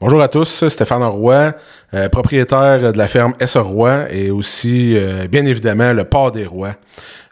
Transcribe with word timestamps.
Bonjour 0.00 0.20
à 0.20 0.28
tous, 0.28 0.68
Stéphane 0.68 1.04
Roy, 1.04 1.52
euh, 1.94 2.08
propriétaire 2.08 2.92
de 2.92 2.98
la 2.98 3.06
ferme 3.06 3.32
S. 3.38 3.56
Roy 3.56 4.06
et 4.10 4.30
aussi, 4.30 4.94
euh, 4.96 5.28
bien 5.28 5.44
évidemment, 5.46 5.92
le 5.92 6.04
Port 6.04 6.32
des 6.32 6.46
Rois. 6.46 6.74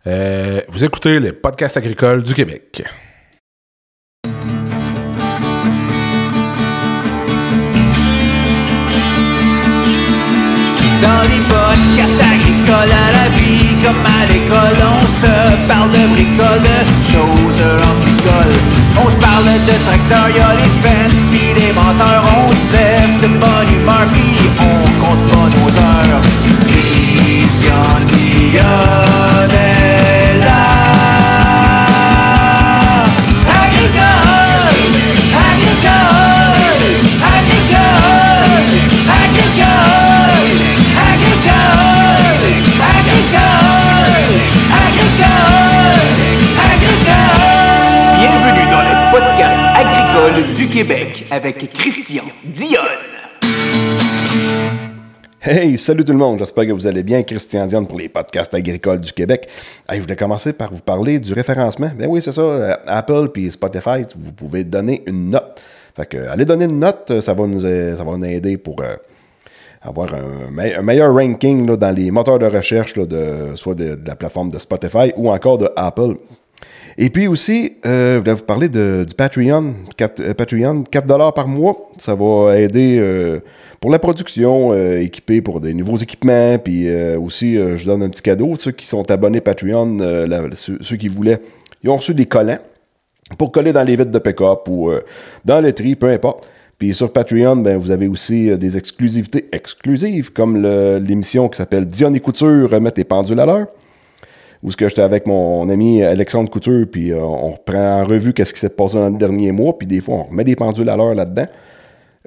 Euh, 0.07 0.60
vous 0.68 0.84
écoutez 0.84 1.18
le 1.18 1.33
podcast 1.33 1.76
agricole 1.76 2.22
du 2.22 2.34
Québec. 2.34 2.84
Dans 11.03 11.23
les 11.23 11.43
podcasts 11.51 12.21
agricoles 12.21 12.93
à 12.95 13.11
la 13.13 13.29
vie, 13.37 13.75
comme 13.83 14.07
à 14.07 14.33
l'école, 14.33 14.79
on 14.87 15.03
se 15.21 15.35
parle 15.67 15.91
de 15.91 16.07
bricoles, 16.15 16.63
de 16.63 16.79
choses 17.11 17.61
anticoles. 17.83 18.57
On 19.05 19.11
se 19.11 19.17
parle 19.17 19.45
de 19.45 19.75
tracteurs, 19.85 20.31
y'a 20.37 20.55
les 20.55 20.71
fans, 20.81 21.12
pis 21.33 21.55
les 21.59 21.73
menteurs, 21.73 22.25
on 22.37 22.53
se 22.53 22.73
lève 22.77 23.21
de 23.23 23.29
bonne 23.41 23.71
humeur, 23.75 24.06
pis 24.12 24.37
on 24.61 24.83
compte 25.02 25.25
pas 25.33 25.48
nos 25.56 25.70
heures. 25.80 26.23
Christian 26.69 28.01
Dion 28.06 29.22
Québec 50.73 51.27
avec 51.31 51.71
Christian 51.73 52.25
Dionne. 52.45 52.81
Hey, 55.41 55.77
salut 55.77 56.05
tout 56.05 56.12
le 56.12 56.19
monde, 56.19 56.39
j'espère 56.39 56.67
que 56.67 56.73
vous 56.73 56.87
allez 56.87 57.03
bien. 57.03 57.23
Christian 57.25 57.67
Dion 57.67 57.84
pour 57.84 57.98
les 57.98 58.09
podcasts 58.09 58.55
agricoles 58.55 59.01
du 59.01 59.12
Québec. 59.12 59.48
Je 59.92 60.01
voulais 60.01 60.17
commencer 60.17 60.53
par 60.53 60.73
vous 60.73 60.81
parler 60.81 61.19
du 61.20 61.33
référencement. 61.33 61.91
Ben 61.98 62.06
oui, 62.09 62.23
c'est 62.23 62.33
ça, 62.33 62.41
euh, 62.41 62.75
Apple 62.87 63.29
puis 63.34 63.51
Spotify, 63.51 64.05
vous 64.17 64.33
pouvez 64.33 64.64
donner 64.64 65.03
une 65.06 65.31
note. 65.31 65.61
Fait 65.97 66.06
que, 66.06 66.17
allez 66.29 66.45
donner 66.45 66.64
une 66.64 66.79
note, 66.79 67.20
ça 67.20 67.34
va 67.34 67.47
nous, 67.47 67.64
euh, 67.64 67.97
ça 67.97 68.05
va 68.05 68.17
nous 68.17 68.25
aider 68.25 68.57
pour 68.57 68.81
euh, 68.81 68.97
avoir 69.83 70.14
un, 70.14 70.51
me- 70.51 70.79
un 70.79 70.83
meilleur 70.83 71.12
ranking 71.14 71.67
dans 71.77 71.95
les 71.95 72.11
moteurs 72.11 72.39
de 72.39 72.47
recherche, 72.47 72.95
de, 72.95 73.55
soit 73.57 73.75
de 73.75 73.98
la 74.07 74.14
plateforme 74.17 74.51
de 74.51 74.59
Spotify 74.59 75.12
ou 75.17 75.31
encore 75.31 75.59
de 75.59 75.69
Apple. 75.77 76.14
Et 76.98 77.11
puis 77.11 77.27
aussi, 77.27 77.73
euh, 77.87 78.17
je 78.17 78.19
voulais 78.21 78.35
vous 78.35 78.45
parler 78.45 78.69
du 78.69 79.15
Patreon. 79.17 79.75
4, 79.97 80.21
euh, 80.21 80.35
Patreon, 80.35 80.85
4 80.85 81.33
par 81.33 81.48
mois. 81.48 81.91
Ça 81.97 82.15
va 82.15 82.59
aider 82.59 82.98
euh, 82.98 83.41
pour 83.81 83.91
la 83.91 83.98
production, 83.98 84.73
euh, 84.73 84.98
équipée 84.98 85.41
pour 85.41 85.61
des 85.61 85.75
nouveaux 85.75 85.97
équipements. 85.97 86.59
Puis 86.59 86.89
aussi, 87.17 87.57
je 87.57 87.87
donne 87.87 88.03
un 88.03 88.11
petit 88.11 88.23
cadeau. 88.23 88.57
Ceux 88.57 88.73
qui 88.73 88.87
sont 88.87 89.11
abonnés 89.11 89.41
Patreon, 89.41 89.98
ceux, 90.55 90.97
qui 90.97 91.09
voulaient, 91.09 91.41
ils 91.83 91.91
ont 91.91 91.97
reçu 91.97 92.15
des 92.15 92.27
collants 92.27 92.61
pour 93.39 93.51
coller 93.51 93.73
dans 93.73 93.83
les 93.83 93.97
vitres 93.97 94.11
de 94.11 94.19
pick-up 94.19 94.69
ou 94.69 94.91
dans 95.45 95.61
le 95.61 95.73
tri, 95.73 95.97
peu 95.97 96.09
importe. 96.09 96.47
Puis 96.79 96.95
sur 96.95 97.13
Patreon, 97.13 97.57
ben, 97.57 97.79
vous 97.79 97.91
avez 97.91 98.09
aussi 98.09 98.57
des 98.59 98.77
exclusivités 98.77 99.48
exclusives, 99.53 100.33
comme 100.33 100.63
l'émission 100.98 101.48
qui 101.48 101.57
s'appelle 101.57 101.87
Dion 101.87 102.13
et 102.13 102.20
Couture 102.20 102.70
remettent 102.70 102.95
tes 102.95 103.05
pendules 103.05 103.41
à 103.41 103.47
l'heure 103.47 103.67
où 104.62 104.70
ce 104.70 104.77
que 104.77 104.88
j'étais 104.88 105.02
avec 105.02 105.27
mon 105.27 105.68
ami 105.68 106.02
Alexandre 106.02 106.48
Couture, 106.48 106.86
puis 106.91 107.12
euh, 107.12 107.20
on 107.20 107.50
reprend 107.50 108.02
en 108.02 108.06
revue 108.06 108.32
qu'est-ce 108.32 108.55
qui 108.55 108.60
s'est 108.60 108.68
passé 108.68 108.96
dans 108.96 109.10
le 109.10 109.18
dernier 109.18 109.50
mois, 109.50 109.77
puis 109.77 109.86
des 109.86 110.00
fois, 110.00 110.14
on 110.16 110.22
remet 110.24 110.44
des 110.44 110.56
pendules 110.56 110.88
à 110.88 110.96
l'heure 110.96 111.14
là-dedans. 111.14 111.46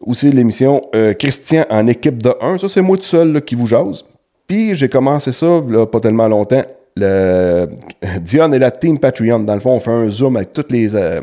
Aussi 0.01 0.29
l'émission 0.31 0.81
euh, 0.93 1.13
Christian 1.13 1.65
en 1.69 1.87
équipe 1.87 2.21
de 2.21 2.33
1, 2.41 2.57
ça 2.57 2.67
c'est 2.67 2.81
moi 2.81 2.97
tout 2.97 3.03
seul 3.03 3.41
qui 3.41 3.55
vous 3.55 3.67
jase. 3.67 4.03
Puis 4.47 4.75
j'ai 4.75 4.89
commencé 4.89 5.31
ça, 5.31 5.63
pas 5.91 5.99
tellement 6.01 6.27
longtemps, 6.27 6.61
le 6.97 7.67
Dion 8.21 8.51
et 8.51 8.59
la 8.59 8.71
team 8.71 8.99
Patreon. 8.99 9.39
Dans 9.39 9.53
le 9.53 9.61
fond, 9.61 9.71
on 9.71 9.79
fait 9.79 9.91
un 9.91 10.09
zoom 10.09 10.35
avec 10.35 10.53
toutes 10.53 10.71
les... 10.71 10.93
euh, 10.95 11.21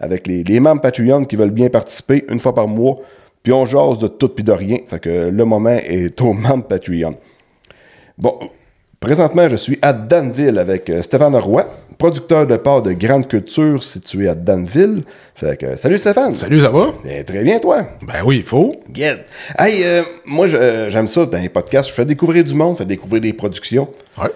avec 0.00 0.28
les, 0.28 0.44
les 0.44 0.60
membres 0.60 0.80
Patreon 0.80 1.24
qui 1.24 1.34
veulent 1.34 1.50
bien 1.50 1.68
participer 1.70 2.24
une 2.28 2.38
fois 2.38 2.54
par 2.54 2.68
mois, 2.68 2.98
puis 3.42 3.52
on 3.52 3.66
jase 3.66 3.98
de 3.98 4.06
tout 4.06 4.28
puis 4.28 4.44
de 4.44 4.52
rien. 4.52 4.78
Fait 4.86 5.00
que 5.00 5.28
le 5.28 5.44
moment 5.44 5.70
est 5.70 6.20
aux 6.20 6.34
membres 6.34 6.64
Patreon. 6.64 7.16
Bon, 8.16 8.38
présentement, 9.00 9.48
je 9.48 9.56
suis 9.56 9.78
à 9.82 9.92
Danville 9.92 10.58
avec 10.58 10.90
euh, 10.90 11.02
Stéphane 11.02 11.34
Roy, 11.36 11.66
producteur 11.98 12.46
de 12.46 12.56
porc 12.56 12.82
de 12.82 12.92
grande 12.92 13.28
culture 13.28 13.82
situé 13.82 14.28
à 14.28 14.34
Danville. 14.34 15.02
Fait 15.34 15.56
que, 15.56 15.76
salut 15.76 15.98
Stéphane. 15.98 16.34
Salut, 16.34 16.60
ça 16.60 16.70
va? 16.70 16.88
Bien, 17.04 17.22
très 17.22 17.42
bien, 17.44 17.58
toi. 17.58 17.84
Ben 18.02 18.22
oui, 18.24 18.38
il 18.38 18.44
faut. 18.44 18.72
Good. 18.90 19.20
Hey, 19.58 19.82
euh, 19.84 20.02
moi, 20.26 20.46
euh, 20.48 20.90
j'aime 20.90 21.08
ça 21.08 21.26
dans 21.26 21.38
les 21.38 21.48
podcasts. 21.48 21.88
Je 21.90 21.94
fais 21.94 22.04
découvrir 22.04 22.44
du 22.44 22.54
monde, 22.54 22.74
je 22.74 22.78
fais 22.78 22.86
découvrir 22.86 23.20
des 23.22 23.32
productions. 23.32 23.88
Ouais. 24.20 24.30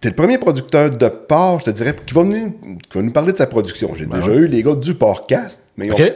T'es 0.00 0.10
le 0.10 0.14
premier 0.14 0.38
producteur 0.38 0.90
de 0.90 1.08
porc, 1.08 1.58
je 1.60 1.64
te 1.64 1.70
dirais, 1.70 1.92
qui 2.06 2.14
va, 2.14 2.22
venir, 2.22 2.50
qui 2.88 2.98
va 2.98 3.02
nous 3.02 3.10
parler 3.10 3.32
de 3.32 3.36
sa 3.36 3.48
production. 3.48 3.90
J'ai 3.96 4.06
déjà 4.06 4.30
eu 4.32 4.46
les 4.46 4.62
gars 4.62 4.76
du 4.76 4.94
podcast, 4.94 5.60
mais 5.76 5.86
ils 5.86 5.92
ont, 5.92 5.96
Ben 5.96 6.06
Ok. 6.06 6.14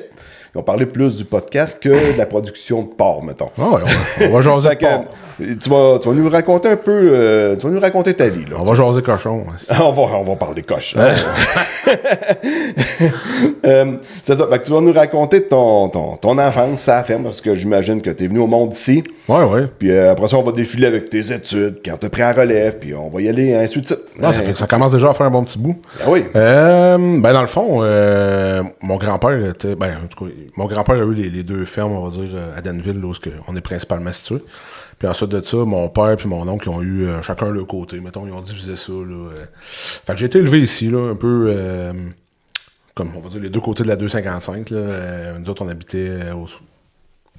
ils 0.54 0.58
ont 0.58 0.62
parlé 0.62 0.86
plus 0.86 1.16
du 1.16 1.24
podcast 1.24 1.78
que 1.82 2.12
de 2.12 2.16
la 2.16 2.26
production 2.26 2.82
de 2.82 2.86
porc, 2.94 3.24
mettons. 3.24 3.50
Ah 3.58 3.70
ouais, 3.70 3.80
on 4.20 4.20
va, 4.20 4.28
on 4.28 4.32
va 4.34 4.40
jaser 4.40 4.76
porc. 4.80 5.04
Tu, 5.60 5.68
vas, 5.70 5.98
tu 6.00 6.08
vas 6.08 6.14
nous 6.14 6.28
raconter 6.30 6.68
un 6.68 6.76
peu, 6.76 6.90
euh, 7.12 7.56
tu 7.56 7.66
vas 7.66 7.72
nous 7.72 7.80
raconter 7.80 8.14
ta 8.14 8.28
vie. 8.28 8.44
Là, 8.50 8.56
On 8.60 8.64
va 8.64 8.74
jaser 8.74 9.02
cochon. 9.02 9.44
on, 9.80 9.90
va, 9.90 10.02
on 10.02 10.22
va 10.24 10.36
parler 10.36 10.62
coche. 10.62 10.94
hein. 10.98 11.12
Euh, 13.64 13.96
c'est 14.24 14.36
ça. 14.36 14.46
Fait 14.48 14.58
que 14.58 14.64
tu 14.64 14.72
vas 14.72 14.80
nous 14.80 14.92
raconter 14.92 15.44
ton, 15.44 15.88
ton, 15.88 16.16
ton 16.16 16.38
enfance, 16.38 16.80
sa 16.82 17.02
ferme, 17.04 17.24
parce 17.24 17.40
que 17.40 17.54
j'imagine 17.54 18.02
que 18.02 18.10
tu 18.10 18.24
es 18.24 18.26
venu 18.26 18.40
au 18.40 18.46
monde 18.48 18.72
ici. 18.72 19.04
Ouais, 19.28 19.44
ouais. 19.44 19.66
Puis 19.78 19.90
euh, 19.90 20.10
après 20.12 20.26
ça, 20.28 20.36
on 20.36 20.42
va 20.42 20.50
défiler 20.52 20.86
avec 20.88 21.10
tes 21.10 21.32
études, 21.32 21.78
quand 21.84 22.02
as 22.02 22.08
pris 22.10 22.20
la 22.22 22.32
relève, 22.32 22.78
puis 22.78 22.94
on 22.94 23.08
va 23.08 23.20
y 23.20 23.28
aller 23.28 23.54
ainsi 23.54 23.80
de 23.80 23.86
suite. 23.86 23.98
Ah, 24.22 24.32
ça, 24.32 24.40
fait- 24.42 24.54
ça 24.54 24.66
commence 24.66 24.92
déjà 24.92 25.10
à 25.10 25.14
faire 25.14 25.26
un 25.26 25.30
bon 25.30 25.44
petit 25.44 25.58
bout. 25.58 25.76
Ah 26.00 26.04
oui. 26.08 26.24
Euh, 26.34 26.98
ben 26.98 27.32
dans 27.32 27.40
le 27.40 27.46
fond, 27.46 27.82
mon 28.82 28.96
grand-père 28.96 29.46
était, 29.46 29.74
ben 29.76 29.92
en 30.04 30.06
tout 30.08 30.24
cas, 30.24 30.30
mon 30.56 30.66
grand-père 30.66 30.96
a 30.96 31.04
eu 31.04 31.14
les, 31.14 31.30
les 31.30 31.42
deux 31.42 31.64
fermes, 31.64 31.92
on 31.92 32.04
va 32.08 32.10
dire, 32.10 32.30
à 32.56 32.60
Danville, 32.60 33.00
là, 33.00 33.06
où 33.08 33.12
on 33.48 33.56
est 33.56 33.60
principalement 33.60 34.12
situé. 34.12 34.36
Puis 35.02 35.08
ensuite 35.08 35.30
de 35.30 35.42
ça, 35.42 35.56
mon 35.56 35.88
père 35.88 36.16
puis 36.16 36.28
mon 36.28 36.46
oncle 36.46 36.68
ils 36.68 36.72
ont 36.72 36.80
eu 36.80 37.06
euh, 37.06 37.22
chacun 37.22 37.50
leur 37.50 37.66
côté. 37.66 37.98
Mettons, 37.98 38.24
ils 38.24 38.32
ont 38.32 38.40
divisé 38.40 38.76
ça. 38.76 38.92
Là, 38.92 39.30
euh. 39.32 39.44
Fait 39.56 40.12
que 40.12 40.18
j'ai 40.20 40.26
été 40.26 40.38
élevé 40.38 40.60
ici, 40.60 40.88
là, 40.92 41.10
un 41.10 41.16
peu 41.16 41.46
euh, 41.48 41.92
comme 42.94 43.10
on 43.16 43.20
va 43.20 43.28
dire 43.28 43.40
les 43.40 43.50
deux 43.50 43.58
côtés 43.58 43.82
de 43.82 43.88
la 43.88 43.96
255. 43.96 44.70
Là. 44.70 45.38
Nous 45.40 45.50
autres, 45.50 45.64
on 45.64 45.68
habitait 45.68 46.30
au 46.30 46.46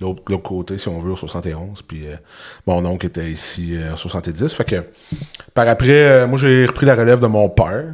l'autre 0.01 0.43
côté, 0.43 0.77
si 0.77 0.89
on 0.89 0.99
veut, 0.99 1.11
au 1.13 1.15
71. 1.15 1.83
Puis 1.83 2.03
mon 2.67 2.83
oncle 2.85 3.05
était 3.05 3.31
ici 3.31 3.77
euh, 3.77 3.93
en 3.93 3.95
70. 3.95 4.53
Fait 4.53 4.65
que 4.65 4.83
par 5.53 5.65
après, 5.69 6.27
moi 6.27 6.37
j'ai 6.37 6.65
repris 6.65 6.85
la 6.85 6.95
relève 6.95 7.21
de 7.21 7.27
mon 7.27 7.47
père. 7.47 7.93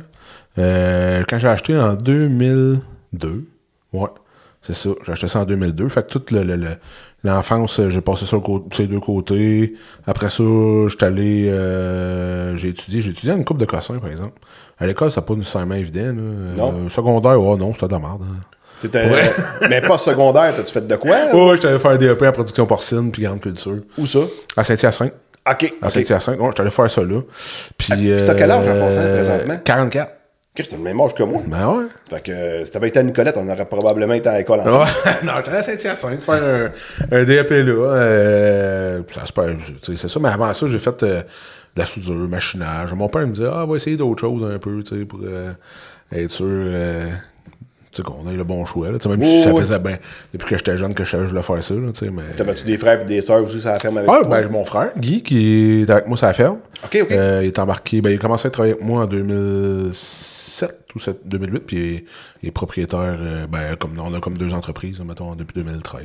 Quand 0.58 1.38
j'ai 1.38 1.48
acheté 1.48 1.78
en 1.78 1.94
2002. 1.94 3.46
Ouais, 3.94 4.10
c'est 4.64 4.74
ça. 4.74 4.90
J'ai 5.06 5.12
acheté 5.12 5.28
ça 5.28 5.42
en 5.42 5.46
2002. 5.46 5.90
Fait 5.90 6.02
que 6.08 6.12
toute 6.12 6.32
le, 6.32 6.42
le- 6.42 6.56
le- 6.56 6.78
l'enfance, 7.24 7.80
euh, 7.80 7.90
j'ai 7.90 8.02
passé 8.02 8.26
ça 8.26 8.38
sur 8.44 8.64
ces 8.72 8.88
deux 8.88 9.00
côtés. 9.00 9.76
Après 10.08 10.30
ça, 10.30 10.44
j'étais 10.88 11.06
allé. 11.06 11.50
euh, 11.50 12.56
j'ai 12.56 12.70
étudié. 12.70 13.02
J'ai 13.02 13.12
étudié 13.12 13.32
à 13.34 13.36
une 13.36 13.46
coupe 13.46 13.58
de 13.58 13.66
cossins, 13.66 13.98
par 14.00 14.10
exemple. 14.10 14.34
À 14.80 14.88
l'école, 14.88 15.12
c'est 15.12 15.26
pas 15.26 15.34
nécessairement 15.36 15.76
évident. 15.76 16.06
Là. 16.06 16.12
Non. 16.58 16.74
Euh, 16.86 16.90
secondaire, 16.90 17.42
ouais, 17.42 17.58
non, 17.58 17.74
c'était 17.74 17.88
de 17.88 17.92
la 17.94 18.00
merde. 18.00 18.22
hein. 18.24 18.42
T'étais- 18.82 19.10
mais 19.70 19.82
pas 19.82 19.98
secondaire, 19.98 20.54
t'as-tu 20.56 20.72
fait 20.72 20.88
de 20.88 20.96
quoi? 20.96 21.18
Ouais, 21.34 21.56
j'étais 21.56 21.68
allé 21.68 21.80
faire 21.80 21.92
un 21.92 21.98
DEP 21.98 22.22
en 22.22 22.32
production 22.32 22.66
porcine 22.66 23.12
puis 23.12 23.24
grande 23.24 23.42
culture. 23.42 23.80
Où 23.98 24.06
ça? 24.06 24.20
À 24.56 24.64
Saint-Hyacinthe. 24.64 25.12
OK. 25.52 25.74
À. 25.82 25.90
Saint-Hyacinthe. 25.90 26.40
Ouais, 26.40 26.48
j'étais 26.48 26.62
allé 26.62 26.72
faire 26.72 26.90
ça 26.90 27.02
là. 27.04 27.20
Puis. 27.78 27.90
T'as 28.26 28.36
quel 28.36 28.50
âge 28.52 28.66
en 28.66 28.70
euh, 28.70 28.80
passant, 28.80 29.02
présentement? 29.02 29.58
44. 29.66 30.14
Chris, 30.56 30.68
t'as 30.70 30.78
le 30.78 30.84
même 30.84 31.00
âge 31.00 31.14
que 31.14 31.24
moi. 31.24 31.42
Ben 31.48 31.68
ouais. 31.70 31.86
Fait 32.10 32.22
que 32.22 32.32
euh, 32.32 32.66
si 32.66 32.72
t'avais 32.72 32.88
été 32.90 33.00
à 33.00 33.04
Nicolette, 33.04 33.38
on 33.38 33.48
aurait 33.48 33.66
probablement 33.66 34.14
été 34.16 34.28
à 34.30 34.38
l'école 34.40 34.60
ensemble. 34.62 34.86
Ouais, 35.06 35.12
non, 35.24 35.34
j'étais 35.38 35.52
à 35.58 35.64
Saint-Hyacinthe 35.64 36.24
faire 36.24 36.44
un, 36.44 37.16
un 37.16 37.24
DAP 37.24 37.50
là. 37.52 37.94
Euh, 37.94 39.02
c'est 39.84 39.98
ça. 40.08 40.20
Mais 40.20 40.30
avant 40.30 40.54
ça, 40.54 40.68
j'ai 40.68 40.80
fait 40.80 41.04
euh, 41.04 41.20
de 41.22 41.80
la 41.80 41.86
soudure, 41.86 42.16
machinage. 42.28 42.92
Mon 42.94 43.08
père 43.10 43.28
me 43.28 43.34
disait, 43.34 43.48
ah, 43.52 43.64
on 43.66 43.68
va 43.68 43.76
essayer 43.78 43.96
d'autres 43.96 44.22
choses 44.22 44.44
un 44.52 44.58
peu, 44.58 44.82
tu 44.84 44.98
sais, 45.00 45.06
pour 45.06 45.20
euh, 45.24 45.54
être 46.12 46.32
sûr. 46.32 46.46
tu 47.92 47.98
sais, 47.98 48.04
qu'on 48.04 48.28
ait 48.30 48.36
le 48.36 48.44
bon 48.44 48.66
choix. 48.66 48.88
Là. 48.92 48.98
Même 49.08 49.24
si 49.24 49.44
ça 49.44 49.54
faisait 49.54 49.80
bien. 49.80 49.98
Depuis 50.34 50.50
que 50.50 50.58
j'étais 50.58 50.76
jeune, 50.78 50.94
que 50.96 51.06
je 51.06 51.12
savais 51.12 51.24
que 51.24 51.30
je 51.30 51.34
voulais 51.36 51.44
faire 51.46 51.64
ça. 51.64 51.74
Là, 51.76 52.12
mais... 52.12 52.36
T'avais-tu 52.36 52.66
des 52.66 52.78
frères 52.80 53.00
et 53.00 53.06
des 53.06 53.22
sœurs 53.22 53.44
aussi 53.46 53.62
sur 53.62 53.70
la 53.70 53.80
ferme 53.80 53.98
avec 54.00 54.10
Ah, 54.12 54.22
toi? 54.24 54.28
ben, 54.42 54.50
mon 54.50 54.64
frère, 54.64 54.90
Guy, 54.98 55.22
qui 55.22 55.84
est 55.84 55.90
avec 55.92 56.08
moi 56.08 56.18
sur 56.18 56.26
la 56.28 56.34
ferme. 56.34 56.58
OK, 56.84 57.00
OK. 57.04 57.12
Euh, 57.12 57.40
il 57.44 57.48
est 57.48 57.60
embarqué. 57.60 58.02
Ben, 58.02 58.10
il 58.10 58.16
a 58.16 58.18
commencé 58.20 58.48
à 58.48 58.52
travailler 58.52 58.74
avec 58.74 58.84
moi 58.86 59.04
en 59.04 59.08
2007 60.60 60.96
ou 60.96 61.00
7 61.00 61.28
2008. 61.28 61.60
Puis 61.60 61.78
il 61.78 61.96
est, 61.96 62.06
il 62.44 62.50
est 62.50 62.52
propriétaire. 62.52 63.18
euh, 63.20 63.48
ben, 63.48 63.76
comme, 63.76 63.98
on 64.00 64.14
a 64.14 64.20
comme 64.20 64.38
deux 64.38 64.54
entreprises, 64.54 65.00
mettons, 65.02 65.36
depuis 65.36 65.56
2013 65.56 66.04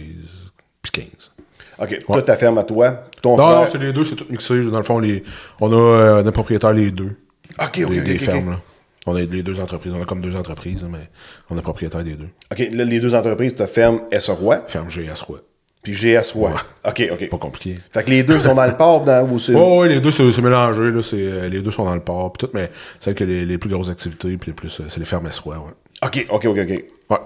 puis 0.82 0.92
15. 0.92 1.32
OK, 1.78 2.04
toi, 2.04 2.22
ta 2.22 2.36
ferme 2.36 2.58
à 2.58 2.62
toi, 2.64 3.04
ton 3.20 3.36
Non, 3.36 3.50
non, 3.50 3.66
c'est 3.66 3.78
les 3.78 3.92
deux, 3.92 4.04
c'est 4.04 4.14
tout 4.16 4.26
mixé. 4.30 4.62
Dans 4.64 4.78
le 4.78 4.84
fond, 4.84 4.98
les, 4.98 5.24
on 5.60 5.72
a 5.72 5.76
euh, 5.76 6.24
un 6.24 6.32
propriétaire 6.32 6.72
les 6.72 6.90
deux. 6.90 7.16
OK, 7.60 7.80
OK, 7.84 7.90
des 7.90 8.14
OK. 8.14 8.20
fermes, 8.20 8.50
là. 8.50 8.60
On 9.06 9.14
a 9.16 9.20
les 9.20 9.42
deux 9.42 9.60
entreprises. 9.60 9.92
On 9.94 10.00
a 10.00 10.06
comme 10.06 10.20
deux 10.22 10.36
entreprises, 10.36 10.84
mais 10.88 11.10
on 11.50 11.58
est 11.58 11.62
propriétaire 11.62 12.04
des 12.04 12.14
deux. 12.14 12.28
OK, 12.52 12.58
là, 12.72 12.84
les 12.84 13.00
deux 13.00 13.14
entreprises, 13.14 13.54
tu 13.54 13.66
ferme 13.66 14.02
S. 14.10 14.30
Roy, 14.30 14.64
Ferme 14.68 14.88
GS 14.88 15.22
Roy. 15.26 15.40
Puis 15.84 15.92
GS. 15.92 16.34
Ouais. 16.34 16.50
OK, 16.84 17.08
OK. 17.12 17.28
Pas 17.31 17.38
compliqué. 17.38 17.78
Fait 17.92 18.02
que 18.02 18.10
les 18.10 18.25
deux 18.25 18.40
sont 18.40 18.54
dans 18.54 18.66
le 18.66 18.76
port 18.76 19.04
dans, 19.04 19.28
ou 19.31 19.38
c'est. 19.38 19.54
Oh, 19.54 19.82
oui, 19.82 19.88
les 19.90 20.00
deux, 20.00 20.10
c'est 20.10 20.42
mélangé. 20.42 20.90
Là, 20.90 21.02
c'est, 21.02 21.16
euh, 21.16 21.48
les 21.48 21.60
deux 21.60 21.70
sont 21.70 21.84
dans 21.84 21.94
le 21.94 22.00
port. 22.00 22.32
Puis 22.32 22.46
tout, 22.46 22.52
mais 22.54 22.70
c'est 22.98 23.10
vrai 23.10 23.14
que 23.14 23.25
les, 23.25 23.44
les 23.46 23.58
plus 23.58 23.70
grosses 23.70 23.90
activités, 23.90 24.36
puis 24.36 24.50
les 24.50 24.54
plus, 24.54 24.81
euh, 24.81 24.84
c'est 24.88 24.98
les 24.98 25.06
fermes. 25.06 25.26
Ouais. 25.46 25.54
OK, 26.02 26.26
OK, 26.31 26.44
OK, 26.46 26.58
OK. 26.58 26.84
Ouais. 27.10 27.19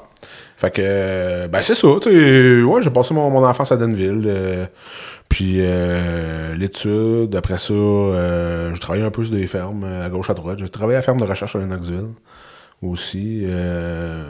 Fait 0.57 0.73
que, 0.73 0.83
euh, 0.85 1.47
ben 1.47 1.63
c'est 1.63 1.77
ça, 1.77 1.89
tu 2.03 2.11
sais. 2.11 2.63
Ouais, 2.63 2.83
j'ai 2.83 2.91
passé 2.91 3.15
mon, 3.15 3.31
mon 3.31 3.47
enfance 3.47 3.71
à 3.71 3.77
Denville. 3.77 4.25
euh, 4.27 4.67
puis 5.29 5.59
euh, 5.59 6.55
l'étude, 6.57 7.37
après 7.37 7.59
ça, 7.59 7.73
euh, 7.73 8.75
j'ai 8.75 8.81
travaillé 8.81 9.05
un 9.05 9.11
peu 9.13 9.23
sur 9.23 9.35
des 9.35 9.47
fermes, 9.47 9.85
à 9.85 10.09
gauche, 10.09 10.31
à 10.31 10.35
droite. 10.35 10.59
J'ai 10.59 10.69
travaillé 10.69 10.97
à 10.97 10.99
la 10.99 11.03
ferme 11.03 11.21
de 11.21 11.25
recherche 11.25 11.55
à 11.55 11.61
Lennoxville 11.61 12.09
aussi. 12.83 13.43
Euh, 13.47 14.25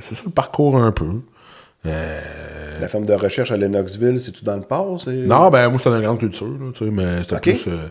c'est 0.00 0.14
ça 0.14 0.22
le 0.24 0.30
parcours 0.32 0.76
un 0.76 0.92
peu. 0.92 1.20
Euh, 1.86 2.80
La 2.80 2.88
ferme 2.88 3.06
de 3.06 3.14
recherche 3.14 3.50
à 3.50 3.56
Lennoxville, 3.56 4.20
c'est-tu 4.20 4.44
dans 4.44 4.56
le 4.56 4.62
port? 4.62 5.00
non, 5.06 5.50
ben 5.50 5.68
moi, 5.68 5.78
c'était 5.78 5.90
dans 5.90 5.96
la 5.96 6.02
grande 6.02 6.18
culture, 6.18 6.46
là, 6.48 6.70
tu 6.74 6.84
sais, 6.84 6.90
mais 6.90 7.22
c'était 7.22 7.40
plus... 7.40 7.68
euh, 7.68 7.88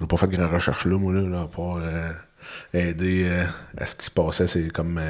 j'ai 0.00 0.06
pas 0.06 0.16
fait 0.16 0.26
de 0.28 0.36
grande 0.36 0.50
recherche 0.52 0.84
là, 0.86 0.98
moi, 0.98 1.12
là, 1.12 1.20
là, 1.22 1.48
part 1.54 1.78
euh, 1.82 2.10
aider 2.72 3.28
à 3.76 3.86
ce 3.86 3.94
qui 3.96 4.06
se 4.06 4.10
passait. 4.10 4.46
C'est 4.46 4.68
comme... 4.72 5.00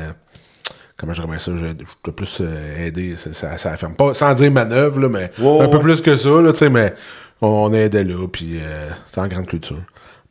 comment 0.96 1.12
je 1.14 1.22
remets 1.22 1.38
ça? 1.38 1.52
J'ai 2.04 2.12
plus 2.12 2.42
aidé, 2.78 3.16
ça, 3.32 3.56
ça, 3.56 3.76
ferme 3.76 3.94
pas, 3.94 4.14
sans 4.14 4.34
dire 4.34 4.50
manœuvre, 4.50 5.00
là, 5.00 5.08
mais 5.08 5.30
un 5.60 5.68
peu 5.68 5.78
plus 5.78 6.00
que 6.00 6.14
ça, 6.16 6.40
là, 6.40 6.52
tu 6.52 6.58
sais, 6.58 6.70
mais 6.70 6.94
on, 7.40 7.46
on 7.48 7.72
aidait 7.72 8.04
là, 8.04 8.26
puis 8.28 8.58
euh, 8.60 8.88
c'était 9.06 9.20
en 9.20 9.28
grande 9.28 9.46
culture. 9.46 9.82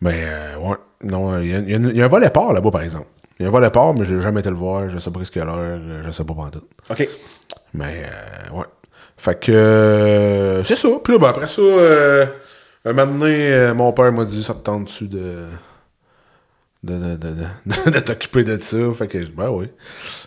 Mais, 0.02 0.24
euh, 0.26 0.58
ouais, 0.58 0.76
non, 1.04 1.40
il 1.40 1.48
y, 1.48 1.98
y 1.98 2.02
a 2.02 2.06
un 2.06 2.08
volet 2.08 2.30
port 2.30 2.54
là-bas, 2.54 2.70
par 2.72 2.82
exemple. 2.84 3.08
Il 3.40 3.44
y 3.44 3.46
a 3.46 3.50
un 3.50 3.52
volet 3.52 3.70
port, 3.70 3.94
mais 3.94 4.06
j'ai 4.06 4.20
jamais 4.20 4.40
été 4.40 4.50
le 4.50 4.56
voir, 4.56 4.90
je 4.90 4.98
sais 4.98 5.12
pas 5.12 5.24
ce 5.24 5.32
qu'il 5.32 5.42
y 5.42 5.44
a 5.44 5.46
l'heure, 5.46 5.80
je 6.06 6.12
sais 6.12 6.24
pas 6.24 6.34
pendant 6.34 6.50
tout. 6.50 6.64
OK. 6.90 7.08
Mais, 7.74 8.06
euh, 8.06 8.58
ouais. 8.58 8.66
Fait 9.18 9.40
que, 9.40 9.52
euh, 9.52 10.64
c'est 10.64 10.76
ça. 10.76 10.90
Puis 11.04 11.14
là, 11.14 11.20
ben, 11.20 11.30
après 11.30 11.48
ça, 11.48 11.62
euh, 11.62 12.26
un 12.86 12.94
moment 12.94 13.20
donné, 13.20 13.52
euh, 13.52 13.74
mon 13.74 13.92
père 13.92 14.12
m'a 14.12 14.26
dit, 14.26 14.44
ça 14.44 14.54
te 14.54 14.60
tente 14.60 14.86
dessus 14.86 15.08
de, 15.08 15.46
de, 16.84 17.16
de, 17.18 17.90
de, 17.92 18.00
t'occuper 18.00 18.44
de 18.44 18.60
ça? 18.62 18.78
Fait 18.98 19.08
que, 19.08 19.18
ben 19.32 19.50
oui. 19.50 19.68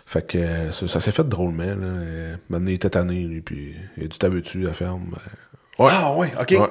Fait 0.05 0.25
que, 0.27 0.37
euh, 0.37 0.71
ça, 0.71 0.87
ça 0.87 0.99
s'est 0.99 1.13
fait 1.13 1.27
drôlement, 1.27 1.63
là. 1.63 1.71
Un 1.71 2.37
moment 2.49 2.59
donné, 2.59 2.71
il 2.71 2.75
était 2.75 2.89
tanné, 2.89 3.23
lui, 3.23 3.41
puis 3.41 3.75
il 3.97 4.03
a 4.03 4.07
dit, 4.07 4.19
t'avais-tu 4.19 4.59
la 4.59 4.73
ferme? 4.73 5.05
Ben, 5.09 5.85
ouais. 5.85 5.91
Ah, 5.93 6.13
ouais, 6.13 6.31
OK. 6.39 6.51
Ouais. 6.51 6.69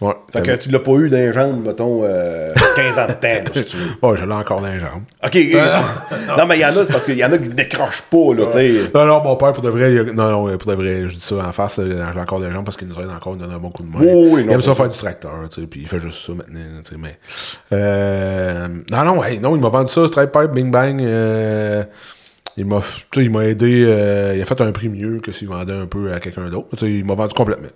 Ouais. 0.00 0.14
Fait 0.32 0.40
que 0.42 0.56
tu 0.56 0.70
l'as 0.70 0.78
pas 0.78 0.92
eu 0.92 1.10
dans 1.10 1.16
les 1.18 1.32
jambes, 1.32 1.66
mettons, 1.66 2.00
euh, 2.04 2.54
15 2.76 2.98
ans 2.98 3.06
de 3.06 3.12
temps, 3.12 3.28
là, 3.44 3.50
si 3.54 3.64
tu 3.66 3.76
veux. 3.76 3.90
Ouais, 4.08 4.16
je 4.16 4.24
l'ai 4.24 4.32
encore 4.32 4.60
dans 4.62 4.68
les 4.72 4.80
jambes. 4.80 5.02
OK. 5.22 5.36
ok. 5.36 5.58
non, 6.38 6.46
mais 6.46 6.56
il 6.56 6.60
y 6.62 6.64
en 6.64 6.68
a, 6.76 6.84
c'est 6.84 6.92
parce 6.92 7.04
qu'il 7.04 7.18
y 7.18 7.24
en 7.24 7.30
a 7.32 7.36
qui 7.36 7.50
décrochent 7.50 8.02
pas, 8.02 8.34
là, 8.34 8.46
tu 8.46 8.52
sais. 8.52 8.90
Non, 8.94 9.04
non, 9.04 9.22
mon 9.22 9.36
père, 9.36 9.52
pour 9.52 9.62
de 9.62 9.68
vrai, 9.68 9.92
il 9.92 9.98
a- 9.98 10.04
non, 10.04 10.46
non, 10.48 10.56
pour 10.56 10.70
de 10.70 10.76
vrai, 10.76 11.02
je 11.08 11.14
dis 11.14 11.20
ça 11.20 11.34
en 11.36 11.52
face, 11.52 11.78
j'ai 11.84 12.20
encore 12.20 12.40
des 12.40 12.50
gens 12.50 12.64
parce 12.64 12.76
qu'il 12.78 12.88
nous 12.88 12.98
aide 12.98 13.10
encore, 13.14 13.34
il 13.34 13.40
donne 13.40 13.52
un 13.52 13.58
bon 13.58 13.70
coup 13.70 13.82
de 13.82 13.88
main. 13.88 13.98
Oui, 14.00 14.08
oui, 14.32 14.40
il 14.40 14.46
non, 14.46 14.52
aime 14.54 14.60
c'est 14.60 14.66
ça 14.66 14.72
ça. 14.72 14.74
faire 14.76 14.88
du 14.88 14.98
tracteur, 14.98 15.32
tu 15.50 15.60
sais, 15.60 15.66
puis 15.66 15.80
il 15.82 15.88
fait 15.88 15.98
juste 15.98 16.24
ça 16.26 16.32
maintenant, 16.32 16.60
tu 16.82 16.90
sais, 16.92 16.96
mais... 16.98 17.18
Euh, 17.72 18.68
non, 18.90 19.04
non, 19.04 19.24
hey, 19.24 19.38
non, 19.40 19.54
il 19.56 19.60
m'a 19.60 19.68
vendu 19.68 19.92
ça, 19.92 20.06
Stripe 20.08 20.32
Pipe, 20.32 20.50
Bing 20.52 20.70
Bang, 20.70 21.00
euh, 21.02 21.84
il 22.60 22.66
m'a, 22.66 22.82
il 23.16 23.30
m'a 23.30 23.44
aidé, 23.46 23.84
euh, 23.86 24.34
il 24.36 24.42
a 24.42 24.44
fait 24.44 24.60
un 24.60 24.70
prix 24.70 24.88
mieux 24.88 25.20
que 25.20 25.32
s'il 25.32 25.48
vendait 25.48 25.72
un 25.72 25.86
peu 25.86 26.12
à 26.12 26.20
quelqu'un 26.20 26.50
d'autre, 26.50 26.86
il 26.86 27.04
m'a 27.04 27.14
vendu 27.14 27.32
complètement. 27.32 27.68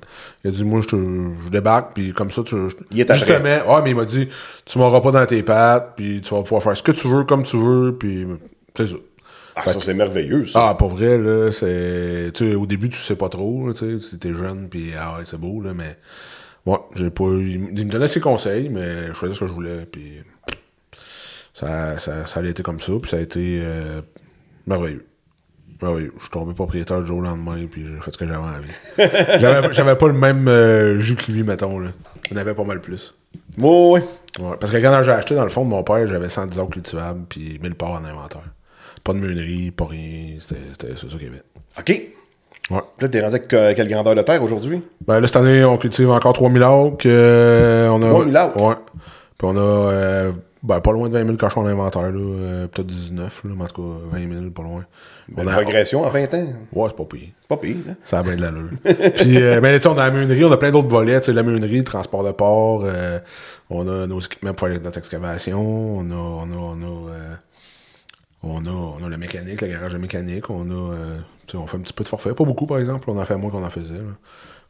Il 0.44 0.48
a 0.48 0.50
dit, 0.50 0.64
moi, 0.64 0.82
je, 0.82 0.88
te, 0.88 0.96
je 0.96 1.50
débarque, 1.50 1.94
puis 1.94 2.12
comme 2.12 2.30
ça, 2.30 2.42
tu... 2.42 2.54
Il 2.90 3.00
est 3.00 3.10
à 3.10 3.14
Justement, 3.14 3.74
ouais, 3.74 3.82
mais 3.82 3.90
il 3.90 3.96
m'a 3.96 4.04
dit, 4.04 4.28
tu 4.66 4.78
m'auras 4.78 5.00
pas 5.00 5.10
dans 5.10 5.24
tes 5.24 5.42
pattes, 5.42 5.94
puis 5.96 6.20
tu 6.20 6.34
vas 6.34 6.42
pouvoir 6.42 6.62
faire 6.62 6.76
ce 6.76 6.82
que 6.82 6.92
tu 6.92 7.08
veux, 7.08 7.24
comme 7.24 7.44
tu 7.44 7.56
veux, 7.56 7.96
puis 7.98 8.26
c'est 8.76 8.86
ça. 8.86 8.96
Ah, 9.56 9.68
ça, 9.70 9.80
c'est 9.80 9.94
merveilleux, 9.94 10.46
ça. 10.46 10.68
Ah, 10.68 10.74
pas 10.74 10.86
vrai, 10.86 11.16
là, 11.16 11.50
c'est... 11.50 12.30
Tu 12.34 12.50
sais, 12.50 12.54
au 12.54 12.66
début, 12.66 12.90
tu 12.90 12.98
sais 12.98 13.16
pas 13.16 13.30
trop, 13.30 13.72
tu 13.72 14.00
sais, 14.00 14.18
t'es 14.18 14.34
jeune, 14.34 14.68
puis 14.68 14.92
ah 14.98 15.16
ouais, 15.16 15.24
c'est 15.24 15.40
beau, 15.40 15.62
là, 15.62 15.72
mais... 15.74 15.96
Ouais, 16.66 16.78
j'ai 16.94 17.10
pas 17.10 17.24
eu... 17.24 17.70
Il 17.74 17.86
me 17.86 17.90
donnait 17.90 18.08
ses 18.08 18.20
conseils, 18.20 18.68
mais 18.68 19.06
je 19.08 19.12
faisais 19.14 19.34
ce 19.34 19.40
que 19.40 19.46
je 19.48 19.52
voulais, 19.52 19.86
puis... 19.90 20.22
Ça, 21.54 21.98
ça, 21.98 22.26
ça 22.26 22.40
a 22.40 22.44
été 22.44 22.64
comme 22.64 22.80
ça, 22.80 22.92
puis 23.00 23.08
ça 23.08 23.16
a 23.16 23.20
été 23.20 23.60
euh, 23.62 24.00
merveilleux. 24.66 25.06
Merveilleux. 25.82 26.12
Je 26.16 26.22
suis 26.22 26.30
tombé 26.30 26.54
propriétaire 26.54 27.00
du 27.00 27.06
jour 27.06 27.18
au 27.18 27.22
lendemain, 27.22 27.56
puis 27.70 27.84
j'ai 27.86 28.00
fait 28.00 28.12
ce 28.12 28.18
que 28.18 28.26
j'avais 28.26 28.38
envie. 28.38 28.68
j'avais, 29.40 29.72
j'avais 29.72 29.96
pas 29.96 30.06
le 30.06 30.14
même 30.14 30.48
euh, 30.48 30.98
jus 31.00 31.16
que 31.16 31.30
lui, 31.32 31.42
mettons, 31.42 31.78
là. 31.78 31.90
Il 32.30 32.36
en 32.36 32.40
avait 32.40 32.54
pas 32.54 32.64
mal 32.64 32.80
plus. 32.80 33.14
Oui, 33.58 33.70
oui. 33.92 34.00
Ouais, 34.40 34.56
parce 34.58 34.72
que 34.72 34.78
quand 34.78 35.02
j'ai 35.02 35.10
acheté, 35.10 35.34
dans 35.34 35.44
le 35.44 35.50
fond 35.50 35.64
de 35.64 35.70
mon 35.70 35.82
père, 35.82 36.06
j'avais 36.08 36.28
110 36.28 36.58
arbres 36.58 36.72
cultivables, 36.72 37.20
puis 37.28 37.58
1000 37.62 37.74
parts 37.74 37.92
en 37.92 38.04
inventaire. 38.04 38.42
Pas 39.04 39.12
de 39.12 39.18
meunerie, 39.18 39.70
pas 39.70 39.86
rien, 39.86 40.36
c'était, 40.40 40.96
ça 40.96 41.06
qu'il 41.06 41.24
y 41.24 41.26
avait. 41.26 41.42
OK. 41.78 42.02
Ouais. 42.70 42.80
Là, 43.00 43.08
t'es 43.08 43.20
rendu 43.20 43.34
avec 43.34 43.52
euh, 43.52 43.74
quelle 43.76 43.88
grandeur 43.88 44.14
de 44.14 44.22
terre 44.22 44.42
aujourd'hui? 44.42 44.80
Ben 45.06 45.20
là, 45.20 45.26
cette 45.26 45.36
année, 45.36 45.64
on 45.64 45.76
cultive 45.76 46.10
encore 46.10 46.32
3000 46.32 46.62
acres. 46.62 46.96
euh, 47.06 47.88
on 47.88 48.02
a, 48.02 48.08
3000 48.08 48.36
acres? 48.36 48.56
Ouais. 48.56 48.74
Puis 49.36 49.48
on 49.48 49.56
a 49.56 50.32
ben, 50.64 50.80
pas 50.80 50.92
loin 50.92 51.08
de 51.08 51.12
20 51.14 51.24
000 51.26 51.36
cochons 51.36 51.60
en 51.60 51.66
inventaire, 51.66 52.10
là. 52.10 52.10
euh, 52.18 52.66
peut-être 52.66 52.86
19, 52.86 53.42
là, 53.44 53.50
mais 53.56 53.64
en 53.64 53.66
tout 53.68 53.82
cas 53.82 54.18
20 54.18 54.32
000, 54.40 54.50
pas 54.50 54.62
loin. 54.62 54.84
Une 55.28 55.34
On 55.44 55.46
a- 55.46 55.52
progression 55.52 56.02
en 56.04 56.08
20 56.08 56.34
ans. 56.34 56.46
Ouais, 56.72 56.88
c'est 56.88 56.96
pas 56.96 57.04
pire. 57.04 57.28
Pas 57.48 57.56
pire, 57.58 57.76
hein? 57.88 57.94
Ça 58.04 58.18
a 58.18 58.22
bien 58.22 58.36
de 58.36 58.40
l'allure. 58.42 58.70
Puis, 59.16 59.40
euh, 59.42 59.60
ben, 59.60 59.76
tu 59.76 59.82
sais, 59.82 59.88
on 59.88 59.96
a 59.98 60.06
la 60.06 60.10
meunerie, 60.10 60.44
on 60.44 60.50
a 60.52 60.56
plein 60.56 60.70
d'autres 60.70 60.88
volets. 60.88 61.20
Tu 61.20 61.26
sais, 61.26 61.32
la 61.32 61.42
meunerie, 61.42 61.78
le 61.78 61.84
transport 61.84 62.24
de 62.24 62.32
porc, 62.32 62.82
euh, 62.84 63.18
on 63.70 63.86
a 63.88 64.06
nos 64.06 64.20
équipements 64.20 64.52
pour 64.54 64.68
faire 64.68 64.80
notre 64.80 64.98
excavation, 64.98 65.60
on 65.98 66.10
a, 66.10 66.14
on 66.14 66.52
a, 66.52 66.56
on 66.56 66.82
a, 66.82 67.10
euh, 67.12 67.34
on 68.42 68.64
a, 68.64 68.70
on 68.70 69.04
a 69.04 69.08
la 69.08 69.16
mécanique, 69.16 69.60
le 69.62 69.68
garage 69.68 69.92
de 69.92 69.98
mécanique, 69.98 70.50
on 70.50 70.70
a, 70.70 70.94
tu 71.46 71.52
sais, 71.52 71.56
on 71.56 71.66
fait 71.66 71.76
un 71.76 71.80
petit 71.80 71.92
peu 71.92 72.04
de 72.04 72.08
forfait. 72.08 72.34
Pas 72.34 72.44
beaucoup, 72.44 72.66
par 72.66 72.78
exemple, 72.78 73.08
on 73.10 73.18
en 73.18 73.24
fait 73.24 73.36
moins 73.36 73.50
qu'on 73.50 73.64
en 73.64 73.70
faisait. 73.70 73.94
là. 73.94 74.14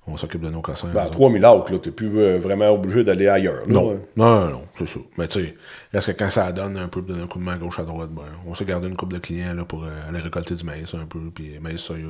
On 0.06 0.16
s'occupe 0.18 0.42
de 0.42 0.50
nos 0.50 0.60
cossins. 0.60 0.88
Ben, 0.88 1.00
à 1.00 1.02
nous 1.04 1.08
autres. 1.10 1.18
3000 1.18 1.44
acres, 1.46 1.72
là, 1.72 1.78
t'es 1.78 1.90
plus 1.90 2.10
euh, 2.18 2.38
vraiment 2.38 2.68
obligé 2.70 3.04
d'aller 3.04 3.26
ailleurs. 3.26 3.60
là. 3.66 3.72
Non, 3.72 3.92
non, 4.16 4.40
non, 4.40 4.50
non, 4.50 4.62
c'est 4.78 4.86
ça. 4.86 5.00
Mais 5.16 5.26
tu 5.28 5.40
sais, 5.40 5.54
est-ce 5.94 6.10
que 6.12 6.18
quand 6.18 6.28
ça 6.28 6.52
donne 6.52 6.76
un 6.76 6.88
peu 6.88 7.00
de 7.00 7.06
donner 7.08 7.22
un 7.22 7.26
coup 7.26 7.38
de 7.38 7.44
main 7.44 7.54
à 7.54 7.58
gauche 7.58 7.78
à 7.78 7.84
droite, 7.84 8.10
ben, 8.10 8.22
on 8.46 8.54
s'est 8.54 8.66
gardé 8.66 8.88
une 8.88 8.96
couple 8.96 9.14
de 9.14 9.18
clients 9.20 9.54
là, 9.54 9.64
pour 9.64 9.84
euh, 9.84 9.88
aller 10.08 10.18
récolter 10.20 10.54
du 10.54 10.64
maïs 10.64 10.92
un 10.94 11.06
peu, 11.06 11.18
puis 11.34 11.58
maïs 11.60 11.80
soya. 11.80 12.04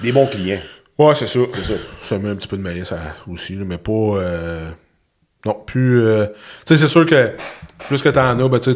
Des 0.00 0.12
bons 0.12 0.26
clients. 0.26 0.60
Ouais, 0.98 1.14
c'est 1.16 1.26
ça. 1.26 1.40
C'est 1.54 1.64
ça. 1.64 1.74
Ça 2.00 2.18
met 2.18 2.28
un 2.28 2.36
petit 2.36 2.46
peu 2.48 2.56
de 2.56 2.62
maïs 2.62 2.92
à- 2.92 2.98
aussi, 3.28 3.56
là, 3.56 3.64
mais 3.66 3.78
pas. 3.78 3.90
euh, 3.92 4.70
non, 5.44 5.54
plus. 5.66 6.00
tu 6.64 6.74
sais, 6.76 6.76
c'est 6.80 6.86
sûr 6.90 7.04
que 7.06 7.32
plus 7.88 8.00
que 8.02 8.08
t'en 8.10 8.38
as, 8.38 8.48
ben, 8.48 8.60
tu 8.60 8.70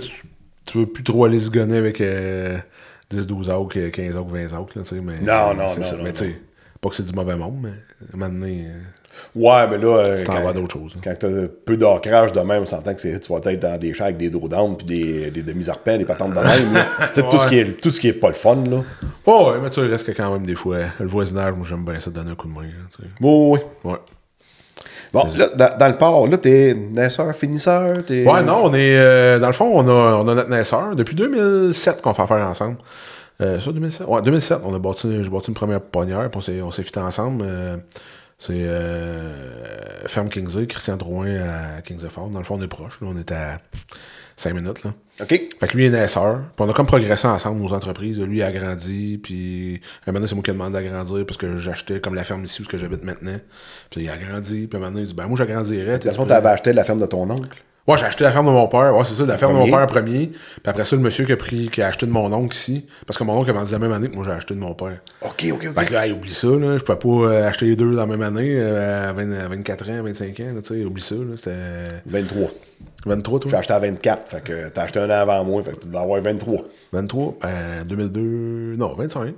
tu 0.66 0.78
veux 0.78 0.86
plus 0.86 1.04
trop 1.04 1.24
aller 1.24 1.38
se 1.38 1.48
gonner 1.48 1.76
avec 1.78 2.00
euh, 2.00 2.58
10, 3.10 3.28
12 3.28 3.50
autres, 3.50 3.68
que 3.74 3.88
15 3.88 4.16
autres, 4.16 4.30
20 4.30 4.58
autres, 4.58 4.76
là, 4.76 4.82
tu 4.82 4.96
sais. 4.96 5.00
Mais, 5.00 5.20
Non, 5.20 5.54
non, 5.54 5.68
non, 5.76 6.02
Mais 6.02 6.12
tu 6.12 6.24
sais, 6.24 6.42
pas 6.80 6.88
que 6.88 6.94
c'est 6.94 7.04
du 7.06 7.12
mauvais 7.12 7.36
monde, 7.36 7.56
mais 7.62 7.70
à 7.70 8.14
un 8.14 8.18
moment 8.18 8.32
donné, 8.40 8.66
euh, 8.68 8.78
Ouais, 9.34 9.66
mais 9.70 9.78
là, 9.78 9.96
euh, 9.98 10.16
tu 10.18 10.24
t'en 10.24 10.42
vas 10.42 10.52
d'autres 10.52 10.74
choses. 10.74 10.92
hein. 10.96 11.00
quand 11.02 11.14
t'as 11.18 11.46
peu 11.64 11.76
d'ancrage 11.78 12.32
de 12.32 12.40
même, 12.40 12.62
on 12.62 12.66
s'entend 12.66 12.92
que 12.94 13.00
tu 13.00 13.32
vas 13.32 13.38
être 13.50 13.60
dans 13.60 13.78
des 13.78 13.94
champs 13.94 14.04
avec 14.04 14.18
des 14.18 14.28
dos 14.28 14.46
d'âne 14.46 14.76
puis 14.76 14.86
des, 14.86 15.30
des 15.30 15.42
demi-arpents, 15.42 15.96
des 15.96 16.04
patentes 16.04 16.34
de 16.34 16.40
même. 16.40 16.84
Tu 17.14 17.20
sais, 17.22 17.28
tout, 17.28 17.38
ce 17.38 17.46
qui 17.48 17.58
est, 17.58 17.80
tout 17.80 17.90
ce 17.90 17.98
qui 17.98 18.08
est 18.08 18.12
pas 18.12 18.28
le 18.28 18.34
fun, 18.34 18.56
là. 18.68 18.82
Oh, 19.24 19.50
ouais, 19.52 19.58
mais 19.62 19.70
tu 19.70 19.76
sais, 19.80 19.86
il 19.86 19.90
reste 19.90 20.04
que 20.06 20.12
quand 20.12 20.30
même 20.32 20.44
des 20.44 20.54
fois, 20.54 20.76
le 21.00 21.06
voisinage, 21.06 21.54
moi 21.54 21.66
j'aime 21.66 21.84
bien 21.84 21.98
ça 21.98 22.10
donner 22.10 22.32
un 22.32 22.34
coup 22.34 22.46
de 22.48 22.52
main. 22.52 22.64
hein. 22.64 23.04
Oui, 23.22 23.58
oui. 23.84 23.90
Ouais. 23.90 23.96
Bon, 25.12 25.24
là, 25.36 25.48
dans, 25.56 25.78
dans 25.78 25.88
le 25.88 25.96
port, 25.96 26.28
là, 26.28 26.36
t'es 26.36 26.74
naisseur, 26.74 27.34
finisseur, 27.34 28.04
t'es... 28.04 28.26
Ouais, 28.26 28.42
non, 28.42 28.60
on 28.64 28.74
est. 28.74 28.98
euh, 28.98 29.38
dans 29.38 29.46
le 29.46 29.52
fond, 29.54 29.70
on 29.72 29.88
a, 29.88 30.16
on 30.16 30.28
a 30.28 30.34
notre 30.34 30.50
naisseur. 30.50 30.94
Depuis 30.94 31.14
2007 31.14 32.02
qu'on 32.02 32.12
fait 32.12 32.22
affaire 32.22 32.46
ensemble. 32.46 32.76
Euh, 33.40 33.60
ça, 33.60 33.72
2007? 33.72 34.06
Ouais, 34.08 34.22
2007, 34.22 34.60
on 34.64 34.74
a 34.74 34.78
bâti, 34.78 35.08
j'ai 35.22 35.28
bâti 35.28 35.48
une 35.48 35.54
première 35.54 35.80
ponnière, 35.80 36.30
puis 36.30 36.62
on 36.62 36.70
s'est, 36.70 36.82
fait 36.82 36.98
ensemble. 36.98 37.44
euh, 37.46 37.76
c'est 38.38 38.52
euh, 38.54 40.06
Ferme 40.08 40.28
Kingsley, 40.28 40.66
Christian 40.66 40.96
Drouin 40.96 41.40
à 41.40 41.80
Kingsley 41.82 42.10
Ford. 42.10 42.28
Dans 42.28 42.38
le 42.38 42.44
fond, 42.44 42.56
on 42.58 42.62
est 42.62 42.68
proche. 42.68 43.00
Là, 43.00 43.08
on 43.10 43.16
est 43.16 43.32
à 43.32 43.56
5 44.36 44.54
minutes. 44.54 44.84
Là. 44.84 44.92
OK. 45.22 45.28
Fait 45.28 45.68
que 45.68 45.76
lui 45.76 45.86
est 45.86 45.90
naisseur. 45.90 46.40
Puis 46.54 46.66
on 46.66 46.68
a 46.68 46.72
comme 46.74 46.86
progressé 46.86 47.26
ensemble 47.26 47.62
nos 47.62 47.72
entreprises. 47.72 48.20
Lui 48.20 48.42
a 48.42 48.52
grandi. 48.52 49.18
Puis 49.22 49.80
un 50.06 50.12
moment 50.12 50.18
donné, 50.18 50.28
c'est 50.28 50.34
moi 50.34 50.44
qui 50.44 50.50
ai 50.50 50.52
demandé 50.52 50.74
d'agrandir 50.74 51.24
parce 51.24 51.38
que 51.38 51.56
j'achetais 51.56 52.00
comme 52.00 52.14
la 52.14 52.24
ferme 52.24 52.44
ici 52.44 52.60
où 52.60 52.66
que 52.66 52.76
j'habite 52.76 53.04
maintenant. 53.04 53.38
Puis 53.88 54.02
il 54.02 54.10
a 54.10 54.18
grandi. 54.18 54.66
Puis 54.66 54.76
un 54.76 54.80
moment 54.80 54.92
donné, 54.92 55.04
il 55.04 55.08
dit 55.08 55.14
Ben, 55.14 55.26
moi, 55.26 55.38
j'agrandirais. 55.38 55.98
Dans 55.98 56.10
le 56.10 56.14
fond, 56.14 56.26
t'avais 56.26 56.50
acheté 56.50 56.74
la 56.74 56.84
ferme 56.84 57.00
de 57.00 57.06
ton 57.06 57.28
oncle. 57.30 57.56
Ouais, 57.86 57.96
j'ai 57.96 58.04
acheté 58.04 58.24
la 58.24 58.32
ferme 58.32 58.46
de 58.46 58.50
mon 58.50 58.66
père. 58.66 58.96
Ouais, 58.96 59.04
c'est 59.04 59.14
ça, 59.14 59.24
la 59.24 59.38
ferme 59.38 59.52
de 59.52 59.58
mon 59.58 59.70
père 59.70 59.86
premier. 59.86 60.26
Puis 60.26 60.60
après 60.64 60.84
ça, 60.84 60.96
le 60.96 61.02
monsieur 61.02 61.24
qui 61.24 61.32
a 61.32 61.36
pris, 61.36 61.68
qui 61.68 61.82
a 61.82 61.88
acheté 61.88 62.06
de 62.06 62.10
mon 62.10 62.32
oncle 62.32 62.56
ici. 62.56 62.84
Parce 63.06 63.16
que 63.16 63.22
mon 63.22 63.38
oncle 63.38 63.50
a 63.50 63.52
vendu 63.52 63.70
la 63.70 63.78
même 63.78 63.92
année 63.92 64.08
que 64.08 64.14
moi 64.14 64.24
j'ai 64.24 64.32
acheté 64.32 64.54
de 64.54 64.58
mon 64.60 64.74
père. 64.74 64.98
OK, 65.22 65.46
OK, 65.52 65.66
OK. 65.68 65.74
Fait 65.78 65.84
que 65.86 65.92
là, 65.92 66.06
hey, 66.06 66.12
oublie 66.12 66.34
ça, 66.34 66.48
là. 66.48 66.78
Je 66.78 66.82
pouvais 66.82 66.98
pas 66.98 67.08
euh, 67.08 67.48
acheter 67.48 67.66
les 67.66 67.76
deux 67.76 67.92
dans 67.94 68.00
la 68.00 68.06
même 68.06 68.22
année, 68.22 68.56
euh, 68.58 69.10
à, 69.10 69.12
20 69.12 69.32
à 69.32 69.48
24 69.48 69.90
ans, 69.90 70.02
25 70.02 70.40
ans, 70.40 70.54
tu 70.64 70.74
sais. 70.74 70.84
Oublie 70.84 71.02
ça, 71.02 71.14
là. 71.14 71.36
C'était 71.36 71.52
23. 72.06 72.48
23, 73.06 73.40
toi? 73.40 73.50
J'ai 73.52 73.56
acheté 73.56 73.72
à 73.72 73.78
24, 73.78 74.28
fait 74.28 74.40
que 74.42 74.68
t'as 74.68 74.82
acheté 74.82 74.98
un 74.98 75.08
an 75.08 75.20
avant 75.20 75.44
moi, 75.44 75.62
fait 75.62 75.72
que 75.72 75.82
tu 75.82 75.88
dois 75.88 76.00
avoir 76.00 76.20
23. 76.20 76.64
23, 76.92 77.34
euh, 77.44 77.84
2002, 77.84 78.74
non, 78.76 78.94
25. 78.94 79.26
Là, 79.26 79.32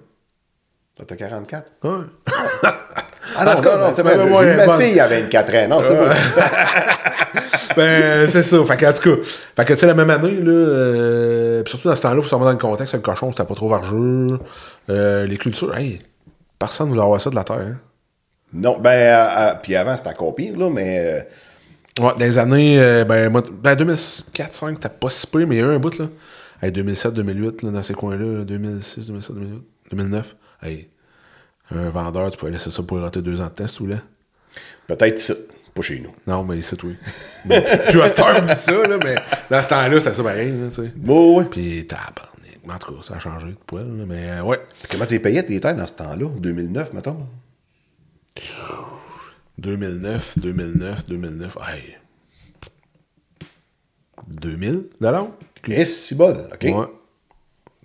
t'as 1.07 1.17
44. 1.17 1.71
Ouais. 1.85 1.91
Ah 3.37 3.45
non, 3.45 3.53
En 3.53 3.55
tout 3.57 3.63
cas, 3.63 3.77
non, 3.77 3.87
non, 3.89 3.93
c'est 3.95 4.03
ma 4.03 4.79
fille 4.81 4.99
à 4.99 5.07
24 5.07 5.55
ans. 5.55 5.69
Non, 5.69 5.83
c'est 5.83 5.95
bon. 5.95 6.09
ben, 7.79 8.29
c'est 8.31 8.43
ça. 8.43 8.65
Fait 8.65 8.77
que, 8.77 8.87
en 8.87 8.93
tout 8.93 9.03
cas, 9.17 9.23
fait 9.57 9.65
que, 9.65 9.73
tu 9.73 9.79
sais, 9.81 9.87
la 9.87 9.95
même 9.95 10.11
année, 10.11 10.37
là, 10.37 10.51
euh, 10.53 11.63
pis 11.63 11.71
surtout 11.71 11.89
dans 11.89 11.97
ce 11.97 12.03
temps-là, 12.03 12.23
faut 12.23 12.29
se 12.29 12.35
remettre 12.35 12.51
dans 12.59 12.69
le 12.69 12.73
contexte, 12.73 12.95
le 12.95 13.01
cochon, 13.01 13.31
c'était 13.33 13.45
pas 13.45 13.55
trop 13.55 13.69
vargeux. 13.69 14.39
Euh, 14.91 15.27
les 15.27 15.37
cultures, 15.39 15.77
hey, 15.77 16.03
personne 16.59 16.89
voulait 16.89 17.03
avoir 17.03 17.21
ça 17.21 17.31
de 17.31 17.35
la 17.37 17.45
terre, 17.45 17.59
hein. 17.61 17.81
Non, 18.53 18.79
ben, 18.79 18.91
euh, 18.91 19.51
euh, 19.51 19.55
puis 19.63 19.77
avant, 19.77 19.97
c'était 19.97 20.11
encore 20.11 20.35
pire, 20.35 20.57
là, 20.59 20.71
mais. 20.71 20.99
euh, 20.99 21.21
Ouais, 22.01 22.13
dans 22.13 22.25
les 22.25 22.39
années, 22.39 23.05
ben, 23.09 23.29
moi, 23.29 23.43
ben, 23.51 23.75
2004, 23.75 24.51
2005, 24.61 24.77
c'était 24.81 24.89
pas 24.95 25.11
si 25.11 25.27
peu, 25.27 25.45
mais 25.47 25.57
il 25.57 25.59
y 25.59 25.63
a 25.63 25.67
eu 25.67 25.75
un 25.75 25.79
bout, 25.81 25.99
là. 25.99 26.07
Hey, 26.63 26.71
2007, 26.73 27.13
2008, 27.15 27.63
là, 27.63 27.71
dans 27.73 27.83
ces 27.83 27.95
coins-là, 27.95 28.45
2006, 28.45 29.07
2007, 29.09 29.35
2008, 29.37 29.63
2009. 29.91 30.37
Hey, 30.63 30.89
un 31.75 31.91
vendeur, 31.91 32.31
tu 32.31 32.37
pouvais 32.39 32.53
laisser 32.53 32.71
ça 32.71 32.83
pour 32.85 33.01
rater 33.01 33.21
deux 33.21 33.41
ans 33.41 33.47
de 33.47 33.51
test, 33.51 33.77
tu 33.77 33.83
voulais. 33.83 33.99
Peut-être 34.87 35.21
ici, 35.21 35.35
pas 35.79 35.83
chez 35.83 36.01
nous. 36.01 36.13
Non, 36.27 36.45
mais 36.45 36.61
oui. 36.83 36.97
Mais, 37.45 37.63
puis 37.89 38.01
à 38.01 38.09
cette 38.09 38.19
heure, 38.21 38.39
oublie 38.39 38.55
ça, 38.55 38.73
là, 38.73 38.99
mais 39.03 39.15
dans 39.51 39.63
ce 39.63 39.69
temps-là, 39.69 40.01
c'était 40.01 40.15
ça 40.15 40.23
pareil, 40.23 40.53
là, 40.53 40.69
tu 40.69 40.75
sais. 40.75 40.93
Bon, 40.97 41.39
ouais. 41.39 41.45
Puis 41.45 41.87
tabarnak. 41.87 42.29
En 42.69 42.79
tout 42.79 42.95
cas, 42.95 43.03
ça 43.03 43.15
a 43.15 43.19
changé 43.19 43.47
de 43.47 43.57
poil, 43.67 43.87
là, 43.97 44.05
mais 44.07 44.31
euh, 44.31 44.43
ouais. 44.43 44.61
Comment 44.91 45.07
t'es 45.07 45.19
payé 45.19 45.45
tes 45.45 45.59
terres 45.61 45.77
dans 45.77 45.87
ce 45.87 45.95
temps-là? 45.95 46.29
2009, 46.39 46.93
mettons? 46.93 47.27
2009, 49.59 50.39
2009, 50.39 51.07
2009, 51.07 51.59
hey. 51.69 51.97
2000 54.29 54.91
dollars? 55.01 55.29
Et 55.67 55.87
si 55.87 56.15
bol, 56.15 56.37
OK? 56.53 56.63
Ouais. 56.63 56.87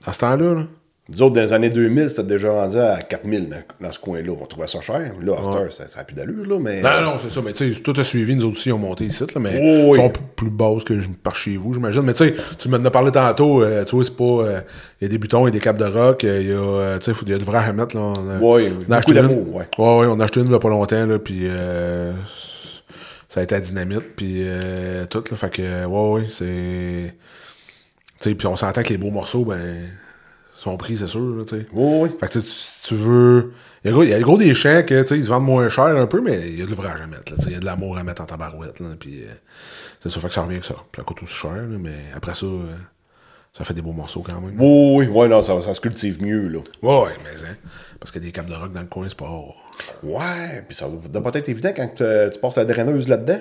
Dans 0.05 0.11
ce 0.11 0.19
temps-là, 0.19 0.53
là. 0.53 0.67
Nous 1.09 1.21
autres, 1.21 1.35
dans 1.35 1.41
les 1.41 1.51
années 1.51 1.69
2000, 1.69 2.09
c'était 2.09 2.23
déjà 2.23 2.49
rendu 2.49 2.77
à 2.77 3.01
4000 3.01 3.49
dans, 3.49 3.57
dans 3.81 3.91
ce 3.91 3.99
coin-là. 3.99 4.31
On 4.41 4.45
trouvait 4.45 4.67
ça 4.67 4.79
cher. 4.79 5.11
Là, 5.21 5.33
heure, 5.33 5.73
ça, 5.73 5.85
ça 5.89 5.99
a 5.99 6.03
plus 6.05 6.15
d'allure, 6.15 6.47
là, 6.47 6.57
mais... 6.61 6.81
Non, 6.81 7.01
non, 7.01 7.13
c'est 7.21 7.29
ça. 7.29 7.41
Mais 7.43 7.51
tu 7.51 7.73
sais, 7.73 7.81
tout 7.81 7.93
a 7.97 8.03
suivi. 8.05 8.33
Nous 8.37 8.45
autres 8.45 8.55
aussi, 8.57 8.71
on 8.71 8.77
monté 8.77 9.03
ici, 9.03 9.21
là, 9.35 9.41
mais 9.41 9.59
Oh, 9.61 9.61
ils 9.61 9.89
oui. 9.89 9.97
sont 9.97 10.13
plus 10.37 10.49
basses 10.49 10.85
que 10.85 10.93
par 11.21 11.35
chez 11.35 11.57
vous, 11.57 11.73
j'imagine. 11.73 12.03
Mais 12.03 12.13
tu 12.13 12.25
sais, 12.29 12.33
tu 12.57 12.69
m'en 12.69 12.77
as 12.77 12.89
parlé 12.89 13.11
tantôt. 13.11 13.61
euh, 13.63 13.83
tu 13.83 13.97
vois, 13.97 14.05
c'est 14.05 14.15
pas. 14.15 14.23
euh, 14.23 14.61
Il 15.01 15.03
y 15.03 15.07
a 15.07 15.09
des 15.09 15.17
boutons, 15.17 15.41
il 15.41 15.47
y 15.47 15.47
a 15.49 15.51
des 15.51 15.59
capes 15.59 15.77
de 15.77 15.83
rock. 15.83 16.23
euh, 16.23 16.39
Il 16.41 16.47
y 16.47 16.51
a, 16.53 16.55
euh, 16.55 16.97
tu 16.99 17.11
sais, 17.13 17.17
il 17.21 17.29
y 17.29 17.33
a 17.33 17.37
mettre. 17.73 17.97
Là, 17.97 18.01
on 18.01 18.29
a, 18.29 18.37
Ouais, 18.37 18.41
on 18.41 18.67
a 18.67 18.69
beaucoup 18.69 18.93
acheté 18.93 19.11
une. 19.11 19.17
d'amour, 19.17 19.55
ouais. 19.55 19.67
Ouais, 19.77 19.97
ouais, 19.99 20.07
on 20.09 20.19
a 20.21 20.23
acheté 20.23 20.39
une 20.39 20.49
il 20.49 20.57
pas 20.59 20.69
longtemps, 20.69 21.05
là, 21.05 21.19
puis 21.19 21.39
euh, 21.43 22.13
ça 23.27 23.41
a 23.41 23.43
été 23.43 23.55
à 23.55 23.59
dynamite, 23.59 24.15
puis 24.15 24.35
euh, 24.45 25.03
tout, 25.09 25.21
là. 25.29 25.35
Fait 25.35 25.49
que, 25.49 25.85
ouais, 25.85 26.21
ouais, 26.21 26.27
c'est. 26.31 27.13
Tu 28.21 28.29
sais, 28.29 28.35
puis 28.35 28.47
on 28.47 28.55
s'entend 28.55 28.83
que 28.83 28.89
les 28.89 28.97
beaux 28.97 29.11
morceaux, 29.11 29.43
ben, 29.43 29.89
sont 30.63 30.77
pris, 30.77 30.97
c'est 30.97 31.07
sûr, 31.07 31.35
là, 31.35 31.43
tu 31.45 31.57
sais. 31.57 31.65
Oui, 31.73 31.99
oui. 32.03 32.09
Fait 32.19 32.27
que 32.27 32.39
si 32.39 32.87
tu 32.87 32.95
veux. 32.95 33.53
Il 33.83 33.91
y, 33.91 33.93
a 33.93 34.03
il 34.03 34.09
y 34.09 34.13
a 34.13 34.21
gros 34.21 34.37
des 34.37 34.53
champs 34.53 34.81
que 34.83 35.01
tu 35.01 35.07
sais, 35.07 35.17
ils 35.17 35.25
se 35.25 35.29
vendent 35.29 35.43
moins 35.43 35.67
cher 35.67 35.85
un 35.85 36.07
peu, 36.07 36.21
mais 36.21 36.39
il 36.47 36.59
y 36.59 36.61
a 36.61 36.65
de 36.65 36.69
l'ouvrage 36.69 37.01
à 37.01 37.07
mettre. 37.07 37.33
là, 37.33 37.37
Il 37.45 37.51
y 37.51 37.55
a 37.55 37.59
de 37.59 37.65
l'amour 37.65 37.97
à 37.97 38.03
mettre 38.03 38.21
en 38.21 38.25
tabarouette. 38.25 38.79
Là, 38.79 38.87
puis, 38.97 39.23
euh, 39.23 39.33
c'est 39.99 40.09
ça, 40.09 40.19
fait 40.21 40.27
que 40.29 40.33
ça 40.33 40.41
revient 40.43 40.59
que 40.59 40.65
ça. 40.65 40.75
Puis 40.91 40.99
ça 40.99 41.03
coûte 41.03 41.21
aussi 41.23 41.33
cher, 41.33 41.51
là, 41.51 41.77
mais 41.79 41.95
après 42.15 42.33
ça, 42.33 42.45
euh, 42.45 42.75
ça 43.51 43.65
fait 43.65 43.73
des 43.73 43.81
beaux 43.81 43.91
morceaux 43.91 44.23
quand 44.25 44.39
même. 44.39 44.55
Oui, 44.57 45.05
oui, 45.05 45.09
oui, 45.11 45.27
non, 45.27 45.41
ça, 45.41 45.59
ça 45.59 45.73
se 45.73 45.81
cultive 45.81 46.23
mieux, 46.23 46.47
là. 46.47 46.59
Ouais, 46.81 47.11
mais 47.25 47.45
hein, 47.45 47.55
parce 47.99 48.11
qu'il 48.11 48.21
y 48.21 48.25
a 48.25 48.27
des 48.27 48.31
capes 48.31 48.49
de 48.49 48.55
rock 48.55 48.71
dans 48.71 48.79
le 48.79 48.87
coin, 48.87 49.05
c'est 49.09 49.17
pas. 49.17 49.29
Ouais, 50.01 50.63
puis 50.65 50.77
ça 50.77 50.87
doit 50.87 51.21
pas 51.23 51.37
être 51.37 51.49
évident 51.49 51.71
quand 51.75 51.87
tu, 51.95 52.03
tu 52.31 52.39
passes 52.39 52.55
la 52.55 52.65
draineuse 52.65 53.09
là-dedans. 53.09 53.39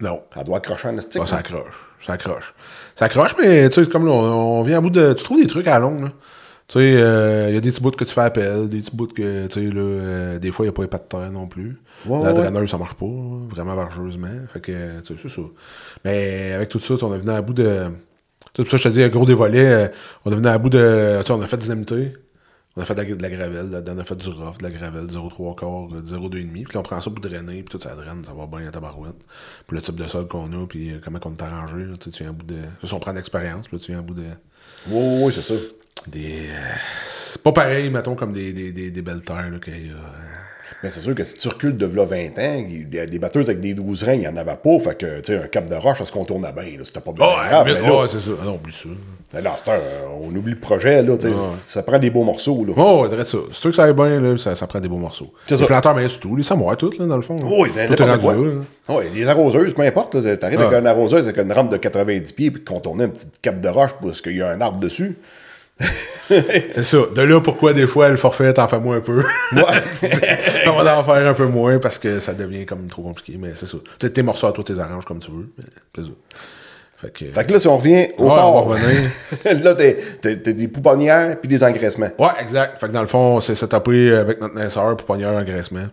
Non. 0.00 0.22
Elle 0.36 0.44
doit 0.44 0.58
accrocher 0.58 0.88
en 0.88 0.96
estique. 0.96 1.20
Ah, 1.22 1.26
ça 1.26 1.38
accroche. 1.38 1.74
Ça 2.06 2.12
accroche. 2.14 2.54
Ça 2.94 3.06
accroche, 3.06 3.34
mais 3.38 3.68
tu 3.68 3.84
sais, 3.84 3.90
comme 3.90 4.06
là, 4.06 4.12
on, 4.12 4.60
on 4.60 4.62
vient 4.62 4.78
à 4.78 4.80
bout 4.80 4.90
de. 4.90 5.12
Tu 5.14 5.24
trouves 5.24 5.40
des 5.40 5.46
trucs 5.48 5.66
à 5.66 5.72
la 5.74 5.80
longue, 5.80 6.04
là. 6.04 6.12
Tu 6.70 6.78
sais, 6.78 7.02
euh, 7.02 7.48
il 7.48 7.54
y 7.54 7.56
a 7.56 7.60
des 7.60 7.70
petits 7.72 7.80
bouts 7.80 7.90
que 7.90 8.04
tu 8.04 8.14
fais 8.14 8.20
appel, 8.20 8.68
des 8.68 8.78
petits 8.78 8.94
bouts 8.94 9.08
que, 9.08 9.48
tu 9.48 9.54
sais, 9.54 9.74
là, 9.74 9.80
euh, 9.80 10.38
des 10.38 10.52
fois, 10.52 10.64
il 10.64 10.68
n'y 10.68 10.70
a 10.70 10.72
pas 10.72 10.82
les 10.82 10.88
de 10.88 11.08
terre 11.08 11.32
non 11.32 11.48
plus. 11.48 11.80
Ouais, 12.06 12.22
la 12.22 12.32
ouais. 12.32 12.34
draineuse, 12.34 12.70
ça 12.70 12.78
marche 12.78 12.94
pas, 12.94 13.06
vraiment 13.48 13.74
vargeusement. 13.74 14.28
Fait 14.52 14.60
que, 14.60 15.00
tu 15.00 15.16
sais, 15.16 15.20
c'est 15.20 15.34
ça. 15.34 15.42
Mais 16.04 16.52
avec 16.52 16.68
tout 16.68 16.78
ça, 16.78 16.94
on 17.02 17.12
est 17.12 17.18
venu 17.18 17.32
à 17.32 17.42
bout 17.42 17.54
de. 17.54 17.64
Tu 17.64 17.66
sais, 17.66 17.90
C'est 18.54 18.62
pour 18.62 18.70
ça 18.70 18.76
que 18.76 18.82
je 18.84 18.88
te 18.88 18.94
dis, 18.94 19.10
gros 19.10 19.26
des 19.26 19.34
volets, 19.34 19.66
euh, 19.66 19.88
on 20.24 20.30
est 20.30 20.36
venu 20.36 20.46
à 20.46 20.58
bout 20.58 20.68
de. 20.68 21.16
Tu 21.18 21.26
sais, 21.26 21.32
on 21.32 21.42
a 21.42 21.46
fait 21.48 21.56
des 21.56 21.64
dynamité. 21.64 22.12
On 22.76 22.82
a 22.82 22.84
fait 22.84 22.94
de 22.94 23.02
la, 23.02 23.16
de 23.16 23.22
la 23.22 23.30
gravelle, 23.30 23.84
on 23.88 23.98
a 23.98 24.04
fait 24.04 24.14
du 24.14 24.28
rough, 24.28 24.58
de 24.58 24.62
la 24.62 24.70
gravelle, 24.70 25.06
0,3 25.06 25.56
quarts, 25.56 25.88
euh, 25.92 26.02
0,2,5. 26.02 26.52
Puis 26.52 26.62
là, 26.72 26.80
on 26.80 26.82
prend 26.84 27.00
ça 27.00 27.10
pour 27.10 27.18
drainer, 27.18 27.64
puis 27.64 27.78
tout 27.78 27.80
ça 27.80 27.96
draine, 27.96 28.24
ça 28.24 28.32
va 28.32 28.46
bien 28.46 28.68
à 28.68 28.70
tabarouette. 28.70 29.26
Pour 29.66 29.74
le 29.74 29.82
type 29.82 29.96
de 29.96 30.06
sol 30.06 30.28
qu'on 30.28 30.52
a, 30.52 30.66
puis 30.68 30.92
euh, 30.92 31.00
comment 31.04 31.18
on 31.24 31.32
est 31.32 31.42
arrangé, 31.42 31.78
là, 31.78 31.96
tu 31.98 32.12
sais, 32.12 32.16
tu 32.16 32.22
viens 32.22 32.30
à 32.30 32.32
bout 32.32 32.46
de. 32.46 32.58
Ça, 32.84 32.94
on 32.94 33.00
prend 33.00 33.12
d'expérience, 33.12 33.66
puis 33.66 33.76
là, 33.76 33.82
tu 33.82 33.90
viens 33.90 33.98
à 33.98 34.02
bout 34.02 34.14
de. 34.14 34.22
Oui, 34.88 35.24
oui, 35.24 35.32
c'est 35.34 35.42
ça. 35.42 35.54
Des. 36.08 36.46
euh, 36.50 36.74
c'est 37.06 37.42
pas 37.42 37.52
pareil, 37.52 37.90
mettons, 37.90 38.14
comme 38.14 38.32
des, 38.32 38.52
des, 38.52 38.72
des, 38.72 38.90
des 38.90 39.02
belles 39.02 39.22
terres, 39.22 39.50
là, 39.52 39.58
qu'il 39.62 39.74
y 39.86 39.90
a. 39.90 39.92
euh, 39.92 39.96
Mais 40.82 40.90
c'est 40.90 41.00
sûr 41.00 41.14
que 41.14 41.24
si 41.24 41.36
tu 41.36 41.48
recules 41.48 41.76
de 41.76 41.86
là 41.94 42.04
20 42.06 42.38
ans, 42.38 42.64
il 42.66 42.94
y 42.94 42.98
a 42.98 43.04
des 43.06 43.18
batteuses 43.18 43.48
avec 43.50 43.60
des 43.60 43.74
12 43.74 44.02
reins, 44.04 44.14
il 44.14 44.20
n'y 44.20 44.28
en 44.28 44.36
avait 44.36 44.56
pas. 44.56 44.78
Fait 44.78 44.96
que, 44.96 45.20
tu 45.20 45.32
sais, 45.32 45.38
un 45.42 45.46
cap 45.46 45.68
de 45.68 45.74
roche, 45.74 45.98
ça 45.98 46.06
se 46.06 46.12
contournait 46.12 46.52
bien. 46.52 46.78
là, 46.78 46.84
C'était 46.84 47.00
pas 47.00 47.12
bien 47.12 47.26
Oh, 47.28 47.34
grave. 47.48 47.66
mais- 47.66 47.74
mais 47.82 47.86
là, 47.86 48.00
ouais, 48.00 48.08
c'est 48.08 48.20
ça. 48.20 48.30
Ah 48.40 48.44
non, 48.46 48.54
oublie 48.54 48.72
ça. 48.72 48.88
là, 49.40 49.56
à 49.66 49.70
heure, 49.72 49.80
on 50.22 50.34
oublie 50.34 50.52
le 50.54 50.58
projet. 50.60 51.02
Là, 51.02 51.16
Ça 51.64 51.82
prend 51.82 51.98
des 51.98 52.10
beaux 52.10 52.24
morceaux. 52.24 52.64
Là. 52.64 52.72
Oh, 52.76 53.06
ouais, 53.06 53.16
ça. 53.24 53.38
C'est 53.50 53.54
sûr 53.54 53.70
que 53.70 53.76
ça 53.76 53.84
aille 53.84 53.92
bien, 53.94 54.18
là, 54.20 54.38
ça, 54.38 54.56
ça 54.56 54.66
prend 54.66 54.80
des 54.80 54.88
beaux 54.88 54.96
morceaux. 54.96 55.32
C'est 55.46 55.54
les 55.56 55.60
ça. 55.60 55.66
planteurs, 55.66 55.94
mais 55.94 56.08
c'est 56.08 56.18
tout. 56.18 56.34
Les 56.34 56.42
samouraïs, 56.42 56.78
tout, 56.78 56.92
là, 56.98 57.06
dans 57.06 57.16
le 57.16 57.22
fond. 57.22 57.36
Oui, 57.42 57.68
tout 57.70 57.78
est 57.78 58.02
rendu 58.06 58.18
quoi. 58.24 58.34
là, 58.34 58.40
là. 58.88 58.94
Ouais, 58.96 59.10
les 59.14 59.28
arroseuses, 59.28 59.74
peu 59.74 59.82
importe. 59.82 60.12
T'arrives 60.40 60.60
avec 60.60 60.72
Ouais. 60.72 60.78
une 60.78 60.86
arroseuse 60.86 61.28
avec 61.28 61.36
une 61.44 61.52
rampe 61.52 61.70
de 61.70 61.76
90 61.76 62.32
pieds 62.32 62.50
puis 62.50 62.64
contourner 62.64 63.04
un 63.04 63.08
petit 63.08 63.26
cap 63.42 63.60
de 63.60 63.68
roche 63.68 63.90
parce 64.02 64.20
qu'il 64.22 64.36
y 64.36 64.42
a 64.42 64.48
un 64.48 64.60
arbre 64.62 64.80
dessus. 64.80 65.16
C'est 66.28 66.82
ça. 66.84 66.98
De 67.14 67.22
là, 67.22 67.40
pourquoi 67.40 67.72
des 67.72 67.86
fois, 67.86 68.08
le 68.08 68.16
forfait, 68.16 68.52
t'en 68.52 68.68
fais 68.68 68.78
moins 68.78 68.98
un 68.98 69.00
peu. 69.00 69.22
on 69.52 70.72
va 70.82 70.98
en 70.98 71.04
faire 71.04 71.26
un 71.26 71.34
peu 71.34 71.46
moins 71.46 71.78
parce 71.78 71.98
que 71.98 72.20
ça 72.20 72.34
devient 72.34 72.66
comme 72.66 72.86
trop 72.88 73.02
compliqué, 73.02 73.36
mais 73.38 73.50
c'est 73.54 73.66
ça. 73.66 73.78
Tu 73.98 74.06
sais, 74.06 74.12
tes 74.12 74.22
morceaux 74.22 74.46
à 74.46 74.52
toi, 74.52 74.62
tes 74.62 74.78
arranges 74.78 75.04
comme 75.04 75.18
tu 75.18 75.30
veux. 75.30 75.48
mais 75.58 75.64
C'est 75.96 76.02
ça. 76.04 76.10
Fait 76.98 77.10
que. 77.12 77.32
Fait 77.32 77.46
que 77.46 77.52
là, 77.52 77.58
si 77.58 77.66
on 77.66 77.78
revient 77.78 78.08
au 78.18 78.24
Ouais, 78.24 78.28
port, 78.28 78.56
on 78.56 78.68
va 78.68 78.74
revenir. 78.76 79.10
là, 79.64 79.74
t'es 79.74 79.96
t'as- 80.20 80.34
des 80.52 80.68
pouponnières 80.68 81.40
puis 81.40 81.48
des 81.48 81.64
engraissements. 81.64 82.10
Ouais, 82.18 82.28
exact. 82.40 82.78
Fait 82.78 82.86
que 82.88 82.92
dans 82.92 83.00
le 83.00 83.06
fond, 83.08 83.40
c'est 83.40 83.54
setupé 83.54 84.14
avec 84.14 84.40
notre 84.40 84.54
naisseur 84.54 84.94
pour 84.96 85.06
poignard 85.06 85.34
engraissement. 85.34 85.86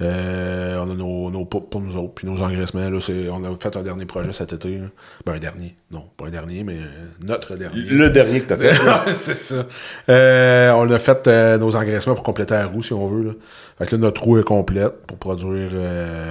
Euh, 0.00 0.76
on 0.78 0.90
a 0.90 0.94
nos, 0.94 1.30
nos 1.30 1.44
poupes 1.44 1.70
pour 1.70 1.80
nous 1.80 1.96
autres, 1.96 2.14
puis 2.14 2.26
nos 2.26 2.42
engraissements. 2.42 2.88
Là, 2.88 2.98
on 3.32 3.44
a 3.44 3.56
fait 3.56 3.76
un 3.76 3.82
dernier 3.82 4.06
projet 4.06 4.32
cet 4.32 4.52
été. 4.52 4.78
là. 4.78 4.86
Ben, 5.24 5.34
un 5.34 5.38
dernier. 5.38 5.76
Non, 5.92 6.10
pas 6.16 6.26
un 6.26 6.30
dernier, 6.30 6.64
mais 6.64 6.78
euh, 6.78 7.06
notre 7.24 7.54
dernier. 7.54 7.80
Le 7.80 8.10
dernier 8.10 8.40
que 8.40 8.46
t'as 8.46 8.56
fait. 8.56 8.74
c'est 9.18 9.36
ça. 9.36 9.66
Euh, 10.08 10.72
on 10.72 10.90
a 10.90 10.98
fait 10.98 11.28
euh, 11.28 11.58
nos 11.58 11.76
engraissements 11.76 12.14
pour 12.14 12.24
compléter 12.24 12.54
la 12.54 12.66
roue, 12.66 12.82
si 12.82 12.92
on 12.92 13.06
veut. 13.06 13.22
Là. 13.22 13.32
Fait 13.78 13.86
que 13.86 13.94
là, 13.94 14.02
notre 14.02 14.24
roue 14.24 14.38
est 14.38 14.44
complète 14.44 15.06
pour 15.06 15.18
produire 15.18 15.70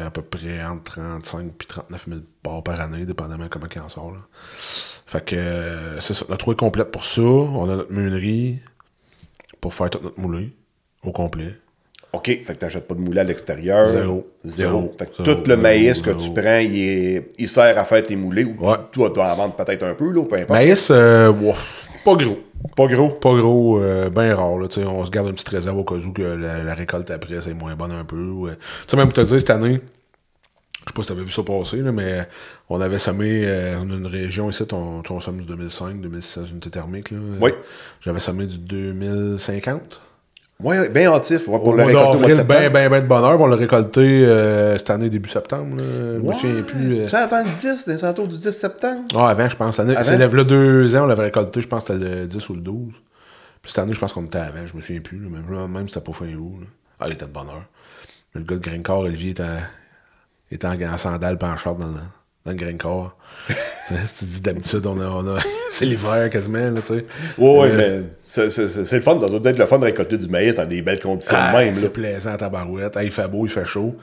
à 0.05 0.09
peu 0.09 0.21
près 0.21 0.63
entre 0.65 0.95
35 0.95 1.45
et 1.47 1.65
39 1.65 2.05
000 2.09 2.19
parts 2.41 2.63
par 2.63 2.81
année, 2.81 3.05
dépendamment 3.05 3.47
comment 3.49 3.67
il 3.73 3.81
en 3.81 3.89
sort. 3.89 4.11
Là. 4.11 4.19
Fait 5.05 5.23
que 5.23 5.97
c'est 5.99 6.13
ça. 6.13 6.25
Notre 6.27 6.45
roue 6.45 6.51
est 6.51 6.59
complète 6.59 6.91
pour 6.91 7.05
ça. 7.05 7.21
On 7.21 7.69
a 7.69 7.77
notre 7.77 7.93
meunerie 7.93 8.59
pour 9.61 9.73
faire 9.73 9.89
tout 9.89 9.99
notre 10.03 10.19
moulé 10.19 10.53
au 11.03 11.11
complet. 11.11 11.53
OK, 12.13 12.25
fait 12.27 12.53
que 12.53 12.59
t'achètes 12.59 12.87
pas 12.87 12.93
de 12.95 12.99
moulin 13.01 13.21
à 13.21 13.23
l'extérieur. 13.23 13.87
Zéro. 13.89 14.27
Zéro. 14.43 14.79
Zéro. 14.81 14.91
Fait 14.99 15.05
que 15.09 15.23
Zéro, 15.23 15.35
tout 15.41 15.49
le 15.49 15.57
maïs 15.57 15.99
que 16.01 16.11
tu 16.11 16.29
prends, 16.31 16.59
il, 16.59 16.77
est- 16.79 17.29
il 17.39 17.49
sert 17.49 17.75
à 17.77 17.85
faire 17.85 18.03
tes 18.03 18.15
moulés. 18.15 18.43
Ou 18.45 18.55
Ouais. 18.69 18.75
toi, 18.91 19.07
tu 19.09 19.15
dois 19.15 19.31
en 19.31 19.35
vendre 19.35 19.55
peut-être 19.55 19.83
un 19.83 19.95
peu, 19.95 20.11
là, 20.11 20.23
peu 20.23 20.35
importe. 20.35 20.49
Maïs, 20.51 20.89
euh, 20.91 21.31
pas 22.05 22.13
gros. 22.15 22.37
Pas 22.75 22.85
gros? 22.87 23.09
Pas 23.09 23.35
gros, 23.35 23.79
euh, 23.79 24.09
bien 24.09 24.35
rare. 24.35 24.57
Là, 24.59 24.67
on 24.87 25.03
se 25.05 25.09
garde 25.11 25.27
une 25.29 25.33
petite 25.33 25.49
réserve 25.49 25.77
au 25.77 25.83
cas 25.83 25.95
où 25.95 26.11
que 26.13 26.21
la, 26.21 26.63
la 26.63 26.73
récolte 26.75 27.09
après, 27.11 27.35
c'est 27.43 27.53
moins 27.53 27.75
bonne 27.75 27.91
un 27.91 28.05
peu. 28.05 28.15
euh. 28.15 28.51
Tu 28.51 28.57
sais, 28.87 28.97
même 28.97 29.07
pour 29.07 29.13
te 29.13 29.21
dire, 29.21 29.39
cette 29.39 29.49
année, 29.49 29.81
je 30.85 30.89
sais 30.89 30.93
pas 30.95 31.01
si 31.01 31.07
t'avais 31.07 31.23
vu 31.23 31.31
ça 31.31 31.41
passer, 31.43 31.77
là, 31.77 31.91
mais 31.91 32.27
on 32.69 32.79
avait 32.79 32.99
semé 32.99 33.43
euh, 33.45 33.77
on 33.81 33.89
a 33.89 33.93
une 33.95 34.05
région 34.07 34.49
ici, 34.49 34.63
on, 34.71 35.01
on 35.09 35.19
somme 35.19 35.39
du 35.39 35.45
2005, 35.47 35.99
2016 35.99 36.51
unités 36.51 36.69
thermiques. 36.69 37.09
Là, 37.11 37.17
Oui. 37.41 37.51
J'avais 38.01 38.19
semé 38.19 38.45
du 38.45 38.57
2050. 38.59 39.99
Ouais, 40.61 40.87
bien 40.89 41.11
hâtif. 41.11 41.47
Ouais, 41.47 41.59
pour 41.59 41.69
Au 41.69 41.75
le 41.75 41.83
récolter 41.83 42.17
de 42.29 42.43
d'avril, 42.43 42.69
ben, 42.71 43.01
de 43.01 43.07
bonheur. 43.07 43.39
On 43.41 43.47
l'a 43.47 43.55
récolté 43.55 44.01
euh, 44.25 44.77
cette 44.77 44.89
année, 44.91 45.09
début 45.09 45.27
septembre. 45.29 45.77
Là. 45.77 45.83
Je 45.83 46.19
me 46.19 46.27
Ouais, 46.27 46.35
souviens 46.35 46.61
plus. 46.63 46.99
euh. 47.01 47.07
Avant 47.17 47.43
le 47.43 47.49
10, 47.55 47.85
des 47.87 48.05
alentours 48.05 48.27
du 48.27 48.37
10 48.37 48.51
septembre? 48.51 49.01
Ah, 49.15 49.29
avant, 49.29 49.49
je 49.49 49.55
pense. 49.57 49.75
C'est 49.75 49.85
là 50.17 50.43
deux 50.43 50.95
ans, 50.95 51.03
on 51.03 51.07
l'avait 51.07 51.23
récolté, 51.23 51.61
je 51.61 51.67
pense 51.67 51.85
c'était 51.85 51.99
le 51.99 52.27
10 52.27 52.49
ou 52.49 52.53
le 52.55 52.61
12. 52.61 52.93
Puis 53.61 53.71
cette 53.71 53.79
année, 53.79 53.93
je 53.93 53.99
pense 53.99 54.13
qu'on 54.13 54.25
était 54.25 54.37
avant, 54.39 54.65
je 54.65 54.75
me 54.75 54.81
souviens 54.81 55.01
plus. 55.01 55.17
là, 55.19 55.29
Même, 55.29 55.71
même 55.71 55.87
c'était 55.89 56.01
pas 56.01 56.13
fin 56.13 56.25
août. 56.33 56.57
là. 56.61 56.67
Ah, 56.99 57.05
il 57.07 57.13
était 57.13 57.25
de 57.25 57.31
bonne 57.31 57.47
heure. 57.49 57.65
Mais 58.33 58.41
le 58.41 58.47
gars 58.47 58.55
de 58.55 58.61
Greencore, 58.61 58.99
Olivier, 58.99 59.31
était, 59.31 59.43
était 60.51 60.67
en, 60.67 60.75
en 60.93 60.97
sandales 60.97 61.37
pis 61.37 61.45
en 61.45 61.57
short 61.57 61.77
dans 61.79 61.87
le, 61.87 61.93
dans 62.45 62.51
le 62.51 62.57
Greencore. 62.57 63.15
tu 63.47 63.53
sais, 63.95 63.99
tu 64.19 64.25
dis 64.25 64.41
d'habitude, 64.41 64.85
on 64.85 64.99
a, 64.99 65.05
on 65.05 65.35
a 65.35 65.39
c'est 65.71 65.85
l'hiver 65.85 66.29
quasiment, 66.29 66.69
là, 66.71 66.81
tu 66.85 66.93
sais. 66.97 67.05
Ouais, 67.37 67.69
Euh, 67.71 68.01
mais 68.01 68.49
c'est 68.49 68.91
le 68.95 69.01
fun. 69.01 69.19
Ça 69.19 69.27
doit 69.27 69.39
être 69.49 69.59
le 69.59 69.65
fun 69.65 69.79
de 69.79 69.85
récolter 69.85 70.17
du 70.17 70.27
maïs 70.27 70.55
dans 70.55 70.65
des 70.65 70.81
belles 70.81 70.99
conditions 70.99 71.35
ah, 71.39 71.51
de 71.51 71.57
même. 71.57 71.73
c'est 71.73 71.91
plaisant 71.91 72.31
à 72.33 72.37
tabarouette. 72.37 72.93
Ah, 72.95 73.03
il 73.03 73.11
fait 73.11 73.27
beau, 73.27 73.45
il 73.45 73.51
fait 73.51 73.65
chaud. 73.65 73.95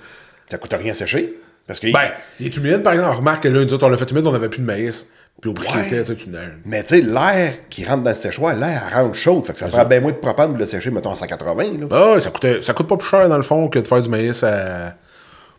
Ça 0.48 0.58
coûte 0.58 0.72
rien 0.74 0.90
à 0.90 0.94
sécher. 0.94 1.34
Parce 1.66 1.78
que. 1.80 1.92
Ben, 1.92 2.10
il 2.40 2.46
est 2.46 2.56
humide, 2.56 2.82
par 2.82 2.94
exemple. 2.94 3.12
On 3.14 3.18
remarque 3.18 3.42
que 3.44 3.48
là, 3.48 3.64
nous 3.64 3.72
autres, 3.74 3.86
on 3.86 3.90
l'a 3.90 3.96
fait 3.96 4.10
humide, 4.10 4.26
on 4.26 4.34
avait 4.34 4.48
plus 4.48 4.60
de 4.60 4.66
maïs. 4.66 5.06
Puis 5.40 5.48
au 5.48 5.54
prix 5.54 5.68
Ouais. 5.74 5.86
était, 5.86 6.14
tu 6.14 6.28
neiges. 6.28 6.52
Mais 6.66 6.82
tu 6.82 6.96
sais, 6.96 7.02
l'air 7.02 7.54
qui 7.70 7.84
rentre 7.86 8.02
dans 8.02 8.10
le 8.10 8.16
séchoir, 8.16 8.54
l'air 8.56 8.82
rentre 8.92 9.14
chaude. 9.14 9.46
Fait 9.46 9.54
que 9.54 9.58
ça 9.58 9.68
prend 9.68 9.84
bien 9.86 10.00
moins 10.00 10.10
de 10.12 10.16
propane 10.16 10.50
pour 10.50 10.58
le 10.58 10.66
sécher, 10.66 10.90
mettons, 10.90 11.12
à 11.12 11.14
180. 11.14 11.62
Là. 11.80 11.86
Ah, 12.16 12.20
ça, 12.20 12.30
coûtait, 12.30 12.60
ça 12.60 12.74
coûte 12.74 12.88
pas 12.88 12.96
plus 12.98 13.08
cher, 13.08 13.26
dans 13.28 13.36
le 13.38 13.42
fond, 13.42 13.68
que 13.68 13.78
de 13.78 13.86
faire 13.86 14.00
du 14.00 14.08
maïs 14.10 14.42
à. 14.42 14.96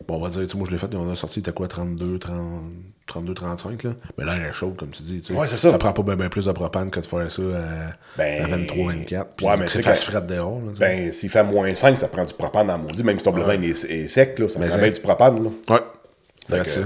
Bon, 0.06 0.16
on 0.16 0.20
va 0.20 0.28
dire, 0.28 0.42
tu 0.42 0.48
sais, 0.48 0.56
moi 0.58 0.66
je 0.66 0.72
l'ai 0.72 0.78
fait, 0.78 0.94
on 0.94 1.10
a 1.10 1.14
sorti, 1.14 1.42
t'as 1.42 1.52
quoi, 1.52 1.68
32, 1.68 2.18
30, 2.18 2.36
32, 3.06 3.34
35, 3.34 3.82
là. 3.82 3.90
Mais 4.18 4.24
l'air 4.24 4.46
est 4.48 4.52
chaud, 4.52 4.74
comme 4.78 4.90
tu 4.90 5.02
dis. 5.02 5.20
tu 5.20 5.32
sais. 5.32 5.38
Ouais, 5.38 5.46
c'est 5.46 5.56
ça. 5.56 5.70
Ça 5.70 5.78
prend 5.78 5.92
pas 5.92 6.14
bien 6.16 6.28
plus 6.28 6.46
de 6.46 6.52
propane 6.52 6.90
que 6.90 7.00
de 7.00 7.04
faire 7.04 7.30
ça 7.30 7.42
à, 7.42 7.92
Ben, 8.18 8.44
à 8.44 8.48
23, 8.48 8.92
24. 8.92 9.34
Puis 9.36 9.46
ouais, 9.46 9.56
mais 9.56 9.66
c'est 9.68 9.82
c'est 9.82 9.90
que- 9.90 10.10
frette 10.12 10.26
dehors, 10.26 10.60
là. 10.60 10.72
Ben, 10.78 11.12
s'il 11.12 11.30
fait 11.30 11.42
moins 11.44 11.74
5, 11.74 11.96
ça 11.98 12.08
prend 12.08 12.24
du 12.24 12.34
propane 12.34 12.66
dans 12.66 12.78
maudit. 12.78 13.02
Même 13.04 13.18
si 13.18 13.24
ton 13.24 13.32
bledin 13.32 13.60
est, 13.62 13.84
est 13.84 14.08
sec, 14.08 14.38
là, 14.38 14.48
ça 14.48 14.58
Mais 14.58 14.66
prend 14.66 14.74
c'est- 14.76 14.82
bien 14.82 14.90
du 14.92 15.00
propane. 15.00 15.44
Là. 15.44 15.50
Ouais. 15.70 15.80
Fait 16.48 16.60
que- 16.64 16.68
ça. 16.68 16.80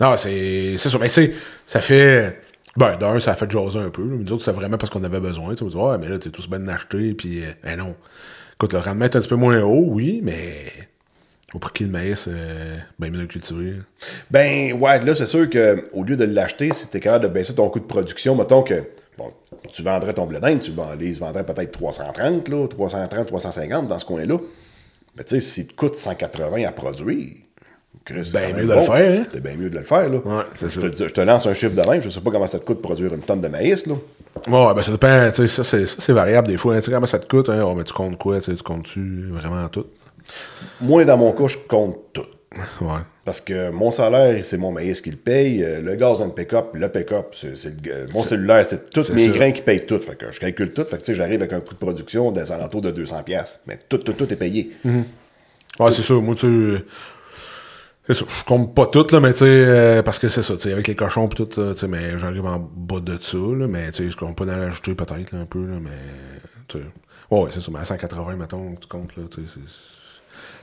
Non, 0.00 0.16
c'est 0.16 0.76
c'est 0.78 0.88
sûr. 0.88 1.00
Mais 1.00 1.08
c'est 1.08 1.32
ça 1.66 1.80
fait. 1.80 2.40
Ben, 2.76 2.96
d'un, 2.96 3.18
ça 3.18 3.32
a 3.32 3.34
fait 3.34 3.50
jaser 3.50 3.80
un 3.80 3.90
peu. 3.90 4.02
là. 4.02 4.14
Mais 4.16 4.24
nous 4.24 4.32
autres, 4.32 4.44
c'était 4.44 4.56
vraiment 4.56 4.76
parce 4.78 4.90
qu'on 4.90 5.02
avait 5.02 5.18
besoin. 5.18 5.54
Tu 5.56 5.64
dit, 5.64 5.74
ouais, 5.74 5.98
mais 5.98 6.08
là, 6.08 6.18
t'es 6.18 6.30
tous 6.30 6.48
bien 6.48 6.60
d'acheter. 6.60 7.12
Puis, 7.14 7.44
euh, 7.44 7.48
ben 7.64 7.76
non. 7.76 7.96
Écoute, 8.54 8.72
le 8.72 8.78
rendement 8.78 9.04
est 9.06 9.16
un 9.16 9.20
petit 9.20 9.28
peu 9.28 9.34
moins 9.36 9.60
haut, 9.62 9.84
oui, 9.88 10.20
mais 10.22 10.66
au 11.54 11.58
prix 11.58 11.84
le 11.84 11.90
maïs, 11.90 12.26
euh, 12.28 12.76
ben 12.98 13.10
mieux 13.10 13.16
de 13.16 13.22
le 13.22 13.26
cultiver. 13.28 13.74
Ben, 14.30 14.72
ouais, 14.74 15.00
là, 15.04 15.14
c'est 15.14 15.26
sûr 15.26 15.48
qu'au 15.48 16.04
lieu 16.04 16.16
de 16.16 16.24
l'acheter, 16.24 16.72
si 16.74 16.88
t'es 16.88 17.00
capable 17.00 17.24
de 17.24 17.28
baisser 17.30 17.54
ton 17.54 17.68
coût 17.70 17.80
de 17.80 17.84
production, 17.86 18.34
mettons 18.34 18.62
que, 18.62 18.74
bon, 19.16 19.32
tu 19.72 19.82
vendrais 19.82 20.12
ton 20.12 20.26
blé 20.26 20.40
d'Inde, 20.40 20.60
tu 20.60 20.72
les 20.98 21.12
vendrais 21.14 21.44
peut-être 21.44 21.72
330, 21.72 22.48
là, 22.48 22.66
330, 22.68 23.26
350 23.26 23.88
dans 23.88 23.98
ce 23.98 24.04
coin-là. 24.04 24.36
Mais 25.16 25.24
tu 25.24 25.36
sais, 25.36 25.40
s'il 25.40 25.66
te 25.68 25.74
coûte 25.74 25.96
180 25.96 26.64
à 26.66 26.70
produire, 26.72 27.34
c'est 28.06 28.32
quand 28.32 28.56
mieux 28.56 28.66
de 28.66 28.72
le 28.74 28.80
faire, 28.82 29.20
hein? 29.20 29.24
C'est 29.32 29.42
bien 29.42 29.56
mieux 29.56 29.68
de 29.70 29.76
le 29.78 29.84
faire, 29.84 30.08
là. 30.08 30.18
Ouais, 30.24 30.42
je, 30.62 30.68
ça. 30.68 30.80
te, 30.80 30.86
dis- 30.86 31.04
je 31.08 31.12
te 31.12 31.20
lance 31.20 31.46
un 31.46 31.54
chiffre 31.54 31.74
de 31.74 31.86
même, 31.90 32.00
je 32.00 32.08
sais 32.08 32.20
pas 32.20 32.30
comment 32.30 32.46
ça 32.46 32.58
te 32.58 32.64
coûte 32.64 32.76
de 32.78 32.82
produire 32.82 33.12
une 33.12 33.20
tonne 33.20 33.40
de 33.40 33.48
maïs, 33.48 33.86
là. 33.86 33.94
Ouais, 34.46 34.74
ben 34.74 34.82
ça 34.82 34.92
dépend. 34.92 35.30
Tu 35.34 35.48
sais, 35.48 35.62
ça, 35.64 35.78
c'est 35.98 36.12
variable 36.12 36.46
des 36.48 36.56
fois. 36.56 36.74
hein. 36.74 36.78
Tu 36.78 36.84
sais, 36.86 36.90
comment 36.92 37.06
ça 37.06 37.18
te 37.18 37.26
coûte? 37.28 37.48
Hein? 37.48 37.62
Oh, 37.66 37.74
mais 37.74 37.82
tu 37.84 37.92
comptes 37.92 38.16
quoi? 38.18 38.40
Tu 38.40 38.54
comptes-tu 38.58 39.26
vraiment 39.32 39.66
tout? 39.68 39.86
Moi, 40.80 41.04
dans 41.04 41.16
mon 41.16 41.32
cas, 41.32 41.46
je 41.48 41.58
compte 41.68 41.96
tout. 42.12 42.26
Ouais. 42.80 43.00
Parce 43.24 43.40
que 43.42 43.70
mon 43.70 43.90
salaire, 43.90 44.44
c'est 44.44 44.56
mon 44.56 44.72
maïs 44.72 45.00
qui 45.02 45.10
le 45.10 45.16
paye. 45.16 45.62
euh, 45.62 45.82
Le 45.82 45.96
gaz 45.96 46.22
le 46.22 46.30
pick-up, 46.30 46.70
le 46.74 46.88
pick-up, 46.88 47.34
c'est 47.34 47.52
mon 48.14 48.22
cellulaire, 48.22 48.64
c'est 48.66 48.88
tous 48.90 49.10
mes 49.12 49.28
grains 49.28 49.52
qui 49.52 49.60
payent 49.62 49.84
tout. 49.84 49.98
Fait 50.00 50.16
que 50.16 50.32
je 50.32 50.40
calcule 50.40 50.72
tout. 50.72 50.84
Fait 50.84 51.04
que 51.04 51.14
j'arrive 51.14 51.40
avec 51.42 51.52
un 51.52 51.60
coût 51.60 51.74
de 51.74 51.78
production 51.78 52.32
des 52.32 52.50
alentours 52.50 52.80
de 52.80 52.90
200$. 52.90 53.22
piastres. 53.24 53.60
Mais 53.66 53.78
tout, 53.88 53.98
tout, 53.98 54.14
tout 54.14 54.32
est 54.32 54.36
payé. 54.36 54.72
Ouais, 54.84 55.90
c'est 55.92 56.02
sûr. 56.02 56.22
Moi, 56.22 56.34
tu 56.36 56.46
sais, 56.46 58.14
c'est. 58.14 58.18
Je 58.20 58.24
compte 58.46 58.74
pas 58.74 58.86
tout, 58.86 59.06
là, 59.12 59.20
mais 59.20 59.32
tu 59.32 59.40
sais, 59.40 59.44
euh, 59.46 60.02
parce 60.02 60.18
que 60.18 60.30
c'est 60.30 60.42
ça, 60.42 60.54
tu 60.54 60.60
sais, 60.62 60.72
avec 60.72 60.88
les 60.88 60.94
cochons 60.96 61.28
pis 61.28 61.36
tout, 61.44 61.60
euh, 61.60 61.74
tu 61.74 61.80
sais, 61.80 61.88
mais 61.88 62.18
j'arrive 62.18 62.46
en 62.46 62.58
bas 62.58 63.00
de 63.00 63.18
ça, 63.20 63.36
là, 63.36 63.66
mais 63.68 63.90
tu 63.92 64.04
sais, 64.04 64.10
je 64.10 64.16
compte 64.16 64.34
pas 64.34 64.46
d'en 64.46 64.56
rajouter 64.58 64.94
peut-être, 64.94 65.34
un 65.34 65.44
peu, 65.44 65.60
là, 65.66 65.78
mais, 65.78 65.90
tu 66.68 66.78
sais. 66.78 66.84
Ouais, 67.30 67.50
c'est 67.52 67.60
ça, 67.60 67.70
mais 67.70 67.80
à 67.80 67.84
180, 67.84 68.36
mettons, 68.36 68.74
tu 68.80 68.88
comptes, 68.88 69.14
là, 69.18 69.24
tu 69.30 69.42
sais, 69.42 69.60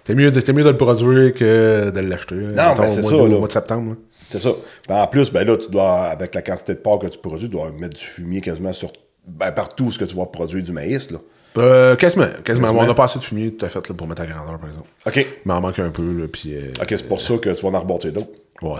T'es 0.05 0.15
mieux, 0.15 0.31
de- 0.31 0.51
mieux 0.53 0.63
de 0.63 0.69
le 0.69 0.77
produire 0.77 1.33
que 1.33 1.89
de 1.89 2.00
l'acheter. 2.00 2.35
mettons, 2.35 2.74
ben, 2.75 2.89
c'est 2.89 3.01
ça. 3.01 3.15
Au 3.15 3.27
mois 3.27 3.47
de 3.47 3.51
septembre, 3.53 3.89
là. 3.91 3.95
C'est 4.29 4.39
ça. 4.39 4.51
Ben, 4.88 4.95
en 5.01 5.07
plus, 5.07 5.31
ben 5.31 5.45
là, 5.45 5.57
tu 5.57 5.69
dois, 5.69 6.05
avec 6.05 6.33
la 6.35 6.41
quantité 6.41 6.74
de 6.75 6.79
porc 6.79 7.00
que 7.00 7.07
tu 7.07 7.17
produis, 7.17 7.50
tu 7.50 7.55
dois 7.55 7.71
mettre 7.77 7.95
du 7.97 8.03
fumier 8.05 8.39
quasiment 8.41 8.71
sur 8.71 8.91
ben, 9.27 9.51
partout 9.51 9.85
où 9.85 9.91
ce 9.91 10.00
que 10.00 10.05
tu 10.05 10.15
vas 10.15 10.25
produire 10.27 10.63
du 10.63 10.71
maïs. 10.71 11.09
Là. 11.12 11.17
Euh, 11.57 11.95
quasiment, 11.95 12.25
quasiment. 12.43 12.67
Quasiment. 12.67 12.83
On 12.85 12.89
a 12.89 12.93
pas 12.93 13.05
assez 13.05 13.17
de 13.19 13.24
fumier 13.24 13.53
tout 13.53 13.65
à 13.65 13.69
fait 13.69 13.88
là, 13.88 13.95
pour 13.95 14.07
mettre 14.07 14.21
à 14.21 14.25
grandeur, 14.27 14.59
par 14.59 14.69
exemple. 14.69 14.89
OK. 15.07 15.15
Il 15.17 15.47
m'en 15.47 15.62
manque 15.62 15.79
un 15.79 15.89
peu, 15.89 16.03
là, 16.03 16.27
puis... 16.31 16.53
euh, 16.55 16.71
OK, 16.81 16.88
c'est 16.89 17.07
pour 17.07 17.21
ça 17.21 17.38
que 17.38 17.50
tu 17.50 17.65
vas 17.65 17.77
en 17.77 17.81
rebâtir 17.81 18.12
d'autres. 18.13 18.29
Ouais, 18.62 18.79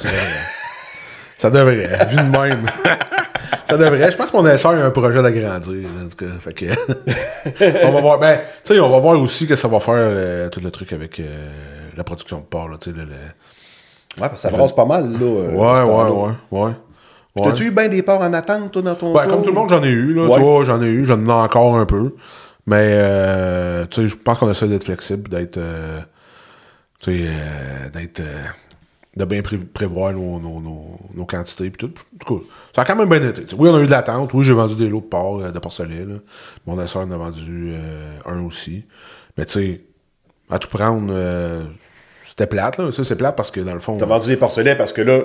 ça 1.38 1.50
devrait. 1.50 1.88
ça 1.88 1.96
devrait, 1.96 2.08
vu 2.10 2.15
de 2.17 2.38
même. 2.38 2.65
ça 3.70 3.78
devrait. 3.78 4.12
Je 4.12 4.18
pense 4.18 4.32
que 4.32 4.38
mon 4.38 4.48
essor 4.48 4.72
a 4.74 4.75
un 4.78 4.92
projet 4.92 5.22
d'agrandir, 5.22 5.86
en 6.04 6.08
tout 6.10 6.18
cas. 6.18 6.32
Fait 6.40 6.54
que. 6.54 6.66
on 7.88 7.92
va 7.92 8.02
voir. 8.02 8.20
Ben, 8.20 8.40
tu 8.64 8.74
sais, 8.74 8.80
on 8.80 8.90
va 8.90 9.00
voir 9.00 9.20
aussi 9.20 9.48
que 9.48 9.56
ça 9.56 9.68
va 9.68 9.80
faire 9.80 9.94
euh, 9.98 10.50
tout 10.50 10.60
le 10.62 10.72
truc 10.72 10.94
avec 10.94 11.20
euh, 11.20 11.24
la 11.96 12.04
production 12.04 12.38
de 12.40 12.44
porc, 12.44 12.70
là, 12.70 12.78
tu 12.80 12.92
sais. 12.92 12.96
le- 12.98 13.04
le- 13.06 13.12
Ouais, 13.12 14.30
parce 14.30 14.42
que 14.44 14.48
ça 14.50 14.52
brasse 14.52 14.72
pas 14.74 14.86
mal, 14.86 15.12
là. 15.12 15.18
euh, 15.22 15.52
Ouais, 15.52 15.68
ouais, 15.82 15.86
temps-là. 15.86 16.12
ouais, 16.12 16.32
ouais. 16.52 16.72
Ouais. 17.36 17.44
T'as-tu 17.44 17.66
eu 17.66 17.72
bien 17.72 17.90
des 17.90 18.02
porcs 18.02 18.22
en 18.22 18.32
attente, 18.32 18.72
toi, 18.72 18.82
dans 18.82 18.96
ton 18.96 19.14
Ouais, 19.14 19.24
cas? 19.25 19.30
comme 19.30 19.42
tout 19.42 19.50
le 19.50 19.56
monde, 19.56 19.70
j'en 19.70 19.84
ai 19.84 19.90
eu, 19.90 20.14
là. 20.14 20.24
Ouais. 20.28 20.36
Tu 20.36 20.40
vois, 20.40 20.64
j'en 20.64 20.82
ai 20.82 20.88
eu, 20.88 21.04
j'en 21.06 21.20
ai 21.28 21.32
encore 21.32 21.75
un 21.75 21.86
peu. 21.86 22.16
Mais, 22.66 22.92
euh, 22.96 23.86
tu 23.92 24.04
sais, 24.04 24.08
je 24.08 24.16
pense 24.16 24.38
qu'on 24.38 24.50
essaie 24.50 24.68
d'être 24.68 24.86
flexible, 24.86 25.30
d'être. 25.30 25.58
euh, 25.58 26.00
tu 27.02 27.12
sais, 27.12 27.28
euh, 27.28 27.90
d'être. 27.90 28.22
De 29.16 29.26
bien 29.26 29.42
pré- 29.42 29.58
prévoir 29.58 30.12
nos, 30.14 30.40
nos, 30.40 30.60
nos, 30.60 30.98
nos 31.14 31.25
quantités 31.25 31.70
puis 31.70 31.88
tout. 31.88 31.94
En 32.16 32.25
tout 32.25 32.40
cas, 32.40 32.46
ça 32.74 32.82
a 32.82 32.86
quand 32.86 32.96
même 32.96 33.08
bien 33.10 33.28
été. 33.30 33.44
Oui, 33.58 33.70
on 33.70 33.75
a 33.75 33.80
eu 33.82 33.86
de 33.86 33.92
l'attente. 33.92 34.34
Oui, 34.34 34.44
j'ai 34.44 34.54
vendu 34.54 34.75
des 34.75 34.90
lots 34.90 35.00
de 35.00 35.06
porc, 35.06 35.42
euh, 35.42 35.51
de 35.51 35.60
porcelet. 35.60 36.06
Là. 36.06 36.16
Mon 36.66 36.78
asseur 36.80 37.04
en 37.04 37.12
a 37.12 37.18
vendu 37.18 37.72
euh, 37.74 38.18
un 38.25 38.44
aussi. 38.44 38.86
Mais 39.38 39.46
tu 39.46 39.54
sais, 39.54 39.82
à 40.50 40.60
tout 40.60 40.68
prendre, 40.70 41.08
euh, 41.12 41.64
c'était 42.28 42.48
plate. 42.48 42.78
Là. 42.78 42.92
Ça, 42.92 43.04
c'est 43.06 43.16
plate 43.16 43.36
parce 43.38 43.51
que 43.51 43.62
dans 43.62 43.74
le 43.74 43.80
fond. 43.80 43.96
T'as 43.98 44.06
vendu 44.06 44.28
des 44.28 44.38
porcelets 44.38 44.75
parce 44.75 44.92
que 44.92 45.01
là, 45.01 45.20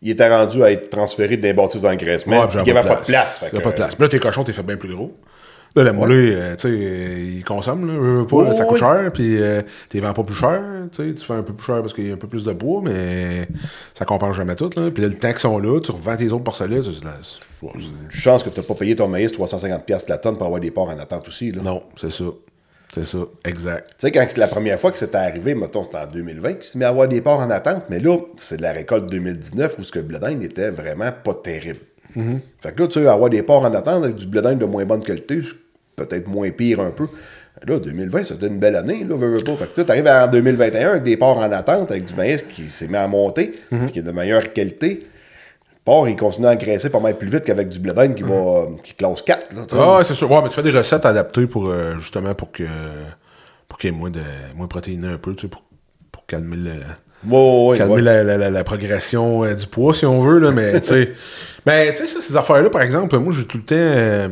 il 0.00 0.10
était 0.10 0.28
rendu 0.28 0.62
à 0.62 0.70
être 0.72 0.88
transféré 0.88 1.36
d'un 1.36 1.52
bâtisse 1.54 1.82
d'engraissement. 1.82 2.40
Ouais, 2.40 2.46
il 2.54 2.62
n'y 2.62 2.70
avait 2.70 2.88
pas 2.88 2.96
de 2.96 3.04
place. 3.04 3.40
Il 3.42 3.44
n'y 3.52 3.58
a 3.58 3.60
que- 3.60 3.64
pas 3.64 3.70
de 3.70 3.76
place. 3.76 3.98
Là, 3.98 4.08
tes 4.08 4.20
cochons, 4.20 4.44
t'es 4.44 4.52
fait 4.54 4.62
bien 4.62 4.76
plus 4.76 4.94
gros. 4.94 5.14
Là, 5.76 5.84
la 5.84 5.92
moulée, 5.92 6.32
euh, 6.34 6.56
tu 6.56 6.68
sais, 6.68 6.74
euh, 6.74 7.36
ils 7.38 7.44
consomment, 7.44 7.86
là, 7.86 8.24
pas, 8.24 8.36
Ouais, 8.36 8.54
ça 8.54 8.64
coûte 8.64 8.72
ouais. 8.72 8.78
cher, 8.78 9.12
puis 9.12 9.40
euh, 9.40 9.62
t'es 9.88 10.00
vends 10.00 10.12
pas 10.12 10.24
plus 10.24 10.34
cher, 10.34 10.60
tu 10.92 11.08
sais, 11.08 11.14
tu 11.14 11.24
fais 11.24 11.34
un 11.34 11.42
peu 11.42 11.52
plus 11.52 11.66
cher 11.66 11.80
parce 11.82 11.92
qu'il 11.92 12.08
y 12.08 12.10
a 12.10 12.14
un 12.14 12.18
peu 12.18 12.26
plus 12.26 12.44
de 12.44 12.52
bois, 12.52 12.80
mais 12.82 13.48
ça 13.94 14.04
compense 14.04 14.36
jamais 14.36 14.56
tout, 14.56 14.70
là. 14.76 14.90
Puis 14.90 15.02
là, 15.02 15.08
le 15.08 15.14
temps 15.14 15.28
qu'ils 15.30 15.38
sont 15.38 15.58
là, 15.58 15.80
tu 15.80 15.90
revends 15.92 16.16
tes 16.16 16.32
autres 16.32 16.44
porcelets, 16.44 16.80
ouais, 16.80 17.70
Je 18.08 18.24
pense 18.28 18.42
que 18.42 18.50
tu 18.50 18.58
n'as 18.60 18.66
pas 18.66 18.74
payé 18.74 18.96
ton 18.96 19.08
maïs 19.08 19.32
350$ 19.32 19.84
piastres 19.84 20.10
la 20.10 20.18
tonne 20.18 20.36
pour 20.36 20.46
avoir 20.46 20.60
des 20.60 20.70
porcs 20.70 20.88
en 20.88 20.98
attente 20.98 21.28
aussi. 21.28 21.52
Là. 21.52 21.62
Non, 21.62 21.82
c'est 21.96 22.10
ça. 22.10 22.24
C'est 22.94 23.04
ça, 23.04 23.18
exact. 23.44 23.90
Tu 23.90 23.94
sais, 23.98 24.10
quand 24.10 24.26
la 24.38 24.48
première 24.48 24.80
fois 24.80 24.90
que 24.90 24.96
c'était 24.96 25.18
arrivé, 25.18 25.54
mettons, 25.54 25.84
c'était 25.84 25.98
en 25.98 26.06
2020 26.06 26.54
qu'il 26.54 26.62
s'est 26.64 26.78
mis 26.78 26.84
à 26.84 26.88
avoir 26.88 27.06
des 27.06 27.20
porcs 27.20 27.40
en 27.40 27.50
attente, 27.50 27.84
mais 27.90 28.00
là, 28.00 28.16
c'est 28.36 28.56
de 28.56 28.62
la 28.62 28.72
récolte 28.72 29.10
2019 29.10 29.76
où 29.78 29.84
ce 29.84 29.92
que 29.92 29.98
le 29.98 30.06
blé 30.06 30.18
était 30.42 30.70
vraiment 30.70 31.12
pas 31.12 31.34
terrible. 31.34 31.80
Fait 32.14 32.72
que 32.72 32.82
là, 32.82 32.88
tu 32.88 33.00
sais, 33.00 33.06
avoir 33.06 33.30
des 33.30 33.42
porcs 33.42 33.62
en 33.62 33.72
attente 33.72 34.04
avec 34.04 34.16
du 34.16 34.26
blé 34.26 34.42
d'Inde 34.42 34.58
de 34.58 34.64
moins 34.64 34.84
bonne 34.84 35.04
qualité, 35.04 35.40
peut-être 35.96 36.28
moins 36.28 36.50
pire 36.50 36.80
un 36.80 36.90
peu. 36.90 37.06
Là, 37.66 37.78
2020, 37.78 38.24
c'était 38.24 38.46
une 38.46 38.58
belle 38.58 38.76
année, 38.76 39.04
là, 39.04 39.16
veux, 39.16 39.34
veux 39.34 39.44
pas. 39.44 39.56
Fait 39.56 39.72
que 39.72 39.80
là, 39.80 39.84
t'arrives 39.84 40.06
en 40.06 40.28
2021 40.28 40.90
avec 40.90 41.02
des 41.02 41.16
porcs 41.16 41.38
en 41.38 41.50
attente, 41.50 41.90
avec 41.90 42.04
du 42.04 42.14
maïs 42.14 42.42
qui 42.42 42.68
s'est 42.68 42.86
mis 42.86 42.96
à 42.96 43.08
monter, 43.08 43.58
puis 43.70 43.90
qui 43.92 43.98
est 43.98 44.02
de 44.02 44.12
meilleure 44.12 44.52
qualité. 44.52 45.06
Le 45.72 45.76
porc, 45.84 46.08
il 46.08 46.16
continue 46.16 46.46
à 46.46 46.50
engraisser 46.50 46.90
pas 46.90 47.00
mal 47.00 47.18
plus 47.18 47.28
vite 47.28 47.44
qu'avec 47.44 47.68
du 47.68 47.80
blé 47.80 47.92
d'Inde 47.92 48.14
qui 48.14 48.22
va, 48.22 48.68
qui 48.82 48.94
classe 48.94 49.22
4, 49.22 49.54
là, 49.54 49.62
tu. 49.66 49.74
Ah, 49.76 49.98
ouais, 49.98 50.04
c'est 50.04 50.14
sûr. 50.14 50.30
Ouais, 50.30 50.40
mais 50.42 50.48
tu 50.48 50.54
fais 50.54 50.62
des 50.62 50.70
recettes 50.70 51.04
adaptées 51.04 51.46
pour, 51.46 51.68
euh, 51.68 51.94
justement, 51.98 52.34
pour 52.34 52.52
que, 52.52 52.64
pour 53.66 53.78
qu'il 53.78 53.90
y 53.90 53.92
ait 53.92 53.96
moins 53.96 54.10
de, 54.10 54.22
moins 54.54 54.68
protéiné 54.68 55.08
un 55.08 55.18
peu, 55.18 55.34
tu 55.34 55.42
sais, 55.42 55.48
pour, 55.48 55.64
pour 56.12 56.26
calmer 56.26 56.56
le, 56.56 56.72
Ouais, 57.26 57.66
ouais, 57.70 57.78
calmer 57.78 57.94
ouais. 57.94 58.02
la, 58.02 58.50
la- 58.50 58.64
progression 58.64 59.44
euh, 59.44 59.54
du 59.54 59.66
poids, 59.66 59.92
si 59.94 60.06
on 60.06 60.20
veut, 60.20 60.38
là, 60.38 60.52
mais 60.52 60.80
tu 60.80 60.88
sais. 60.88 61.12
Mais 61.66 61.92
tu 61.96 61.98
sais, 61.98 62.06
ça, 62.06 62.20
ces 62.20 62.36
affaires-là, 62.36 62.70
par 62.70 62.82
exemple, 62.82 63.18
moi, 63.18 63.32
j'ai 63.36 63.44
tout 63.44 63.58
le 63.58 63.64
temps. 63.64 63.74
euh, 63.76 64.28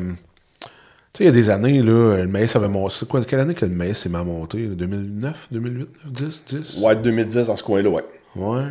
tu 1.13 1.19
sais, 1.19 1.25
il 1.25 1.27
y 1.27 1.29
a 1.29 1.33
des 1.33 1.51
années, 1.51 1.83
là, 1.83 2.17
le 2.19 2.29
maïs 2.29 2.55
avait 2.55 2.69
monté. 2.69 3.07
Quoi, 3.07 3.25
quelle 3.25 3.41
année 3.41 3.55
que 3.55 3.65
le 3.65 3.73
maïs 3.73 3.99
s'est 3.99 4.09
mis 4.09 4.17
à 4.17 4.23
monter 4.25 4.67
2009, 4.67 5.49
2008, 5.51 5.89
10, 6.07 6.45
10 6.47 6.79
Ouais, 6.83 6.95
2010, 6.95 7.47
dans 7.49 7.57
ce 7.57 7.63
coin-là, 7.63 7.89
ouais. 7.91 8.05
Ouais. 8.37 8.63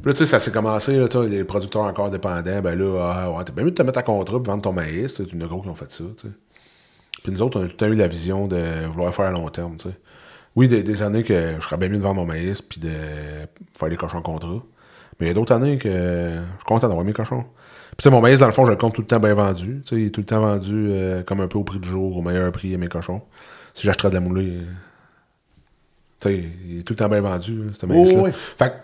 Puis 0.00 0.06
là, 0.06 0.12
tu 0.12 0.18
sais, 0.18 0.26
ça 0.26 0.40
s'est 0.40 0.50
commencé, 0.52 0.96
là, 0.96 1.06
les 1.28 1.44
producteurs 1.44 1.82
encore 1.82 2.10
dépendants, 2.10 2.60
ben 2.62 2.78
là, 2.78 3.12
ah, 3.14 3.30
ouais, 3.30 3.44
t'es 3.44 3.52
bien 3.52 3.64
mieux 3.64 3.70
de 3.70 3.76
te 3.76 3.82
mettre 3.82 3.98
à 3.98 4.02
contrat 4.02 4.36
pour 4.36 4.42
vendre 4.52 4.62
ton 4.62 4.72
maïs, 4.72 5.14
tu 5.14 5.24
sais, 5.24 5.30
une 5.32 5.44
gros 5.46 5.60
qui 5.62 5.68
ont 5.68 5.74
fait 5.74 5.90
ça, 5.90 6.04
tu 6.20 6.28
sais. 6.28 6.34
Puis 7.22 7.32
nous 7.32 7.42
autres, 7.42 7.58
on 7.58 7.62
a 7.62 7.64
tout 7.64 7.70
le 7.72 7.76
temps 7.76 7.86
eu 7.86 7.94
la 7.96 8.06
vision 8.08 8.46
de 8.46 8.60
vouloir 8.92 9.12
faire 9.14 9.24
à 9.26 9.32
long 9.32 9.48
terme, 9.48 9.76
tu 9.76 9.88
sais. 9.88 9.94
Oui, 10.56 10.68
des, 10.68 10.82
des 10.82 11.02
années 11.02 11.22
que 11.22 11.54
je 11.58 11.64
serais 11.64 11.76
bien 11.76 11.88
mieux 11.88 11.98
de 11.98 12.02
vendre 12.02 12.16
mon 12.16 12.26
maïs 12.26 12.60
puis 12.62 12.80
de 12.80 12.90
faire 13.78 13.88
des 13.88 13.96
cochons 13.96 14.22
contrat. 14.22 14.62
Mais 15.20 15.26
il 15.26 15.28
y 15.28 15.30
a 15.30 15.34
d'autres 15.34 15.52
années 15.54 15.78
que 15.78 15.88
je 15.90 16.36
suis 16.36 16.64
content 16.64 16.88
d'avoir 16.88 17.04
mes 17.04 17.12
cochons. 17.12 17.44
Puis 17.96 18.08
mon 18.10 18.20
maïs, 18.20 18.38
dans 18.40 18.46
le 18.46 18.52
fond, 18.52 18.64
je 18.64 18.70
le 18.70 18.76
compte 18.76 18.94
tout 18.94 19.00
le 19.00 19.06
temps 19.06 19.18
bien 19.18 19.34
vendu. 19.34 19.82
Tu 19.84 19.88
sais, 19.96 20.00
il 20.02 20.06
est 20.06 20.10
tout 20.10 20.20
le 20.20 20.26
temps 20.26 20.40
vendu 20.40 20.88
euh, 20.90 21.22
comme 21.24 21.40
un 21.40 21.48
peu 21.48 21.58
au 21.58 21.64
prix 21.64 21.80
du 21.80 21.88
jour, 21.88 22.16
au 22.16 22.22
meilleur 22.22 22.50
prix 22.52 22.74
à 22.74 22.78
mes 22.78 22.88
cochons. 22.88 23.22
Si 23.74 23.84
j'achèterais 23.84 24.10
de 24.10 24.14
la 24.14 24.20
moulée, 24.20 24.58
euh, 24.58 24.64
tu 26.20 26.28
sais, 26.28 26.44
il 26.66 26.80
est 26.80 26.82
tout 26.82 26.92
le 26.92 26.96
temps 26.98 27.08
bien 27.08 27.20
vendu, 27.20 27.60
hein, 27.66 27.72
ce 27.78 27.86
maïs-là. 27.86 28.22
oui. 28.22 28.30
Fait 28.32 28.70
que, 28.70 28.74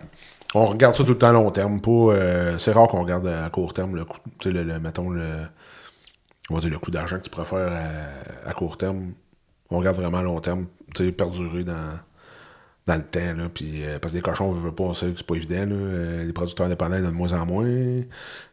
on 0.56 0.66
regarde 0.66 0.94
ça 0.94 1.02
tout 1.04 1.12
le 1.12 1.18
temps 1.18 1.28
à 1.28 1.32
long 1.32 1.50
terme. 1.50 1.80
Pas, 1.80 1.90
euh, 1.90 2.58
c'est 2.58 2.72
rare 2.72 2.86
qu'on 2.88 3.02
regarde 3.02 3.26
à 3.26 3.48
court 3.50 3.72
terme 3.72 3.96
le 3.96 4.04
coût, 4.04 4.18
tu 4.38 4.48
sais, 4.50 4.54
le, 4.54 4.62
le- 4.64 4.78
mettons, 4.80 5.10
le, 5.10 5.26
on 6.50 6.54
va 6.54 6.60
dire 6.60 6.70
le 6.70 6.78
coût 6.78 6.90
d'argent 6.90 7.18
que 7.18 7.22
tu 7.24 7.30
préfères 7.30 7.72
à, 7.72 8.48
à 8.48 8.52
court 8.52 8.76
terme. 8.76 9.12
On 9.70 9.78
regarde 9.78 9.96
vraiment 9.96 10.18
à 10.18 10.22
long 10.22 10.40
terme, 10.40 10.66
perdurer 11.12 11.64
dans, 11.64 11.98
dans 12.86 12.96
le 12.96 13.02
temps, 13.02 13.20
là. 13.20 13.48
Euh, 13.62 13.98
parce 13.98 14.12
que 14.12 14.18
les 14.18 14.22
cochons, 14.22 14.46
on 14.46 14.52
veut 14.52 14.72
pas, 14.72 14.92
c'est 14.94 15.22
pas 15.22 15.34
évident. 15.34 15.66
Euh, 15.70 16.24
les 16.24 16.32
producteurs 16.32 16.66
indépendants, 16.66 17.00
de 17.00 17.08
moins 17.08 17.32
en 17.32 17.46
moins. 17.46 17.64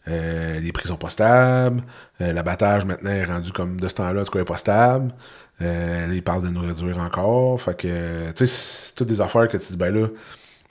Euh, 0.08 0.60
les 0.60 0.72
prix 0.72 0.88
sont 0.88 0.96
pas 0.98 1.10
stables. 1.10 1.84
L'abattage, 2.20 2.86
maintenant, 2.86 3.10
est 3.10 3.26
rendu 3.26 3.52
comme 3.52 3.80
de 3.80 3.88
ce 3.88 3.96
temps-là, 3.96 4.22
en 4.22 4.24
tout 4.24 4.32
cas, 4.32 4.40
est 4.40 4.46
pas 4.46 4.58
stable. 4.58 5.14
Là, 5.60 6.08
ils 6.08 6.24
parlent 6.24 6.44
de 6.44 6.50
nous 6.50 6.62
réduire 6.62 6.98
encore. 7.00 7.60
Fait 7.62 7.78
que, 7.78 8.32
tu 8.32 8.48
sais, 8.48 8.48
c'est 8.48 8.96
toutes 8.96 9.10
des 9.10 9.22
affaires 9.22 9.48
que 9.48 9.58
tu 9.58 9.74
dis, 9.74 9.78
ben 9.78 9.94
là, 9.94 10.08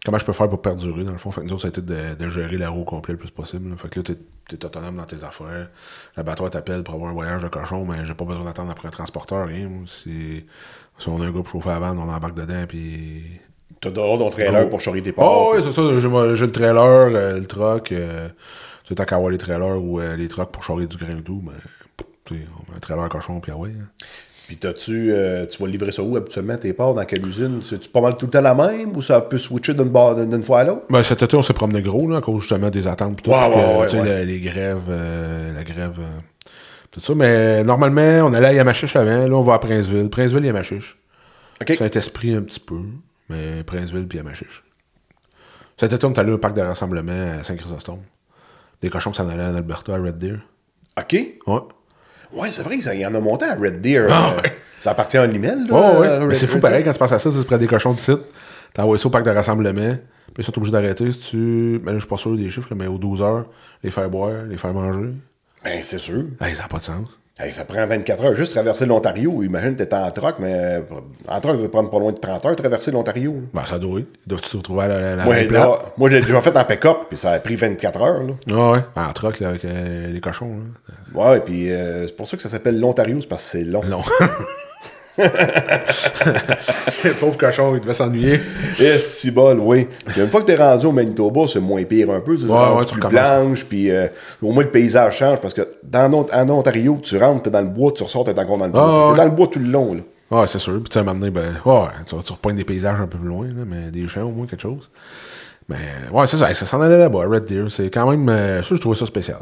comment 0.05 0.19
je 0.19 0.25
peux 0.25 0.33
faire 0.33 0.49
pour 0.49 0.63
perdurer, 0.63 1.05
dans 1.05 1.13
le 1.13 1.19
fond? 1.19 1.31
Fait 1.31 1.43
que 1.43 1.47
nous 1.47 1.53
autres, 1.53 1.63
ça 1.63 1.69
a 1.69 1.71
été 1.71 1.83
de, 1.83 2.29
gérer 2.29 2.57
la 2.57 2.71
roue 2.71 2.81
au 2.81 2.85
complet 2.85 3.13
le 3.13 3.19
plus 3.19 3.31
possible. 3.31 3.71
là. 3.71 3.77
Fait 3.77 3.89
que 3.89 4.01
là, 4.01 4.05
t'es, 4.05 4.17
t'es 4.49 4.65
autonome 4.65 4.97
dans 4.97 5.05
tes 5.05 5.23
affaires. 5.23 5.69
L'abattoir 6.17 6.51
t'appelle 6.51 6.83
pour 6.83 6.95
avoir 6.95 7.11
un 7.11 7.15
voyage 7.15 7.43
de 7.43 7.49
cochon, 7.49 7.85
mais 7.85 8.05
j'ai 8.07 8.15
pas 8.15 8.25
besoin 8.25 8.45
d'attendre 8.45 8.71
après 8.71 8.89
un 8.89 8.93
transporteur, 8.93 9.47
rien. 9.47 9.69
Si, 11.01 11.09
on 11.09 11.21
a 11.21 11.25
un 11.25 11.31
gars 11.33 11.41
pour 11.43 11.49
chauffer 11.49 11.71
la 11.71 11.81
bande, 11.81 11.99
on 11.99 12.09
embarque 12.09 12.35
dedans, 12.37 12.65
puis 12.69 13.23
T'as 13.81 13.91
d'avoir 13.91 14.19
ton 14.19 14.29
trailer 14.31 14.69
pour 14.69 14.81
charrier 14.81 15.03
tes 15.03 15.13
porcs. 15.13 15.49
Oh, 15.53 15.53
oui, 15.57 15.63
c'est 15.65 15.73
ça. 15.73 15.83
J'ai 16.35 16.45
le 16.47 16.53
trailer, 16.53 16.85
euh, 16.85 17.39
le 17.41 17.47
truck. 17.47 17.93
Euh, 17.93 18.29
tu 18.85 18.89
sais, 18.91 18.95
tant 18.95 19.05
qu'à 19.05 19.17
avoir 19.17 19.31
les 19.31 19.39
trailers 19.39 19.83
ou 19.83 19.99
euh, 20.01 20.15
les 20.17 20.29
trucks 20.29 20.51
pour 20.53 20.63
charrier 20.63 20.87
du 20.87 20.97
grain 20.99 21.17
et 21.19 21.23
tout, 21.23 21.43
mais. 21.45 21.53
On 22.33 22.35
met 22.71 22.77
un 22.77 22.79
trailer 22.79 23.09
cochon, 23.09 23.41
puis 23.41 23.51
ah 23.53 23.57
ouais. 23.59 23.71
hein. 23.71 23.87
Puis 24.47 24.57
t'as-tu, 24.57 25.11
euh, 25.13 25.47
tu 25.47 25.61
vas 25.63 25.69
livrer 25.69 25.91
ça 25.91 26.03
où 26.03 26.17
habituellement 26.17 26.57
tes 26.57 26.73
porcs, 26.73 26.95
dans 26.95 27.05
quelle 27.05 27.27
usine? 27.27 27.61
C'est-tu 27.63 27.89
pas 27.89 28.01
mal 28.01 28.17
tout 28.17 28.27
le 28.27 28.31
temps 28.31 28.41
la 28.41 28.55
même 28.55 28.97
ou 28.97 29.03
ça 29.03 29.21
peut 29.21 29.39
switcher 29.39 29.75
d'une, 29.75 29.91
d'une 30.29 30.43
fois 30.43 30.61
à 30.61 30.65
l'autre? 30.65 30.83
Ben, 30.91 31.03
cet 31.03 31.23
été, 31.23 31.37
on 31.37 31.43
s'est 31.43 31.53
promené 31.55 31.83
gros, 31.83 32.09
là, 32.09 32.19
à 32.19 32.21
cause 32.21 32.41
justement 32.43 32.69
des 32.71 32.87
attentes. 32.87 33.27
Ouais, 33.27 33.33
que, 33.33 33.95
ouais, 33.95 34.01
ouais. 34.01 34.09
la- 34.09 34.25
les 34.25 34.41
grèves, 34.41 34.83
euh, 34.91 35.53
la 35.55 35.65
grève, 35.65 35.99
euh, 35.99 36.19
tout 36.90 37.00
ça. 37.00 37.14
Mais 37.14 37.62
normalement, 37.64 38.26
on 38.29 38.33
allait 38.33 38.48
à 38.48 38.53
Yamachiche 38.53 38.96
avant. 38.96 39.26
Là, 39.26 39.35
on 39.37 39.42
va 39.42 39.55
à 39.55 39.59
Princeville. 39.59 40.09
Princeville, 40.11 40.44
Yamachiche. 40.44 40.98
OK. 41.61 41.74
Saint-Esprit 41.76 42.35
un 42.35 42.42
petit 42.42 42.61
peu, 42.61 42.81
mais 43.29 43.62
Princeville 43.64 44.07
puis 44.09 44.18
Yamachiche. 44.18 44.64
Cet 45.76 45.92
été, 45.92 46.05
on 46.07 46.12
est 46.12 46.18
allé 46.18 46.33
au 46.33 46.38
parc 46.38 46.55
de 46.57 46.61
rassemblement 46.62 47.38
à 47.40 47.42
Saint-Chrysostome. 47.42 48.00
Des 48.83 48.90
cochons 48.90 49.11
qui 49.11 49.18
s'en 49.18 49.29
allaient 49.29 49.44
en 49.44 49.55
Alberta 49.55 49.94
à 49.94 49.98
Red 49.98 50.18
Deer. 50.18 50.38
OK. 50.98 51.12
Ouais. 51.46 51.59
Ouais, 52.33 52.50
c'est 52.50 52.62
vrai 52.62 52.79
qu'il 52.79 53.00
y 53.00 53.07
en 53.07 53.14
a 53.14 53.20
monté 53.20 53.44
à 53.44 53.55
Red 53.55 53.81
Deer. 53.81 54.07
Ah, 54.11 54.35
euh. 54.44 54.48
Ça 54.81 54.92
appartient 54.92 55.16
à 55.18 55.26
limel, 55.26 55.66
là. 55.66 55.74
Ouais, 55.74 55.98
ouais. 55.98 56.09
euh, 56.09 56.26
Mais 56.26 56.35
c'est 56.35 56.46
fou 56.46 56.59
pareil 56.61 56.83
quand 56.85 56.92
tu 56.92 56.98
passes 56.98 57.12
à 57.12 57.18
ça, 57.18 57.31
tu 57.31 57.44
prends 57.44 57.59
des 57.59 57.66
cochons 57.66 57.92
de 57.92 58.00
site. 58.00 58.20
T'envoies 58.72 58.98
ça 58.98 59.09
au 59.09 59.11
parc 59.11 59.24
de 59.24 59.31
rassemblement. 59.31 59.96
Puis 60.33 60.42
ils 60.42 60.44
sont 60.44 60.57
obligés 60.57 60.72
d'arrêter 60.72 61.11
si 61.12 61.31
tu. 61.31 61.37
Mais 61.83 61.92
là, 61.92 61.94
je 61.94 62.00
suis 62.00 62.09
pas 62.09 62.16
sûr 62.16 62.37
des 62.37 62.48
chiffres, 62.50 62.72
mais 62.74 62.87
aux 62.87 62.98
12 62.98 63.20
heures, 63.20 63.46
les 63.83 63.90
faire 63.90 64.09
boire, 64.09 64.44
les 64.48 64.57
faire 64.57 64.72
manger. 64.72 65.11
Ben, 65.64 65.81
c'est 65.83 65.99
sûr. 65.99 66.25
Hey, 66.40 66.55
ça 66.55 66.62
n'a 66.62 66.68
pas 66.68 66.79
de 66.79 66.83
sens. 66.83 67.09
Hey, 67.38 67.53
ça 67.55 67.64
prend 67.64 67.87
24 67.87 68.25
heures 68.25 68.35
juste 68.35 68.53
traverser 68.53 68.85
l'Ontario. 68.85 69.42
Imagine 69.42 69.75
que 69.75 69.83
t'es 69.83 69.94
en 69.94 70.11
troc, 70.11 70.37
mais 70.40 70.83
en 71.27 71.40
troc, 71.40 71.57
ça 71.57 71.62
va 71.62 71.68
prendre 71.68 71.88
pas 71.88 71.99
loin 71.99 72.12
de 72.12 72.18
30 72.18 72.44
heures 72.44 72.57
traverser 72.57 72.90
l'Ontario. 72.90 73.35
Ben, 73.55 73.64
ça 73.64 73.79
doit. 73.79 74.01
Doivent 74.27 74.44
se 74.44 74.57
retrouver 74.59 74.83
à 74.85 74.88
la, 74.88 75.16
la 75.16 75.25
là, 75.25 75.44
plate. 75.46 75.68
moi, 75.96 76.11
j'ai 76.11 76.20
déjà 76.20 76.40
fait 76.42 76.55
en 76.57 76.64
pick-up, 76.64 76.96
puis 77.09 77.16
ça 77.16 77.33
a 77.33 77.40
pris 77.40 77.57
24 77.57 78.03
heures. 78.03 78.23
Là. 78.25 78.33
Ah 78.53 78.70
ouais. 78.73 78.81
En 78.94 79.12
troc, 79.14 79.40
là, 79.40 79.49
avec 79.51 79.64
euh, 79.64 80.11
les 80.11 80.20
cochons. 80.20 80.59
Là. 81.14 81.31
Ouais, 81.33 81.40
puis 81.40 81.70
euh, 81.70 82.07
c'est 82.07 82.16
pour 82.16 82.29
ça 82.29 82.37
que 82.37 82.42
ça 82.42 82.51
s'appelle 82.51 82.79
l'Ontario, 82.79 83.18
c'est 83.20 83.29
parce 83.29 83.44
que 83.44 83.51
c'est 83.59 83.64
long. 83.64 83.83
Non. 83.88 84.03
Les 87.05 87.11
pauvres 87.12 87.37
cochons, 87.38 87.75
ils 87.75 87.81
devaient 87.81 87.94
s'ennuyer. 87.94 88.40
Et 88.79 88.99
si 88.99 89.31
bol, 89.31 89.59
oui. 89.61 89.88
Puis 90.07 90.20
une 90.20 90.29
fois 90.31 90.40
que 90.42 90.46
t'es 90.46 90.57
rendu 90.57 90.87
au 90.87 90.92
Manitoba, 90.92 91.46
c'est 91.46 91.61
moins 91.61 91.83
pire 91.85 92.11
un 92.11 92.20
peu. 92.20 92.37
C'est 92.37 92.44
Ouais, 92.44 92.53
rendu 92.59 92.79
ouais, 92.79 92.85
tu 92.85 92.94
plus 92.94 93.03
recommences. 93.03 93.23
blanche, 93.42 93.64
puis 93.64 93.90
euh, 93.90 94.07
au 94.42 94.53
moins 94.53 94.62
le 94.64 94.70
paysage 94.70 95.18
change 95.18 95.40
parce 95.40 95.55
que 95.55 95.62
dans 95.83 96.12
en 96.12 96.49
Ontario, 96.51 96.99
tu 97.03 97.16
rentres, 97.18 97.42
t'es 97.44 97.51
dans 97.51 97.61
le 97.62 97.68
bois, 97.68 97.92
tu 97.92 98.03
ressors, 98.03 98.25
t'es 98.25 98.38
encore 98.38 98.59
dans 98.59 98.66
le 98.66 98.73
bois. 98.73 99.07
Ah, 99.09 99.12
t'es 99.12 99.18
dans 99.18 99.25
le 99.25 99.31
bois 99.31 99.46
tout 99.46 99.59
le 99.59 99.68
long. 99.68 99.94
Là. 99.94 100.01
Ouais, 100.40 100.46
c'est 100.46 100.59
sûr. 100.59 100.75
Puis 100.75 100.85
tu 100.85 100.92
sais, 100.94 100.99
à 100.99 101.03
un 101.03 101.05
moment 101.07 101.18
donné, 101.20 101.31
ben, 101.31 101.55
ouais, 101.64 101.88
tu, 102.07 102.14
tu 102.23 102.33
repognes 102.33 102.57
des 102.57 102.64
paysages 102.64 103.01
un 103.01 103.07
peu 103.07 103.18
plus 103.18 103.29
loin, 103.29 103.46
là, 103.46 103.64
mais 103.66 103.90
des 103.90 104.07
champs 104.09 104.23
au 104.23 104.31
moins, 104.31 104.46
quelque 104.46 104.62
chose. 104.62 104.90
Mais, 105.68 105.79
ouais, 106.12 106.27
c'est 106.27 106.37
ça. 106.37 106.53
Ça 106.55 106.66
s'en 106.66 106.81
allait 106.81 106.99
là-bas, 106.99 107.27
Red 107.27 107.46
Deer. 107.46 107.66
C'est 107.70 107.90
quand 107.90 108.09
même. 108.11 108.29
euh, 108.29 108.62
ça, 108.62 108.75
je 108.75 108.81
trouvais 108.81 108.96
ça 108.96 109.07
spécial. 109.07 109.38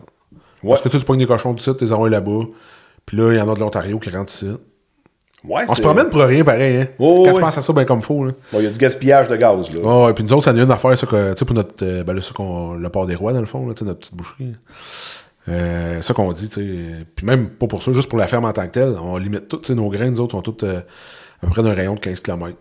Parce 0.67 0.81
que 0.83 0.89
tu 0.89 0.99
tu 0.99 1.05
pognes 1.05 1.19
des 1.21 1.27
cochons 1.27 1.53
du 1.53 1.63
site, 1.63 1.77
tu 1.79 1.85
les 1.85 1.93
envoies 1.93 2.11
là-bas. 2.11 2.45
Puis 3.07 3.17
là, 3.17 3.33
il 3.33 3.39
y 3.39 3.41
en 3.41 3.49
a 3.51 3.55
de 3.55 3.61
l'Ontario 3.61 3.99
qui 3.99 4.11
rentrent 4.11 4.33
ici. 4.33 4.49
Ouais, 5.45 5.63
On 5.69 5.75
se 5.75 5.81
promène 5.83 6.11
pour 6.11 6.21
rien, 6.21 6.43
pareil, 6.45 6.77
hein. 6.79 6.87
Oh, 6.99 7.23
Quand 7.25 7.31
ouais. 7.31 7.35
tu 7.37 7.41
penses 7.41 7.59
à 7.59 7.63
ça, 7.63 7.73
ben, 7.73 7.85
comme. 7.85 8.01
Bon, 8.01 8.33
il 8.55 8.63
y 8.65 8.67
a 8.67 8.71
du 8.71 8.79
gaspillage 8.79 9.29
de 9.29 9.37
gaz. 9.37 9.71
Là. 9.73 9.81
Ouais, 9.83 10.07
ouais, 10.07 10.13
puis 10.15 10.25
nous 10.25 10.33
autres, 10.33 10.45
ça 10.45 10.53
nous 10.53 10.61
a 10.61 10.65
une 10.65 10.71
affaire, 10.73 10.99
ça, 10.99 11.07
que, 11.07 11.33
tu 11.33 11.39
sais, 11.39 11.45
pour 11.45 11.55
notre. 11.55 11.75
euh, 11.85 12.03
ben 12.03 12.13
là, 12.15 12.21
ça 12.21 12.33
qu'on. 12.35 12.75
Le 12.75 12.89
port 12.89 13.07
des 13.07 13.15
rois, 13.15 13.33
dans 13.33 13.41
le 13.41 13.47
fond, 13.47 13.61
là, 13.61 13.75
notre 13.81 13.95
petite 13.95 14.17
boucherie. 14.17 14.53
Euh, 15.49 16.03
ça 16.03 16.13
qu'on 16.13 16.33
dit, 16.33 16.49
tu 16.49 16.61
sais. 16.61 17.07
Puis 17.15 17.25
même 17.25 17.49
pas 17.51 17.67
pour 17.67 17.83
ça, 17.83 17.93
juste 17.93 18.09
pour 18.09 18.19
la 18.19 18.27
ferme 18.27 18.45
en 18.45 18.53
tant 18.53 18.67
que 18.67 18.73
telle, 18.73 18.97
on 19.01 19.17
limite 19.17 19.49
tout, 19.49 19.61
nos 19.75 19.89
grains, 19.89 20.11
nous 20.11 20.21
autres, 20.21 20.33
sont 20.33 20.43
tous 20.43 20.65
euh, 20.67 20.81
à 21.43 21.47
peu 21.47 21.53
près 21.53 21.63
d'un 21.63 21.73
rayon 21.73 21.95
de 21.95 22.01
15 22.01 22.21
km. 22.21 22.57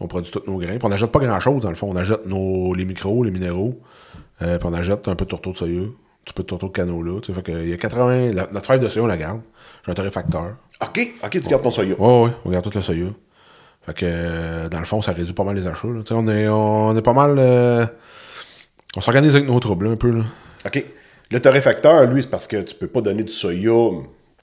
On 0.00 0.08
produit 0.08 0.30
tous 0.32 0.42
nos 0.50 0.58
grains. 0.58 0.76
Puis 0.76 0.80
on 0.84 0.88
n'achète 0.88 1.12
pas 1.12 1.20
grand-chose, 1.20 1.62
dans 1.62 1.70
le 1.70 1.76
fond. 1.76 1.86
On 1.90 1.96
achète 1.96 2.26
nos, 2.26 2.74
les 2.74 2.84
micros, 2.84 3.22
les 3.24 3.30
minéraux. 3.30 3.80
euh, 4.42 4.58
puis 4.58 4.68
on 4.70 4.74
achète 4.74 5.06
un 5.08 5.14
peu 5.14 5.24
de 5.24 5.30
tourteau 5.30 5.52
de 5.52 5.56
soya, 5.56 5.80
un 5.82 5.84
petit 6.24 6.34
peu 6.34 6.42
de 6.42 6.48
tourteau 6.48 6.66
de 6.66 6.72
canola. 6.72 7.20
Fait 7.22 7.42
que 7.42 7.52
il 7.52 7.68
y 7.70 7.72
a 7.72 7.76
80. 7.76 8.32
la- 8.32 8.48
notre 8.52 8.66
fève 8.66 8.80
de 8.80 8.88
soya, 8.88 9.04
on 9.04 9.06
la 9.08 9.16
garde. 9.16 9.40
J'ai 9.84 9.90
un 9.90 9.94
torréfacteur. 9.94 10.56
OK, 10.80 11.00
OK, 11.24 11.30
tu 11.30 11.40
gardes 11.40 11.62
ton 11.62 11.70
soya. 11.70 11.94
Ouais, 11.98 12.22
ouais, 12.24 12.30
on 12.44 12.50
garde 12.50 12.64
tout 12.64 12.76
le 12.76 12.82
soya. 12.82 13.06
Fait 13.84 13.94
que, 13.94 14.04
euh, 14.06 14.68
dans 14.68 14.78
le 14.78 14.84
fond, 14.84 15.02
ça 15.02 15.12
réduit 15.12 15.32
pas 15.32 15.42
mal 15.44 15.56
les 15.56 15.66
achats. 15.66 15.88
là. 15.88 16.02
On 16.12 16.28
est, 16.28 16.48
on 16.48 16.96
est 16.96 17.02
pas 17.02 17.12
mal. 17.12 17.36
euh, 17.38 17.84
on 18.96 19.00
s'organise 19.00 19.34
avec 19.34 19.48
nos 19.48 19.58
troubles, 19.60 19.86
là, 19.86 19.92
un 19.92 19.96
peu. 19.96 20.10
Là. 20.12 20.22
OK. 20.66 20.84
Le 21.30 21.40
torréfacteur, 21.40 22.04
lui, 22.06 22.22
c'est 22.22 22.30
parce 22.30 22.46
que 22.46 22.60
tu 22.62 22.74
peux 22.74 22.86
pas 22.88 23.00
donner 23.00 23.24
du 23.24 23.32
soya 23.32 23.72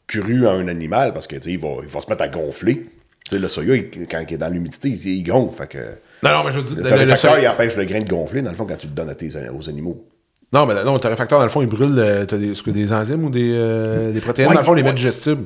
cru 0.07 0.47
à 0.47 0.51
un 0.51 0.67
animal 0.67 1.13
parce 1.13 1.27
que 1.27 1.35
il 1.47 1.59
va, 1.59 1.67
il 1.83 1.87
va 1.87 2.01
se 2.01 2.09
mettre 2.09 2.23
à 2.23 2.27
gonfler. 2.27 2.87
Le 3.31 3.47
soya, 3.47 3.75
il- 3.75 4.07
quand 4.07 4.19
il 4.27 4.33
est 4.33 4.37
dans 4.37 4.49
l'humidité, 4.51 4.89
il, 4.89 5.07
il 5.07 5.23
gonfle. 5.23 5.55
Fait 5.55 5.67
que 5.67 5.77
Non, 6.23 6.31
non, 6.31 6.43
mais 6.43 6.51
je 6.51 6.57
veux 6.57 6.63
dire, 6.63 6.75
le 6.77 6.81
le- 6.81 6.83
le 6.83 6.89
torréfacteur, 6.89 7.33
soya- 7.35 7.41
il 7.43 7.47
empêche 7.47 7.77
le 7.77 7.85
grain 7.85 7.99
de 8.01 8.09
gonfler, 8.09 8.41
dans 8.41 8.49
le 8.49 8.55
fond, 8.57 8.65
quand 8.65 8.75
tu 8.75 8.87
le 8.87 8.93
donnes 8.93 9.09
à 9.09 9.15
tes, 9.15 9.29
aux 9.55 9.69
animaux. 9.69 10.03
Non, 10.51 10.65
mais 10.65 10.73
non, 10.83 10.95
le 10.95 10.99
torréfacteur, 10.99 11.37
dans 11.37 11.45
le 11.45 11.51
fond, 11.51 11.61
il 11.61 11.67
brûle. 11.67 11.93
euh, 11.99 12.25
T'as 12.25 12.37
des, 12.37 12.53
que 12.53 12.71
des 12.71 12.91
enzymes 12.91 13.23
ou 13.25 13.29
des, 13.29 13.51
euh, 13.53 14.11
des 14.11 14.19
protéines? 14.19 14.47
Ouais, 14.47 14.55
dans 14.55 14.61
le 14.61 14.65
fond, 14.65 14.73
les 14.73 14.81
ouais. 14.81 14.89
met 14.89 14.95
digestibles. 14.95 15.45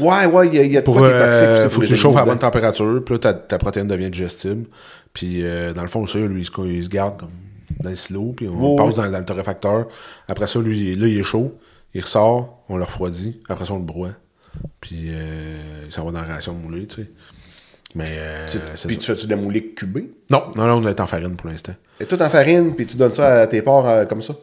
Ouais, 0.00 0.26
ouais, 0.26 0.48
il 0.48 0.54
y 0.54 0.58
a, 0.58 0.62
il 0.64 0.72
y 0.72 0.76
a 0.76 0.80
de 0.80 0.84
Pour, 0.84 0.96
quoi 0.96 1.08
qui 1.08 1.14
est 1.14 1.18
toxique. 1.24 1.44
euh, 1.44 1.54
aussi 1.54 1.62
faut 1.64 1.70
pour 1.70 1.80
que 1.82 1.86
tu 1.86 1.92
les 1.92 1.98
chauffes 1.98 2.16
à 2.16 2.24
bonne 2.24 2.38
température. 2.38 3.02
Puis 3.04 3.14
là, 3.14 3.18
ta, 3.20 3.34
ta 3.34 3.58
protéine 3.58 3.86
devient 3.86 4.10
digestible. 4.10 4.66
Puis, 5.12 5.44
euh, 5.44 5.72
dans 5.72 5.82
le 5.82 5.88
fond, 5.88 6.04
soya, 6.06 6.26
lui, 6.26 6.40
il 6.40 6.44
se, 6.44 6.50
il 6.66 6.82
se 6.82 6.88
garde 6.88 7.20
comme 7.20 7.30
dans 7.80 7.90
le 7.90 7.96
silo. 7.96 8.32
Puis 8.36 8.48
on 8.48 8.74
passe 8.74 8.96
dans, 8.96 9.08
dans 9.08 9.18
le 9.18 9.24
torréfacteur. 9.24 9.86
Après 10.26 10.48
ça, 10.48 10.58
lui, 10.58 10.92
il 10.92 11.00
là, 11.00 11.06
il 11.06 11.18
est 11.18 11.22
chaud. 11.22 11.56
Il 11.94 12.00
ressort. 12.02 12.64
On 12.68 12.76
le 12.76 12.82
refroidit. 12.84 13.40
Après 13.48 13.64
ça, 13.64 13.72
on 13.72 13.78
le 13.78 13.84
broie. 13.84 14.10
Puis, 14.80 15.10
euh, 15.10 15.84
il 15.86 15.92
s'en 15.92 16.04
va 16.04 16.10
dans 16.10 16.22
la 16.26 16.34
ration 16.34 16.54
moulée, 16.54 16.86
tu 16.88 17.02
sais. 17.02 17.10
Mais, 17.94 18.06
euh, 18.10 18.46
Puis 18.86 18.98
tu 18.98 19.06
fais-tu 19.06 19.26
de 19.26 19.30
la 19.30 19.36
moulique 19.36 19.74
cubée? 19.74 20.12
Non, 20.30 20.44
non, 20.54 20.66
non, 20.66 20.74
on 20.84 20.88
est 20.88 21.00
en 21.00 21.06
farine 21.06 21.34
pour 21.36 21.50
l'instant. 21.50 21.74
Et 21.98 22.04
tout 22.06 22.20
en 22.22 22.30
farine, 22.30 22.74
puis 22.74 22.86
tu 22.86 22.96
donnes 22.96 23.12
ça 23.12 23.40
à 23.42 23.46
tes 23.46 23.62
porcs 23.62 23.88
euh, 23.88 24.04
comme 24.06 24.22
ça? 24.22 24.34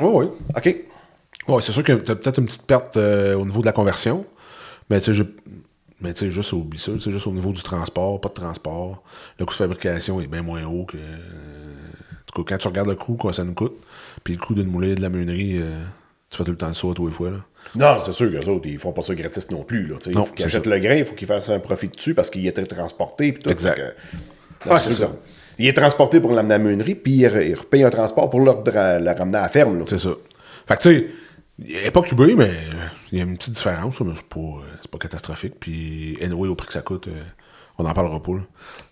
Oh, 0.00 0.12
oui. 0.22 0.26
OK. 0.56 0.76
Ouais, 1.48 1.62
c'est 1.62 1.72
sûr 1.72 1.82
que 1.82 1.92
t'as 1.94 2.14
peut-être 2.14 2.38
une 2.38 2.46
petite 2.46 2.66
perte 2.66 2.96
euh, 2.98 3.34
au 3.34 3.44
niveau 3.46 3.60
de 3.62 3.66
la 3.66 3.72
conversion. 3.72 4.24
Mais 4.90 4.98
tu 5.00 5.06
sais, 5.06 5.14
j'ai- 5.14 5.34
mais 6.00 6.12
tu 6.14 6.26
sais, 6.26 6.30
juste 6.30 6.52
au 6.52 6.66
ça, 6.76 6.92
c'est 7.00 7.10
juste 7.12 7.26
au 7.26 7.32
niveau 7.32 7.52
du 7.52 7.62
transport, 7.62 8.20
pas 8.20 8.28
de 8.28 8.34
transport. 8.34 9.02
Le 9.38 9.44
coût 9.46 9.52
de 9.52 9.56
fabrication 9.58 10.20
est 10.20 10.26
bien 10.26 10.42
moins 10.42 10.64
haut 10.64 10.84
que. 10.84 10.96
euh, 10.96 11.00
en 12.12 12.32
tout 12.32 12.44
cas, 12.44 12.54
quand 12.54 12.58
tu 12.58 12.68
regardes 12.68 12.88
le 12.88 12.94
coût, 12.94 13.14
quoi 13.14 13.32
ça 13.32 13.44
nous 13.44 13.54
coûte, 13.54 13.74
puis 14.22 14.34
le 14.34 14.40
coût 14.40 14.54
d'une 14.54 14.68
moulée 14.68 14.94
de 14.94 15.00
la 15.02 15.08
meunerie, 15.08 15.58
tu 16.30 16.36
fais 16.38 16.44
tout 16.44 16.52
le 16.52 16.56
temps 16.56 16.72
ça 16.72 16.88
tous 16.94 17.06
les 17.06 17.12
fois. 17.12 17.30
Là. 17.30 17.38
Non, 17.74 18.00
c'est 18.00 18.12
sûr 18.12 18.30
que 18.30 18.36
les 18.36 18.48
autres, 18.48 18.66
ils 18.68 18.78
font 18.78 18.92
pas 18.92 19.02
ça 19.02 19.14
gratis 19.14 19.50
non 19.50 19.64
plus. 19.64 19.86
Là. 19.86 19.96
Non, 19.96 19.98
il 20.06 20.14
faut 20.14 20.24
qu'ils 20.26 20.38
c'est 20.38 20.44
achètent 20.44 20.64
ça. 20.64 20.70
le 20.70 20.78
grain, 20.78 20.94
il 20.94 21.04
faut 21.04 21.14
qu'ils 21.14 21.26
fassent 21.28 21.50
un 21.50 21.58
profit 21.58 21.88
dessus 21.88 22.14
parce 22.14 22.30
qu'il 22.30 22.46
est 22.46 22.66
transporté. 22.66 23.34
Tout, 23.34 23.50
Exact. 23.50 23.96
Ah, 24.68 24.78
c'est 24.78 24.92
ça. 24.92 25.12
Il 25.58 25.66
est 25.66 25.72
transporté 25.74 26.20
pour 26.20 26.32
l'amener 26.32 26.54
à 26.54 26.58
la 26.58 26.64
meunerie, 26.64 26.94
puis 26.94 27.12
il, 27.12 27.26
re- 27.26 27.46
il 27.46 27.54
repaye 27.54 27.82
un 27.82 27.90
transport 27.90 28.30
pour 28.30 28.40
le, 28.40 28.50
ramener 28.50 29.38
à 29.38 29.42
la 29.42 29.48
ferme. 29.48 29.84
C'est 29.86 29.98
ça. 29.98 30.10
Fait 30.66 30.76
que 30.76 30.82
tu 30.82 30.88
sais, 30.88 31.06
il 31.58 31.82
n'est 31.82 31.90
pas 31.90 32.00
cubé, 32.02 32.34
mais 32.34 32.50
il 33.12 33.18
y 33.18 33.20
a 33.20 33.24
une 33.24 33.36
petite 33.36 33.54
différence, 33.54 34.00
mais 34.00 34.12
c'est 34.16 34.24
pas, 34.26 34.38
euh, 34.40 34.88
pas 34.90 34.98
catastrophique. 34.98 35.54
Puis, 35.60 36.16
anyway, 36.22 36.48
au 36.48 36.54
prix 36.54 36.68
que 36.68 36.72
ça 36.72 36.80
coûte, 36.80 37.08
euh, 37.08 37.22
on 37.76 37.82
n'en 37.82 37.92
parlera 37.92 38.22
pas. 38.22 38.32
là. 38.32 38.40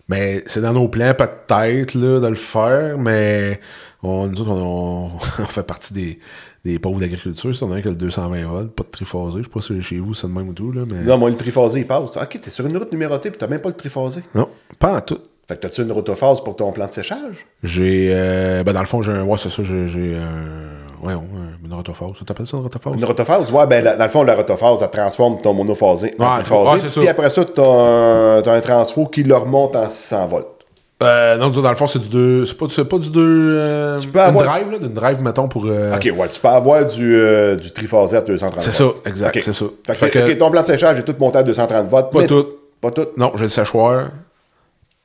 Mais 0.09 0.43
c'est 0.47 0.61
dans 0.61 0.73
nos 0.73 0.87
plans, 0.89 1.13
peut-être, 1.15 1.97
de 1.97 2.27
le 2.27 2.35
faire, 2.35 2.97
mais 2.99 3.59
on, 4.03 4.27
nous 4.27 4.41
autres, 4.41 4.51
on, 4.51 5.11
on 5.39 5.45
fait 5.45 5.63
partie 5.63 5.93
des, 5.93 6.19
des 6.65 6.77
pauvres 6.79 6.99
d'agriculture. 6.99 7.55
Si 7.55 7.63
on 7.63 7.71
a 7.71 7.75
un 7.75 7.81
qui 7.81 7.87
a 7.87 7.91
le 7.91 7.95
220 7.97 8.45
volts, 8.47 8.71
pas 8.73 8.83
de 8.83 8.89
triphasé. 8.89 9.37
Je 9.39 9.43
sais 9.43 9.49
pas 9.49 9.61
si 9.61 9.81
chez 9.81 9.99
vous, 9.99 10.13
c'est 10.13 10.27
de 10.27 10.31
même 10.33 10.49
ou 10.49 10.53
tout, 10.53 10.71
là, 10.71 10.81
mais. 10.87 11.01
Non, 11.03 11.17
moi, 11.17 11.29
le 11.29 11.35
triphasé, 11.35 11.79
il 11.79 11.87
passe. 11.87 12.17
Ok, 12.17 12.39
t'es 12.41 12.49
sur 12.49 12.65
une 12.65 12.75
route 12.77 12.91
numérotée, 12.91 13.29
puis 13.29 13.37
t'as 13.39 13.47
même 13.47 13.61
pas 13.61 13.69
le 13.69 13.75
triphasé. 13.75 14.21
Non, 14.35 14.47
pas 14.77 14.97
en 14.97 15.01
tout. 15.01 15.19
Fait 15.47 15.55
que 15.55 15.61
t'as-tu 15.61 15.81
une 15.81 15.91
rotophase 15.91 16.41
pour 16.41 16.55
ton 16.55 16.71
plan 16.71 16.85
de 16.85 16.91
séchage? 16.91 17.47
J'ai. 17.63 18.11
euh, 18.13 18.63
ben, 18.63 18.71
dans 18.73 18.81
le 18.81 18.85
fond, 18.85 19.01
j'ai 19.01 19.11
un. 19.11 19.23
Ouais, 19.23 19.37
c'est 19.37 19.49
ça, 19.49 19.63
j'ai. 19.63 19.87
j'ai 19.87 20.15
un. 20.15 21.05
Ouais, 21.07 21.13
ouais, 21.13 21.21
une 21.65 21.73
rotophase. 21.73 22.09
Ça 22.19 22.25
t'appelle 22.25 22.45
ça, 22.45 22.57
une 22.57 22.63
rotophase? 22.63 22.93
Une 22.93 23.05
rotophase? 23.05 23.51
Ouais, 23.51 23.65
ben, 23.65 23.83
la- 23.83 23.95
dans 23.95 24.03
le 24.03 24.09
fond, 24.11 24.21
la 24.23 24.35
rotophase, 24.35 24.79
elle 24.83 24.89
transforme 24.91 25.37
ton 25.37 25.53
monophasé 25.53 26.13
en 26.19 26.23
Ouais, 26.37 26.43
triphasé. 26.43 26.85
ouais, 26.87 26.91
puis 26.99 27.07
après 27.07 27.29
ça, 27.29 27.45
t'as 27.45 27.63
un, 27.63 28.41
t'as 28.41 28.53
un 28.53 28.59
transfo 28.61 29.05
qui 29.07 29.23
le 29.23 29.33
remonte 29.35 29.75
en 29.77 29.89
600 29.89 30.27
volts. 30.27 30.58
Euh, 31.01 31.37
non, 31.37 31.49
dans 31.49 31.69
le 31.69 31.75
fond, 31.77 31.87
c'est 31.87 31.99
du 31.99 32.09
2. 32.09 32.45
C'est 32.45 32.57
pas, 32.57 32.97
du 32.97 33.09
2. 33.09 33.97
Tu 34.01 34.07
peux 34.09 34.19
avoir- 34.19 34.43
Une 34.43 34.49
drive, 34.49 34.71
là, 34.71 34.79
d'une 34.79 34.93
drive, 34.93 35.21
mettons, 35.21 35.47
pour. 35.47 35.65
euh, 35.65 35.95
Ok, 35.95 36.11
ouais, 36.17 36.27
tu 36.27 36.41
peux 36.41 36.47
avoir 36.49 36.85
du, 36.85 37.15
euh, 37.15 37.55
du 37.55 37.71
triphasé 37.71 38.17
à 38.17 38.21
230 38.21 38.61
C'est 38.61 38.73
ça, 38.73 38.85
exact, 39.05 39.39
c'est 39.41 39.53
ça. 39.53 39.65
Fait 39.87 39.93
que, 39.93 39.97
Fait 39.99 40.09
que- 40.11 40.31
ok, 40.31 40.37
ton 40.37 40.51
plan 40.51 40.61
de 40.61 40.65
séchage 40.67 40.99
est 40.99 41.03
tout 41.03 41.15
monté 41.17 41.37
à 41.37 41.43
230 41.43 41.87
volts. 41.87 42.11
Pas 42.11 42.19
mais- 42.19 42.27
tout. 42.27 42.45
Pas 42.81 42.91
tout. 42.91 43.07
Non, 43.17 43.31
j'ai 43.35 43.43
le 43.43 43.49
séchoir, 43.49 44.09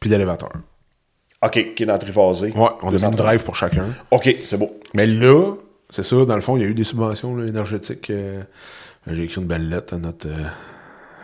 puis 0.00 0.10
l'élévateur. 0.10 0.50
Ok, 1.44 1.74
qui 1.76 1.82
est 1.82 1.86
dans 1.86 1.92
le 1.94 1.98
triphasé. 1.98 2.46
Ouais, 2.56 2.68
on 2.82 2.86
a 2.88 2.90
une 2.90 2.90
230. 2.92 3.16
drive 3.16 3.44
pour 3.44 3.54
chacun. 3.54 3.84
Ok, 4.10 4.34
c'est 4.44 4.56
beau. 4.56 4.78
Mais 4.94 5.06
là, 5.06 5.52
c'est 5.90 6.02
ça, 6.04 6.16
dans 6.24 6.34
le 6.36 6.40
fond, 6.40 6.56
il 6.56 6.62
y 6.62 6.66
a 6.66 6.68
eu 6.68 6.74
des 6.74 6.84
subventions 6.84 7.36
là, 7.36 7.46
énergétiques. 7.46 8.10
euh, 8.10 8.40
j'ai 9.08 9.22
écrit 9.24 9.40
une 9.40 9.46
belle 9.46 9.68
lettre 9.68 9.94
à 9.94 9.98
notre, 9.98 10.26
euh, 10.26 10.44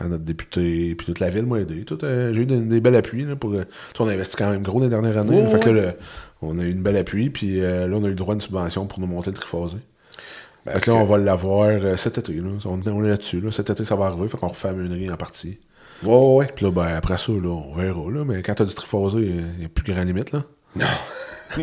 à 0.00 0.08
notre 0.08 0.24
député, 0.24 0.94
puis 0.96 1.06
toute 1.06 1.20
la 1.20 1.30
ville 1.30 1.46
m'a 1.46 1.58
aidé. 1.60 1.84
Euh, 2.02 2.32
j'ai 2.32 2.42
eu 2.42 2.46
des, 2.46 2.58
des 2.60 2.80
bels 2.80 2.96
appuis. 2.96 3.24
Là, 3.24 3.36
pour, 3.36 3.52
euh, 3.52 3.64
on 3.98 4.08
a 4.08 4.12
investi 4.12 4.36
quand 4.36 4.50
même 4.50 4.62
gros 4.62 4.78
dans 4.78 4.86
les 4.86 4.90
dernières 4.90 5.18
années. 5.18 5.46
Fait 5.46 5.60
que 5.60 5.68
là, 5.70 5.82
le- 5.82 5.92
on 6.42 6.58
a 6.58 6.62
eu 6.62 6.70
une 6.72 6.82
belle 6.82 6.96
appui, 6.96 7.28
puis 7.30 7.60
euh, 7.60 7.86
là, 7.86 7.96
on 7.96 8.02
a 8.04 8.06
eu 8.06 8.10
le 8.10 8.14
droit 8.16 8.32
à 8.32 8.36
une 8.36 8.40
subvention 8.40 8.86
pour 8.86 8.98
nous 9.00 9.06
monter 9.06 9.30
le 9.30 9.36
triphasé. 9.36 9.76
Ben, 10.66 10.72
Fait 10.72 10.78
est-ce 10.78 10.86
que 10.86 10.90
là, 10.92 10.96
on 10.96 11.04
va 11.04 11.18
l'avoir 11.18 11.66
euh, 11.68 11.96
cet 11.96 12.18
été. 12.18 12.32
Là. 12.34 12.48
On, 12.64 12.80
on 12.86 13.04
est 13.04 13.08
là-dessus. 13.08 13.40
Là. 13.40 13.50
Cet 13.52 13.70
été, 13.70 13.84
ça 13.84 13.94
va 13.96 14.06
arriver. 14.06 14.28
Fait 14.28 14.38
qu'on 14.38 14.48
refait 14.48 14.68
la 14.68 14.74
meunerie 14.74 15.10
en 15.10 15.16
partie. 15.16 15.58
Ouais, 16.02 16.14
ouais. 16.16 16.46
Puis 16.54 16.64
là, 16.64 16.70
ben, 16.72 16.86
après 16.96 17.18
ça, 17.18 17.32
là, 17.32 17.48
on 17.48 17.74
verra, 17.74 18.10
là. 18.10 18.24
Mais 18.26 18.42
quand 18.42 18.54
t'as 18.54 18.64
du 18.64 18.74
triphasé, 18.74 19.18
il 19.18 19.58
n'y 19.58 19.64
a 19.66 19.68
plus 19.68 19.92
grand 19.92 20.02
limite, 20.02 20.32
là. 20.32 20.44
Non. 20.76 20.86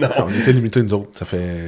non. 0.01 0.07
On 0.25 0.27
était 0.27 0.51
limités, 0.51 0.83
nous 0.83 0.93
autres. 0.95 1.11
Ça 1.13 1.23
fait. 1.23 1.61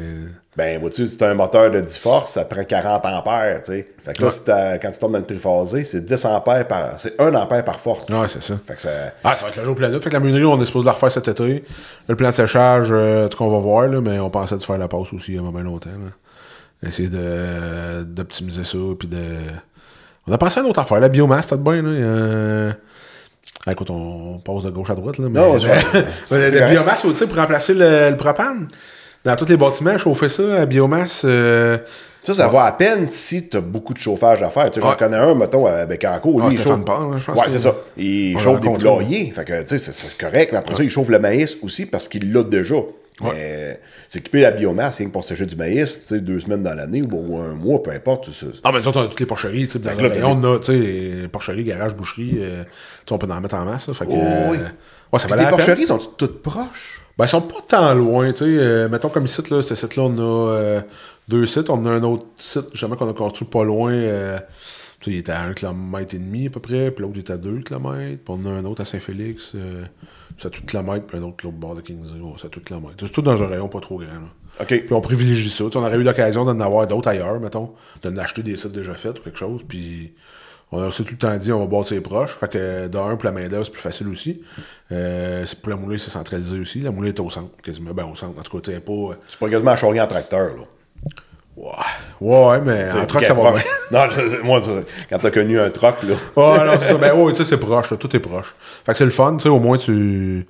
Ben, 0.57 0.77
vois-tu, 0.81 1.07
si 1.07 1.17
t'as 1.17 1.29
un 1.29 1.35
moteur 1.35 1.71
de 1.71 1.79
10 1.79 1.97
forces, 1.99 2.31
ça 2.31 2.43
prend 2.43 2.65
40 2.65 3.05
ampères, 3.05 3.61
tu 3.61 3.71
sais. 3.71 3.87
Fait 4.03 4.13
que 4.13 4.21
là, 4.23 4.27
Ouais. 4.27 4.79
quand 4.81 4.91
tu 4.91 4.99
tombes 4.99 5.13
dans 5.13 5.19
le 5.19 5.25
triphasé, 5.25 5.85
c'est 5.85 6.03
10 6.03 6.25
ampères 6.25 6.67
par... 6.67 6.99
C'est 6.99 7.19
1 7.21 7.33
ampère 7.33 7.63
par 7.63 7.79
force. 7.79 8.09
Ouais, 8.09 8.27
c'est 8.27 8.43
ça. 8.43 8.55
Fait 8.67 8.75
que 8.75 8.81
ça... 8.81 8.89
Ah, 9.23 9.35
ça 9.37 9.45
va 9.45 9.51
être 9.51 9.57
le 9.57 9.63
jour 9.63 9.73
planète. 9.75 10.03
Fait 10.03 10.09
que 10.09 10.15
la 10.15 10.19
meunerie, 10.19 10.43
on 10.43 10.61
est 10.61 10.65
supposé 10.65 10.85
la 10.85 10.91
refaire 10.91 11.13
cet 11.13 11.29
été. 11.29 11.63
Le 12.09 12.15
plan 12.17 12.27
de 12.29 12.33
séchage, 12.33 12.87
euh, 12.91 13.29
tout 13.29 13.37
qu'on 13.37 13.49
va 13.49 13.59
voir, 13.59 13.87
là, 13.87 14.01
mais 14.01 14.19
on 14.19 14.29
pensait 14.29 14.57
de 14.57 14.63
faire 14.63 14.77
la 14.77 14.89
passe 14.89 15.13
aussi 15.13 15.31
il 15.31 15.35
y 15.35 15.37
a 15.39 15.51
bien 15.51 15.63
longtemps. 15.63 15.89
Là. 15.91 16.87
Essayer 16.89 17.07
de, 17.07 18.03
d'optimiser 18.03 18.65
ça. 18.65 18.77
Puis 18.99 19.07
de... 19.07 19.37
On 20.27 20.33
a 20.33 20.37
pensé 20.37 20.59
à 20.59 20.63
une 20.63 20.69
autre 20.69 20.79
affaire. 20.79 20.99
La 20.99 21.07
biomasse, 21.07 21.47
t'as 21.47 21.55
de 21.55 21.61
bien. 21.63 21.81
Là. 21.81 22.73
Ah, 23.69 23.73
écoute, 23.73 23.89
on 23.91 24.39
passe 24.39 24.63
de 24.63 24.71
gauche 24.71 24.89
à 24.89 24.95
droite. 24.95 25.19
Là, 25.19 25.27
mais 25.29 25.39
Non, 25.39 25.59
c'est 25.59 25.67
la, 26.49 26.67
biomasse, 26.71 27.01
tu 27.03 27.15
sais, 27.15 27.27
pour 27.27 27.37
remplacer 27.37 27.75
le, 27.75 28.09
le 28.09 28.17
propane. 28.17 28.67
Dans 29.23 29.35
tous 29.35 29.45
les 29.45 29.57
bâtiments, 29.57 29.95
chauffer 29.97 30.27
ça, 30.29 30.41
la 30.43 30.65
biomasse. 30.65 31.21
euh, 31.25 31.77
Ça, 32.23 32.33
ça 32.33 32.47
va 32.47 32.63
à 32.63 32.71
peine 32.71 33.07
si 33.09 33.47
t'as 33.47 33.59
beaucoup 33.61 33.93
de 33.93 33.99
chauffage 33.99 34.41
à 34.41 34.49
faire. 34.49 34.71
Tu 34.71 34.79
sais, 34.79 34.81
j'en 34.81 34.89
Ouais. 34.91 34.97
connais 34.97 35.17
un, 35.17 35.35
mettons, 35.35 35.65
à 35.67 35.85
Bécancourt. 35.85 36.39
Lui, 36.39 36.47
Ah, 36.49 36.53
il 36.53 36.59
chauffe... 36.59 36.79
Je 36.79 36.83
pense 36.83 37.37
Ouais, 37.37 37.43
c'est 37.47 37.59
ça. 37.59 37.75
Il 37.97 38.39
chauffe 38.39 38.59
des 38.61 38.69
poulaillers. 38.69 39.31
Fait 39.35 39.45
que, 39.45 39.61
tu 39.61 39.67
sais, 39.67 39.77
c'est- 39.77 39.91
c'est 39.93 40.17
correct. 40.17 40.51
Mais 40.51 40.57
après 40.57 40.73
ça, 40.73 40.83
il 40.83 40.89
chauffe 40.89 41.09
le 41.09 41.19
maïs 41.19 41.57
aussi 41.61 41.85
parce 41.85 42.07
qu'il 42.07 42.33
l'a 42.33 42.43
déjà. 42.43 42.75
Mais 43.23 43.79
s'équiper 44.07 44.41
la 44.41 44.51
biomasse, 44.51 44.97
rien 44.97 45.07
que 45.07 45.11
pour 45.13 45.23
sécher 45.23 45.45
du 45.45 45.55
maïs, 45.55 46.01
tu 46.01 46.07
sais, 46.07 46.21
deux 46.21 46.39
semaines 46.39 46.63
dans 46.63 46.73
l'année 46.73 47.01
ou, 47.01 47.37
un 47.39 47.55
mois, 47.55 47.81
peu 47.83 47.91
importe. 47.91 48.25
tout 48.25 48.31
ça. 48.31 48.45
Ah, 48.63 48.71
mais 48.71 48.85
autres, 48.87 48.99
on 48.99 49.05
a 49.05 49.07
toutes 49.07 49.19
les 49.19 49.25
porcheries, 49.25 49.67
tu 49.67 49.73
sais, 49.73 49.79
dans 49.79 49.91
le 49.91 50.07
rayon, 50.07 50.31
on 50.41 50.53
a, 50.55 50.59
tu 50.59 50.65
sais, 50.65 50.77
les 50.77 51.27
porcheries, 51.27 51.63
garage, 51.63 51.95
boucherie, 51.95 52.37
euh, 52.39 52.63
tu 52.63 52.69
sais, 53.07 53.13
on 53.13 53.17
peut 53.17 53.27
en 53.29 53.41
mettre 53.41 53.55
en 53.55 53.65
masse, 53.65 53.87
là, 53.87 53.93
fait 53.93 54.05
que, 54.05 54.11
Oh, 54.11 54.15
oui. 54.51 54.57
euh, 54.57 54.67
ouais, 55.13 55.19
ça 55.19 55.27
Puis 55.27 55.37
les 55.39 55.49
porcheries 55.49 55.87
sont 55.87 55.97
toutes 55.97 56.41
proches? 56.41 57.01
Ben, 57.17 57.25
ils 57.25 57.29
sont 57.29 57.41
pas 57.41 57.57
tant 57.67 57.93
loin, 57.93 58.31
tu 58.31 58.37
sais, 58.39 58.45
euh, 58.47 58.87
mettons 58.87 59.09
comme 59.09 59.25
ici, 59.25 59.41
là, 59.51 59.61
ce 59.61 59.75
site-là, 59.75 60.03
on 60.03 60.17
a 60.17 60.51
euh, 60.55 60.81
deux 61.27 61.45
sites, 61.45 61.69
on 61.69 61.85
a 61.85 61.89
un 61.89 62.03
autre 62.03 62.25
site, 62.37 62.67
jamais 62.73 62.95
qu'on 62.95 63.09
a 63.09 63.13
construit 63.13 63.47
pas 63.49 63.63
loin, 63.65 63.91
euh, 63.91 64.37
tu 64.37 64.43
il 65.07 65.15
était 65.15 65.31
à 65.31 65.43
un 65.43 65.53
kilomètre 65.53 66.13
et 66.15 66.19
demi, 66.19 66.47
à 66.47 66.49
peu 66.49 66.59
près, 66.59 66.91
puis 66.91 67.03
l'autre, 67.03 67.19
était 67.19 67.33
à 67.33 67.37
deux 67.37 67.59
kilomètres, 67.59 68.21
puis 68.23 68.35
on 68.37 68.45
a 68.45 68.49
un 68.51 68.65
autre 68.65 68.81
à 68.81 68.85
Saint-Félix, 68.85 69.51
euh, 69.55 69.83
c'est 70.37 70.47
à 70.47 70.49
tout 70.49 70.63
kilomètre, 70.63 71.05
puis 71.07 71.17
un 71.17 71.23
autre, 71.23 71.37
l'autre 71.43 71.57
bord 71.57 71.75
de 71.75 71.81
Kingsley, 71.81 72.19
c'est 72.37 72.47
à 72.47 72.49
tout 72.49 72.61
kilomètre. 72.61 72.95
C'est 72.99 73.11
tout 73.11 73.21
dans 73.21 73.41
un 73.41 73.47
rayon 73.47 73.67
pas 73.69 73.79
trop 73.79 73.97
grand, 73.97 74.07
là. 74.13 74.29
OK. 74.61 74.67
Puis 74.67 74.91
on 74.93 74.99
privilégie 74.99 75.49
ça. 75.49 75.63
Tu 75.65 75.71
sais, 75.71 75.77
on 75.77 75.83
aurait 75.85 75.97
eu 75.97 76.03
l'occasion 76.03 76.43
d'en 76.43 76.59
avoir 76.59 76.85
d'autres 76.85 77.07
ailleurs, 77.07 77.39
mettons, 77.39 77.71
de 78.03 78.09
l'acheter 78.09 78.43
des 78.43 78.57
sites 78.57 78.73
déjà 78.73 78.93
faits 78.93 79.19
ou 79.19 79.21
quelque 79.21 79.39
chose. 79.39 79.61
Puis 79.65 80.13
on 80.73 80.81
a 80.81 80.87
aussi 80.87 81.05
tout 81.05 81.13
le 81.13 81.17
temps 81.17 81.37
dit 81.37 81.53
on 81.53 81.59
va 81.59 81.65
bâtir 81.65 81.87
ses 81.87 82.01
proches. 82.01 82.35
Fait 82.37 82.51
que 82.51 82.87
d'un, 82.89 83.15
pour 83.15 83.23
la 83.23 83.31
main-d'œuvre, 83.31 83.63
c'est 83.63 83.71
plus 83.71 83.81
facile 83.81 84.09
aussi. 84.09 84.41
Euh, 84.91 85.45
pour 85.61 85.69
la 85.69 85.77
moulée, 85.77 85.97
c'est 85.97 86.11
centralisé 86.11 86.59
aussi. 86.59 86.81
La 86.81 86.91
moulée 86.91 87.09
est 87.09 87.19
au 87.21 87.29
centre, 87.29 87.55
quasiment. 87.63 87.93
Ben, 87.93 88.03
au 88.05 88.15
centre. 88.15 88.37
En 88.37 88.43
tout 88.43 88.59
cas, 88.59 88.69
tu 88.73 88.79
pas. 88.81 88.91
euh, 88.91 89.13
Tu 89.29 89.37
peux 89.37 89.49
quasiment 89.49 89.75
charrier 89.77 90.01
en 90.01 90.07
tracteur, 90.07 90.57
là. 90.57 90.63
Ouais, 91.61 92.47
ouais, 92.47 92.61
mais 92.61 92.85
en 93.01 93.05
truck, 93.05 93.21
ça 93.27 93.33
va 93.33 93.51
bien. 93.51 93.61
Non, 93.91 94.09
je- 94.09 94.41
moi, 94.43 94.61
tu- 94.61 94.69
quand 95.09 95.19
t'as 95.19 95.31
connu 95.31 95.59
un 95.59 95.69
truck, 95.69 95.95
là. 96.03 96.13
Ouais, 96.37 96.65
non, 96.65 96.71
c'est 96.79 96.87
ça. 96.87 96.95
Ben 96.97 97.13
ouais, 97.13 97.33
tu 97.33 97.37
sais, 97.43 97.45
c'est 97.49 97.57
proche, 97.57 97.91
là, 97.91 97.97
tout 97.97 98.15
est 98.15 98.19
proche. 98.19 98.55
Fait 98.85 98.93
que 98.93 98.97
c'est 98.97 99.05
le 99.05 99.11
fun, 99.11 99.35
tu 99.37 99.43
sais, 99.43 99.49
au 99.49 99.59
moins 99.59 99.77
tu. 99.77 100.47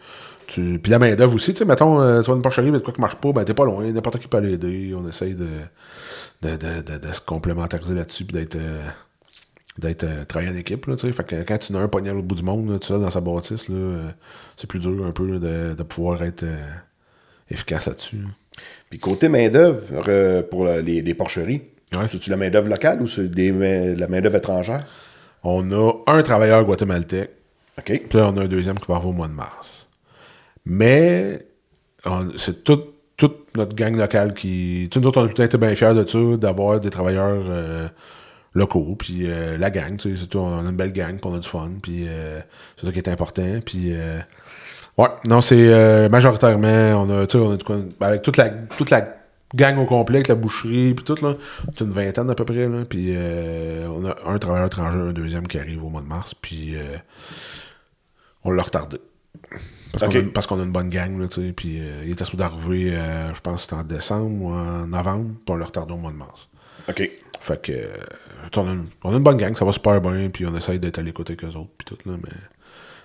tu... 0.47 0.79
Puis 0.79 0.91
la 0.91 0.99
main-d'œuvre 0.99 1.33
aussi, 1.35 1.53
tu 1.53 1.59
sais, 1.59 1.65
mettons, 1.65 1.99
euh, 1.99 2.19
tu 2.21 2.27
vois 2.27 2.35
une 2.35 2.41
porcherie, 2.43 2.69
mais 2.71 2.77
de 2.79 2.83
quoi 2.83 2.93
qui 2.93 3.01
marche 3.01 3.15
pas, 3.15 3.31
ben 3.31 3.43
t'es 3.43 3.53
pas 3.55 3.65
loin, 3.65 3.83
n'importe 3.85 4.19
qui 4.19 4.27
peut 4.27 4.39
l'aider. 4.39 4.93
On 4.95 5.07
essaye 5.09 5.33
de, 5.33 5.47
de, 6.43 6.55
de, 6.57 6.81
de, 6.81 6.97
de 6.99 7.11
se 7.11 7.21
complémentariser 7.21 7.95
là-dessus, 7.95 8.25
puis 8.25 8.37
d'être. 8.37 8.55
euh, 8.57 8.81
d'être 9.77 10.03
euh, 10.03 10.25
travailler 10.25 10.51
en 10.51 10.57
équipe, 10.57 10.85
là, 10.87 10.95
tu 10.97 11.07
sais. 11.07 11.13
Fait 11.13 11.23
que 11.23 11.35
quand 11.43 11.57
tu 11.57 11.71
n'as 11.73 11.79
un 11.79 11.85
à 11.85 12.11
l'autre 12.13 12.27
bout 12.27 12.35
du 12.35 12.43
monde, 12.43 12.69
là, 12.69 12.77
tout 12.79 12.87
seul 12.87 12.99
dans 13.01 13.09
sa 13.09 13.21
bâtisse, 13.21 13.69
là, 13.69 13.75
euh, 13.75 14.09
c'est 14.57 14.67
plus 14.67 14.79
dur 14.79 15.05
un 15.07 15.11
peu 15.11 15.25
là, 15.25 15.39
de, 15.39 15.73
de 15.73 15.83
pouvoir 15.83 16.21
être 16.23 16.43
euh, 16.43 16.57
efficace 17.49 17.85
là-dessus. 17.87 18.17
là. 18.17 18.27
Puis 18.89 18.99
côté 18.99 19.29
main-d'œuvre, 19.29 20.01
euh, 20.07 20.41
pour 20.43 20.65
les, 20.65 21.01
les 21.01 21.13
porcheries, 21.13 21.61
Ouais. 21.95 22.07
c'est-tu 22.07 22.29
la 22.29 22.37
main-d'œuvre 22.37 22.69
locale 22.69 23.01
ou 23.01 23.07
c'est 23.07 23.29
des 23.31 23.51
main- 23.51 23.95
la 23.95 24.07
main-d'œuvre 24.07 24.35
étrangère? 24.35 24.85
On 25.43 25.71
a 25.71 25.91
un 26.07 26.21
travailleur 26.21 26.63
guatémaltèque, 26.65 27.31
OK. 27.79 27.85
Puis 28.09 28.17
là, 28.19 28.29
on 28.31 28.37
a 28.37 28.43
un 28.43 28.47
deuxième 28.47 28.77
qui 28.77 28.85
va 28.87 28.95
arriver 28.95 29.09
au 29.09 29.13
mois 29.13 29.27
de 29.27 29.33
mars. 29.33 29.87
Mais 30.65 31.39
c'est 32.37 32.63
toute, 32.63 32.93
toute 33.17 33.55
notre 33.55 33.75
gang 33.75 33.95
locale 33.95 34.33
qui. 34.33 34.87
Tu 34.91 34.95
sais, 34.95 35.01
nous 35.01 35.07
autres, 35.07 35.21
on 35.21 35.25
a 35.25 35.29
temps 35.29 35.43
été 35.43 35.57
bien 35.57 35.73
fiers 35.75 35.93
de 35.93 36.05
ça, 36.05 36.19
d'avoir 36.37 36.79
des 36.79 36.89
travailleurs 36.89 37.43
euh, 37.49 37.87
locaux. 38.53 38.95
Puis 38.97 39.21
euh, 39.25 39.57
la 39.57 39.69
gang, 39.71 39.97
tu 39.97 40.11
sais, 40.11 40.17
c'est 40.21 40.27
tout, 40.27 40.39
on 40.39 40.59
a 40.65 40.69
une 40.69 40.75
belle 40.75 40.93
gang, 40.93 41.13
puis 41.19 41.21
on 41.31 41.35
a 41.35 41.39
du 41.39 41.47
fun. 41.49 41.71
Puis 41.81 42.05
euh, 42.07 42.39
c'est 42.77 42.85
ça 42.85 42.91
qui 42.91 42.99
est 42.99 43.09
important. 43.09 43.59
Puis. 43.65 43.93
Ouais, 45.01 45.09
non, 45.27 45.41
c'est 45.41 45.73
euh, 45.73 46.09
majoritairement, 46.09 47.03
on 47.03 47.09
a, 47.21 47.27
tu 47.27 47.37
sais, 47.37 47.43
on 47.43 47.51
a 47.53 47.57
ben, 47.99 48.07
avec 48.07 48.21
toute 48.21 48.37
la, 48.37 48.49
toute 48.49 48.89
la 48.89 49.15
gang 49.55 49.77
au 49.79 49.85
complet, 49.85 50.17
avec 50.17 50.27
la 50.27 50.35
boucherie, 50.35 50.93
puis 50.93 51.03
tout, 51.03 51.15
là, 51.23 51.35
c'est 51.75 51.83
une 51.83 51.91
vingtaine 51.91 52.29
à 52.29 52.35
peu 52.35 52.45
près, 52.45 52.67
là, 52.67 52.85
puis 52.87 53.13
euh, 53.15 53.87
on 53.89 54.05
a 54.05 54.15
un 54.31 54.37
travailleur 54.37 54.67
étranger, 54.67 54.97
un 54.97 55.13
deuxième 55.13 55.47
qui 55.47 55.57
arrive 55.57 55.83
au 55.83 55.89
mois 55.89 56.01
de 56.01 56.07
mars, 56.07 56.33
puis 56.35 56.75
euh, 56.75 56.81
on 58.43 58.51
l'a 58.51 58.63
retardé. 58.63 58.97
Parce 59.91 60.03
qu'on 60.03 60.11
a, 60.11 60.19
une- 60.21 60.31
parce 60.31 60.45
qu'on 60.45 60.59
a 60.59 60.63
une 60.63 60.71
bonne 60.71 60.89
gang, 60.89 61.19
là, 61.19 61.27
tu 61.27 61.41
sais, 61.47 61.51
puis 61.53 61.79
euh, 61.81 62.03
il 62.05 62.11
était 62.11 62.23
supposé 62.23 62.43
d'arriver, 62.43 62.91
euh, 62.95 63.33
je 63.33 63.41
pense 63.41 63.63
c'était 63.63 63.73
en 63.75 63.83
décembre 63.83 64.43
ou 64.43 64.51
en 64.53 64.85
novembre, 64.87 65.31
puis 65.45 65.53
on 65.53 65.55
l'a 65.55 65.65
retardé 65.65 65.93
au 65.93 65.97
mois 65.97 66.11
de 66.11 66.17
mars. 66.17 66.47
OK. 66.87 67.09
Fait 67.41 67.61
que, 67.61 67.71
on, 68.57 68.67
a 68.67 68.71
une, 68.71 68.85
on 69.03 69.13
a 69.13 69.17
une 69.17 69.23
bonne 69.23 69.37
gang, 69.37 69.55
ça 69.55 69.65
va 69.65 69.71
super 69.71 69.99
bien, 70.01 70.29
puis 70.29 70.45
on 70.45 70.55
essaye 70.55 70.79
d'être 70.79 70.99
à 70.99 71.01
l'écoute 71.01 71.29
avec 71.29 71.43
eux 71.43 71.55
autres, 71.55 71.69
puis 71.77 71.85
tout, 71.85 71.97
là, 72.07 72.15
mais 72.21 72.29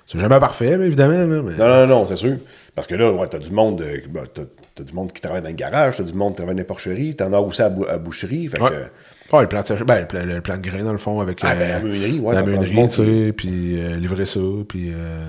c'est 0.07 0.19
jamais 0.19 0.39
parfait, 0.39 0.73
évidemment, 0.73 1.15
là, 1.35 1.43
mais... 1.43 1.57
Non, 1.57 1.69
non, 1.69 1.87
non, 1.87 2.07
c'est 2.07 2.17
sûr. 2.17 2.37
Parce 2.75 2.87
que 2.87 2.95
là, 2.95 3.11
ouais, 3.13 3.27
t'as 3.29 3.39
du 3.39 3.51
monde 3.51 3.81
euh, 3.81 3.99
ben, 4.11 4.25
t'as, 4.33 4.43
t'as 4.75 4.83
du 4.85 4.93
monde 4.93 5.13
qui 5.13 5.21
travaille 5.23 5.43
dans 5.43 5.49
le 5.49 5.55
garage, 5.55 5.97
t'as 5.97 6.03
du 6.03 6.13
monde 6.15 6.31
qui 6.33 6.37
travaille 6.37 6.55
dans 6.55 6.61
les 6.61 6.65
porcheries, 6.67 7.15
t'en 7.17 7.33
as 7.33 7.39
aussi 7.39 7.63
à, 7.63 7.69
bou- 7.71 7.87
à 7.89 7.99
boucherie. 7.99 8.49
Fait 8.49 8.61
Ouais. 8.61 8.71
que, 8.71 9.35
Ouais, 9.37 9.43
le 9.43 9.49
plan 9.49 9.63
de, 9.63 9.85
ben, 9.85 10.01
le, 10.01 10.07
plan, 10.07 10.21
le 10.25 10.41
plan 10.43 10.57
de 10.59 10.63
grain, 10.63 10.83
dans 10.85 10.93
le 10.93 10.99
fond, 10.99 11.21
avec 11.21 11.39
Ah, 11.43 11.55
ben, 11.55 11.69
la 11.69 11.81
meunerie, 11.81 12.21
ouais, 12.21 12.35
la 12.35 12.41
ça 12.41 12.47
meunerie, 12.47 12.89
tu 12.89 12.97
sais, 13.05 13.33
puis 13.33 13.81
euh, 13.81 13.97
livrer 13.97 14.27
ça, 14.27 14.41
puis... 14.69 14.93
Euh, 14.95 15.29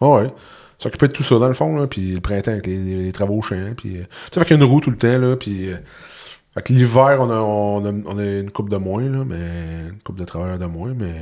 ouais, 0.00 0.22
ouais. 0.22 0.30
S'occuper 0.78 1.08
de 1.08 1.12
tout 1.12 1.22
ça, 1.22 1.38
dans 1.38 1.48
le 1.48 1.54
fond, 1.54 1.76
là, 1.76 1.86
puis 1.86 2.14
le 2.14 2.20
printemps, 2.20 2.52
avec 2.52 2.66
les, 2.66 2.76
les- 2.78 3.02
les 3.04 3.12
travaux 3.12 3.34
au 3.38 3.42
champ, 3.42 3.56
puis... 3.76 3.98
euh, 3.98 4.00
tu 4.00 4.06
sais, 4.32 4.40
fait 4.40 4.46
qu'il 4.46 4.56
y 4.56 4.60
a 4.60 4.64
une 4.64 4.70
roue 4.70 4.80
tout 4.80 4.90
le 4.90 4.96
temps, 4.96 5.18
là, 5.18 5.36
puis... 5.36 5.68
fait 6.54 6.62
que 6.62 6.72
l'hiver, 6.72 7.18
on 7.20 7.30
a, 7.30 7.38
on, 7.38 7.84
a, 7.84 7.92
on 8.06 8.18
a 8.18 8.24
une 8.24 8.50
coupe 8.50 8.70
de 8.70 8.76
moins, 8.76 9.02
là, 9.02 9.24
mais... 9.24 9.88
Une 9.90 10.00
coupe 10.04 10.18
de 10.18 10.24
travailleurs 10.24 10.58
de 10.58 10.66
moins, 10.66 10.94
mais... 10.96 11.12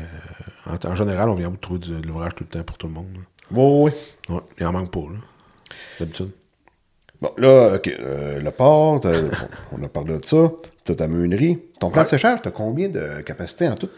euh, 0.69 0.73
en, 0.73 0.91
en 0.91 0.95
général, 0.95 1.29
on 1.29 1.35
vient 1.35 1.49
vous 1.49 1.57
trouver 1.57 1.81
de 1.81 2.07
l'ouvrage 2.07 2.35
tout 2.35 2.45
le 2.45 2.59
temps 2.59 2.65
pour 2.65 2.77
tout 2.77 2.87
le 2.87 2.93
monde, 2.93 3.09
là. 3.15 3.59
ouais, 3.59 3.93
ouais. 4.29 4.41
Il 4.61 4.67
en 4.67 4.73
manque 4.73 4.91
pas, 4.91 5.01
là. 5.01 5.19
D'habitude. 5.99 6.31
Bon, 7.21 7.31
là, 7.39 7.75
OK, 7.77 7.89
euh, 7.89 8.41
le 8.41 8.51
port, 8.51 9.01
on 9.73 9.83
a 9.85 9.89
parlé 9.89 10.19
de 10.19 10.25
ça. 10.25 10.51
T'as 10.85 10.97
ta 10.97 11.07
meunerie. 11.07 11.61
Ton 11.79 11.91
plan 11.91 12.03
de 12.03 12.09
séchage, 12.09 12.41
t'as 12.43 12.51
combien 12.51 12.89
de 12.89 13.21
capacité 13.21 13.69
en 13.69 13.77
tout? 13.77 13.89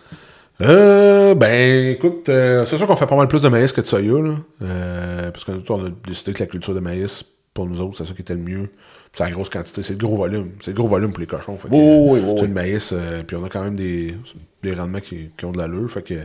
Euh, 0.61 1.35
ben, 1.35 1.88
écoute, 1.88 2.29
euh, 2.29 2.64
c'est 2.66 2.77
sûr 2.77 2.87
qu'on 2.87 2.97
fait 2.97 3.07
pas 3.07 3.16
mal 3.16 3.27
plus 3.27 3.42
de 3.42 3.49
maïs 3.49 3.73
que 3.73 3.81
de 3.81 3.87
soya, 3.87 4.20
là. 4.20 4.35
Euh, 4.62 5.31
parce 5.31 5.44
que 5.44 5.53
nous, 5.53 5.62
on 5.70 5.87
a 5.87 5.88
décidé 6.07 6.33
que 6.35 6.42
la 6.42 6.47
culture 6.47 6.75
de 6.75 6.81
maïs, 6.81 7.25
pour 7.55 7.66
nous 7.66 7.81
autres, 7.81 7.97
c'est 7.97 8.05
ça 8.05 8.12
qui 8.14 8.20
était 8.20 8.35
le 8.35 8.40
mieux. 8.40 8.68
C'est 9.14 9.24
la 9.24 9.31
grosse 9.31 9.48
quantité, 9.48 9.83
c'est 9.85 9.92
le 9.92 9.98
gros 9.98 10.16
volume. 10.16 10.50
C'est 10.61 10.72
le 10.72 10.77
gros 10.77 10.88
volume 10.88 11.12
pour 11.12 11.20
les 11.20 11.27
cochons. 11.27 11.57
Fait 11.57 11.68
que, 11.68 11.72
Oui, 11.74 11.81
oui, 11.81 12.20
oui, 12.20 12.35
c'est 12.37 12.42
oui. 12.42 12.48
le 12.48 12.55
maïs, 12.55 12.90
euh, 12.92 13.22
puis 13.22 13.37
on 13.37 13.44
a 13.44 13.48
quand 13.48 13.62
même 13.62 13.77
des, 13.77 14.16
des 14.62 14.74
rendements 14.74 15.00
qui, 15.00 15.31
qui 15.37 15.44
ont 15.44 15.53
de 15.53 15.59
l'allure. 15.59 15.88
Fait 15.90 16.03
que, 16.03 16.14
tu 16.14 16.24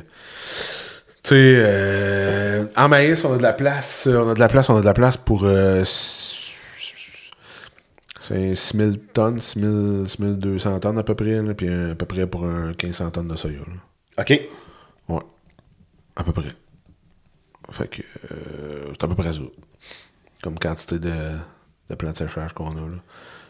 sais, 1.21 1.35
euh, 1.59 2.65
en 2.75 2.87
maïs, 2.89 3.23
on 3.25 3.33
a 3.33 3.37
de 3.37 3.43
la 3.43 3.53
place, 3.53 4.07
euh, 4.07 4.23
on 4.23 4.29
a 4.29 4.33
de 4.33 4.39
la 4.39 4.47
place, 4.47 4.69
on 4.69 4.77
a 4.77 4.81
de 4.81 4.85
la 4.85 4.93
place 4.95 5.17
pour 5.17 5.43
euh, 5.43 5.83
c'est 8.19 8.55
6000 8.55 8.99
tonnes, 9.13 9.39
6000, 9.39 10.05
6200 10.09 10.79
tonnes 10.79 10.97
à 10.99 11.03
peu 11.03 11.15
près, 11.15 11.41
là, 11.41 11.53
puis 11.53 11.67
euh, 11.69 11.91
à 11.91 11.95
peu 11.95 12.05
près 12.05 12.27
pour 12.27 12.45
un 12.45 12.67
1500 12.67 13.11
tonnes 13.11 13.27
de 13.27 13.35
soya. 13.35 13.59
Là. 13.59 14.21
OK. 14.23 14.41
Ouais. 15.09 15.21
À 16.15 16.23
peu 16.23 16.31
près. 16.33 16.51
Fait 17.71 17.87
que 17.87 18.01
euh, 18.31 18.87
c'est 18.91 19.03
à 19.03 19.07
peu 19.07 19.15
près 19.15 19.31
ça. 19.33 19.39
Comme 20.43 20.57
quantité 20.59 20.99
de, 20.99 21.11
séchage 22.15 22.53
qu'on 22.53 22.67
a 22.69 22.73
là. 22.73 22.99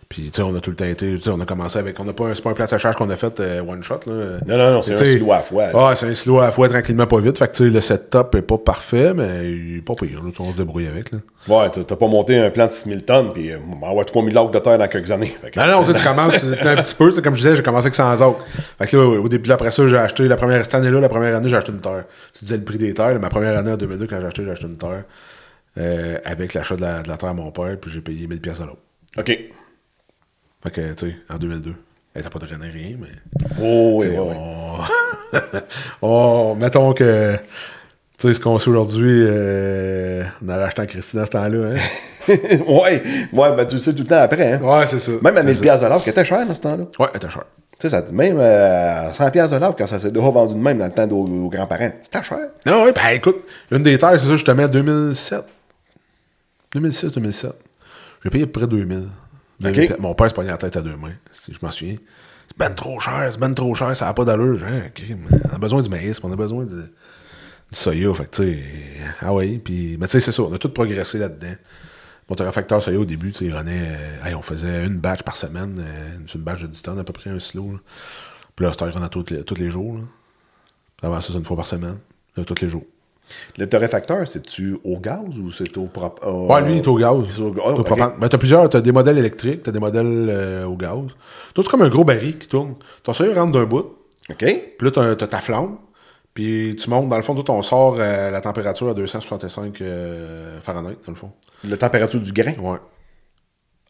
Puis 0.08 0.24
tu 0.32 0.38
sais, 0.38 0.42
on 0.42 0.56
a 0.56 0.60
tout 0.60 0.72
le 0.72 0.76
temps 0.76 0.86
été. 0.86 1.14
tu 1.18 1.22
sais, 1.22 1.30
on 1.30 1.40
a 1.40 1.46
commencé 1.46 1.78
avec. 1.78 2.00
On 2.00 2.04
n'a 2.04 2.14
pas 2.14 2.26
un, 2.26 2.34
c'est 2.34 2.42
pas 2.42 2.50
un 2.50 2.54
plan 2.54 2.66
de 2.66 2.70
séchage 2.72 2.96
qu'on 2.96 3.08
a 3.12 3.16
fait 3.16 3.40
euh, 3.42 3.62
one 3.62 3.84
shot. 3.84 4.00
Là. 4.08 4.14
Non, 4.48 4.58
non, 4.58 4.72
non, 4.74 4.82
c'est 4.82 4.94
un 4.94 4.98
silo 5.06 5.32
à 5.32 5.36
la 5.36 5.42
fois. 5.44 5.68
là. 5.68 5.72
Ah, 5.76 5.96
c'est 5.96 6.08
un 6.08 6.16
silo 6.16 6.40
à 6.40 6.46
la 6.46 6.52
fois 6.52 6.68
tranquillement 6.68 7.06
pas 7.06 7.20
vite. 7.20 7.38
Fait 7.38 7.48
que 7.48 7.52
tu 7.56 7.66
sais, 7.66 7.70
le 7.70 7.80
setup 7.80 8.34
est 8.34 8.42
pas 8.42 8.58
parfait, 8.58 9.14
mais 9.14 9.52
il 9.52 9.78
est 9.78 9.82
pas 9.86 9.94
pire. 9.94 10.24
Là, 10.24 10.32
on 10.40 10.52
se 10.52 10.58
débrouille 10.58 10.88
avec. 10.88 11.12
Là. 11.12 11.20
Ouais, 11.48 11.70
t'as 11.70 11.96
pas 11.96 12.08
monté 12.08 12.40
un 12.40 12.50
plan 12.50 12.66
de 12.66 12.72
6000 12.72 13.06
tonnes, 13.06 13.34
puis 13.34 13.52
euh, 13.52 13.58
on 13.72 13.80
va 13.86 13.90
avoir 13.92 14.04
3000 14.04 14.36
acres 14.36 14.50
de 14.50 14.58
terre 14.58 14.80
dans 14.80 14.88
quelques 14.88 15.12
années. 15.12 15.38
Que- 15.54 15.60
Non, 15.60 15.80
non, 15.84 15.94
tu 15.94 16.04
commences 16.04 16.44
un 16.44 16.76
petit 16.78 16.96
peu. 16.96 17.12
C'est 17.12 17.22
comme 17.22 17.36
je 17.36 17.42
disais, 17.42 17.56
j'ai 17.58 17.62
commencé 17.62 17.86
avec 17.86 17.94
100 17.94 18.10
acres. 18.20 18.40
Fait 18.80 18.88
que 18.88 18.98
là, 18.98 19.06
au 19.06 19.30
début, 19.30 19.52
après 19.52 19.70
ça, 19.70 19.88
j'ai 19.88 19.96
acheté 19.98 20.28
la 20.28 20.38
première 20.38 20.64
année-là, 20.74 21.00
la 21.02 21.10
première 21.10 21.36
année, 21.36 21.50
j'ai 21.50 21.56
acheté 21.56 21.72
une 21.72 21.82
terre. 21.82 22.06
Tu 22.36 22.46
disais 22.46 22.58
le 22.58 22.64
prix 22.64 22.80
des 22.80 22.96
terres. 22.96 23.20
Ma 23.20 23.30
première 23.30 23.56
année 23.56 23.72
en 23.74 23.78
2002, 23.78 24.08
quand 24.08 24.20
j'ai 24.20 24.26
acheté, 24.26 24.44
j'ai 24.44 24.52
acheté 24.52 24.66
une 24.66 24.78
terre. 24.78 25.04
Euh, 25.78 26.18
avec 26.26 26.54
l'achat 26.54 26.76
de 26.76 26.82
la, 26.82 27.04
de 27.04 27.08
la 27.08 27.18
terre 27.18 27.30
à 27.30 27.34
mon 27.34 27.52
père, 27.52 27.78
puis 27.80 27.92
j'ai 27.92 28.02
payé 28.02 28.28
1000 28.28 28.42
pièces 28.42 28.60
à 28.62 28.66
l'autre. 28.66 28.82
OK. 29.18 29.28
Fait 30.64 30.72
que, 30.72 30.94
tu 30.94 31.10
sais, 31.10 31.16
en 31.30 31.38
2002. 31.38 31.74
Elle 32.16 32.22
était 32.22 32.30
pas 32.30 32.40
de 32.40 32.46
rien, 32.48 32.98
mais. 33.00 33.08
Oh, 33.62 34.00
oui, 34.02 34.08
oui, 34.10 34.18
oui. 34.18 34.36
on... 36.02 36.02
on- 36.08 36.56
Mettons 36.56 36.94
que. 36.94 37.36
Tu 38.18 38.28
sais, 38.28 38.34
ce 38.34 38.40
qu'on 38.42 38.60
sait 38.60 38.70
aujourd'hui, 38.70 39.24
euh, 39.28 40.24
on 40.44 40.50
a 40.50 40.58
racheté 40.58 40.82
en 40.82 40.86
Christine 40.88 41.20
à 41.20 41.26
ce 41.26 41.32
temps-là. 41.32 41.70
Hein? 41.76 41.80
ouais, 42.68 43.02
ouais, 43.32 43.56
ben 43.56 43.66
tu 43.66 43.76
le 43.76 43.80
sais 43.80 43.94
tout 43.94 44.02
le 44.02 44.08
temps 44.08 44.20
après. 44.20 44.54
Hein. 44.54 44.62
ouais, 44.62 44.86
c'est 44.88 45.00
ça. 45.00 45.12
Même 45.22 45.38
à 45.38 45.42
C'est 45.42 45.48
1000 45.48 45.56
ça. 45.56 45.62
piastres 45.62 45.86
de 45.86 45.90
l'heure, 45.90 46.04
qui 46.04 46.10
était 46.10 46.26
cher 46.26 46.46
dans 46.46 46.54
ce 46.54 46.62
temps-là. 46.62 46.84
Ouais, 47.00 47.08
était 47.16 47.30
cher. 47.30 47.46
Tu 47.80 47.88
sais, 47.88 47.90
ça, 47.90 48.04
même 48.12 48.38
euh, 48.40 49.10
à 49.10 49.14
100 49.14 49.32
piastres 49.32 49.56
de 49.56 49.62
l'heure, 49.62 49.76
quand 49.78 49.86
ça 49.88 50.02
s'est 50.02 50.12
déjà 50.12 50.30
vendu 50.30 50.56
de 50.56 50.60
même 50.60 50.80
dans 50.80 50.86
le 50.88 50.92
temps 50.92 51.08
de 51.08 51.14
nos 51.14 51.48
grands-parents, 51.48 51.92
c'était 52.02 52.24
cher. 52.24 52.40
Non, 52.66 52.84
ouais, 52.84 52.92
ben 52.92 53.08
écoute, 53.14 53.38
une 53.72 53.84
des 53.84 53.98
terres, 53.98 54.20
c'est 54.20 54.28
ça, 54.28 54.36
je 54.36 54.44
te 54.44 54.52
mets 54.52 54.64
à 54.64 54.68
2007. 54.68 55.46
2006, 56.74 57.14
2007. 57.14 57.54
J'ai 58.24 58.30
payé 58.30 58.44
à 58.44 58.48
peu 58.48 58.54
près 58.54 58.68
2000. 58.68 59.08
2000. 59.60 59.96
Mon 60.00 60.14
père 60.14 60.30
se 60.30 60.36
pognait 60.36 60.52
la 60.52 60.58
tête 60.58 60.78
à 60.78 60.82
deux 60.82 60.96
mains, 60.96 61.14
si 61.32 61.54
je 61.54 61.60
m'en 61.62 61.72
souviens. 61.72 61.96
C'est 62.48 62.58
ben 62.58 62.74
trop 62.74 63.00
cher, 63.00 63.30
c'est 63.32 63.40
ben 63.40 63.54
trop 63.54 63.76
cher, 63.76 63.96
ça 63.96 64.06
n'a 64.06 64.14
pas 64.14 64.26
d'allure. 64.26 64.60
Hein, 64.66 64.90
on 65.52 65.56
a 65.56 65.58
besoin 65.58 65.82
du 65.82 65.90
maïs, 65.90 66.20
on 66.24 66.32
a 66.32 66.36
besoin 66.36 66.66
du 66.66 66.84
soya. 67.72 68.14
Fait 68.14 68.26
que, 68.26 68.36
tu 68.36 68.54
sais, 68.54 68.64
ah 69.22 69.34
ouais, 69.34 69.60
puis, 69.64 69.98
mais 70.00 70.08
tu 70.08 70.14
sais, 70.14 70.20
c'est 70.20 70.32
ça, 70.32 70.44
on 70.44 70.54
a 70.54 70.58
tout 70.58 70.70
progressé 70.70 71.20
là-dedans. 71.20 71.56
Mon 72.30 72.36
torréfacteur 72.36 72.82
soya, 72.82 73.00
au 73.00 73.06
début, 73.06 73.32
tu 73.32 73.50
sais, 73.50 73.54
euh, 73.54 74.26
hey, 74.26 74.34
on 74.36 74.42
faisait 74.42 74.86
une 74.86 75.00
batch 75.00 75.24
par 75.24 75.36
semaine, 75.36 75.78
euh, 75.80 76.18
une 76.34 76.42
batch 76.42 76.62
de 76.62 76.68
10 76.68 76.82
tonnes, 76.82 77.00
à 77.00 77.04
peu 77.04 77.14
près 77.14 77.30
un 77.30 77.40
silo. 77.40 77.72
Là. 77.72 77.80
Puis 78.56 78.66
là, 78.66 78.72
c'était 78.72 79.10
tous 79.10 79.26
les, 79.30 79.44
tous 79.44 79.56
les 79.56 79.72
jours. 79.72 79.98
Là. 79.98 80.04
Avant 81.04 81.22
ça, 81.22 81.32
c'est 81.32 81.40
une 81.40 81.46
fois 81.46 81.58
par 81.58 81.66
semaine, 81.66 81.98
là, 82.36 82.44
tous 82.44 82.62
les 82.62 82.70
jours. 82.70 82.86
Le 83.58 83.68
torréfacteur, 83.68 84.28
c'est-tu 84.28 84.78
au 84.84 84.98
gaz 85.00 85.38
ou 85.38 85.52
c'est 85.52 85.76
au 85.78 85.86
propre? 85.86 86.28
Ouais, 86.28 86.62
lui, 86.62 86.74
il 86.74 86.78
est 86.78 86.88
au 86.88 86.96
gaz. 86.96 87.16
Il 87.38 87.44
est 87.44 87.46
au 87.46 87.52
gaz, 87.52 87.64
T'as 87.66 87.72
ok. 87.74 87.86
propane. 87.86 88.12
Ben, 88.20 88.28
t'as 88.30 88.38
plusieurs, 88.38 88.70
t'as 88.70 88.82
des 88.82 88.92
modèles 88.92 89.18
électriques, 89.18 89.62
t'as 89.64 89.72
des 89.72 89.80
modèles 89.80 90.28
euh, 90.30 90.66
au 90.66 90.76
gaz. 90.76 90.96
Toi, 91.54 91.64
c'est 91.64 91.70
comme 91.70 91.82
un 91.82 91.90
gros 91.90 92.04
baril 92.04 92.38
qui 92.38 92.48
tourne. 92.48 92.76
Ton 93.04 93.14
seuil 93.14 93.34
rentre 93.34 93.52
d'un 93.52 93.66
bout, 93.66 93.96
OK. 94.30 94.38
puis 94.38 94.60
là, 94.82 94.92
t'as, 94.92 95.16
t'as 95.16 95.28
ta 95.28 95.40
flamme, 95.40 95.78
puis 96.34 96.76
tu 96.78 96.90
montes, 96.90 97.10
dans 97.10 97.18
le 97.18 97.24
fond, 97.24 97.36
toi, 97.36 97.56
on 97.56 97.62
sort 97.62 97.98
euh, 98.00 98.30
la 98.32 98.42
température 98.42 98.88
à 98.90 98.94
265 98.94 99.82
euh, 99.82 100.60
Fahrenheit, 100.62 100.96
dans 101.06 101.12
le 101.12 101.18
fond. 101.18 101.32
La 101.68 101.78
température 101.78 102.20
du 102.20 102.32
grain. 102.32 102.54
Ouais. 102.62 102.78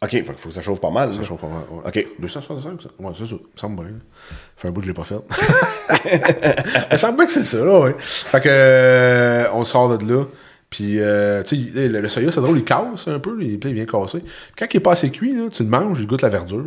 OK, 0.02 0.24
faut 0.38 0.48
que 0.48 0.54
ça 0.54 0.62
chauffe 0.62 0.80
pas 0.80 0.92
mal. 0.92 1.14
Ça 1.14 1.20
là. 1.20 1.26
chauffe 1.26 1.42
pas 1.42 1.48
mal. 1.48 1.64
ouais. 1.72 1.82
OK. 1.86 2.08
265, 2.20 2.82
ça? 2.82 2.90
Ouais, 3.00 3.12
c'est 3.18 3.26
ça. 3.26 3.36
Ça 3.56 3.68
me 3.68 3.76
semble 3.76 3.76
bien. 3.84 3.96
Ça 4.30 4.36
fait 4.56 4.68
un 4.70 4.72
bout 4.72 4.80
que 4.80 4.88
je 4.88 4.92
l'ai 4.92 4.96
pas 4.96 5.04
fait. 5.04 5.20
ça 6.92 6.98
semble 6.98 7.18
bien 7.18 7.26
que 7.26 7.32
c'est 7.32 7.44
ça, 7.44 7.58
là, 7.58 7.80
ouais. 7.82 7.96
Fait 8.00 8.40
que, 8.40 8.50
euh, 8.50 9.46
on 9.54 9.66
sort 9.66 9.98
de 9.98 10.14
là. 10.14 10.24
Puis, 10.70 11.00
euh, 11.00 11.44
tu 11.44 11.68
sais, 11.72 11.88
le, 11.88 12.00
le 12.00 12.10
soya, 12.10 12.32
c'est 12.32 12.42
drôle, 12.42 12.60
il 12.60 12.64
casse 12.64 13.08
un 13.08 13.20
peu, 13.20 13.38
il, 13.42 13.60
il 13.64 13.74
vient 13.74 13.86
casser. 13.86 14.24
Quand 14.58 14.68
il 14.72 14.78
est 14.78 14.82
pas 14.82 14.92
assez 14.94 15.10
cuit, 15.10 15.36
là, 15.36 15.50
tu 15.50 15.64
le 15.64 15.70
manges, 15.70 16.00
il 16.00 16.08
goûte 16.08 16.22
la 16.22 16.30
verdure. 16.30 16.66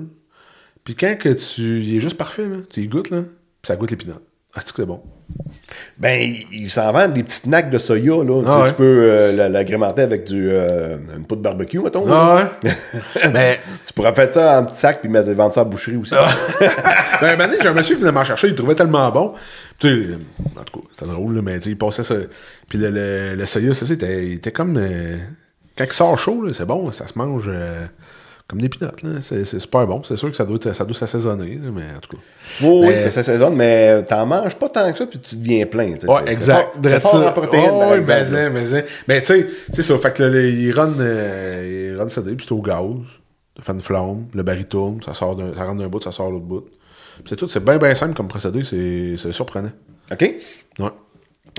Puis 0.85 0.95
quand 0.95 1.17
que 1.19 1.29
tu, 1.31 1.81
il 1.81 1.97
est 1.97 2.01
juste 2.01 2.19
parfait, 2.19 2.47
là, 2.47 2.57
tu 2.69 2.81
y 2.81 2.89
goûtes, 2.89 3.11
là, 3.11 3.23
puis 3.23 3.69
ça 3.69 3.77
goûte 3.77 3.93
l'épinard. 3.93 4.19
Ah, 4.55 4.61
c'est 4.61 4.71
que 4.73 4.83
c'est 4.83 4.87
bon. 4.87 5.01
Ben, 5.99 6.35
ils 6.53 6.69
s'en 6.69 6.93
vendent 6.93 7.15
des 7.15 7.23
petits 7.23 7.37
snacks 7.37 7.71
de 7.71 7.79
soya, 7.79 8.23
là. 8.23 8.41
Tu 8.41 8.47
sais, 8.47 8.53
Ah 8.55 8.61
ouais. 8.63 8.69
Tu 8.69 8.75
peux 8.75 9.11
euh, 9.11 9.33
la- 9.33 9.49
l'agrémenter 9.49 10.03
avec 10.03 10.25
du, 10.25 10.51
euh, 10.53 10.99
une 11.17 11.25
poudre 11.25 11.41
barbecue, 11.41 11.79
mettons. 11.81 12.05
Ah 12.11 12.49
ouais? 12.65 12.71
Mais, 13.33 13.61
Tu 13.87 13.93
pourrais 13.95 14.15
faire 14.15 14.31
ça 14.31 14.61
en 14.61 14.67
petit 14.67 14.77
sac 14.77 15.01
puis 15.01 15.09
mettre, 15.09 15.31
vendre 15.31 15.55
ça 15.55 15.63
à 15.63 15.65
la 15.65 15.71
boucherie 15.71 15.97
aussi. 15.97 16.15
ben, 17.21 17.41
un 17.41 17.51
j'ai 17.63 17.69
un 17.69 17.73
monsieur 17.73 17.95
qui 17.95 18.03
venait 18.03 18.13
m'en 18.13 18.25
chercher, 18.25 18.49
il 18.49 18.55
trouvait 18.55 18.75
tellement 18.75 19.11
bon. 19.11 19.33
Tu 19.79 19.89
sais, 19.89 20.19
en 20.61 20.65
tout 20.65 20.81
cas, 20.81 20.87
c'était 20.93 21.11
drôle, 21.11 21.37
là, 21.37 21.41
mais 21.43 21.59
il 21.59 21.79
passait 21.79 22.05
ça. 22.05 22.15
Puis 22.69 22.79
le, 22.79 22.91
le, 22.91 23.35
le 23.35 23.47
soya, 23.47 23.73
ça, 23.73 23.87
c'était, 23.87 24.27
il 24.27 24.33
était 24.35 24.53
comme. 24.53 24.77
euh, 24.77 25.17
quand 25.79 25.85
il 25.85 25.93
sort 25.93 26.19
chaud, 26.19 26.43
là, 26.45 26.53
c'est 26.55 26.67
bon, 26.67 26.93
ça 26.93 27.07
se 27.07 27.15
mange 27.17 27.45
euh, 27.49 27.87
comme 28.53 28.61
des 28.61 28.69
pinottes, 28.69 29.03
là. 29.03 29.11
C'est, 29.23 29.45
c'est 29.47 29.59
super 29.59 29.87
bon. 29.87 30.03
C'est 30.05 30.15
sûr 30.17 30.31
que 30.31 30.37
ça 30.37 30.45
doit, 30.45 30.59
ça 30.75 30.85
doit 30.85 30.95
s'assaisonner, 30.97 31.55
là, 31.63 31.71
mais 31.75 31.83
en 31.97 32.01
tout 32.01 32.17
cas. 32.17 32.23
Oui, 32.63 32.87
oui, 32.89 32.95
ça 33.05 33.11
s'assaisonne, 33.11 33.57
mais 33.57 34.03
t'en 34.05 34.27
manges 34.27 34.55
pas 34.55 34.69
tant 34.69 34.93
que 34.93 34.99
ça 34.99 35.07
puis 35.07 35.19
tu 35.19 35.37
deviens 35.37 35.67
plein. 35.67 35.95
C'est- 35.99 36.07
exact. 36.31 36.69
C'est 36.85 37.01
fort, 37.01 37.27
en 37.27 37.33
protéines, 37.33 37.71
Oh, 37.73 37.83
oui, 37.93 38.01
mais, 38.07 38.25
là. 38.25 38.51
mais, 38.51 38.61
mais, 38.71 38.85
mais 39.09 39.21
tu 39.21 39.27
sais, 39.27 39.47
c'est 39.73 39.83
ça. 39.83 39.99
Fait 39.99 40.13
que 40.15 40.23
le- 40.23 40.51
il 40.51 40.71
run, 40.73 40.95
euh, 41.01 41.93
il 41.95 41.99
run 42.01 42.09
CD, 42.09 42.35
puis 42.37 42.47
c'est 42.47 42.53
au 42.55 42.61
gaz. 42.63 42.79
Ça 43.57 43.63
fait 43.65 43.73
une 43.73 43.81
flamme, 43.81 44.27
le 44.35 44.43
baril 44.43 44.67
tourne, 44.67 45.01
ça, 45.05 45.13
sort 45.15 45.35
d'un, 45.37 45.53
ça 45.55 45.65
rentre 45.65 45.79
d'un 45.83 45.89
bout, 45.89 46.03
ça 46.03 46.13
sort 46.13 46.29
de 46.29 46.33
l'autre 46.35 46.45
bout. 46.47 46.61
Puis 47.17 47.25
c'est 47.29 47.37
tout, 47.37 47.47
c'est 47.49 47.63
bien, 47.65 47.77
bien 47.79 47.95
simple 47.95 48.15
comme 48.15 48.29
procédé, 48.29 48.65
c'est, 48.65 49.17
c'est 49.19 49.33
surprenant. 49.33 49.73
OK? 50.11 50.21
Ouais. 50.79 50.87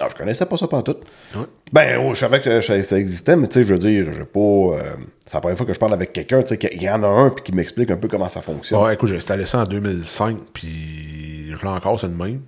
Non, 0.01 0.07
je 0.09 0.15
connaissais 0.15 0.45
pas 0.45 0.57
ça 0.57 0.67
pas 0.67 0.81
tout. 0.81 0.95
Ouais. 1.35 1.45
Ben, 1.71 2.01
oh, 2.03 2.13
je 2.13 2.19
savais 2.19 2.41
que 2.41 2.61
ça, 2.61 2.83
ça 2.83 2.97
existait, 2.99 3.35
mais 3.35 3.47
tu 3.47 3.59
sais, 3.59 3.63
je 3.63 3.73
veux 3.73 3.79
dire, 3.79 4.11
j'ai 4.11 4.25
pas. 4.25 4.39
euh, 4.39 4.93
c'est 5.25 5.33
la 5.35 5.39
première 5.41 5.57
fois 5.57 5.65
que 5.67 5.73
je 5.73 5.79
parle 5.79 5.93
avec 5.93 6.13
quelqu'un, 6.13 6.41
tu 6.41 6.47
sais, 6.47 6.57
qu'il 6.57 6.81
y 6.81 6.89
en 6.89 7.03
a 7.03 7.07
un 7.07 7.29
puis 7.29 7.43
qui 7.43 7.51
m'explique 7.53 7.91
un 7.91 7.97
peu 7.97 8.07
comment 8.07 8.27
ça 8.27 8.41
fonctionne. 8.41 8.81
Ouais, 8.81 8.95
écoute, 8.95 9.09
j'ai 9.09 9.17
installé 9.17 9.45
ça 9.45 9.59
en 9.59 9.65
2005, 9.65 10.37
puis 10.51 11.51
je 11.55 11.61
l'ai 11.61 11.67
encore, 11.71 11.99
c'est 11.99 12.07
le 12.07 12.15
même. 12.15 12.41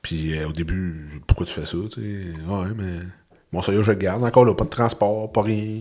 Puis 0.00 0.38
euh, 0.38 0.48
au 0.48 0.52
début, 0.52 1.20
pourquoi 1.26 1.46
tu 1.46 1.52
fais 1.52 1.66
ça, 1.66 1.76
tu 1.92 2.00
sais? 2.00 2.50
Ouais, 2.50 2.68
mais 2.76 3.00
mon 3.52 3.60
soya, 3.62 3.82
je 3.82 3.90
le 3.90 3.96
garde. 3.96 4.24
Encore 4.24 4.44
là, 4.44 4.54
pas 4.54 4.64
de 4.64 4.70
transport, 4.70 5.30
pas 5.32 5.42
rien. 5.42 5.80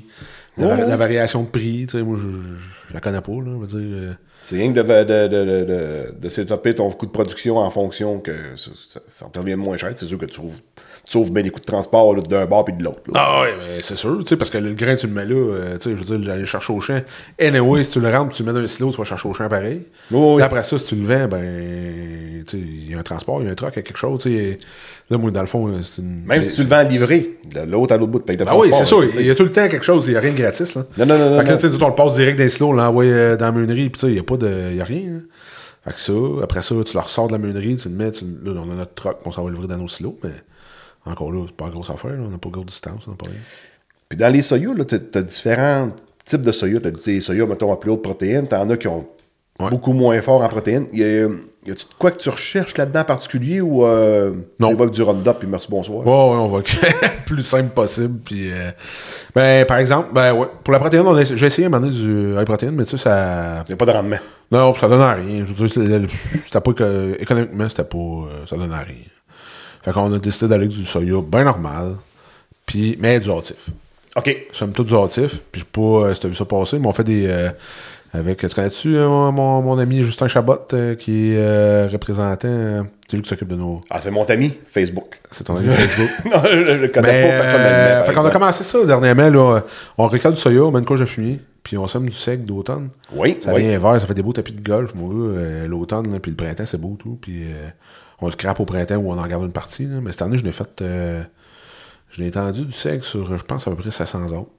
La, 0.57 0.67
va- 0.67 0.75
Ouais. 0.75 0.85
la 0.87 0.97
variation 0.97 1.41
de 1.43 1.47
prix, 1.47 1.87
tu 1.87 1.97
sais, 1.97 2.03
moi, 2.03 2.17
je, 2.21 2.27
je 2.89 2.93
la 2.93 2.99
connais 2.99 3.21
pas, 3.21 3.31
là, 3.31 3.57
je 3.61 3.65
veux 3.65 3.81
dire. 3.81 3.97
euh, 3.97 4.13
C'est 4.43 4.55
rien 4.55 4.71
que 4.71 4.79
de, 4.79 4.83
de, 4.83 5.27
de, 5.27 5.63
de, 5.65 6.15
de, 6.19 6.29
setuper 6.29 6.75
ton 6.75 6.91
coût 6.91 7.07
de 7.07 7.11
production 7.11 7.57
en 7.57 7.69
fonction 7.71 8.19
que 8.19 8.31
ça, 8.55 8.99
ça, 9.07 9.25
te 9.33 9.39
moins 9.55 9.77
cher. 9.77 9.91
C'est 9.95 10.05
sûr 10.05 10.17
que 10.19 10.25
tu 10.25 10.35
sauves, 10.35 10.59
tu 11.05 11.11
sauves 11.11 11.31
bien 11.31 11.41
les 11.41 11.49
coûts 11.49 11.59
de 11.59 11.65
transport 11.65 12.13
d'un 12.21 12.45
bord 12.45 12.65
puis 12.65 12.75
de 12.75 12.83
l'autre. 12.83 13.01
Ah 13.15 13.41
ouais, 13.41 13.53
mais 13.57 13.81
c'est 13.81 13.95
sûr, 13.95 14.19
tu 14.19 14.27
sais, 14.27 14.37
parce 14.37 14.51
que 14.51 14.59
le 14.59 14.73
grain, 14.75 14.95
tu 14.95 15.07
le 15.07 15.13
mets 15.13 15.25
là, 15.25 15.33
euh, 15.35 15.77
tu 15.79 15.89
sais, 15.89 15.97
je 15.97 16.03
veux 16.03 16.17
dire, 16.19 16.31
aller 16.31 16.45
chercher 16.45 16.71
au 16.73 16.81
champ. 16.81 17.01
Anyway, 17.41 17.83
si 17.83 17.91
tu 17.91 17.99
le 17.99 18.09
rentres, 18.15 18.35
tu 18.35 18.43
le 18.43 18.51
mets 18.53 18.59
dans 18.59 18.63
un 18.63 18.67
silo, 18.67 18.91
tu 18.91 18.97
vas 18.97 19.05
chercher 19.05 19.27
au 19.29 19.33
champ 19.33 19.47
pareil. 19.49 19.81
Oui, 20.11 20.19
oui. 20.19 20.35
Puis 20.35 20.43
après 20.43 20.61
ça, 20.61 20.77
si 20.77 20.85
tu 20.85 20.95
le 20.97 21.05
vends, 21.05 21.27
ben, 21.27 22.43
tu 22.45 22.57
sais, 22.57 22.63
il 22.63 22.91
y 22.91 22.93
a 22.93 22.99
un 22.99 23.03
transport, 23.03 23.41
il 23.41 23.45
y 23.45 23.49
a 23.49 23.51
un 23.53 23.55
truck, 23.55 23.71
il 23.73 23.77
y 23.77 23.79
a 23.79 23.83
quelque 23.83 23.97
chose, 23.97 24.19
tu 24.21 24.29
sais. 24.29 24.57
Là, 25.13 25.19
moi, 25.19 25.29
dans 25.29 25.41
le 25.41 25.47
fond, 25.47 25.71
c'est 25.83 26.01
une. 26.01 26.23
Même 26.25 26.41
si 26.41 26.55
tu 26.55 26.63
le 26.63 26.67
vends 26.67 26.81
livré, 26.81 27.37
de 27.45 27.61
l'autre 27.61 27.93
à 27.93 27.97
l'autre 27.97 28.11
bout 28.11 28.17
de 28.17 28.23
paye 28.23 28.35
de 28.35 28.43
Ah 28.47 28.57
oui, 28.57 28.71
c'est 28.75 28.83
sûr, 28.83 29.07
tu 29.11 29.19
il 29.19 29.27
y 29.27 29.29
a 29.29 29.35
tout 29.35 29.43
le 29.43 29.51
temps 29.51 29.67
quelque 29.67 29.85
chose, 29.85 30.07
il 30.07 30.11
n'y 30.11 30.17
a 30.17 30.19
rien 30.19 30.31
de 30.31 30.37
gratis, 30.37 30.73
là. 30.73 30.85
Non, 30.97 31.05
non, 31.05 31.19
non, 31.19 31.37
Fait 31.37 31.43
que 31.43 31.49
là, 31.49 31.55
non. 31.55 31.61
tu 31.61 31.71
sais, 31.71 31.83
on 31.83 31.87
le 31.87 31.93
passe 31.93 32.13
direct 32.13 32.37
dans 32.39 32.43
les 32.43 32.49
silos, 32.49 32.69
on 32.69 32.73
l'envoie 32.73 33.03
euh, 33.03 33.37
dans 33.37 33.45
la 33.45 33.51
meunerie, 33.51 33.91
puis 33.91 33.99
tu 33.99 34.07
sais, 34.07 34.07
il 34.07 34.13
n'y 34.13 34.19
a 34.19 34.23
pas 34.23 34.37
de. 34.37 34.71
Il 34.73 34.81
a 34.81 34.85
rien, 34.85 35.11
là. 35.11 35.19
Fait 35.85 35.93
que 35.93 35.99
ça, 35.99 36.13
après 36.41 36.63
ça, 36.63 36.75
tu 36.83 36.93
le 36.95 36.99
ressors 36.99 37.27
de 37.27 37.33
la 37.33 37.37
meunerie, 37.37 37.77
tu 37.77 37.89
le 37.89 37.95
mets, 37.95 38.11
tu, 38.11 38.25
là, 38.43 38.53
on 38.55 38.71
a 38.71 38.73
notre 38.73 38.95
truck, 38.95 39.17
on 39.23 39.31
s'en 39.31 39.43
va 39.43 39.51
livrer 39.51 39.67
dans 39.67 39.77
nos 39.77 39.87
silos, 39.87 40.17
mais 40.23 40.31
encore 41.05 41.31
là, 41.31 41.43
c'est 41.45 41.55
pas 41.55 41.65
une 41.65 41.71
grosse 41.73 41.91
affaire, 41.91 42.13
là, 42.13 42.23
on 42.25 42.29
n'a 42.29 42.39
pas 42.39 42.49
grosse 42.49 42.65
distance, 42.65 43.03
on 43.05 43.11
n'a 43.11 43.17
pas 43.17 43.29
rien. 43.29 43.39
Puis 44.09 44.17
dans 44.17 44.33
les 44.33 44.41
soyas, 44.41 44.73
là, 44.73 44.83
t'as 44.83 45.19
as 45.19 45.21
différents 45.21 45.91
types 46.25 46.41
de 46.41 46.51
soya. 46.51 46.79
T'as 46.79 46.91
des 46.91 47.21
soya, 47.21 47.45
mettons, 47.45 47.71
à 47.71 47.77
plus 47.77 47.91
haute 47.91 48.01
protéine. 48.01 48.47
T'en 48.47 48.69
as 48.69 48.77
qui 48.77 48.87
ont 48.87 49.05
Ouais. 49.59 49.69
beaucoup 49.69 49.93
moins 49.93 50.19
fort 50.21 50.41
en 50.41 50.47
protéines. 50.49 50.87
Y 50.91 51.03
a, 51.03 51.07
y 51.67 51.71
a-tu 51.71 51.85
quoi 51.99 52.09
que 52.11 52.17
tu 52.17 52.27
recherches 52.29 52.75
là-dedans 52.75 53.01
en 53.01 53.05
particulier 53.05 53.61
ou 53.61 53.85
euh, 53.85 54.31
Non. 54.59 54.69
tu 54.75 54.81
avec 54.81 54.89
du 54.93 55.03
Roundup 55.03 55.37
puis 55.39 55.47
merci, 55.47 55.67
bonsoir? 55.69 55.99
Ouais, 55.99 56.11
ouais, 56.11 56.39
on 56.41 56.47
va 56.47 56.57
le 57.03 57.25
plus 57.25 57.43
simple 57.43 57.69
possible. 57.69 58.19
Puis, 58.25 58.51
euh, 58.51 58.71
ben, 59.35 59.63
par 59.67 59.77
exemple, 59.77 60.09
ben 60.11 60.33
ouais, 60.33 60.47
pour 60.63 60.71
la 60.73 60.79
protéine, 60.79 61.03
on 61.05 61.15
a- 61.15 61.23
j'ai 61.23 61.45
essayé 61.45 61.65
à 61.65 61.67
un 61.67 61.69
moment 61.69 61.85
donné 61.85 61.95
du 61.95 62.33
high 62.35 62.45
protéine, 62.45 62.71
mais 62.71 62.83
tu 62.85 62.91
sais, 62.91 62.97
ça. 62.97 63.63
Y 63.69 63.73
a 63.73 63.75
pas 63.75 63.85
de 63.85 63.91
rendement. 63.91 64.17
Non, 64.51 64.73
ça 64.73 64.87
donne 64.87 65.01
à 65.01 65.13
rien. 65.13 65.45
Je 65.45 65.53
veux 65.53 65.67
dire, 65.67 66.09
c'était 66.43 66.59
pas 66.61 66.73
que, 66.73 67.15
économiquement, 67.21 67.69
c'était 67.69 67.83
pas. 67.83 67.97
euh, 67.97 68.45
ça 68.47 68.57
donne 68.57 68.73
à 68.73 68.79
rien. 68.79 68.95
Fait 69.83 69.91
qu'on 69.91 70.11
a 70.13 70.17
décidé 70.17 70.47
d'aller 70.47 70.65
avec 70.65 70.75
du 70.77 70.85
soya 70.85 71.21
bien 71.21 71.43
normal, 71.43 71.97
puis, 72.65 72.97
mais 72.99 73.19
du 73.19 73.29
hâtif. 73.29 73.57
OK. 74.15 74.47
J'aime 74.53 74.71
tout 74.71 74.83
du 74.83 74.93
hâtif, 74.95 75.39
puis 75.51 75.61
je 75.61 75.65
sais 75.65 75.71
pas 75.71 76.07
euh, 76.07 76.13
si 76.13 76.21
t'as 76.21 76.27
vu 76.27 76.35
ça 76.35 76.45
passer, 76.45 76.79
mais 76.79 76.87
on 76.87 76.91
fait 76.93 77.03
des. 77.03 77.27
Avec, 78.13 78.37
tu 78.37 78.47
connais-tu 78.49 78.95
euh, 78.95 79.07
mon, 79.07 79.61
mon- 79.61 79.77
ami 79.79 80.03
Justin 80.03 80.27
Chabot, 80.27 80.57
euh, 80.73 80.93
qui 80.95 81.31
est 81.31 81.37
euh, 81.37 81.87
représentant. 81.91 82.85
c'est 83.07 83.15
lui 83.17 83.23
qui 83.23 83.29
s'occupe 83.29 83.47
de 83.47 83.55
nos. 83.55 83.81
Ah, 83.89 83.99
c'est 83.99 84.11
mon 84.11 84.23
ami 84.25 84.53
Facebook. 84.65 85.19
C'est 85.31 85.43
ton 85.45 85.55
ami 85.57 85.67
Facebook. 85.69 86.09
non, 86.25 86.41
je 86.43 86.57
je 86.73 86.77
le 86.77 86.87
connais 86.89 87.07
Mais, 87.11 87.29
pas 87.29 87.41
personnellement. 87.43 87.95
par 87.97 88.05
fait 88.05 88.13
qu'on 88.13 88.25
a 88.25 88.31
commencé 88.31 88.63
ça 88.63 88.85
dernièrement. 88.85 89.29
Là, 89.29 89.61
on 89.97 90.07
récolte 90.07 90.35
du 90.35 90.41
soya, 90.41 90.61
on 90.63 90.71
met 90.71 90.79
une 90.79 90.85
couche 90.85 90.99
de 90.99 91.05
fumier, 91.05 91.39
puis 91.63 91.75
on 91.77 91.87
sème 91.87 92.05
du 92.07 92.15
sec 92.15 92.45
d'automne. 92.45 92.89
Oui, 93.15 93.37
Ça 93.41 93.51
oui. 93.53 93.63
vient 93.63 93.79
vert, 93.79 93.99
ça 93.99 94.05
fait 94.05 94.13
des 94.13 94.21
beaux 94.23 94.33
tapis 94.33 94.53
de 94.53 94.61
golf. 94.61 94.93
Moi, 94.93 95.11
l'automne, 95.67 96.19
puis 96.19 96.29
le 96.31 96.37
printemps, 96.37 96.65
c'est 96.67 96.79
beau 96.79 96.95
tout. 96.99 97.17
Puis 97.19 97.45
on 98.21 98.29
se 98.29 98.37
crappe 98.37 98.59
au 98.59 98.65
printemps 98.65 98.97
où 98.97 99.11
on 99.11 99.17
en 99.17 99.25
garde 99.27 99.43
une 99.43 99.51
partie. 99.51 99.85
là. 99.85 99.95
Mais 100.03 100.11
cette 100.11 100.21
année, 100.21 100.37
je 100.37 100.43
l'ai 100.45 100.51
fait. 100.51 100.83
je 102.11 102.21
l'ai 102.21 102.27
étendu 102.27 102.61
du 102.65 102.73
sec 102.73 103.03
sur, 103.03 103.35
je 103.37 103.43
pense, 103.43 103.67
à 103.67 103.71
peu 103.71 103.77
près 103.77 103.89
700 103.89 104.25
autres. 104.27 104.49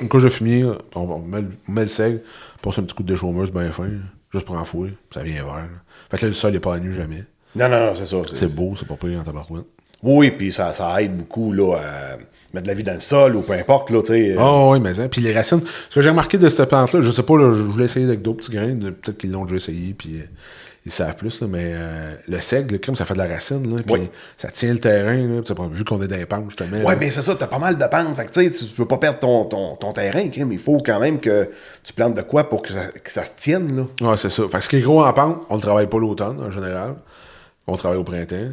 Une 0.00 0.08
couche 0.08 0.22
de 0.24 0.28
fumier, 0.28 0.62
là, 0.62 0.78
on, 0.94 1.00
on 1.00 1.18
met, 1.20 1.40
le- 1.40 1.50
on 1.68 1.72
met 1.72 1.82
le 1.82 1.88
sec, 1.88 2.22
passe 2.62 2.78
un 2.78 2.82
petit 2.82 2.94
coup 2.94 3.02
de 3.02 3.12
déchaumeuse 3.12 3.50
bien 3.50 3.70
fin, 3.72 3.88
juste 4.32 4.46
pour 4.46 4.56
enfouir, 4.56 4.92
ça 5.12 5.22
vient 5.22 5.42
vert. 5.44 5.54
là. 5.54 5.62
Fait 6.10 6.16
que 6.18 6.22
là, 6.22 6.28
le 6.28 6.34
sol 6.34 6.52
n'est 6.52 6.60
pas 6.60 6.74
à 6.76 6.78
nu 6.78 6.92
jamais. 6.92 7.24
Non, 7.56 7.68
non, 7.68 7.86
non, 7.86 7.94
c'est 7.94 8.06
ça. 8.06 8.16
C'est 8.34 8.54
beau, 8.54 8.74
c'est 8.76 8.86
pas 8.86 8.94
pire 8.96 9.20
en 9.20 9.22
tabarouette. 9.24 9.66
Oui, 10.02 10.30
puis 10.30 10.52
ça, 10.52 10.72
ça 10.72 11.00
aide 11.02 11.16
beaucoup 11.16 11.52
là, 11.52 11.76
à 11.76 12.16
mettre 12.52 12.64
de 12.64 12.68
la 12.68 12.74
vie 12.74 12.82
dans 12.82 12.92
le 12.94 13.00
sol 13.00 13.36
ou 13.36 13.40
peu 13.42 13.54
importe. 13.54 13.90
Là, 13.90 14.00
tu 14.02 14.08
sais. 14.08 14.36
Ah 14.38 14.68
oui, 14.68 14.78
mais 14.80 15.00
hein. 15.00 15.08
Puis 15.08 15.20
les 15.22 15.32
racines. 15.32 15.62
Ce 15.88 15.94
que 15.94 16.02
j'ai 16.02 16.10
remarqué 16.10 16.36
de 16.36 16.48
cette 16.48 16.68
plante-là, 16.68 17.00
je 17.00 17.10
sais 17.10 17.22
pas, 17.22 17.36
là, 17.38 17.54
je 17.54 17.62
voulais 17.62 17.86
essayer 17.86 18.04
avec 18.06 18.20
d'autres 18.20 18.38
petits 18.38 18.52
grains. 18.52 18.76
Peut-être 18.76 19.16
qu'ils 19.16 19.30
l'ont 19.32 19.44
déjà 19.44 19.56
essayé, 19.56 19.94
puis 19.94 20.16
euh, 20.16 20.24
ils 20.86 20.92
savent 20.92 21.16
plus, 21.16 21.40
là, 21.40 21.46
mais 21.48 21.72
euh, 21.74 22.14
le 22.28 22.40
seigle, 22.40 22.72
le 22.74 22.78
crème, 22.78 22.94
ça 22.94 23.06
fait 23.06 23.14
de 23.14 23.18
la 23.18 23.26
racine, 23.26 23.74
là, 23.74 23.82
puis 23.82 23.94
Oui. 23.94 24.10
ça 24.36 24.48
tient 24.50 24.70
le 24.72 24.78
terrain, 24.78 25.16
là, 25.16 25.40
vu 25.72 25.84
qu'on 25.84 26.02
est 26.02 26.08
dans 26.08 26.16
les 26.16 26.26
pentes, 26.26 26.44
justement. 26.50 26.76
Ouais, 26.78 26.92
là. 26.92 26.96
bien 26.96 27.10
c'est 27.10 27.22
ça, 27.22 27.34
t'as 27.34 27.46
pas 27.46 27.58
mal 27.58 27.78
de 27.78 27.84
pentes. 27.86 28.14
Fait 28.16 28.26
que 28.26 28.32
tu 28.32 28.52
sais, 28.52 28.66
tu 28.66 28.74
peux 28.74 28.86
pas 28.86 28.98
perdre 28.98 29.18
ton, 29.18 29.44
ton, 29.46 29.76
ton 29.76 29.92
terrain, 29.92 30.28
crime. 30.28 30.52
Il 30.52 30.58
faut 30.58 30.78
quand 30.84 31.00
même 31.00 31.20
que 31.20 31.48
tu 31.82 31.92
plantes 31.94 32.14
de 32.14 32.22
quoi 32.22 32.48
pour 32.48 32.60
que 32.62 32.72
ça, 32.72 32.82
que 33.02 33.10
ça 33.10 33.24
se 33.24 33.32
tienne, 33.36 33.74
là. 33.76 34.10
Ouais, 34.10 34.16
c'est 34.18 34.28
ça. 34.30 34.42
Fait 34.48 34.58
que 34.58 34.64
ce 34.64 34.68
qui 34.68 34.76
est 34.76 34.80
gros 34.82 35.02
en 35.02 35.12
pente, 35.14 35.42
on 35.48 35.54
le 35.56 35.62
travaille 35.62 35.86
pas 35.88 35.98
l'automne, 35.98 36.38
en 36.40 36.50
général. 36.50 36.96
On 37.66 37.76
travaille 37.76 37.98
au 37.98 38.04
printemps. 38.04 38.52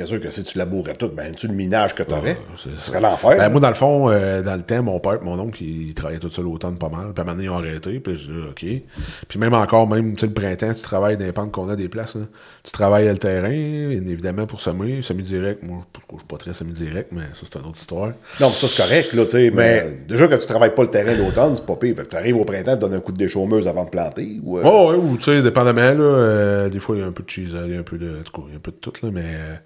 Bien 0.00 0.06
sûr 0.06 0.18
que 0.18 0.30
si 0.30 0.42
tu 0.44 0.56
labourais 0.56 0.94
tout, 0.94 1.10
ben 1.14 1.34
tu 1.34 1.46
le 1.46 1.52
minage 1.52 1.94
que 1.94 2.02
tu 2.02 2.14
aurais. 2.14 2.38
c'est 2.56 2.70
ce 2.70 2.86
serait 2.86 3.02
l'enfer. 3.02 3.36
Ben, 3.36 3.50
moi, 3.50 3.60
dans 3.60 3.68
le 3.68 3.74
fond, 3.74 4.08
euh, 4.08 4.40
dans 4.40 4.56
le 4.56 4.62
temps, 4.62 4.82
mon 4.82 4.98
père 4.98 5.18
et 5.20 5.24
mon 5.26 5.38
oncle, 5.38 5.62
ils 5.62 5.92
travaillaient 5.92 6.18
tout 6.18 6.30
seul 6.30 6.46
l'automne 6.46 6.78
pas 6.78 6.88
mal. 6.88 7.12
Puis 7.12 7.18
à 7.18 7.20
un 7.20 7.24
moment 7.24 7.32
donné, 7.36 7.44
ils 7.44 7.50
ont 7.50 7.58
arrêté. 7.58 8.00
Puis 8.00 8.16
je 8.16 8.32
dis, 8.32 8.48
OK. 8.48 8.82
Puis 9.28 9.38
même 9.38 9.52
encore, 9.52 9.86
même, 9.86 10.16
le 10.18 10.32
printemps, 10.32 10.72
tu 10.72 10.80
travailles 10.80 11.18
dans 11.18 11.26
les 11.26 11.32
pentes 11.32 11.52
qu'on 11.52 11.68
a 11.68 11.76
des 11.76 11.90
places. 11.90 12.14
là. 12.14 12.22
Tu 12.62 12.72
travailles 12.72 13.08
le 13.08 13.18
terrain, 13.18 13.50
évidemment, 13.50 14.46
pour 14.46 14.62
semer, 14.62 15.02
semi-direct. 15.02 15.62
Moi, 15.62 15.84
je 15.94 16.16
suis 16.16 16.26
pas 16.26 16.38
très 16.38 16.54
semi-direct, 16.54 17.12
mais 17.12 17.24
ça, 17.38 17.46
c'est 17.52 17.58
une 17.58 17.66
autre 17.66 17.78
histoire. 17.78 18.08
Non, 18.40 18.48
mais 18.48 18.48
ça, 18.48 18.68
c'est 18.68 18.82
correct, 18.82 19.12
là, 19.12 19.24
tu 19.26 19.30
sais. 19.32 19.50
Mais, 19.50 19.98
déjà 20.08 20.28
que 20.28 20.36
tu 20.36 20.46
travailles 20.46 20.74
pas 20.74 20.82
le 20.82 20.88
terrain 20.88 21.14
l'automne, 21.14 21.56
c'est 21.56 21.66
pas 21.66 21.76
pire. 21.76 21.94
Tu 22.08 22.16
arrives 22.16 22.38
au 22.38 22.46
printemps, 22.46 22.72
tu 22.72 22.78
donnes 22.78 22.94
un 22.94 23.00
coup 23.00 23.12
de 23.12 23.18
déchaumeuse 23.18 23.68
avant 23.68 23.84
de 23.84 23.90
planter. 23.90 24.40
Ou, 24.42 24.56
euh, 24.56 24.62
Oh, 24.64 24.92
ouais, 24.92 24.96
ou 24.96 25.18
tu 25.18 25.24
sais, 25.24 25.42
dépendamment, 25.42 25.92
là, 25.92 26.04
euh, 26.04 26.68
des 26.70 26.80
fois, 26.80 26.96
il 26.96 27.00
y 27.00 27.02
a 27.02 27.06
un 27.06 27.12
peu 27.12 27.22
de 27.22 27.28
cheese, 27.28 27.54
il 27.66 27.74
y 27.74 27.76
a 27.76 27.80
un 27.80 27.82
peu 27.82 27.98
de. 27.98 28.22
Tout 28.24 28.32
cas, 28.32 28.46
il 28.46 28.52
y 28.52 28.54
a 28.54 28.56
un 28.56 28.60
peu 28.60 28.70
de 28.70 28.76
tout, 28.76 28.94
là, 29.02 29.10
mais 29.12 29.24
euh, 29.26 29.56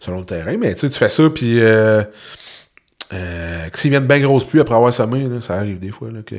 selon 0.00 0.20
le 0.20 0.26
terrain. 0.26 0.56
Mais 0.56 0.74
tu 0.74 0.88
fais 0.88 1.08
ça, 1.08 1.30
puis. 1.30 1.60
Euh, 1.60 2.02
euh, 3.12 3.68
que 3.68 3.78
s'il 3.78 3.90
vient 3.90 4.00
de 4.00 4.06
bien 4.06 4.20
grosse 4.20 4.44
pluie 4.44 4.60
après 4.60 4.74
avoir 4.74 4.92
semé, 4.92 5.24
là, 5.28 5.40
ça 5.40 5.54
arrive 5.54 5.78
des 5.78 5.90
fois, 5.90 6.10
là, 6.10 6.20
que. 6.24 6.34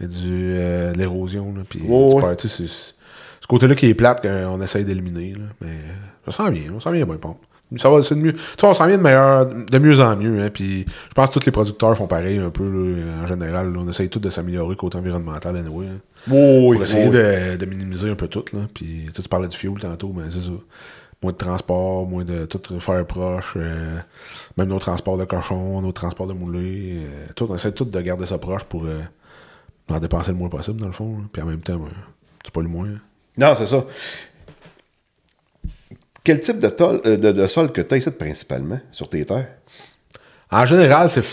Y 0.00 0.04
a 0.04 0.06
du, 0.06 0.54
euh, 0.56 0.92
de 0.92 0.98
l'érosion, 0.98 1.54
puis 1.68 1.80
tu 1.80 1.86
ouais. 1.86 2.34
c'est 2.38 2.66
ce 2.66 3.46
côté-là 3.48 3.74
qui 3.74 3.86
est 3.86 3.94
plate 3.94 4.20
qu'on 4.22 4.60
essaye 4.60 4.84
d'éliminer, 4.84 5.34
mais 5.60 5.68
euh, 5.68 6.30
ça 6.30 6.32
s'en 6.32 6.50
vient, 6.50 6.72
on 6.74 6.80
s'en 6.80 6.90
vient 6.90 7.04
bien, 7.04 7.16
bon. 7.16 7.36
Ça 7.76 7.88
va, 7.88 8.02
c'est 8.02 8.16
de 8.16 8.20
mieux. 8.20 8.34
Tu 8.34 8.40
sais, 8.58 8.66
on 8.66 8.74
s'en 8.74 8.86
vient 8.86 8.98
de 8.98 9.02
meilleur, 9.02 9.46
de 9.46 9.78
mieux 9.78 10.00
en 10.00 10.14
mieux, 10.16 10.42
hein, 10.42 10.50
puis 10.52 10.84
je 10.86 11.14
pense 11.14 11.30
que 11.30 11.38
tous 11.38 11.46
les 11.46 11.52
producteurs 11.52 11.96
font 11.96 12.06
pareil 12.06 12.38
un 12.38 12.50
peu, 12.50 12.64
là, 12.64 13.22
en 13.22 13.26
général, 13.26 13.72
là, 13.72 13.78
on 13.80 13.88
essaye 13.88 14.08
tous 14.10 14.18
de 14.18 14.28
s'améliorer 14.28 14.76
côté 14.76 14.98
environnemental, 14.98 15.56
anyway, 15.56 15.86
hein 15.86 16.00
Oui, 16.28 16.76
pour 16.76 16.82
essayer 16.82 17.08
de, 17.08 17.56
de 17.56 17.64
minimiser 17.64 18.10
un 18.10 18.14
peu 18.14 18.28
tout. 18.28 18.44
Là. 18.52 18.60
Puis, 18.74 19.08
tu 19.14 19.22
parlais 19.22 19.48
du 19.48 19.56
fuel 19.56 19.74
tantôt, 19.80 20.12
mais 20.14 20.24
c'est 20.30 20.40
ça. 20.40 20.52
Moins 21.22 21.32
de 21.32 21.36
transport, 21.36 22.06
moins 22.06 22.24
de 22.24 22.46
tout 22.46 22.80
faire 22.80 23.06
proche. 23.06 23.54
euh, 23.56 23.98
même 24.56 24.68
nos 24.68 24.78
transports 24.80 25.16
de 25.16 25.24
cochons, 25.24 25.80
nos 25.80 25.92
transports 25.92 26.26
de 26.26 26.32
moulés. 26.32 27.04
euh, 27.04 27.26
tout, 27.36 27.46
on 27.48 27.54
essaie 27.54 27.72
tout 27.72 27.84
de 27.84 28.00
garder 28.00 28.26
ça 28.26 28.38
proche 28.38 28.64
pour 28.64 28.84
euh, 28.86 29.00
en 29.88 29.98
dépenser 30.00 30.32
le 30.32 30.36
moins 30.36 30.48
possible, 30.48 30.80
dans 30.80 30.86
le 30.88 30.92
fond. 30.92 31.18
là. 31.18 31.24
Puis 31.32 31.42
en 31.42 31.46
même 31.46 31.60
temps, 31.60 31.76
ben, 31.76 31.90
c'est 32.44 32.52
pas 32.52 32.62
le 32.62 32.68
moins. 32.68 32.88
hein. 32.88 33.00
Non, 33.38 33.54
c'est 33.54 33.66
ça. 33.66 33.84
Quel 36.24 36.40
type 36.40 36.58
de, 36.58 36.68
tol- 36.68 37.00
de, 37.02 37.32
de 37.32 37.46
sol 37.46 37.72
que 37.72 37.80
tu 37.80 37.94
as 37.94 37.96
ici 37.98 38.10
principalement 38.10 38.80
sur 38.90 39.08
tes 39.08 39.24
terres? 39.24 39.48
En 40.50 40.64
général, 40.64 41.08
c'est 41.10 41.24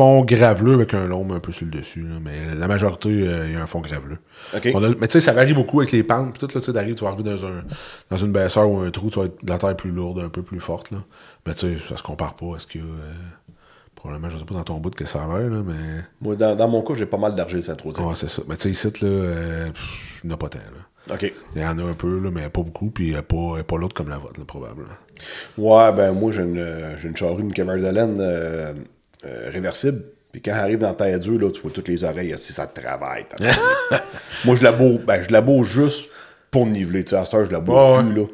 fond 0.00 0.24
graveleux 0.24 0.72
avec 0.72 0.94
un 0.94 1.06
lombe 1.06 1.30
un 1.32 1.40
peu 1.40 1.52
sur 1.52 1.66
le 1.66 1.72
dessus. 1.72 2.00
là, 2.00 2.14
mais 2.24 2.54
la 2.54 2.68
majorité, 2.68 3.10
euh, 3.10 3.46
il 3.48 3.52
y 3.52 3.56
a 3.56 3.60
un 3.62 3.66
fond 3.66 3.80
graveleux. 3.80 4.16
OK. 4.56 4.70
On 4.72 4.82
a- 4.82 4.88
mais 4.98 5.08
tu 5.08 5.12
sais, 5.12 5.20
ça 5.20 5.34
varie 5.34 5.52
beaucoup 5.52 5.80
avec 5.80 5.92
les 5.92 6.02
pentes. 6.02 6.32
Puis 6.32 6.40
tout, 6.40 6.46
là, 6.54 6.60
tu 6.60 6.66
sais, 6.66 6.72
t'arrives, 6.72 6.94
tu 6.94 7.04
vas 7.04 7.10
arriver 7.10 7.24
dans, 7.30 7.44
un, 7.44 7.62
dans 8.08 8.16
une 8.16 8.32
baisseur 8.32 8.66
ou 8.70 8.78
un 8.78 8.90
trou, 8.90 9.10
tu 9.10 9.18
vas 9.18 9.26
être 9.26 9.44
de 9.44 9.50
la 9.50 9.58
terre 9.58 9.76
plus 9.76 9.90
lourde, 9.90 10.20
un 10.20 10.30
peu 10.30 10.40
plus 10.42 10.58
forte. 10.58 10.90
Là. 10.90 10.98
Mais 11.46 11.52
tu 11.52 11.76
sais, 11.76 11.86
ça 11.86 11.98
se 11.98 12.02
compare 12.02 12.34
pas 12.34 12.56
à 12.56 12.58
ce 12.58 12.66
qu'il 12.66 12.80
y 12.80 12.84
a. 12.84 12.86
euh, 12.86 13.12
probablement, 13.94 14.30
je 14.30 14.38
sais 14.38 14.44
pas 14.46 14.54
dans 14.54 14.64
ton 14.64 14.78
bout 14.78 14.88
de 14.88 14.94
que 14.96 15.04
ça 15.04 15.22
a 15.22 15.26
l'air, 15.38 15.50
là, 15.50 15.62
mais. 15.66 16.02
Moi, 16.22 16.34
dans, 16.34 16.56
dans 16.56 16.68
mon 16.68 16.80
cas, 16.80 16.94
j'ai 16.94 17.04
pas 17.04 17.18
mal 17.18 17.34
d'argile 17.34 17.62
saint 17.62 17.74
trop 17.74 17.90
Ouais, 17.92 18.14
c'est 18.14 18.30
ça. 18.30 18.40
Mais 18.48 18.56
tu 18.56 18.62
sais, 18.62 18.70
ici, 18.70 19.04
là, 19.04 19.08
euh, 19.08 19.70
pff, 19.70 20.20
il 20.24 20.28
n'y 20.28 20.32
en 20.32 20.36
a 20.36 20.38
pas 20.38 20.48
tant. 20.48 20.60
Là. 20.60 21.14
OK. 21.14 21.30
Il 21.54 21.60
y 21.60 21.64
en 21.66 21.78
a 21.78 21.82
un 21.82 21.92
peu, 21.92 22.18
là, 22.20 22.30
mais 22.32 22.48
pas 22.48 22.62
beaucoup, 22.62 22.88
puis 22.90 23.12
pas, 23.12 23.62
pas 23.66 23.76
l'autre 23.76 23.94
comme 23.94 24.08
la 24.08 24.16
vôtre, 24.16 24.38
là, 24.40 24.46
probablement. 24.46 24.88
Ouais, 25.58 25.92
ben 25.92 26.12
moi, 26.12 26.32
j'ai 26.32 26.40
une, 26.42 26.64
j'ai 26.96 27.08
une 27.08 27.16
charrue, 27.18 27.42
une 27.42 27.52
caverne 27.52 27.78
de 27.82 27.86
laine 27.90 28.76
euh, 29.24 29.50
réversible. 29.52 30.02
Puis 30.32 30.40
quand 30.40 30.52
elle 30.52 30.58
arrive 30.60 30.78
dans 30.78 30.88
la 30.88 30.94
terre 30.94 31.18
dure, 31.18 31.40
là, 31.40 31.50
tu 31.50 31.60
vois 31.60 31.70
toutes 31.72 31.88
les 31.88 32.04
oreilles, 32.04 32.34
si 32.36 32.52
ça 32.52 32.66
te 32.66 32.80
travaille. 32.80 33.26
moi, 34.44 34.54
je 34.54 34.62
la 34.62 34.72
ben, 34.72 35.22
je 35.22 35.32
la 35.32 35.44
juste 35.62 36.10
pour 36.50 36.66
niveler. 36.66 37.04
Tu 37.04 37.10
sais, 37.10 37.16
à 37.16 37.24
cette 37.24 37.34
heure, 37.34 37.46
je 37.46 37.52
la 37.52 37.60
bourre 37.60 37.98
Ouais, 37.98 38.04
plus, 38.04 38.14
là. 38.14 38.26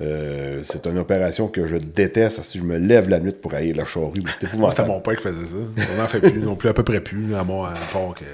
Euh, 0.00 0.60
c'est 0.62 0.86
une 0.86 0.98
opération 0.98 1.48
que 1.48 1.66
je 1.66 1.76
déteste. 1.76 2.42
Si 2.42 2.58
je 2.58 2.64
me 2.64 2.76
lève 2.76 3.08
la 3.08 3.20
nuit 3.20 3.32
pour 3.32 3.54
aller 3.54 3.72
la 3.72 3.84
charrue, 3.84 4.14
c'est 4.40 4.52
Moi, 4.54 4.70
c'était 4.70 4.86
mon 4.86 5.00
père 5.00 5.16
qui 5.16 5.22
faisait 5.22 5.46
ça. 5.46 5.56
On 5.92 6.00
n'en 6.00 6.06
fait 6.06 6.20
plus, 6.20 6.40
non 6.40 6.56
plus, 6.56 6.68
à 6.68 6.74
peu 6.74 6.82
près 6.82 7.00
plus, 7.00 7.34
à, 7.34 7.44
moi, 7.44 7.70
à 7.70 7.92
part 7.92 8.14
que 8.14 8.24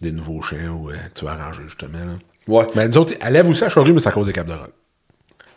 des 0.00 0.12
nouveaux 0.12 0.42
chiens 0.42 0.70
ou 0.70 0.90
euh, 0.90 0.94
que 0.94 1.18
tu 1.18 1.24
vas 1.24 1.32
arranger, 1.32 1.62
justement. 1.66 1.98
Là. 1.98 2.18
Ouais. 2.48 2.66
Mais 2.74 2.88
nous 2.88 2.98
autres, 2.98 3.14
elle 3.20 3.32
lève 3.32 3.48
aussi 3.48 3.64
à 3.64 3.68
charrue, 3.68 3.92
mais 3.92 4.00
c'est 4.00 4.08
à 4.08 4.12
cause 4.12 4.26
des 4.26 4.32
câbles 4.32 4.50
de 4.50 4.54
rock. 4.54 4.72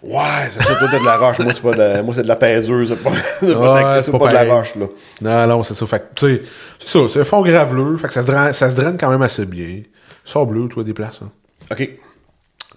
Ouais, 0.06 0.48
c'est 0.52 0.62
ça, 0.62 0.76
toi, 0.76 0.88
t'es 0.90 1.00
de 1.00 1.06
la 1.06 1.18
roche. 1.18 1.40
Moi, 1.40 1.52
c'est 1.52 1.62
pas 1.64 1.72
de, 1.74 2.02
moi, 2.02 2.14
c'est 2.14 2.22
de 2.24 2.28
la 2.28 2.36
taiseuse. 2.36 2.90
C'est 2.90 2.96
pas, 3.04 3.12
c'est 3.40 3.54
pas, 3.56 3.80
de 3.80 3.84
la- 3.84 4.02
c'est 4.02 4.12
pas 4.12 4.20
pas 4.20 4.28
de 4.30 4.34
la 4.34 4.44
roche, 4.56 4.76
là. 4.76 4.86
Non, 5.22 5.48
non, 5.48 5.64
c'est 5.64 5.74
ça. 5.74 5.88
Fait 5.88 6.04
tu 6.16 6.26
sais, 6.38 6.42
c'est 6.80 6.90
ça, 6.90 7.00
c'est 7.10 7.22
un 7.22 7.24
fond 7.24 7.42
graveleux. 7.42 7.98
Fait 7.98 8.08
que 8.08 8.14
ça 8.14 8.22
se 8.22 8.28
draine, 8.28 8.54
ça 8.54 8.70
se 8.70 8.76
draine 8.76 8.98
quand 9.00 9.10
même 9.10 9.22
assez 9.24 9.46
bien. 9.46 9.82
Sort 10.24 10.46
bleu, 10.46 10.68
toi, 10.68 10.84
des 10.84 10.94
places. 10.94 11.20
Hein. 11.24 11.32
OK. 11.72 11.90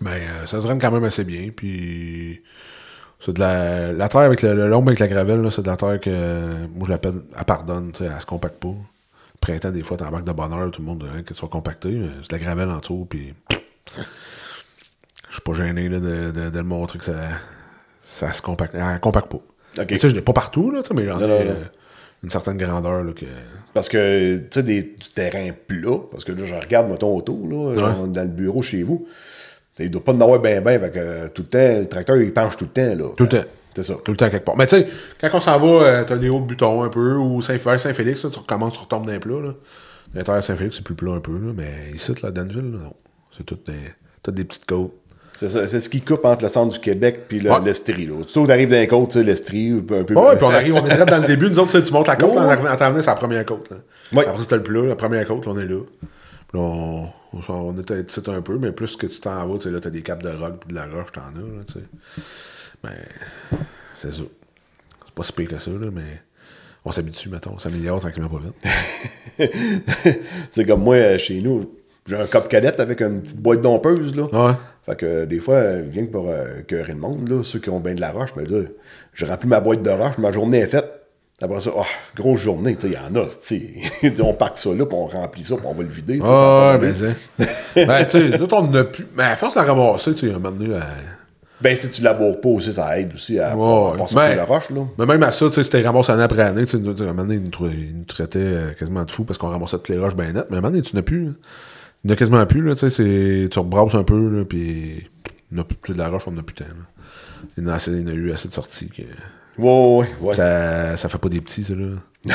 Mais 0.01 0.11
euh, 0.11 0.47
ça 0.47 0.61
se 0.61 0.67
draine 0.67 0.81
quand 0.81 0.91
même 0.91 1.05
assez 1.05 1.25
bien. 1.25 1.49
Puis, 1.55 2.43
c'est 3.21 3.33
de 3.35 3.41
la, 3.41 3.93
la 3.93 4.09
terre 4.09 4.21
avec 4.23 4.41
le, 4.43 4.55
le 4.55 4.69
lombe 4.69 4.87
avec 4.89 5.01
la 5.01 5.09
gravelle, 5.09 5.43
là, 5.43 5.51
c'est 5.51 5.63
de 5.63 5.67
la 5.69 5.77
terre 5.77 5.99
que, 6.01 6.11
moi, 6.75 6.87
je 6.87 6.91
l'appelle, 6.91 7.21
elle 7.37 7.45
pardonne, 7.45 7.91
tu 7.93 8.05
sais, 8.05 8.11
elle 8.15 8.21
se 8.21 8.27
compacte 8.27 8.59
pas. 8.61 8.69
Le 8.69 9.39
printemps, 9.41 9.71
des 9.71 9.83
fois, 9.83 9.97
t'embarques 9.97 10.25
de 10.25 10.33
bonheur, 10.33 10.71
tout 10.71 10.81
le 10.83 10.87
monde 10.87 11.01
dirait 11.01 11.23
qu'elle 11.25 11.37
soit 11.37 11.49
compactée, 11.49 11.91
mais 11.91 12.09
c'est 12.23 12.31
de 12.31 12.37
la 12.39 12.43
gravelle 12.45 12.71
en 12.71 12.79
dessous, 12.79 13.07
puis 13.11 13.35
je 15.29 15.35
suis 15.35 15.43
pas 15.43 15.53
gêné 15.53 15.89
là, 15.89 15.99
de, 16.01 16.31
de, 16.31 16.51
de 16.51 16.59
le 16.59 16.65
montrer 16.65 16.99
que 16.99 17.05
ça, 17.05 17.15
ça 18.03 18.33
se 18.33 18.43
compacte. 18.43 18.75
Elle 18.75 19.01
compacte 19.01 19.29
pas. 19.31 19.41
Je 19.77 20.07
l'ai 20.09 20.23
pas 20.23 20.33
partout, 20.33 20.71
là, 20.71 20.81
mais 20.95 21.07
j'en 21.07 21.21
ai 21.21 21.25
euh, 21.25 21.55
une 22.25 22.31
certaine 22.31 22.57
grandeur, 22.57 23.05
là, 23.05 23.13
que... 23.13 23.27
Parce 23.75 23.89
que, 23.89 24.39
tu 24.39 24.47
sais, 24.61 24.63
du 24.63 24.95
terrain 25.15 25.51
plat, 25.67 25.99
parce 26.11 26.25
que 26.25 26.33
là, 26.33 26.45
je 26.47 26.55
regarde, 26.55 26.89
mettons, 26.89 27.15
autour, 27.15 27.47
là, 27.49 27.75
Ouais. 27.77 28.09
dans 28.09 28.23
le 28.23 28.29
bureau 28.29 28.63
chez 28.63 28.83
vous. 28.83 29.07
Il 29.79 29.91
doit 29.91 30.03
pas 30.03 30.13
en 30.13 30.21
avoir 30.21 30.41
bien, 30.41 30.61
bien, 30.61 30.81
fait 30.81 30.91
que 30.91 30.99
euh, 30.99 31.29
tout 31.29 31.43
le 31.43 31.49
temps, 31.49 31.79
le 31.81 31.87
tracteur, 31.87 32.17
il 32.17 32.33
penche 32.33 32.57
tout 32.57 32.65
le 32.65 32.71
temps, 32.71 33.05
là. 33.05 33.11
Tout 33.17 33.25
le 33.25 33.29
temps. 33.29 33.45
C'est 33.77 33.85
ça. 33.85 33.95
Tout 34.05 34.11
le 34.11 34.17
temps 34.17 34.29
quelque 34.29 34.45
part. 34.45 34.57
Mais 34.57 34.67
tu 34.67 34.75
sais, 34.77 34.89
quand 35.21 35.29
on 35.35 35.39
s'en 35.41 35.57
va, 35.61 35.67
euh, 35.87 36.05
t'as 36.05 36.17
des 36.17 36.29
hauts 36.29 36.41
butons 36.41 36.83
un 36.83 36.89
peu, 36.89 37.15
ou 37.15 37.41
Saint-Félix, 37.43 38.25
là, 38.25 38.31
tu 38.31 38.39
recommences, 38.41 38.73
tu 38.73 38.81
retombes 38.81 39.07
dans 39.07 39.13
les 39.13 39.21
plats. 39.21 39.41
Là. 39.41 39.55
L'intérieur 40.15 40.43
Saint-Félix, 40.43 40.77
c'est 40.77 40.83
plus 40.85 40.97
plat 40.97 41.13
un 41.13 41.21
peu, 41.21 41.33
là, 41.33 41.53
mais 41.55 41.71
ici, 41.95 42.13
là, 42.21 42.33
Danville, 42.33 42.73
là, 42.73 42.79
non. 42.85 42.95
C'est 43.37 43.45
toutes 43.45 43.67
des, 43.67 43.79
toutes 44.25 44.35
des 44.35 44.45
petites 44.45 44.67
côtes. 44.67 44.95
C'est. 45.39 45.69
C'est 45.69 45.81
ce 45.81 45.89
qui 45.89 46.01
coupe 46.01 46.25
entre 46.25 46.43
le 46.43 46.49
centre 46.49 46.73
du 46.73 46.81
Québec 46.81 47.27
puis 47.29 47.39
le- 47.41 47.51
Ouais. 47.51 47.61
l'Estrie, 47.65 48.07
là. 48.07 48.15
Tu 48.27 48.33
sais, 48.33 48.47
t'arrives 48.47 48.71
dans 48.71 48.77
les 48.77 48.89
côtes, 48.89 49.11
tu 49.11 49.19
sais, 49.19 49.25
l'Estrie, 49.25 49.71
un 49.73 49.81
peu... 49.83 50.15
Ouais, 50.15 50.35
puis 50.37 50.45
on 50.45 50.51
arrive, 50.51 50.75
on 50.75 50.85
est 50.85 50.91
direct 50.91 51.09
dans 51.09 51.19
le 51.21 51.27
début, 51.27 51.49
nous 51.49 51.59
autres, 51.61 51.79
tu 51.79 51.93
montes 51.93 52.09
la 52.09 52.17
côte, 52.17 52.35
Ouais. 52.35 52.41
en 52.69 52.77
t'en 52.77 52.91
venant, 52.91 53.01
c'est 53.01 53.07
la 53.07 53.15
première 53.15 53.47
côte. 53.47 53.71
Là. 53.71 53.77
Ouais. 54.13 54.27
Après, 54.27 54.43
c'était 54.43 54.57
le 54.57 54.63
plat, 54.65 54.83
la 54.83 54.97
première 54.97 55.27
côte, 55.27 55.47
là, 55.47 55.53
on 55.55 55.59
est 55.59 55.67
là. 55.67 55.81
Puis 56.49 56.59
là, 56.59 56.65
on, 56.65 57.09
on, 57.49 57.79
était 57.79 58.01
ici 58.01 58.21
un 58.27 58.41
peu, 58.43 58.59
mais 58.59 58.73
plus 58.73 58.97
que 58.97 59.07
tu 59.07 59.21
t'en 59.21 59.47
vas, 59.47 59.57
tu 59.59 59.65
sais, 59.65 59.71
là, 59.71 59.81
t'as 59.81 59.91
des 59.91 60.03
capes 60.03 60.23
de 60.23 60.31
rock 60.31 60.55
puis 60.61 60.71
de 60.71 60.75
la 60.75 60.87
roche, 60.87 61.13
t'en 61.13 61.21
as, 61.21 61.41
là, 61.41 61.65
tu 61.67 61.75
sais. 61.75 61.85
Mais, 62.83 63.59
c'est 63.97 64.13
ça. 64.13 64.23
C'est 65.05 65.15
pas 65.15 65.23
si 65.23 65.33
pire 65.33 65.49
que 65.51 65.59
ça, 65.59 65.71
là, 65.71 65.89
mais 65.93 66.23
on 66.85 66.91
s'habitue, 66.93 67.29
mettons, 67.29 67.53
on 67.55 67.59
s'améliore 67.59 68.01
tranquillement 68.01 68.29
pas 68.31 68.41
vite. 68.41 69.53
tu 70.03 70.11
sais, 70.53 70.65
comme 70.65 70.83
moi, 70.83 70.97
euh, 70.97 71.19
chez 71.19 71.41
nous, 71.41 71.71
j'ai 72.09 72.17
un 72.17 72.27
cop 72.27 72.49
cadette 72.49 72.81
avec 72.81 73.01
une 73.01 73.21
petite 73.21 73.41
boîte 73.41 73.61
dompeuse, 73.61 74.15
là. 74.17 74.25
Ouais. 74.25 74.53
Fait 74.87 74.97
que 74.97 75.07
euh, 75.07 75.27
des 75.27 75.39
fois, 75.39 75.55
euh, 75.57 75.83
rien 75.93 76.07
que 76.07 76.11
pour 76.13 76.29
euh, 76.29 76.63
cœurer 76.67 76.93
le 76.93 76.99
monde, 76.99 77.29
là, 77.29 77.43
ceux 77.45 77.59
qui 77.59 77.69
ont 77.71 77.79
bien 77.81 77.95
de 77.95 78.01
la 78.01 78.11
roche, 78.11 78.31
mais 78.37 78.45
là, 78.45 78.63
j'ai 79.15 79.27
rempli 79.27 79.49
ma 79.49 79.61
boîte 79.61 79.83
de 79.83 79.91
roche, 79.91 80.17
ma 80.19 80.33
journée 80.33 80.59
est 80.59 80.67
faite. 80.67 80.91
Après 81.41 81.61
ça, 81.61 81.71
oh, 81.77 81.83
grosse 82.17 82.41
journée, 82.41 82.75
tu 82.75 82.89
sais, 82.89 82.95
il 82.95 82.95
y 82.95 82.99
en 82.99 83.15
a, 83.23 83.27
tu 83.27 83.37
sais. 84.03 84.23
on 84.23 84.33
pack 84.35 84.59
ça 84.59 84.71
là, 84.71 84.87
puis 84.87 84.97
on 84.99 85.07
remplit 85.07 85.45
ça, 85.45 85.55
puis 85.57 85.67
on 85.69 85.75
va 85.75 85.83
le 85.85 85.89
vider. 85.89 86.19
Ah, 86.25 86.77
mais 86.81 86.89
ben, 87.87 88.05
tu 88.07 88.11
sais, 88.19 88.39
on 88.53 88.75
a 88.75 88.85
plus. 88.85 89.07
Mais 89.17 89.23
à 89.23 89.37
force 89.37 89.55
de 89.55 89.61
la 89.61 89.67
ramasser, 89.67 90.15
tu 90.15 90.27
sais, 90.27 90.35
un 90.35 90.39
moment 90.39 90.51
donné, 90.51 90.75
elle- 90.75 90.83
Ben, 91.61 91.77
si 91.77 91.89
tu 91.91 92.03
laboures 92.03 92.41
pas 92.41 92.49
aussi, 92.49 92.73
ça 92.73 92.99
aide 92.99 93.13
aussi 93.15 93.39
à, 93.39 93.57
Ouais, 93.57 93.89
à 93.89 93.91
pas 93.93 93.99
sortir 93.99 94.17
ben, 94.19 94.37
la 94.37 94.45
roche, 94.47 94.71
là. 94.71 94.81
Mais 94.99 95.07
même 95.07 95.23
à 95.23 95.31
ça, 95.31 95.47
tu 95.47 95.53
sais, 95.53 95.63
c'était 95.65 95.83
ramassé 95.83 96.11
année 96.13 96.23
après 96.25 96.43
année. 96.43 96.65
Tu 96.67 96.77
sais, 96.77 96.77
à 96.77 97.05
un 97.05 97.07
moment 97.09 97.23
donné, 97.23 97.35
ils 97.35 97.43
nous, 97.43 97.51
tra- 97.51 97.73
ils 97.73 97.99
nous 97.99 98.05
traitaient 98.05 98.39
euh, 98.41 98.73
quasiment 98.73 99.05
de 99.05 99.11
fous 99.13 99.25
parce 99.25 99.39
qu'on 99.39 99.49
ramassait 99.51 99.77
toutes 99.77 99.91
les 99.91 99.99
roches 99.99 100.17
bien 100.17 100.33
nettes. 100.33 100.47
Mais 100.51 100.57
à 100.57 100.59
un 100.59 100.63
moment 100.63 100.71
donné, 100.71 100.83
tu 100.83 100.97
n'as 100.97 101.03
plus. 101.03 101.25
là. 101.27 101.31
Il 102.05 102.09
n'y 102.09 102.13
en 102.13 102.15
a 102.15 102.17
quasiment 102.17 102.47
plus. 102.47 102.63
Là, 102.63 102.75
tu 102.77 102.89
sais, 102.91 103.49
tu 103.51 103.59
rebrasses 103.59 103.95
un 103.95 104.05
peu, 104.05 104.29
là, 104.39 104.45
puis 104.45 105.07
il 105.51 105.55
n'y 105.55 105.61
a 105.61 105.65
plus 105.65 105.95
de 105.95 105.99
la 105.99 106.09
roche, 106.09 106.23
on 106.27 106.33
n'a 106.33 106.43
plus 106.43 106.55
de 106.55 106.61
temps. 106.65 106.71
là. 106.71 107.45
Il 107.57 107.65
y 107.65 107.67
en 107.67 107.71
a, 107.71 107.75
assez- 107.75 107.91
il 107.93 108.01
y 108.01 108.05
en 108.05 108.09
a 108.09 108.13
eu 108.15 108.31
assez 108.33 108.49
de 108.49 108.53
sorties. 108.55 108.89
Que... 108.89 109.03
Ouais, 109.61 109.99
ouais, 109.99 110.09
ouais. 110.21 110.35
Ça, 110.35 110.97
ça 110.97 111.09
fait 111.09 111.19
pas 111.19 111.29
des 111.29 111.41
petits, 111.41 111.65
ça, 111.65 111.75
là. 111.75 111.87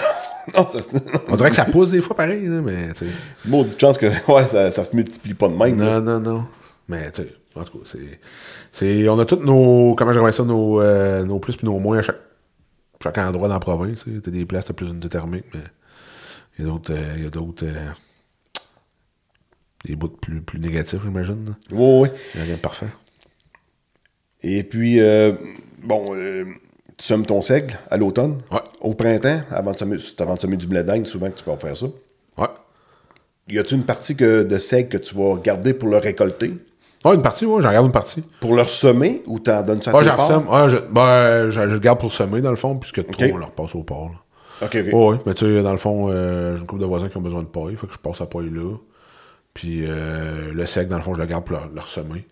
non, 0.57 0.67
ça, 0.67 0.79
On 1.27 1.35
dirait 1.35 1.49
que 1.49 1.55
ça 1.55 1.65
pousse 1.65 1.91
des 1.91 2.01
fois 2.01 2.15
pareil, 2.15 2.45
là, 2.47 2.61
mais 2.61 2.93
tu 2.93 3.05
sais. 3.05 3.11
maudite 3.45 3.79
chance 3.79 3.97
que 3.97 4.07
ouais, 4.31 4.47
ça, 4.47 4.71
ça 4.71 4.83
se 4.83 4.95
multiplie 4.95 5.33
pas 5.33 5.47
de 5.47 5.53
même. 5.55 5.79
là. 5.79 5.99
Non, 6.01 6.19
non, 6.19 6.33
non. 6.33 6.45
Mais, 6.89 7.11
tu 7.11 7.21
sais, 7.21 7.33
en 7.55 7.63
tout 7.63 7.77
cas, 7.79 7.85
c'est, 7.91 8.19
c'est. 8.71 9.07
On 9.09 9.17
a 9.19 9.25
tous 9.25 9.37
nos. 9.45 9.95
Comment 9.95 10.11
je 10.11 10.19
dirais 10.19 10.31
ça, 10.33 10.43
nos, 10.43 10.81
euh, 10.81 11.23
nos 11.23 11.39
plus 11.39 11.55
puis 11.55 11.65
nos 11.67 11.79
moins 11.79 11.99
à 11.99 12.01
chaque, 12.01 12.19
chaque 13.01 13.17
endroit 13.19 13.47
dans 13.47 13.53
la 13.53 13.59
province. 13.59 14.03
T'as 14.23 14.31
des 14.31 14.45
places, 14.45 14.65
t'as 14.65 14.73
plus 14.73 14.89
une 14.89 14.99
thermique, 14.99 15.45
mais. 15.53 15.61
Il 16.59 16.65
y 16.65 16.67
a 16.67 16.71
d'autres. 16.71 16.93
euh, 16.93 17.13
Il 17.17 17.23
y 17.23 17.27
a 17.27 17.29
d'autres. 17.29 17.65
euh, 17.65 17.89
des 19.85 19.95
bouts 19.95 20.07
plus, 20.09 20.41
plus 20.41 20.59
négatifs, 20.59 20.99
j'imagine. 21.03 21.45
là. 21.71 21.75
Ouais, 21.77 21.99
ouais. 22.01 22.11
Il 22.35 22.41
a 22.41 22.43
rien 22.45 22.55
de 22.55 22.59
parfait. 22.59 22.87
Et 24.41 24.63
puis, 24.63 24.99
euh, 24.99 25.33
bon, 25.83 26.05
euh, 26.15 26.45
tu 26.97 27.05
semmes 27.05 27.25
ton 27.25 27.41
seigle 27.41 27.77
à 27.89 27.97
l'automne. 27.97 28.41
Ouais. 28.51 28.59
Au 28.81 28.93
printemps, 28.93 29.41
avant 29.51 29.71
de 29.71 29.77
semer, 29.77 29.97
avant 30.19 30.35
de 30.35 30.39
semer 30.39 30.57
du 30.57 30.67
blé 30.67 30.83
d'Inde, 30.83 31.05
souvent 31.05 31.29
que 31.29 31.37
tu 31.37 31.43
peux 31.43 31.55
faire 31.55 31.75
ça. 31.77 31.85
Ouais. 32.37 32.47
Y 33.49 33.59
a-tu 33.59 33.75
une 33.75 33.83
partie 33.85 34.15
que, 34.15 34.43
de 34.43 34.57
seigle 34.57 34.89
que 34.89 34.97
tu 34.97 35.15
vas 35.15 35.35
garder 35.37 35.73
pour 35.73 35.89
le 35.89 35.97
récolter? 35.97 36.53
Ouais, 37.05 37.15
une 37.15 37.21
partie, 37.21 37.45
ouais, 37.45 37.61
j'en 37.61 37.71
garde 37.71 37.85
une 37.85 37.91
partie. 37.91 38.23
Pour 38.39 38.55
leur 38.55 38.69
semer 38.69 39.21
ou 39.25 39.37
t'en 39.39 39.61
donnes 39.63 39.81
ça 39.81 39.91
à 39.91 39.95
Ouais, 39.95 40.03
tes 40.03 40.09
parts? 40.09 40.27
sème. 40.27 40.47
Ouais, 40.47 40.69
je, 40.69 40.77
ben, 40.77 41.51
je, 41.51 41.61
je 41.69 41.73
le 41.73 41.79
garde 41.79 41.99
pour 41.99 42.11
semer, 42.13 42.39
dans 42.41 42.49
le 42.51 42.55
fond, 42.55 42.77
puisque 42.77 43.05
trop, 43.11 43.23
on 43.33 43.37
leur 43.37 43.51
passe 43.51 43.75
au 43.75 43.83
port. 43.83 44.09
Là. 44.09 44.65
Ok, 44.67 44.75
ok. 44.75 44.93
Ouais, 44.93 45.07
ouais. 45.09 45.17
Mais 45.25 45.33
tu 45.33 45.45
sais, 45.45 45.61
dans 45.61 45.73
le 45.73 45.77
fond, 45.77 46.07
euh, 46.09 46.55
j'ai 46.55 46.61
une 46.61 46.65
couple 46.67 46.81
de 46.81 46.85
voisins 46.87 47.09
qui 47.09 47.17
ont 47.17 47.21
besoin 47.21 47.41
de 47.41 47.47
paille, 47.47 47.75
fait 47.75 47.87
que 47.87 47.93
je 47.93 47.97
passe 47.99 48.19
la 48.21 48.25
paille 48.27 48.49
là. 48.49 48.77
Puis 49.53 49.85
euh, 49.87 50.51
le 50.53 50.65
sec, 50.65 50.87
dans 50.87 50.97
le 50.97 51.03
fond, 51.03 51.13
je 51.13 51.19
le 51.21 51.25
garde 51.27 51.45
pour 51.45 51.57
leur, 51.57 51.69
leur 51.73 51.87
semer. 51.87 52.25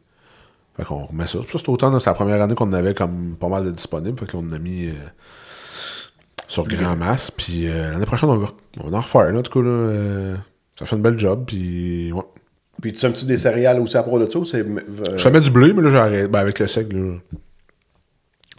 Fait 0.78 0.84
qu'on 0.86 1.04
remet 1.06 1.28
ça. 1.28 1.40
Puis 1.40 1.52
ça, 1.52 1.60
c'est 1.60 1.70
autant, 1.70 1.98
c'est 2.00 2.10
la 2.10 2.14
première 2.14 2.42
année 2.42 2.56
qu'on 2.56 2.68
en 2.70 2.74
avait 2.74 2.94
comme 2.94 3.36
pas 3.40 3.48
mal 3.50 3.66
de 3.66 3.72
disponibles. 3.72 4.18
Fait 4.20 4.26
que 4.26 4.38
là, 4.38 4.44
on 4.44 4.50
en 4.50 4.54
a 4.54 4.60
mis 4.60 4.88
euh, 4.88 4.94
sur 6.48 6.66
grand 6.68 6.96
masse. 6.96 7.30
Puis 7.32 7.68
euh, 7.70 7.92
l'année 7.92 8.06
prochaine, 8.06 8.30
on 8.30 8.38
va, 8.38 8.48
on 8.80 8.90
va 8.90 8.98
en 8.98 9.02
refaire, 9.02 9.32
là, 9.32 9.40
en 9.40 9.42
tout 9.44 9.52
cas, 9.62 9.68
là. 9.68 10.36
ça 10.78 10.86
fait 10.86 10.96
une 10.96 11.02
belle 11.02 11.20
job, 11.20 11.44
puis 11.46 12.12
ouais. 12.12 12.24
Puis 12.82 12.94
tu 12.94 13.00
sèmes-tu 13.00 13.26
des 13.26 13.38
céréales 13.38 13.80
aussi 13.80 13.96
à 13.98 14.02
part 14.04 14.18
de 14.18 14.28
ça 14.28 14.40
ou 14.40 14.46
c'est. 14.46 14.66
Je 15.18 15.30
mets 15.30 15.42
du 15.42 15.52
blé, 15.52 15.72
mais 15.74 15.84
là, 15.84 15.92
j'arrête. 15.92 16.32
Ben, 16.32 16.40
avec 16.40 16.58
le 16.58 16.66
sec, 16.66 16.92
là, 16.92 17.14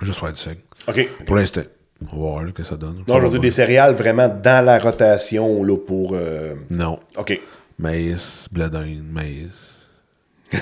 juste 0.03 0.21
faire 0.21 0.33
du 0.33 0.39
sec. 0.41 0.59
Ok. 0.87 1.09
Pour 1.27 1.37
l'instant. 1.37 1.63
On 2.03 2.17
va 2.17 2.17
voir 2.17 2.43
là, 2.45 2.51
que 2.53 2.63
ça 2.65 2.77
donne. 2.77 3.05
Non, 3.07 3.19
je 3.21 3.25
veux 3.27 3.31
dire 3.31 3.41
des 3.41 3.51
céréales 3.53 3.95
vraiment 3.95 4.29
dans 4.29 4.65
la 4.65 4.79
rotation 4.81 5.63
là, 5.63 5.77
pour. 5.77 6.13
euh, 6.15 6.55
Non. 6.71 6.99
Ok. 7.17 7.41
Maïs, 7.83 8.47
blé 8.51 8.69
d'Inde, 8.71 9.05
maïs. 9.11 9.49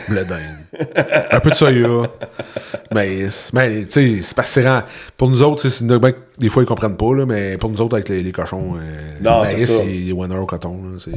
Blé 0.09 0.25
d'Inde. 0.25 0.65
un 1.33 1.41
peu 1.41 1.51
de 1.51 1.55
soya. 1.55 2.03
Maïs. 2.93 3.51
Mais, 3.53 3.85
tu 3.87 3.93
sais, 3.93 4.23
c'est 4.23 4.35
que 4.37 4.47
c'est 4.47 4.67
rend- 4.69 4.83
Pour 5.17 5.29
nous 5.29 5.43
autres, 5.43 5.63
tu 5.63 5.71
c'est 5.71 5.85
une- 5.85 5.99
ben, 5.99 6.13
des 6.39 6.49
fois, 6.49 6.63
ils 6.63 6.67
comprennent 6.67 6.97
pas, 6.97 7.15
là, 7.15 7.27
mais 7.27 7.59
pour 7.59 7.71
nous 7.71 7.81
autres, 7.81 7.95
avec 7.97 8.09
les, 8.09 8.23
les 8.23 8.33
cochons, 8.33 8.77
euh, 8.81 9.19
Non, 9.21 9.43
le 9.43 9.53
maïs, 9.53 9.67
c'est 9.67 9.85
les 9.85 10.13
winner 10.13 10.37
au 10.37 10.47
coton. 10.47 10.83
Là, 10.85 10.99
c'est... 11.05 11.11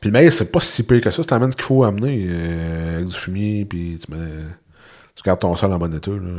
Puis 0.00 0.10
le 0.10 0.12
maïs, 0.12 0.34
c'est 0.34 0.50
pas 0.52 0.60
si 0.60 0.82
pire 0.84 1.00
que 1.00 1.10
ça. 1.10 1.22
C'est 1.22 1.32
amènes 1.32 1.50
ce 1.50 1.56
qu'il 1.56 1.64
faut 1.66 1.82
amener 1.84 2.26
euh, 2.28 2.94
avec 2.96 3.08
du 3.08 3.14
fumier, 3.14 3.64
puis 3.64 3.98
tu 4.04 4.12
mets. 4.14 4.24
Tu 5.16 5.22
gardes 5.24 5.40
ton 5.40 5.54
sol 5.56 5.72
en 5.72 5.78
bon 5.78 5.92
état. 5.92 6.10
Là. 6.12 6.38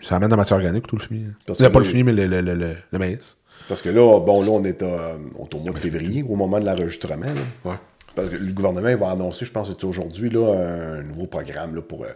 Ça 0.00 0.16
amène 0.16 0.28
de 0.28 0.32
la 0.32 0.38
matière 0.38 0.56
organique, 0.56 0.86
tout 0.86 0.96
le 0.96 1.02
fumier. 1.02 1.26
Parce 1.46 1.58
Il 1.58 1.64
a 1.66 1.68
que 1.68 1.72
pas 1.74 1.80
le 1.80 1.84
fumier, 1.84 2.02
mais 2.02 2.12
le, 2.12 2.26
le, 2.40 2.74
le 2.90 2.98
maïs. 2.98 3.36
Parce 3.68 3.80
que 3.82 3.88
là, 3.88 4.20
bon, 4.20 4.42
là, 4.42 4.48
on 4.50 4.62
est, 4.62 4.82
à- 4.82 5.16
on 5.38 5.44
est 5.46 5.54
au 5.54 5.58
mois 5.58 5.72
de 5.72 5.78
février, 5.78 6.22
au 6.28 6.36
moment 6.36 6.60
de 6.60 6.66
l'enregistrement. 6.66 7.26
là. 7.26 7.70
Ouais. 7.70 7.76
Parce 8.14 8.28
que 8.28 8.36
le 8.36 8.52
gouvernement 8.52 8.94
va 8.96 9.10
annoncer, 9.10 9.44
je 9.44 9.50
pense 9.52 9.68
que 9.68 9.74
c'est 9.78 9.86
aujourd'hui, 9.86 10.30
là, 10.30 10.52
un 10.98 11.02
nouveau 11.02 11.26
programme 11.26 11.74
là, 11.74 11.82
pour 11.82 12.04
euh, 12.04 12.08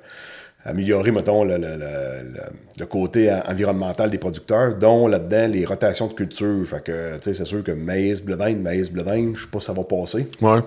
améliorer, 0.64 1.10
mettons, 1.10 1.42
le, 1.44 1.56
le- 1.56 1.76
le- 1.76 2.42
le- 2.78 2.86
côté 2.86 3.32
en- 3.32 3.42
environnemental 3.50 4.10
des 4.10 4.18
producteurs, 4.18 4.74
dont 4.76 5.08
là-dedans 5.08 5.48
les 5.48 5.64
rotations 5.64 6.06
de 6.06 6.12
culture. 6.12 6.64
Fait 6.66 6.84
que, 6.84 7.14
tu 7.16 7.22
sais, 7.22 7.34
c'est 7.34 7.44
sûr 7.46 7.64
que 7.64 7.72
maïs, 7.72 8.22
blé 8.22 8.36
d'Inde, 8.36 8.60
maïs, 8.60 8.90
blé 8.92 9.02
d'Inde, 9.02 9.32
je 9.34 9.42
sais 9.42 9.48
pas 9.48 9.58
si 9.60 9.66
ça 9.66 9.72
va 9.72 9.82
passer. 9.84 10.28
Ouais. 10.40 10.60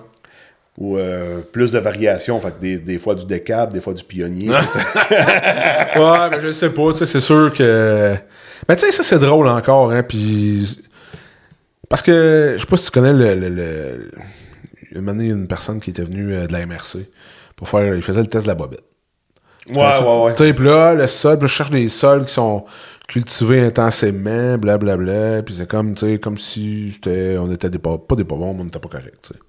Ou 0.78 0.96
euh, 0.98 1.40
plus 1.52 1.70
de 1.72 1.78
variations, 1.78 2.38
fait 2.40 2.50
que 2.52 2.60
des, 2.60 2.78
des 2.78 2.98
fois 2.98 3.14
du 3.14 3.24
décap, 3.26 3.70
des 3.72 3.80
fois 3.80 3.92
du 3.94 4.02
pionnier. 4.04 4.48
ouais, 4.50 6.30
mais 6.30 6.40
je 6.40 6.50
sais 6.52 6.70
pas, 6.70 6.92
tu 6.92 6.98
sais, 6.98 7.06
c'est 7.06 7.20
sûr 7.20 7.52
que. 7.54 8.14
Mais 8.68 8.76
tu 8.76 8.86
sais, 8.86 8.92
ça 8.92 9.02
c'est 9.02 9.18
drôle 9.18 9.48
encore, 9.48 9.92
hein, 9.92 10.02
puis. 10.02 10.78
Parce 11.88 12.02
que, 12.02 12.54
je 12.56 12.60
sais 12.60 12.66
pas 12.66 12.76
si 12.76 12.86
tu 12.86 12.90
connais 12.90 13.12
le. 13.12 13.34
le, 13.34 13.48
le... 13.48 14.10
Il 14.94 15.26
y 15.26 15.30
a 15.30 15.34
une 15.34 15.46
personne 15.48 15.80
qui 15.80 15.90
était 15.90 16.02
venue 16.02 16.32
euh, 16.34 16.46
de 16.46 16.52
la 16.52 16.66
MRC 16.66 16.98
pour 17.56 17.68
faire. 17.68 17.94
Il 17.94 18.02
faisait 18.02 18.20
le 18.20 18.26
test 18.26 18.44
de 18.44 18.48
la 18.48 18.54
bobette. 18.54 18.84
ouais, 19.68 19.76
ouais, 19.76 20.22
ouais. 20.24 20.34
Tu 20.34 20.44
sais, 20.44 20.52
puis 20.54 20.64
là, 20.66 20.94
le 20.94 21.06
sol, 21.06 21.34
là, 21.34 21.46
je 21.46 21.46
cherche 21.46 21.70
des 21.70 21.88
sols 21.88 22.24
qui 22.26 22.34
sont 22.34 22.64
cultivés 23.08 23.60
intensément, 23.60 24.56
blablabla, 24.58 25.42
puis 25.42 25.54
c'est 25.56 25.68
comme, 25.68 25.94
tu 25.94 26.06
sais, 26.06 26.18
comme 26.18 26.38
si 26.38 26.98
on 27.06 27.50
était 27.52 27.68
des, 27.70 27.78
pa- 27.78 27.98
pas 27.98 28.16
des 28.16 28.24
pavons, 28.24 28.54
mais 28.54 28.60
on 28.62 28.64
n'était 28.64 28.78
pas 28.78 28.88
correct, 28.88 29.16
tu 29.22 29.34
sais. 29.34 29.40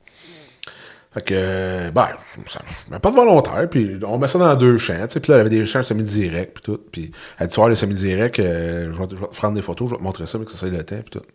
Fait 1.14 1.24
que, 1.24 1.89
ben, 1.91 2.07
ça, 2.47 2.61
pas 2.99 3.11
de 3.11 3.16
volontaire, 3.16 3.70
puis 3.70 3.99
on 4.05 4.18
met 4.18 4.28
ça 4.28 4.39
dans 4.39 4.55
deux 4.55 4.78
champs, 4.80 5.05
tu 5.07 5.14
sais, 5.14 5.20
puis 5.20 5.32
là, 5.32 5.38
y 5.38 5.41
avait 5.41 5.49
des 5.51 5.66
champs 5.66 5.84
semi-directs, 5.84 6.55
puis 6.55 6.64
tout, 6.64 6.80
puis 6.91 7.11
elle 7.38 7.47
dit, 7.47 7.53
tu 7.53 7.59
vois, 7.59 7.70
les 7.70 7.76
semi-directs, 7.76 8.39
euh, 8.39 8.91
je, 8.91 8.97
vais, 8.97 9.07
te- 9.07 9.16
prendre 9.16 9.53
des 9.53 9.61
photos, 9.61 9.89
je 9.89 9.93
vais 9.93 9.99
te 9.99 10.03
montrer 10.03 10.26
ça, 10.26 10.39
mais 10.39 10.45
que 10.45 10.51
ça 10.51 10.57
soit 10.57 10.70
le 10.70 10.84
temps, 10.84 10.95
puis 10.95 11.20
tout. 11.20 11.26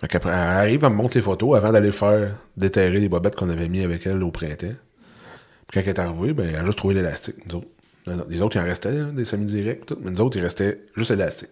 Fait 0.00 0.08
qu'après, 0.08 0.30
elle 0.30 0.36
arrive, 0.38 0.84
elle 0.84 0.90
me 0.90 0.94
montre 0.96 1.14
les 1.14 1.22
photos 1.22 1.56
avant 1.58 1.72
d'aller 1.72 1.92
faire 1.92 2.30
déterrer 2.56 3.00
les 3.00 3.08
bobettes 3.10 3.36
qu'on 3.36 3.50
avait 3.50 3.68
mis 3.68 3.82
avec 3.84 4.06
elle 4.06 4.22
au 4.22 4.30
printemps. 4.30 4.66
Puis 5.68 5.74
quand 5.74 5.80
elle 5.82 5.88
est 5.88 5.98
arrivée, 5.98 6.32
ben, 6.32 6.48
elle 6.48 6.56
a 6.56 6.64
juste 6.64 6.78
trouvé 6.78 6.94
l'élastique, 6.94 7.36
nous 7.46 7.56
autres. 7.58 7.68
Les 8.28 8.42
autres, 8.42 8.56
il 8.56 8.60
en 8.60 8.64
restait, 8.64 8.98
hein, 8.98 9.10
des 9.14 9.24
semi-directs, 9.26 9.86
tout, 9.86 9.98
mais 10.02 10.10
nous 10.10 10.20
autres, 10.22 10.36
il 10.38 10.42
restait 10.42 10.80
juste 10.96 11.10
élastique. 11.10 11.50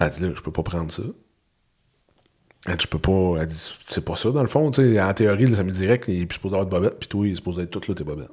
Elle 0.00 0.10
dit, 0.10 0.20
là, 0.22 0.28
je 0.34 0.40
peux 0.42 0.50
pas 0.50 0.62
prendre 0.62 0.90
ça. 0.90 1.02
Elle 2.66 2.76
dit, 2.76 2.84
je 2.84 2.88
peux 2.88 2.98
pas. 2.98 3.40
Elle 3.42 3.46
dit, 3.46 3.72
c'est 3.84 4.04
pas 4.04 4.16
ça, 4.16 4.30
dans 4.30 4.42
le 4.42 4.48
fond, 4.48 4.70
tu 4.70 4.94
sais. 4.94 5.00
En 5.00 5.12
théorie, 5.12 5.46
le 5.46 5.54
semi-direct, 5.54 6.04
il 6.08 6.22
est 6.22 6.32
supposé 6.32 6.54
avoir 6.54 6.64
de 6.66 6.70
bobettes, 6.70 6.98
puis 6.98 7.08
toi, 7.08 7.26
il 7.26 7.32
est 7.32 7.36
supposé 7.36 7.62
être 7.62 7.70
toutes 7.70 7.88
là, 7.88 7.94
tes 7.94 8.04
bobettes. 8.04 8.30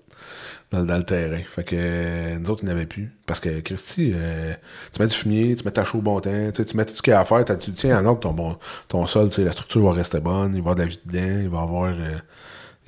Dans, 0.71 0.85
dans 0.85 0.95
le 0.97 1.03
terrain. 1.03 1.41
Fait 1.53 1.65
que 1.65 1.75
euh, 1.77 2.39
nous 2.39 2.49
autres, 2.49 2.63
il 2.63 2.67
n'avait 2.67 2.85
plus. 2.85 3.13
Parce 3.25 3.41
que, 3.41 3.59
Christy, 3.59 4.13
euh, 4.15 4.53
tu 4.93 5.01
mets 5.01 5.07
du 5.07 5.13
fumier, 5.13 5.53
tu 5.57 5.65
mets 5.65 5.71
ta 5.71 5.83
chaux 5.83 5.97
au 5.97 6.01
bon 6.01 6.17
temps, 6.21 6.51
tu 6.53 6.77
mets 6.77 6.85
tout 6.85 6.95
ce 6.95 7.01
qu'il 7.01 7.11
y 7.11 7.13
a 7.13 7.19
à 7.19 7.25
faire, 7.25 7.43
tu 7.43 7.73
tiens 7.73 7.99
en 8.01 8.05
ordre 8.05 8.21
ton, 8.21 8.31
bon, 8.31 8.57
ton 8.87 9.05
sol, 9.05 9.29
la 9.37 9.51
structure 9.51 9.81
va 9.83 9.91
rester 9.91 10.21
bonne, 10.21 10.55
il 10.55 10.61
va 10.63 10.69
y 10.69 10.73
avoir 10.73 10.75
de 10.75 10.81
la 10.83 10.87
vie 10.87 10.99
dedans, 11.05 11.39
il 11.41 11.49
va 11.49 11.59
y 11.59 11.61
avoir. 11.61 11.91
euh, 11.91 12.17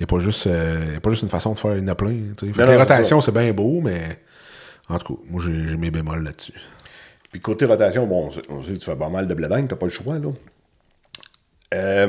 n'y 0.00 0.04
a, 0.04 0.06
pas 0.06 0.18
juste, 0.18 0.46
il 0.46 0.92
y 0.94 0.96
a 0.96 1.00
pas 1.00 1.10
juste 1.10 1.22
une 1.24 1.28
façon 1.28 1.52
de 1.52 1.58
faire 1.58 1.74
une 1.74 1.94
plein. 1.94 2.16
Fait 2.40 2.50
que 2.52 2.58
les 2.62 2.72
non, 2.72 2.78
rotations, 2.78 3.20
c'est 3.20 3.32
bien 3.32 3.52
beau, 3.52 3.80
mais 3.82 4.18
en 4.88 4.98
tout 4.98 5.14
cas, 5.14 5.20
moi, 5.28 5.42
j'ai 5.44 5.76
mes 5.76 5.90
bémols 5.90 6.24
là-dessus. 6.24 6.54
Puis 7.30 7.40
côté 7.40 7.66
rotation, 7.66 8.06
bon, 8.06 8.30
on 8.48 8.62
sait- 8.62 8.72
que 8.72 8.78
tu 8.78 8.84
fais 8.86 8.96
pas 8.96 9.08
mal 9.10 9.28
de 9.28 9.34
blé 9.34 9.46
d'Inde, 9.46 9.68
t'as 9.68 9.76
pas 9.76 9.86
le 9.86 9.92
choix, 9.92 10.18
là. 10.18 10.30
Euh, 11.74 12.08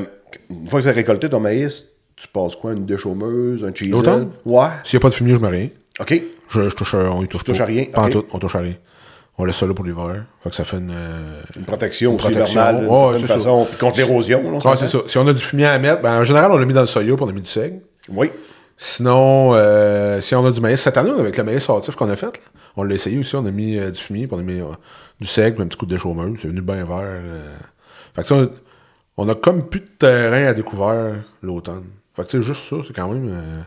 une 0.50 0.68
fois 0.68 0.78
que 0.80 0.84
c'est 0.84 0.90
récolté 0.92 1.28
ton 1.28 1.40
maïs, 1.40 1.86
tu 2.16 2.28
passes 2.28 2.56
quoi, 2.56 2.72
une 2.72 2.86
déchaumeuse, 2.86 3.62
un 3.64 3.74
cheese 3.74 3.90
L'automne? 3.90 4.30
Ouais. 4.44 4.68
S'il 4.84 4.96
n'y 4.98 5.00
a 5.00 5.02
pas 5.02 5.08
de 5.10 5.14
fumier, 5.14 5.34
je 5.34 5.40
mets 5.40 5.48
rien. 5.48 5.68
OK. 6.00 6.22
Je, 6.48 6.68
je 6.70 6.74
touche, 6.74 6.94
à- 6.94 7.10
on 7.12 7.22
y 7.22 7.28
touche 7.28 7.44
touches 7.44 7.58
pas. 7.58 7.64
à 7.64 7.66
rien, 7.66 7.84
Pas 7.84 8.02
en 8.02 8.10
tout, 8.10 8.24
on 8.32 8.38
touche 8.38 8.54
à 8.54 8.60
rien. 8.60 8.74
On 9.38 9.44
laisse 9.44 9.56
ça 9.56 9.66
là 9.66 9.74
pour 9.74 9.84
l'hiver. 9.84 10.24
Fait 10.42 10.48
que 10.50 10.56
ça 10.56 10.64
fait 10.64 10.78
une. 10.78 10.90
euh, 10.94 11.42
Une 11.58 11.64
protection 11.64 12.14
aussi 12.14 12.30
protection. 12.30 12.60
hivernale, 12.60 13.16
d'une 13.18 13.26
façon. 13.26 13.66
Puis 13.68 13.76
contre 13.78 13.98
l'érosion, 13.98 14.50
là, 14.50 14.76
c'est 14.76 14.86
ça. 14.86 14.98
Si 15.06 15.18
on 15.18 15.26
a 15.28 15.32
du 15.34 15.42
fumier 15.42 15.66
à 15.66 15.78
mettre, 15.78 16.00
ben, 16.00 16.20
en 16.20 16.24
général, 16.24 16.50
on 16.52 16.56
l'a 16.56 16.64
mis 16.64 16.72
dans 16.72 16.80
le 16.80 16.86
soya 16.86 17.14
puis 17.14 17.22
on 17.24 17.28
a 17.28 17.32
mis 17.32 17.42
du 17.42 17.50
seigle. 17.50 17.80
Oui. 18.08 18.30
Sinon, 18.78 19.52
euh, 19.54 20.20
si 20.20 20.34
on 20.34 20.44
a 20.46 20.50
du 20.50 20.60
maïs, 20.60 20.80
cette 20.80 20.96
année, 20.96 21.10
avec 21.10 21.36
le 21.36 21.44
maïs 21.44 21.62
sortif 21.62 21.94
qu'on 21.96 22.08
a 22.08 22.16
fait, 22.16 22.26
là, 22.26 22.32
on 22.76 22.82
l'a 22.84 22.94
essayé 22.94 23.18
aussi, 23.18 23.34
on 23.36 23.44
a 23.46 23.50
mis 23.50 23.78
euh, 23.78 23.90
du 23.90 24.00
fumier, 24.00 24.26
puis 24.26 24.36
on 24.36 24.40
a 24.40 24.42
mis 24.42 24.60
euh, 24.60 24.64
du 25.20 25.26
seigle, 25.26 25.54
puis 25.56 25.64
un 25.64 25.66
petit 25.66 25.78
coup 25.78 25.86
de 25.86 25.94
déchaumeuse. 25.94 26.38
C'est 26.40 26.48
venu 26.48 26.60
bien 26.62 26.84
vert. 26.84 27.00
euh. 27.02 27.56
Fait 28.14 28.22
que 28.22 28.28
ça, 28.28 28.34
on, 28.36 28.50
on 29.16 29.28
a 29.28 29.34
comme 29.34 29.62
plus 29.68 29.80
de 29.80 29.86
terrain 29.98 30.46
à 30.46 30.54
découvert 30.54 31.14
l'automne. 31.42 31.84
Fait 32.14 32.22
que 32.22 32.28
tu 32.28 32.38
sais, 32.38 32.42
juste 32.42 32.62
ça, 32.68 32.76
c'est 32.86 32.94
quand 32.94 33.08
même. 33.08 33.28
euh, 33.28 33.60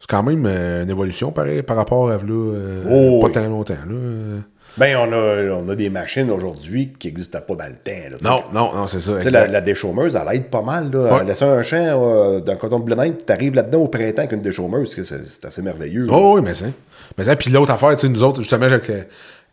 c'est 0.00 0.08
quand 0.08 0.22
même 0.22 0.44
euh, 0.46 0.84
une 0.84 0.90
évolution 0.90 1.32
pareil, 1.32 1.62
par 1.62 1.76
rapport 1.76 2.08
à 2.10 2.16
là, 2.18 2.22
euh, 2.28 2.84
Oh, 2.88 3.18
pas 3.20 3.26
oui. 3.26 3.32
tant 3.32 3.48
longtemps. 3.48 3.74
Là. 3.74 4.40
Ben, 4.76 4.96
on 4.96 5.12
a, 5.12 5.54
on 5.60 5.68
a 5.68 5.74
des 5.74 5.90
machines 5.90 6.30
aujourd'hui 6.30 6.92
qui 6.98 7.08
n'existaient 7.08 7.40
pas 7.40 7.56
dans 7.56 7.66
le 7.66 7.72
temps. 7.82 8.10
là. 8.10 8.16
Non, 8.22 8.42
non, 8.52 8.72
non, 8.76 8.86
c'est 8.86 9.00
ça. 9.00 9.16
Tu 9.16 9.22
sais, 9.22 9.30
la, 9.30 9.48
la 9.48 9.60
déchaumeuse, 9.60 10.14
elle 10.14 10.36
aide 10.36 10.50
pas 10.50 10.62
mal. 10.62 10.90
Là. 10.92 11.16
Ouais. 11.16 11.24
Laisser 11.24 11.44
un 11.46 11.62
champ 11.64 12.38
d'un 12.40 12.54
coton 12.56 12.78
de 12.78 12.84
blé 12.84 13.12
tu 13.26 13.32
arrives 13.32 13.54
là-dedans 13.54 13.78
au 13.80 13.88
printemps 13.88 14.18
avec 14.22 14.32
une 14.32 14.42
déchaumeuse, 14.42 14.94
c'est 14.94 15.26
c'est 15.26 15.44
assez 15.44 15.62
merveilleux. 15.62 16.06
Oh 16.10 16.34
oui, 16.36 16.42
mais 16.44 16.54
c'est. 16.54 16.72
Mais 17.16 17.24
ça, 17.24 17.34
puis 17.34 17.50
l'autre 17.50 17.72
affaire, 17.72 17.96
tu 17.96 18.06
sais, 18.06 18.12
nous 18.12 18.22
autres, 18.22 18.40
justement, 18.42 18.66
avec 18.66 18.88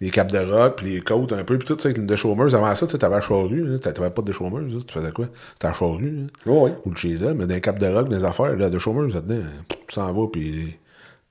les, 0.01 0.07
les 0.07 0.11
capes 0.11 0.31
de 0.31 0.37
rock, 0.39 0.77
puis 0.77 0.93
les 0.93 1.01
côtes 1.01 1.33
un 1.33 1.43
peu, 1.43 1.57
puis 1.57 1.67
tout, 1.67 1.75
tu 1.75 1.81
sais, 1.81 1.87
avec 1.89 1.97
une 1.97 2.07
déchaumeuse, 2.07 2.55
avant 2.55 2.73
ça, 2.75 2.85
tu 2.85 2.91
sais, 2.93 2.97
t'avais 2.97 3.15
la 3.15 3.21
charrue, 3.21 3.63
là, 3.65 3.77
t'avais 3.79 4.09
pas 4.09 4.21
de 4.21 4.27
déchaumeuse, 4.27 4.73
là, 4.73 4.79
tu 4.85 4.93
faisais 4.93 5.11
quoi? 5.11 5.27
C'était 5.53 5.67
la 5.67 5.73
charrue, 5.73 6.11
là, 6.11 6.23
Oh, 6.47 6.65
oui. 6.65 6.71
ou 6.85 6.89
le 6.91 6.95
chez 6.95 7.17
mais 7.35 7.45
dans 7.47 7.53
les 7.55 7.61
capes 7.61 7.79
de 7.79 7.87
rock, 7.87 8.09
des 8.09 8.23
affaires, 8.23 8.51
là, 8.51 8.55
la 8.55 8.69
déchaumeuse, 8.69 9.15
là-dedans, 9.15 9.41
pff, 9.67 9.79
ça 9.89 10.05
en 10.05 10.13
va, 10.13 10.27
puis 10.31 10.77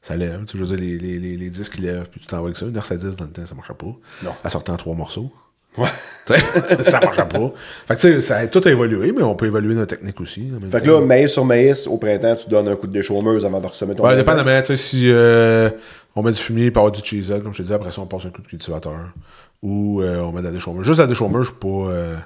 ça 0.03 0.17
lève, 0.17 0.45
tu 0.45 0.57
veux 0.59 0.67
dire, 0.67 0.77
les, 0.77 0.99
les, 0.99 1.19
les, 1.19 1.37
les 1.37 1.51
disques 1.51 1.75
qui 1.75 1.81
lèvent, 1.83 2.09
puis 2.11 2.21
tu 2.21 2.27
t'envoies 2.27 2.49
avec 2.49 2.57
ça, 2.57 2.67
une 2.67 2.77
RC10 2.79 3.17
dans 3.17 3.25
le 3.25 3.31
temps, 3.31 3.47
ça 3.47 3.55
marchait 3.55 3.75
pas. 3.75 3.87
Non. 4.23 4.33
Elle 4.45 4.51
sortait 4.51 4.71
en 4.73 4.77
trois 4.77 4.95
morceaux. 4.95 5.31
Ouais. 5.77 5.89
Ça 6.85 7.01
marchait 7.01 7.25
pas. 7.27 7.53
Fait 7.87 7.97
que, 7.97 8.01
tu 8.01 8.13
sais, 8.15 8.21
ça 8.23 8.37
a 8.37 8.47
tout 8.47 8.67
évolué, 8.67 9.13
mais 9.13 9.23
on 9.23 9.35
peut 9.35 9.47
évaluer 9.47 9.75
notre 9.75 9.95
technique 9.95 10.21
aussi. 10.21 10.51
Fait 10.71 10.81
que 10.81 10.91
là, 10.91 11.01
maïs 11.01 11.31
sur 11.33 11.45
maïs, 11.45 11.87
au 11.87 11.99
printemps, 11.99 12.37
tu 12.37 12.49
donnes 12.49 12.69
un 12.69 12.77
coup 12.77 12.87
de 12.87 12.93
déchaumeuse 12.93 13.45
avant 13.45 13.61
de 13.61 13.67
ressemer 13.67 13.95
ton 13.95 14.05
Ouais, 14.05 14.17
dépendamment, 14.17 14.59
tu 14.61 14.69
sais, 14.69 14.77
si 14.77 15.11
euh, 15.11 15.69
on 16.15 16.23
met 16.23 16.31
du 16.33 16.39
fumier 16.39 16.71
par 16.71 16.91
du 16.91 17.01
cheese 17.03 17.29
comme 17.43 17.53
je 17.53 17.59
te 17.59 17.63
disais, 17.63 17.75
après 17.75 17.91
ça, 17.91 18.01
on 18.01 18.07
passe 18.07 18.25
un 18.25 18.31
coup 18.31 18.41
de 18.41 18.47
cultivateur. 18.47 18.95
Ou 19.63 20.01
euh, 20.03 20.21
on 20.21 20.33
met 20.33 20.41
de 20.41 20.47
la 20.47 20.53
déchaumeuse. 20.53 20.87
Juste 20.87 21.01
la 21.01 21.07
déchaumeuse, 21.07 21.47
je 21.47 21.51
suis 21.51 21.59
pas. 21.61 21.69
euh, 21.91 22.17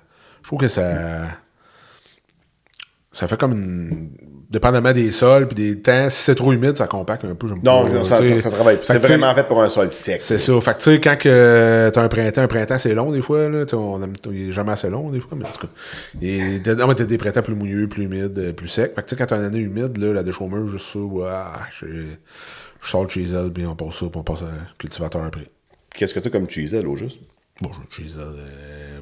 je 0.43 0.47
trouve 0.49 0.61
que 0.61 0.69
ça. 0.69 1.23
Ça 3.19 3.27
fait 3.29 3.39
comme 3.39 3.53
une. 3.53 4.11
Dépendamment 4.51 4.93
des 4.93 5.13
sols 5.13 5.47
puis 5.47 5.55
des 5.57 5.79
temps, 5.83 6.09
si 6.09 6.23
c'est 6.23 6.35
trop 6.35 6.53
humide, 6.53 6.75
ça 6.75 6.87
compacte 6.87 7.23
un 7.27 7.35
peu. 7.35 7.49
Non, 7.49 7.85
pas, 7.85 7.89
non, 7.91 8.03
ça, 8.05 8.17
ça, 8.17 8.39
ça 8.39 8.51
travaille. 8.51 8.79
C'est 8.81 8.99
vraiment 8.99 9.35
fait 9.35 9.47
pour 9.47 9.63
un 9.63 9.69
sol 9.69 9.91
sec. 9.91 10.23
C'est 10.23 10.39
ça. 10.39 10.59
Fait 10.63 10.73
que, 10.73 10.79
tu 10.79 10.85
sais, 10.85 11.01
quand 11.03 11.19
que 11.19 11.91
t'as 11.93 12.03
un 12.03 12.09
printemps, 12.09 12.41
un 12.41 12.47
printemps, 12.47 12.79
c'est 12.79 12.95
long, 12.95 13.11
des 13.13 13.21
fois, 13.21 13.47
là. 13.51 13.67
On 13.75 14.03
aime- 14.03 14.15
il 14.31 14.49
est 14.49 14.53
jamais 14.53 14.73
assez 14.73 14.89
long, 14.89 15.11
des 15.11 15.21
fois, 15.21 15.37
mais 15.37 15.45
en 15.45 15.49
tout 15.51 15.67
cas. 15.67 15.73
Et, 16.23 16.61
t'as- 16.65 16.77
non, 16.77 16.87
mais 16.87 16.95
t'as 16.95 17.05
des 17.05 17.19
printemps 17.19 17.43
plus 17.43 17.55
mouilleux, 17.57 17.89
plus 17.89 18.05
humides, 18.05 18.39
euh, 18.39 18.53
plus 18.55 18.69
secs. 18.69 18.95
Fait 18.95 19.03
que, 19.03 19.07
tu 19.09 19.11
sais, 19.11 19.17
quand 19.17 19.27
t'as 19.27 19.37
une 19.37 19.45
année 19.45 19.59
humide, 19.59 19.99
là, 19.99 20.15
la 20.15 20.23
déchaumeuse, 20.23 20.71
juste 20.71 20.87
ça, 20.95 20.99
ouais, 20.99 21.29
je 21.83 21.87
sors 22.81 23.03
le 23.03 23.11
chisel, 23.11 23.51
puis 23.53 23.67
on 23.67 23.77
passe 23.77 23.97
ça, 23.97 24.07
puis 24.07 24.19
on 24.19 24.23
passe 24.25 24.41
à 24.43 24.51
cultivateur 24.79 25.25
après. 25.25 25.49
Qu'est-ce 25.95 26.15
que 26.15 26.21
tu 26.21 26.29
as 26.29 26.31
comme 26.31 26.49
cheese 26.49 26.73
là, 26.73 26.89
au 26.89 26.97
juste? 26.97 27.19
Bon, 27.61 27.71
j'ai 27.73 28.03
le 28.03 28.09
chisel, 28.09 28.23
euh, 28.25 29.01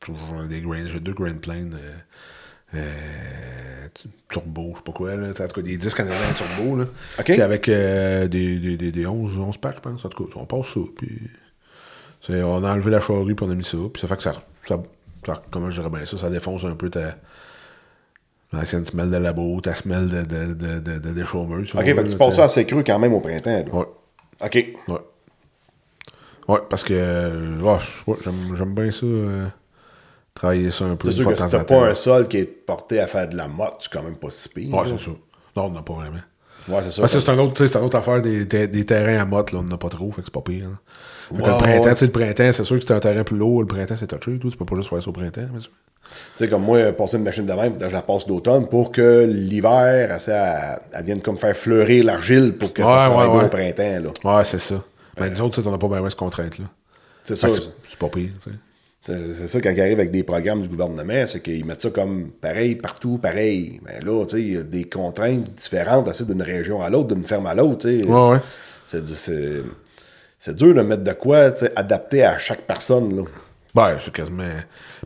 toujours 0.00 0.42
des 0.48 0.60
grains, 0.60 0.86
j'ai 0.88 0.98
deux 0.98 1.12
grains 1.12 1.34
planes, 1.34 1.74
euh, 1.74 1.86
euh, 1.86 1.94
turbo, 4.28 4.70
je 4.72 4.76
sais 4.78 4.82
pas 4.84 4.92
quoi, 4.92 5.14
là. 5.16 5.28
En 5.28 5.32
tout 5.32 5.54
cas, 5.54 5.62
des 5.62 5.76
disques 5.78 6.00
en 6.00 6.04
avant 6.04 6.32
turbo, 6.34 6.76
là. 6.76 6.84
OK. 7.18 7.24
Puis 7.24 7.40
avec 7.42 7.68
euh, 7.68 8.28
des, 8.28 8.58
des, 8.58 8.76
des, 8.76 8.92
des 8.92 9.06
11, 9.06 9.38
11 9.38 9.56
packs, 9.58 9.76
je 9.76 9.80
pense. 9.80 10.04
En 10.04 10.08
tout 10.08 10.24
cas, 10.24 10.32
on 10.40 10.44
passe 10.44 10.68
ça. 10.74 10.80
Puis 10.96 11.18
on 12.42 12.64
a 12.64 12.72
enlevé 12.74 12.90
la 12.90 13.00
charrue, 13.00 13.34
puis 13.34 13.46
on 13.46 13.50
a 13.50 13.54
mis 13.54 13.64
ça. 13.64 13.78
Puis 13.92 14.00
ça 14.00 14.08
fait 14.08 14.16
que 14.16 14.22
ça, 14.22 14.34
ça, 14.66 14.78
ça- 15.24 15.42
comment 15.50 15.70
je 15.70 15.80
dirais 15.80 15.90
bien 15.90 16.04
ça, 16.04 16.18
ça 16.18 16.30
défonce 16.30 16.64
un 16.64 16.74
peu 16.74 16.90
ta. 16.90 17.16
L'ancienne 18.52 18.86
semelle 18.86 19.10
de 19.10 19.16
labo, 19.18 19.60
ta 19.60 19.74
semelle 19.74 20.08
de, 20.08 20.22
de, 20.22 20.54
de, 20.54 20.78
de, 20.78 20.98
de 20.98 21.24
on 21.34 21.52
OK, 21.52 21.66
fait 21.84 21.94
que 21.94 22.08
tu 22.08 22.16
passes 22.16 22.36
ça 22.36 22.44
assez 22.44 22.64
cru 22.64 22.82
quand 22.82 22.98
même 22.98 23.12
au 23.12 23.20
printemps. 23.20 23.50
là. 23.66 23.74
Ouais. 23.74 23.84
OK. 24.40 24.66
Ouais. 24.88 24.98
Ouais, 26.48 26.58
parce 26.70 26.82
que 26.82 26.94
euh, 26.94 27.58
ouais, 27.60 28.16
j'aime 28.22 28.74
bien 28.74 28.90
ça. 28.90 29.04
euh, 29.04 29.46
travailler 30.38 30.70
ça 30.70 30.84
un 30.84 30.96
peu. 30.96 31.10
C'est 31.10 31.16
sûr 31.18 31.28
que 31.28 31.36
si 31.36 31.48
t'as 31.48 31.64
pas 31.64 31.88
un 31.90 31.94
sol 31.94 32.28
qui 32.28 32.38
est 32.38 32.44
porté 32.66 33.00
à 33.00 33.06
faire 33.06 33.28
de 33.28 33.36
la 33.36 33.48
motte, 33.48 33.76
c'est 33.80 33.92
quand 33.92 34.02
même 34.02 34.16
pas 34.16 34.30
si 34.30 34.48
pire. 34.48 34.72
Ouais, 34.74 34.86
c'est 34.86 34.98
ça. 34.98 35.10
Non, 35.56 35.64
on 35.64 35.70
n'a 35.70 35.82
pas 35.82 35.94
vraiment. 35.94 36.12
Ouais, 36.68 36.80
c'est 36.84 36.92
ça. 36.92 37.00
Parce 37.02 37.12
que 37.14 37.20
c'est 37.20 37.30
un 37.30 37.38
autre, 37.38 37.54
tu 37.54 37.66
c'est 37.66 37.78
une 37.78 37.84
autre 37.84 37.96
affaire 37.96 38.20
des, 38.20 38.44
des, 38.44 38.68
des 38.68 38.84
terrains 38.84 39.20
à 39.20 39.24
motte, 39.24 39.52
là, 39.52 39.58
on 39.60 39.62
n'en 39.62 39.74
a 39.74 39.78
pas 39.78 39.88
trop, 39.88 40.10
fait 40.12 40.20
que 40.20 40.26
c'est 40.26 40.34
pas 40.34 40.42
pire. 40.42 40.66
hein. 40.66 40.78
Le 41.34 41.42
printemps, 41.42 41.64
ouais. 41.66 41.80
tu 41.92 41.96
sais, 41.98 42.06
le 42.06 42.12
printemps, 42.12 42.50
c'est 42.52 42.64
sûr 42.64 42.78
que 42.78 42.84
c'est 42.86 42.92
un 42.94 43.00
terrain 43.00 43.22
plus 43.24 43.36
lourd, 43.36 43.60
le 43.62 43.66
printemps 43.66 43.94
c'est 43.98 44.06
touché, 44.06 44.38
tout, 44.38 44.50
tu 44.50 44.56
peux 44.56 44.64
pas 44.64 44.76
juste 44.76 44.88
faire 44.88 45.02
ça 45.02 45.08
au 45.08 45.12
printemps. 45.12 45.48
mais 45.52 45.60
c'est- 45.60 45.68
Tu 45.68 46.14
sais, 46.36 46.48
comme 46.48 46.62
moi, 46.62 46.92
passer 46.92 47.16
une 47.18 47.22
machine 47.24 47.44
de 47.46 47.52
même, 47.52 47.78
là, 47.78 47.88
je 47.88 47.94
la 47.94 48.00
passe 48.02 48.26
d'automne 48.26 48.66
pour 48.68 48.92
que 48.92 49.26
l'hiver, 49.30 50.10
elle, 50.10 50.18
elle, 50.26 50.78
elle 50.92 51.04
vienne 51.04 51.20
comme 51.20 51.36
faire 51.38 51.54
fleurir 51.56 52.04
l'argile 52.04 52.54
pour 52.54 52.72
que 52.72 52.80
Ouais, 52.82 52.88
ça 52.88 53.00
se 53.00 53.06
travaille 53.06 53.28
ouais, 53.28 53.44
au 53.44 53.48
printemps. 53.48 54.10
là. 54.24 54.36
Ouais, 54.38 54.44
c'est 54.44 54.58
ça. 54.58 54.82
Mais 55.20 55.28
nous 55.30 55.40
autres, 55.42 55.56
tu 55.56 55.62
sais, 55.62 55.68
on 55.68 55.72
n'a 55.72 55.78
pas 55.78 55.88
bien 55.88 56.02
cette 56.08 56.18
contrainte-là. 56.18 56.66
C'est 57.24 57.36
ça. 57.36 57.48
c'est 57.52 57.98
pas 57.98 58.08
pire, 58.08 58.30
tu 58.42 58.50
sais. 58.50 58.56
C'est 59.08 59.34
c'est 59.38 59.48
ça, 59.48 59.60
quand 59.60 59.70
ils 59.70 59.80
arrivent 59.80 60.00
avec 60.00 60.10
des 60.10 60.22
programmes 60.22 60.62
du 60.62 60.68
gouvernement, 60.68 61.26
c'est 61.26 61.40
qu'ils 61.40 61.64
mettent 61.64 61.80
ça 61.80 61.90
comme 61.90 62.30
pareil 62.40 62.74
partout, 62.74 63.18
pareil. 63.18 63.80
Mais 63.84 64.00
là, 64.00 64.24
tu 64.26 64.36
sais, 64.36 64.42
il 64.42 64.54
y 64.54 64.56
a 64.58 64.62
des 64.62 64.84
contraintes 64.84 65.50
différentes 65.54 66.08
assez 66.08 66.26
d'une 66.26 66.42
région 66.42 66.82
à 66.82 66.90
l'autre, 66.90 67.14
d'une 67.14 67.24
ferme 67.24 67.46
à 67.46 67.54
l'autre. 67.54 67.88
Ouais, 67.88 68.32
ouais. 68.32 68.40
C'est 68.86 69.06
C'est 69.08 69.62
c'est 70.38 70.54
dur 70.54 70.74
de 70.74 70.82
mettre 70.82 71.02
de 71.02 71.12
quoi 71.12 71.50
tu 71.50 71.60
sais, 71.60 71.72
adapté 71.74 72.22
à 72.22 72.38
chaque 72.38 72.62
personne. 72.62 73.16
Là. 73.16 73.22
Ben, 73.74 73.96
c'est 74.00 74.12
quasiment. 74.12 74.44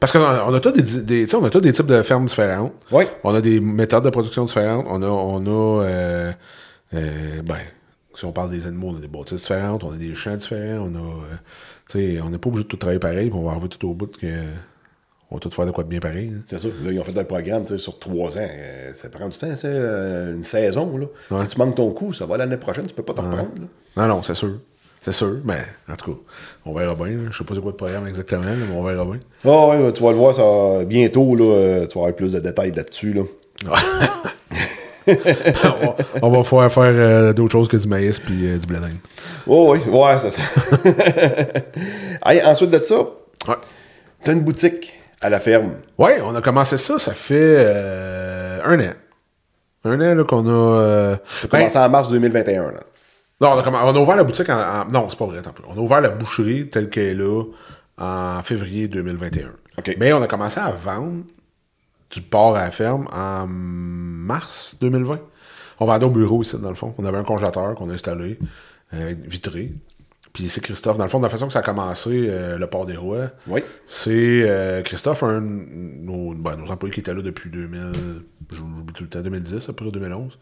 Parce 0.00 0.12
qu'on 0.12 0.20
a, 0.20 0.44
on 0.46 0.54
a 0.54 0.60
tous 0.60 0.72
des, 0.72 1.34
on 1.34 1.44
a 1.44 1.50
tous 1.50 1.60
des 1.60 1.72
types 1.72 1.86
de 1.86 2.02
fermes 2.02 2.26
différentes. 2.26 2.72
Oui. 2.90 3.04
On 3.24 3.34
a 3.34 3.40
des 3.40 3.60
méthodes 3.60 4.04
de 4.04 4.10
production 4.10 4.44
différentes. 4.44 4.86
On 4.88 5.02
a, 5.02 5.06
on 5.06 5.46
a 5.46 5.84
euh, 5.84 6.32
euh, 6.94 7.42
ben, 7.42 7.58
si 8.14 8.24
on 8.24 8.32
parle 8.32 8.50
des 8.50 8.66
animaux, 8.66 8.88
on 8.90 8.96
a 8.96 9.00
des 9.00 9.08
bâtisses 9.08 9.42
différentes, 9.42 9.84
on 9.84 9.92
a 9.92 9.96
des 9.96 10.14
champs 10.14 10.36
différents, 10.36 10.88
on 10.90 10.94
a, 10.94 10.98
euh, 10.98 11.36
on 11.94 12.30
n'est 12.30 12.38
pas 12.38 12.48
obligé 12.48 12.64
de 12.64 12.68
tout 12.68 12.76
travailler 12.76 13.00
pareil, 13.00 13.28
puis 13.30 13.38
on 13.38 13.44
va 13.44 13.52
arriver 13.52 13.68
tout 13.68 13.88
au 13.88 13.94
bout 13.94 14.16
que, 14.18 14.26
on 15.30 15.36
va 15.36 15.40
tout 15.40 15.50
faire 15.50 15.66
de 15.66 15.70
quoi 15.70 15.84
de 15.84 15.88
bien 15.88 16.00
pareil. 16.00 16.32
hein. 16.36 16.42
C'est 16.48 16.58
ça. 16.58 16.68
Là, 16.68 16.92
ils 16.92 17.00
ont 17.00 17.04
fait 17.04 17.18
un 17.18 17.24
programme 17.24 17.66
sur 17.78 17.98
trois 17.98 18.36
ans. 18.36 18.40
Euh, 18.50 18.92
ça 18.92 19.08
prend 19.08 19.28
du 19.28 19.36
temps, 19.38 19.54
c'est 19.56 19.66
euh, 19.68 20.34
une 20.34 20.42
saison. 20.42 20.96
Là. 20.98 21.06
Si 21.42 21.48
tu 21.48 21.58
manques 21.58 21.74
ton 21.76 21.90
coup, 21.92 22.12
ça 22.12 22.26
va 22.26 22.36
l'année 22.36 22.56
prochaine, 22.58 22.86
tu 22.86 22.94
peux 22.94 23.02
pas 23.02 23.14
te 23.14 23.20
reprendre. 23.20 23.48
Non, 23.96 24.06
non, 24.06 24.22
c'est 24.22 24.34
sûr. 24.34 24.58
C'est 25.04 25.12
sûr, 25.12 25.38
mais 25.44 25.58
en 25.90 25.96
tout 25.96 26.12
cas, 26.12 26.18
on 26.64 26.72
verra 26.74 26.94
bien. 26.94 27.18
Je 27.30 27.36
sais 27.38 27.42
pas 27.44 27.54
c'est 27.54 27.60
quoi 27.60 27.72
le 27.72 27.76
programme 27.76 28.06
exactement, 28.06 28.44
là, 28.44 28.52
mais 28.54 28.76
on 28.76 28.84
verra 28.84 29.04
bien. 29.04 29.18
Ah 29.44 29.68
ouais, 29.68 29.92
tu 29.92 30.00
vas 30.02 30.10
le 30.12 30.16
voir 30.16 30.34
ça, 30.34 30.84
bientôt. 30.84 31.34
Là, 31.34 31.44
euh, 31.44 31.86
tu 31.88 31.94
vas 31.98 32.02
avoir 32.04 32.14
plus 32.14 32.32
de 32.32 32.38
détails 32.38 32.70
là-dessus. 32.70 33.12
Là. 33.12 33.22
on, 35.06 35.86
va, 35.86 35.96
on 36.22 36.30
va 36.30 36.42
pouvoir 36.42 36.72
faire 36.72 36.82
euh, 36.86 37.32
d'autres 37.32 37.52
choses 37.52 37.68
que 37.68 37.76
du 37.76 37.86
maïs 37.88 38.18
puis 38.18 38.46
euh, 38.46 38.58
du 38.58 38.66
blé 38.66 38.78
d'Inde. 38.78 38.96
Oh, 39.46 39.72
oui, 39.74 39.80
ouais, 39.90 40.18
c'est 40.20 40.30
ça. 40.30 40.42
Hey, 42.24 42.42
ensuite 42.44 42.70
de 42.70 42.78
ça, 42.84 42.96
Ouais. 43.48 43.56
t'as 44.22 44.32
une 44.32 44.42
boutique 44.42 44.94
à 45.20 45.28
la 45.28 45.40
ferme. 45.40 45.72
Ouais, 45.98 46.20
on 46.22 46.34
a 46.36 46.40
commencé 46.40 46.78
ça, 46.78 46.98
ça 46.98 47.14
fait 47.14 47.34
euh, 47.58 48.60
un 48.64 48.78
an. 48.80 48.92
Un 49.84 50.00
an 50.00 50.14
là, 50.14 50.24
qu'on 50.24 50.46
a. 50.48 51.16
Ça 51.16 51.44
a 51.44 51.46
ben, 51.48 51.58
commencé 51.58 51.78
en 51.78 51.88
mars 51.88 52.08
2021. 52.10 52.62
Là. 52.66 52.80
non, 53.40 53.48
on 53.48 53.58
a, 53.58 53.84
on 53.84 53.96
a 53.96 53.98
ouvert 53.98 54.16
la 54.16 54.22
boutique 54.24 54.48
en. 54.48 54.54
en- 54.56 54.84
non, 54.88 55.08
c'est 55.10 55.18
pas 55.18 55.26
vrai, 55.26 55.42
peu. 55.42 55.62
On 55.68 55.74
a 55.76 55.80
ouvert 55.80 56.00
la 56.00 56.10
boucherie 56.10 56.68
telle 56.68 56.88
qu'elle 56.88 57.04
est 57.08 57.14
là 57.14 57.42
en 57.98 58.42
février 58.44 58.86
2021. 58.86 59.48
OK. 59.78 59.96
Mais 59.98 60.12
on 60.12 60.22
a 60.22 60.28
commencé 60.28 60.60
à 60.60 60.70
vendre 60.70 61.24
du 62.12 62.20
porc 62.20 62.56
à 62.56 62.64
la 62.64 62.70
ferme 62.70 63.08
en 63.12 63.46
mars 63.48 64.76
2020. 64.80 65.18
On 65.80 65.86
vendait 65.86 66.04
au 66.04 66.10
bureau 66.10 66.42
ici, 66.42 66.56
dans 66.58 66.68
le 66.68 66.76
fond. 66.76 66.94
On 66.98 67.04
avait 67.04 67.18
un 67.18 67.24
congélateur 67.24 67.74
qu'on 67.74 67.90
a 67.90 67.94
installé, 67.94 68.38
euh, 68.94 69.14
vitré. 69.26 69.72
Puis 70.32 70.48
c'est 70.48 70.60
Christophe. 70.62 70.96
Dans 70.96 71.04
le 71.04 71.10
fond, 71.10 71.18
de 71.18 71.24
la 71.24 71.28
façon 71.30 71.46
que 71.46 71.52
ça 71.52 71.58
a 71.58 71.62
commencé, 71.62 72.26
euh, 72.28 72.56
le 72.58 72.66
port 72.66 72.86
des 72.86 72.96
rois, 72.96 73.30
Oui. 73.48 73.60
c'est 73.86 74.48
euh, 74.48 74.82
Christophe, 74.82 75.22
un 75.24 75.40
de 75.40 75.46
nos, 75.46 76.34
ben, 76.34 76.56
nos 76.56 76.70
employés 76.70 76.92
qui 76.94 77.00
étaient 77.00 77.14
là 77.14 77.22
depuis 77.22 77.50
2000, 77.50 78.22
j'oublie 78.50 78.92
tout 78.94 79.02
le 79.04 79.08
temps, 79.10 79.20
2010, 79.20 79.68
après 79.68 79.90
2011. 79.90 80.38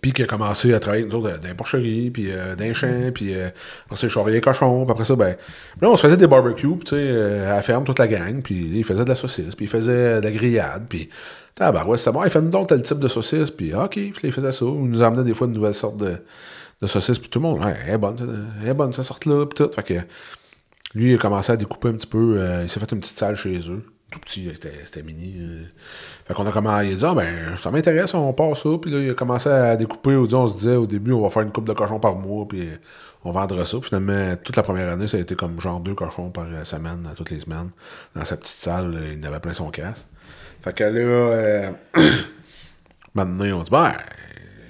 Euh, 0.00 0.02
puis 0.02 0.12
qui 0.12 0.22
a 0.22 0.26
commencé 0.26 0.72
à 0.72 0.80
travailler, 0.80 1.04
nous 1.04 1.14
autres, 1.14 1.38
dans 1.38 1.48
les 1.48 1.54
porcheries, 1.54 2.10
puis 2.10 2.30
euh, 2.30 2.56
dans 2.56 3.12
puis 3.12 3.34
euh, 3.34 3.48
après 3.86 4.08
ça, 4.08 4.24
les 4.26 4.40
cochons, 4.40 4.84
puis 4.84 4.92
après 4.92 5.04
ça, 5.04 5.16
ben, 5.16 5.36
là, 5.80 5.90
on 5.90 5.96
se 5.96 6.02
faisait 6.02 6.16
des 6.16 6.26
barbecues, 6.26 6.78
tu 6.80 6.90
sais, 6.90 6.96
euh, 6.96 7.50
à 7.50 7.56
la 7.56 7.62
ferme, 7.62 7.84
toute 7.84 7.98
la 7.98 8.08
gang, 8.08 8.42
puis 8.42 8.78
il 8.78 8.84
faisait 8.84 9.04
de 9.04 9.08
la 9.08 9.14
saucisse, 9.14 9.54
puis 9.54 9.66
il 9.66 9.68
faisait 9.68 10.20
de 10.20 10.24
la 10.24 10.30
grillade, 10.30 10.86
puis, 10.88 11.08
ah, 11.60 11.86
ouais, 11.86 11.98
c'est 11.98 12.12
bon, 12.12 12.24
il 12.24 12.30
fait 12.30 12.40
nous 12.40 12.50
donc 12.50 12.68
tel 12.68 12.82
type 12.82 12.98
de 12.98 13.08
saucisse, 13.08 13.50
puis 13.50 13.72
ah, 13.74 13.84
ok, 13.84 13.96
il 13.96 14.32
faisait 14.32 14.52
ça, 14.52 14.64
il 14.64 14.90
nous 14.90 15.02
amenait 15.02 15.24
des 15.24 15.34
fois 15.34 15.46
de 15.46 15.52
nouvelles 15.52 15.74
sortes 15.74 15.98
de, 15.98 16.16
de 16.80 16.86
saucisses, 16.86 17.18
puis 17.18 17.28
tout 17.28 17.38
le 17.38 17.44
monde, 17.44 17.60
ouais, 17.62 17.74
elle 17.86 17.94
est 17.94 17.98
bonne, 17.98 18.48
elle 18.62 18.68
est 18.70 18.74
bonne, 18.74 18.92
cette 18.92 19.04
sorte-là, 19.04 19.46
puis 19.46 19.64
tout, 19.64 19.70
fait 19.74 19.82
que, 19.82 19.94
lui, 20.94 21.12
il 21.12 21.14
a 21.14 21.18
commencé 21.18 21.52
à 21.52 21.56
découper 21.56 21.88
un 21.88 21.92
petit 21.92 22.06
peu. 22.06 22.36
euh, 22.38 22.62
il 22.62 22.68
s'est 22.68 22.80
fait 22.80 22.90
une 22.92 23.00
petite 23.00 23.16
salle 23.18 23.36
chez 23.36 23.58
eux. 23.70 23.84
Tout 24.10 24.18
petit, 24.18 24.50
c'était, 24.52 25.02
mini. 25.02 25.36
euh. 25.38 25.64
Fait 26.26 26.34
qu'on 26.34 26.46
a 26.46 26.50
commencé. 26.52 26.88
Il 26.88 26.92
a 26.92 26.96
dit, 26.96 27.04
ah, 27.04 27.14
ben, 27.14 27.56
ça 27.56 27.70
m'intéresse, 27.70 28.12
on 28.14 28.32
part 28.32 28.56
ça. 28.56 28.68
Puis 28.80 28.90
là, 28.90 28.98
il 28.98 29.10
a 29.10 29.14
commencé 29.14 29.48
à 29.48 29.76
découper. 29.76 30.16
On 30.16 30.48
se 30.48 30.58
disait, 30.58 30.76
au 30.76 30.86
début, 30.86 31.12
on 31.12 31.22
va 31.22 31.30
faire 31.30 31.42
une 31.42 31.52
coupe 31.52 31.68
de 31.68 31.72
cochons 31.72 32.00
par 32.00 32.16
mois. 32.16 32.46
Puis 32.48 32.62
euh, 32.62 32.76
on 33.24 33.30
vendra 33.30 33.64
ça. 33.64 33.78
Puis 33.78 33.88
finalement, 33.88 34.34
toute 34.42 34.56
la 34.56 34.62
première 34.62 34.88
année, 34.88 35.06
ça 35.06 35.16
a 35.16 35.20
été 35.20 35.36
comme 35.36 35.60
genre 35.60 35.78
deux 35.80 35.94
cochons 35.94 36.30
par 36.30 36.46
euh, 36.46 36.64
semaine, 36.64 37.08
toutes 37.16 37.30
les 37.30 37.40
semaines. 37.40 37.70
Dans 38.16 38.24
sa 38.24 38.36
petite 38.36 38.56
salle, 38.56 38.98
il 39.16 39.24
avait 39.24 39.40
plein 39.40 39.52
son 39.52 39.70
casse. 39.70 40.06
Fait 40.62 40.74
que 40.74 40.84
là, 40.84 41.70
maintenant, 43.14 43.60
on 43.60 43.62
dit, 43.62 43.70
ben, 43.70 43.92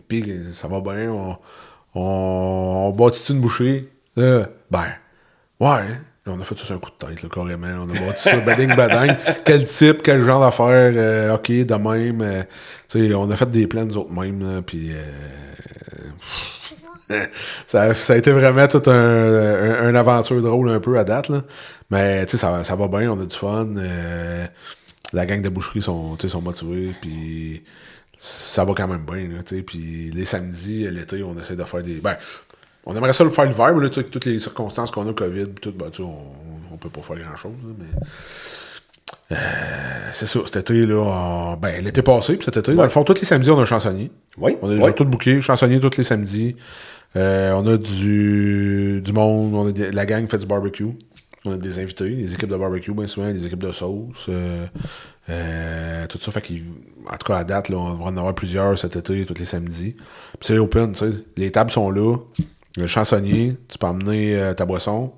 puis 0.06 0.40
ça 0.52 0.68
va 0.68 0.80
bien, 0.80 1.10
on, 1.10 1.36
on, 1.94 2.90
bâtit 2.90 3.32
une 3.32 3.40
boucherie. 3.40 3.88
Là, 4.16 4.48
ben, 4.70 4.86
ouais. 5.60 5.86
On 6.36 6.40
a 6.40 6.44
fait 6.44 6.56
ça 6.58 6.64
sur 6.64 6.74
un 6.76 6.78
coup 6.78 6.90
de 6.98 7.06
tête, 7.06 7.22
là, 7.22 7.28
carrément. 7.32 7.68
On 7.86 7.90
a 7.90 7.92
bâti 8.06 8.22
ça, 8.28 8.36
bading, 8.40 8.74
bading. 8.74 9.14
Quel 9.44 9.66
type, 9.66 10.02
quel 10.02 10.22
genre 10.24 10.40
d'affaires, 10.40 10.92
euh, 10.96 11.34
ok, 11.34 11.48
de 11.50 11.74
même. 11.74 12.20
euh, 12.22 12.42
tu 12.88 13.08
sais, 13.08 13.14
on 13.14 13.30
a 13.30 13.36
fait 13.36 13.50
des 13.50 13.66
plans 13.66 13.84
nous 13.84 13.98
autres 13.98 14.12
mêmes, 14.12 14.40
là, 14.40 14.62
puis 14.62 14.90
euh, 14.92 15.02
ça, 17.66 17.94
ça 17.94 18.12
a 18.12 18.16
été 18.16 18.30
vraiment 18.32 18.66
toute 18.68 18.88
un, 18.88 18.92
un- 18.94 19.88
une 19.90 19.96
aventure 19.96 20.40
drôle 20.42 20.70
un 20.70 20.80
peu 20.80 20.98
à 20.98 21.04
date, 21.04 21.28
là. 21.28 21.42
Mais, 21.90 22.24
tu 22.26 22.32
sais, 22.32 22.36
ça, 22.38 22.62
ça 22.64 22.76
va 22.76 22.88
bien, 22.88 23.10
on 23.10 23.20
a 23.20 23.24
du 23.26 23.36
fun. 23.36 23.66
euh, 23.76 24.46
la 25.12 25.26
gang 25.26 25.42
de 25.42 25.48
boucherie 25.48 25.82
sont, 25.82 26.16
sont 26.18 26.40
motivés, 26.42 26.94
puis 27.00 27.64
ça 28.16 28.64
va 28.64 28.74
quand 28.74 28.86
même 28.86 29.04
bien, 29.04 29.28
là, 29.36 29.42
tu 29.44 29.56
sais. 29.56 29.62
Puis 29.62 30.10
les 30.14 30.24
samedis, 30.24 30.88
l'été, 30.90 31.22
on 31.22 31.36
essaie 31.40 31.56
de 31.56 31.64
faire 31.64 31.82
des... 31.82 32.00
Ben, 32.00 32.16
on 32.90 32.96
aimerait 32.96 33.12
ça 33.12 33.24
le 33.24 33.30
faire 33.30 33.44
l'hiver, 33.46 33.72
mais 33.74 33.82
là, 33.82 33.88
tu 33.88 33.94
sais, 33.94 34.00
avec 34.00 34.10
toutes 34.10 34.24
les 34.24 34.38
circonstances 34.40 34.90
qu'on 34.90 35.08
a, 35.08 35.12
COVID, 35.12 35.48
tout, 35.60 35.72
ben, 35.72 35.90
tu 35.90 35.98
sais, 35.98 36.02
on, 36.02 36.16
on 36.72 36.76
peut 36.76 36.90
pas 36.90 37.00
faire 37.02 37.16
grand-chose, 37.18 37.52
mais... 37.78 37.86
Euh, 39.32 39.36
c'est 40.12 40.26
ça, 40.26 40.40
cet 40.46 40.56
été, 40.70 40.86
là, 40.86 40.96
on- 40.96 41.56
ben, 41.56 41.84
l'été 41.84 42.02
passé, 42.02 42.34
puis 42.36 42.44
cet 42.44 42.56
été, 42.56 42.74
dans 42.74 42.82
le 42.82 42.88
fond, 42.88 43.04
tous 43.04 43.20
les 43.20 43.26
samedis, 43.26 43.50
on 43.50 43.58
a 43.58 43.62
un 43.62 43.64
chansonnier. 43.64 44.10
Oui, 44.38 44.56
On 44.62 44.68
a 44.68 44.74
déjà 44.74 44.86
oui. 44.86 44.94
tout 44.94 45.04
booké, 45.04 45.40
chansonnier 45.40 45.80
tous 45.80 45.96
les 45.96 46.04
samedis. 46.04 46.56
Euh, 47.16 47.52
on 47.52 47.66
a 47.66 47.76
du, 47.76 49.00
du 49.04 49.12
monde, 49.12 49.54
on 49.54 49.66
a 49.68 49.90
la 49.92 50.06
gang 50.06 50.28
fait 50.28 50.38
du 50.38 50.46
barbecue. 50.46 50.86
On 51.46 51.52
a 51.52 51.56
des 51.56 51.78
invités, 51.78 52.10
des 52.10 52.34
équipes 52.34 52.50
de 52.50 52.56
barbecue, 52.56 52.92
bien 52.92 53.06
souvent, 53.06 53.30
des 53.32 53.46
équipes 53.46 53.62
de 53.64 53.72
sauce. 53.72 54.26
euh, 54.28 56.06
tout 56.08 56.18
ça, 56.18 56.30
fait 56.32 56.40
qu'il. 56.42 56.64
En 57.08 57.16
tout 57.16 57.26
cas, 57.32 57.38
à 57.38 57.44
date, 57.44 57.68
là, 57.68 57.78
on 57.78 57.94
va 57.94 58.04
en 58.06 58.16
avoir 58.16 58.34
plusieurs 58.34 58.78
cet 58.78 58.96
été, 58.96 59.24
tous 59.24 59.38
les 59.38 59.44
samedis. 59.44 59.92
Puis 59.92 60.02
c'est 60.42 60.58
open, 60.58 60.92
tu 60.92 60.98
sais. 60.98 61.12
Les 61.36 61.50
tables 61.50 61.70
sont 61.70 61.90
là. 61.90 62.16
Le 62.76 62.86
chansonnier, 62.86 63.56
tu 63.68 63.78
peux 63.78 63.86
emmener 63.86 64.36
euh, 64.36 64.54
ta 64.54 64.64
boisson. 64.64 65.12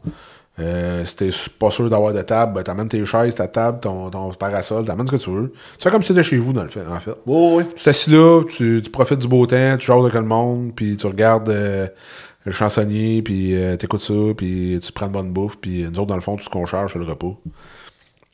Euh, 0.58 1.04
si 1.06 1.16
t'es 1.16 1.30
pas 1.58 1.70
sûr 1.70 1.88
d'avoir 1.88 2.12
de 2.12 2.20
table, 2.20 2.54
ben, 2.54 2.62
t'amènes 2.62 2.88
tes 2.88 3.04
chaises, 3.06 3.34
ta 3.34 3.48
table, 3.48 3.80
ton, 3.80 4.10
ton 4.10 4.32
parasol, 4.34 4.84
t'amènes 4.84 5.06
ce 5.06 5.12
que 5.12 5.16
tu 5.16 5.30
veux. 5.30 5.52
Tu 5.78 5.84
fais 5.84 5.90
comme 5.90 6.02
si 6.02 6.08
t'étais 6.08 6.22
chez 6.22 6.36
vous, 6.36 6.52
dans 6.52 6.62
le 6.62 6.68
fait, 6.68 6.86
en 6.86 7.00
fait. 7.00 7.14
Oui, 7.26 7.54
oui. 7.56 7.64
Tu 7.74 7.84
t'assis 7.84 8.10
là, 8.10 8.42
tu, 8.44 8.80
tu 8.82 8.90
profites 8.90 9.18
du 9.18 9.28
beau 9.28 9.46
temps, 9.46 9.76
tu 9.78 9.86
jases 9.86 10.00
avec 10.00 10.14
le 10.14 10.22
monde, 10.22 10.72
puis 10.76 10.96
tu 10.96 11.06
regardes 11.06 11.48
euh, 11.48 11.86
le 12.44 12.52
chansonnier, 12.52 13.22
puis 13.22 13.54
euh, 13.54 13.76
t'écoutes 13.76 14.02
ça, 14.02 14.12
puis 14.36 14.78
tu 14.82 14.92
prends 14.92 15.06
de 15.06 15.12
bonne 15.12 15.32
bouffe, 15.32 15.56
puis 15.58 15.84
nous 15.84 15.98
autres, 15.98 16.08
dans 16.08 16.16
le 16.16 16.20
fond, 16.20 16.36
tout 16.36 16.44
ce 16.44 16.50
qu'on 16.50 16.66
charge, 16.66 16.92
c'est 16.92 16.98
le 16.98 17.06
repas. 17.06 17.34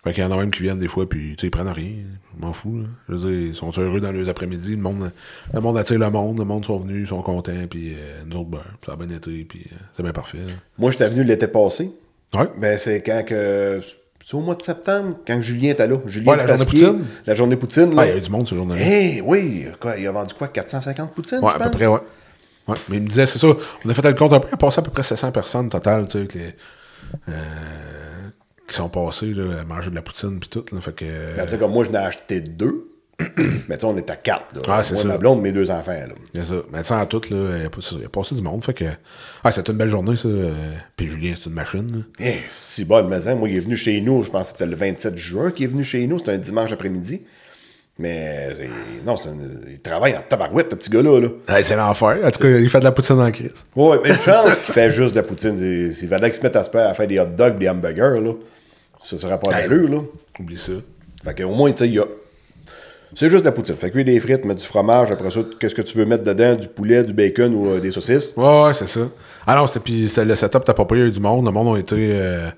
Fait 0.05 0.13
qu'il 0.13 0.23
y 0.23 0.27
en 0.27 0.31
a 0.31 0.37
même 0.37 0.51
qui 0.51 0.63
viennent 0.63 0.79
des 0.79 0.87
fois, 0.89 1.09
puis 1.09 1.37
ils 1.43 1.51
prennent 1.51 1.67
rien. 1.69 1.91
Je 2.37 2.47
m'en 2.47 2.53
fous. 2.53 2.79
là. 2.79 2.85
Je 3.09 3.15
veux 3.15 3.31
dire, 3.31 3.49
ils 3.49 3.55
sont 3.57 3.71
heureux 3.79 4.01
dans 4.01 4.13
les 4.13 4.29
après-midi. 4.29 4.71
Le 4.77 4.83
monde, 4.83 5.11
le 5.53 5.61
monde 5.61 5.77
attire 5.77 5.99
le 5.99 6.09
monde, 6.11 6.39
le 6.39 6.45
monde 6.45 6.65
sont 6.65 6.79
venus, 6.79 7.01
ils 7.03 7.07
sont 7.09 7.21
contents, 7.23 7.67
puis 7.69 7.95
euh, 7.95 8.23
nous 8.27 8.37
autres, 8.39 8.49
ben, 8.51 8.63
ça 8.87 8.93
a 8.93 8.97
bien 8.97 9.09
été, 9.15 9.45
puis 9.45 9.67
euh, 9.73 9.77
c'est 9.97 10.03
bien 10.05 10.13
parfait. 10.13 10.39
là. 10.39 10.53
Moi, 10.79 10.93
j'étais 10.93 11.09
venu 11.09 11.25
l'été 11.25 11.49
passé. 11.49 11.91
Ouais. 12.35 12.49
Ben, 12.61 12.79
c'est 12.79 13.03
quand 13.03 13.25
que 13.27 13.81
C'est 14.25 14.35
au 14.37 14.41
mois 14.41 14.55
de 14.55 14.63
septembre, 14.63 15.17
quand 15.27 15.41
Julien 15.43 15.71
était 15.71 15.87
là. 15.89 15.97
Julien 16.07 16.33
Ouais, 16.33 16.37
la 16.37 16.47
journée 16.47 16.65
Poutine? 16.67 17.05
La 17.27 17.35
journée 17.35 17.57
Poutine. 17.57 17.95
là. 17.97 18.03
Ah, 18.03 18.07
il 18.07 18.11
y 18.11 18.13
a 18.13 18.17
eu 18.19 18.21
du 18.21 18.31
monde 18.31 18.47
ce 18.47 18.55
jour-là. 18.55 18.77
Eh 18.79 19.21
oui, 19.23 19.67
quoi, 19.81 19.97
il 19.99 20.07
a 20.07 20.13
vendu 20.13 20.33
quoi, 20.35 20.47
450 20.49 21.13
poutines, 21.13 21.39
Ouais, 21.43 21.51
je 21.51 21.57
à 21.57 21.65
peu 21.65 21.71
près, 21.71 21.87
ouais. 21.89 21.99
ouais. 22.69 22.77
Mais 22.89 22.99
il 22.99 23.03
me 23.03 23.09
disait, 23.09 23.27
c'est 23.27 23.39
ça, 23.41 23.49
on 23.85 23.89
a 23.91 23.95
fait 23.95 24.03
le 24.09 24.15
compte 24.15 24.33
un 24.33 24.39
peu, 24.41 24.49
il 24.49 24.55
a 24.55 24.59
passé 24.59 24.79
à 24.79 24.83
peu 24.83 24.91
près 24.93 25.03
700 25.03 25.33
personnes 25.33 25.69
total, 25.71 26.07
tu 26.07 26.13
sais, 26.13 26.19
avec 26.19 26.35
les, 26.35 26.55
euh, 27.31 27.33
qui 28.69 28.77
sont 28.77 28.89
passées 28.89 29.33
là, 29.35 29.61
à 29.61 29.65
manger 29.65 29.91
de 29.91 29.95
la 29.95 30.03
poutine 30.03 30.39
puis 30.39 30.49
tout. 30.49 30.65
Là, 30.73 30.81
fait 30.81 30.93
que, 30.95 31.05
Ben, 31.37 31.45
tu 31.45 31.51
sais, 31.53 31.59
comme 31.59 31.73
moi, 31.73 31.85
je 31.85 31.91
n'ai 31.91 31.99
acheté 31.99 32.41
deux. 32.41 32.85
Mais 33.69 33.77
tu 33.77 33.81
sais, 33.81 33.85
on 33.85 33.97
est 33.97 34.09
à 34.11 34.15
quatre. 34.17 34.55
Là. 34.55 34.61
Ah, 34.69 34.85
c'est 34.85 34.95
moi, 34.95 35.03
ça. 35.03 35.09
ma 35.09 35.19
blonde, 35.19 35.41
mes 35.43 35.51
deux 35.51 35.71
enfants. 35.73 35.91
Là. 35.91 36.43
ça. 36.45 36.55
Mais 36.73 36.79
tu 36.83 36.85
sais, 36.87 36.95
en 36.95 37.05
tout, 37.07 37.21
là, 37.31 37.59
il 37.59 37.67
a, 38.05 38.09
passé 38.09 38.35
du 38.37 38.43
monde. 38.43 38.63
Fait 38.63 38.75
que, 38.75 38.85
ah, 39.43 39.51
c'était 39.51 39.73
une 39.73 39.79
belle 39.79 39.89
journée, 39.89 40.15
ça. 40.15 40.29
euh, 40.29 40.53
Puis 40.97 41.09
Julien, 41.09 41.35
c'est 41.37 41.47
une 41.47 41.55
machine. 41.57 42.05
Eh, 42.21 42.35
si 42.49 42.85
bon, 42.85 43.09
mais 43.09 43.27
hein, 43.27 43.35
moi, 43.35 43.49
il 43.49 43.57
est 43.57 43.61
venu 43.61 43.75
chez 43.77 44.01
nous, 44.01 44.23
je 44.23 44.31
pense 44.31 44.53
que 44.53 44.59
c'était 44.59 44.71
le 44.71 44.77
27 44.77 45.17
juin 45.17 45.51
qu'il 45.51 45.65
est 45.65 45.69
venu 45.69 45.83
chez 45.83 46.07
nous, 46.07 46.19
c'était 46.19 46.31
un 46.31 46.39
dimanche 46.39 46.71
après-midi. 46.71 47.23
Mais 48.01 48.55
non, 49.05 49.17
c'est 49.17 49.31
il 49.69 49.81
travaille 49.81 50.17
en 50.17 50.21
tabarouette, 50.21 50.71
le 50.71 50.77
petit 50.79 50.89
gars-là. 50.89 51.19
Là. 51.21 51.29
Ouais, 51.49 51.63
c'est 51.65 51.75
l'enfer. 51.75 52.19
En 52.23 52.31
tout 52.31 52.39
cas, 52.43 52.49
il 52.49 52.71
fait 52.71 52.79
de 52.79 52.85
la 52.85 52.93
poutine 52.93 53.19
en 53.21 53.31
crise. 53.33 53.51
Ouais, 53.75 53.99
mais 54.05 54.11
une 54.11 54.19
chance 54.21 54.61
qu'il 54.61 54.73
fait 54.73 54.93
juste 54.93 55.11
de 55.11 55.17
la 55.17 55.25
poutine. 55.25 55.57
C'est- 55.57 55.91
S'il 55.93 56.09
fallait 56.09 56.31
qu'il 56.31 56.39
se 56.39 56.43
mette 56.45 56.55
à, 56.55 56.63
se 56.63 56.71
faire, 56.71 56.89
à 56.89 56.95
faire 56.95 57.09
des 57.09 57.19
hot 57.19 57.27
dogs, 57.37 57.59
des 57.59 57.69
hamburgers, 57.69 58.21
là, 58.23 58.33
ça 59.17 59.19
serait 59.19 59.39
pas 59.39 59.51
Hey. 59.57 59.69
d'allure. 59.69 59.89
Là. 59.89 59.99
Oublie 60.41 60.57
ça. 60.59 60.73
Fait 61.25 61.35
qu'au 61.43 61.51
moins, 61.55 61.71
tu 61.73 61.79
sais, 61.79 61.89
il 61.89 61.95
y 61.95 61.99
a. 61.99 62.05
C'est 63.15 63.31
juste 63.31 63.43
de 63.43 63.49
la 63.49 63.53
poutine. 63.53 63.75
Fait 63.75 63.91
cuire 63.91 64.05
des 64.05 64.21
frites, 64.21 64.45
mettre 64.45 64.61
du 64.61 64.67
fromage, 64.67 65.11
après 65.11 65.31
ça, 65.31 65.41
qu'est-ce 65.59 65.75
que 65.75 65.81
tu 65.83 65.97
veux 65.97 66.05
mettre 66.05 66.25
dedans, 66.25 66.55
du 66.55 66.69
poulet, 66.69 67.03
du 67.03 67.15
bacon 67.15 67.55
ou 67.55 67.71
euh, 67.71 67.81
des 67.81 67.91
saucisses? 67.91 68.35
Ouais, 68.37 68.65
ouais, 68.65 68.75
c'est 68.75 68.87
ça. 68.89 69.01
Ah 69.47 69.57
non, 69.57 69.67
c'était 69.67 69.81
puis 69.81 70.13
le 70.15 70.35
setup, 70.35 70.63
t'as 70.65 70.75
pas 70.75 70.85
payé, 70.85 71.01
il 71.01 71.05
y 71.05 71.07
a 71.07 71.09
eu 71.09 71.13
du 71.15 71.21
monde. 71.21 71.45
Le 71.47 71.51
monde 71.51 71.75
a 71.77 71.81
été. 71.81 71.97
euh, 72.13 72.49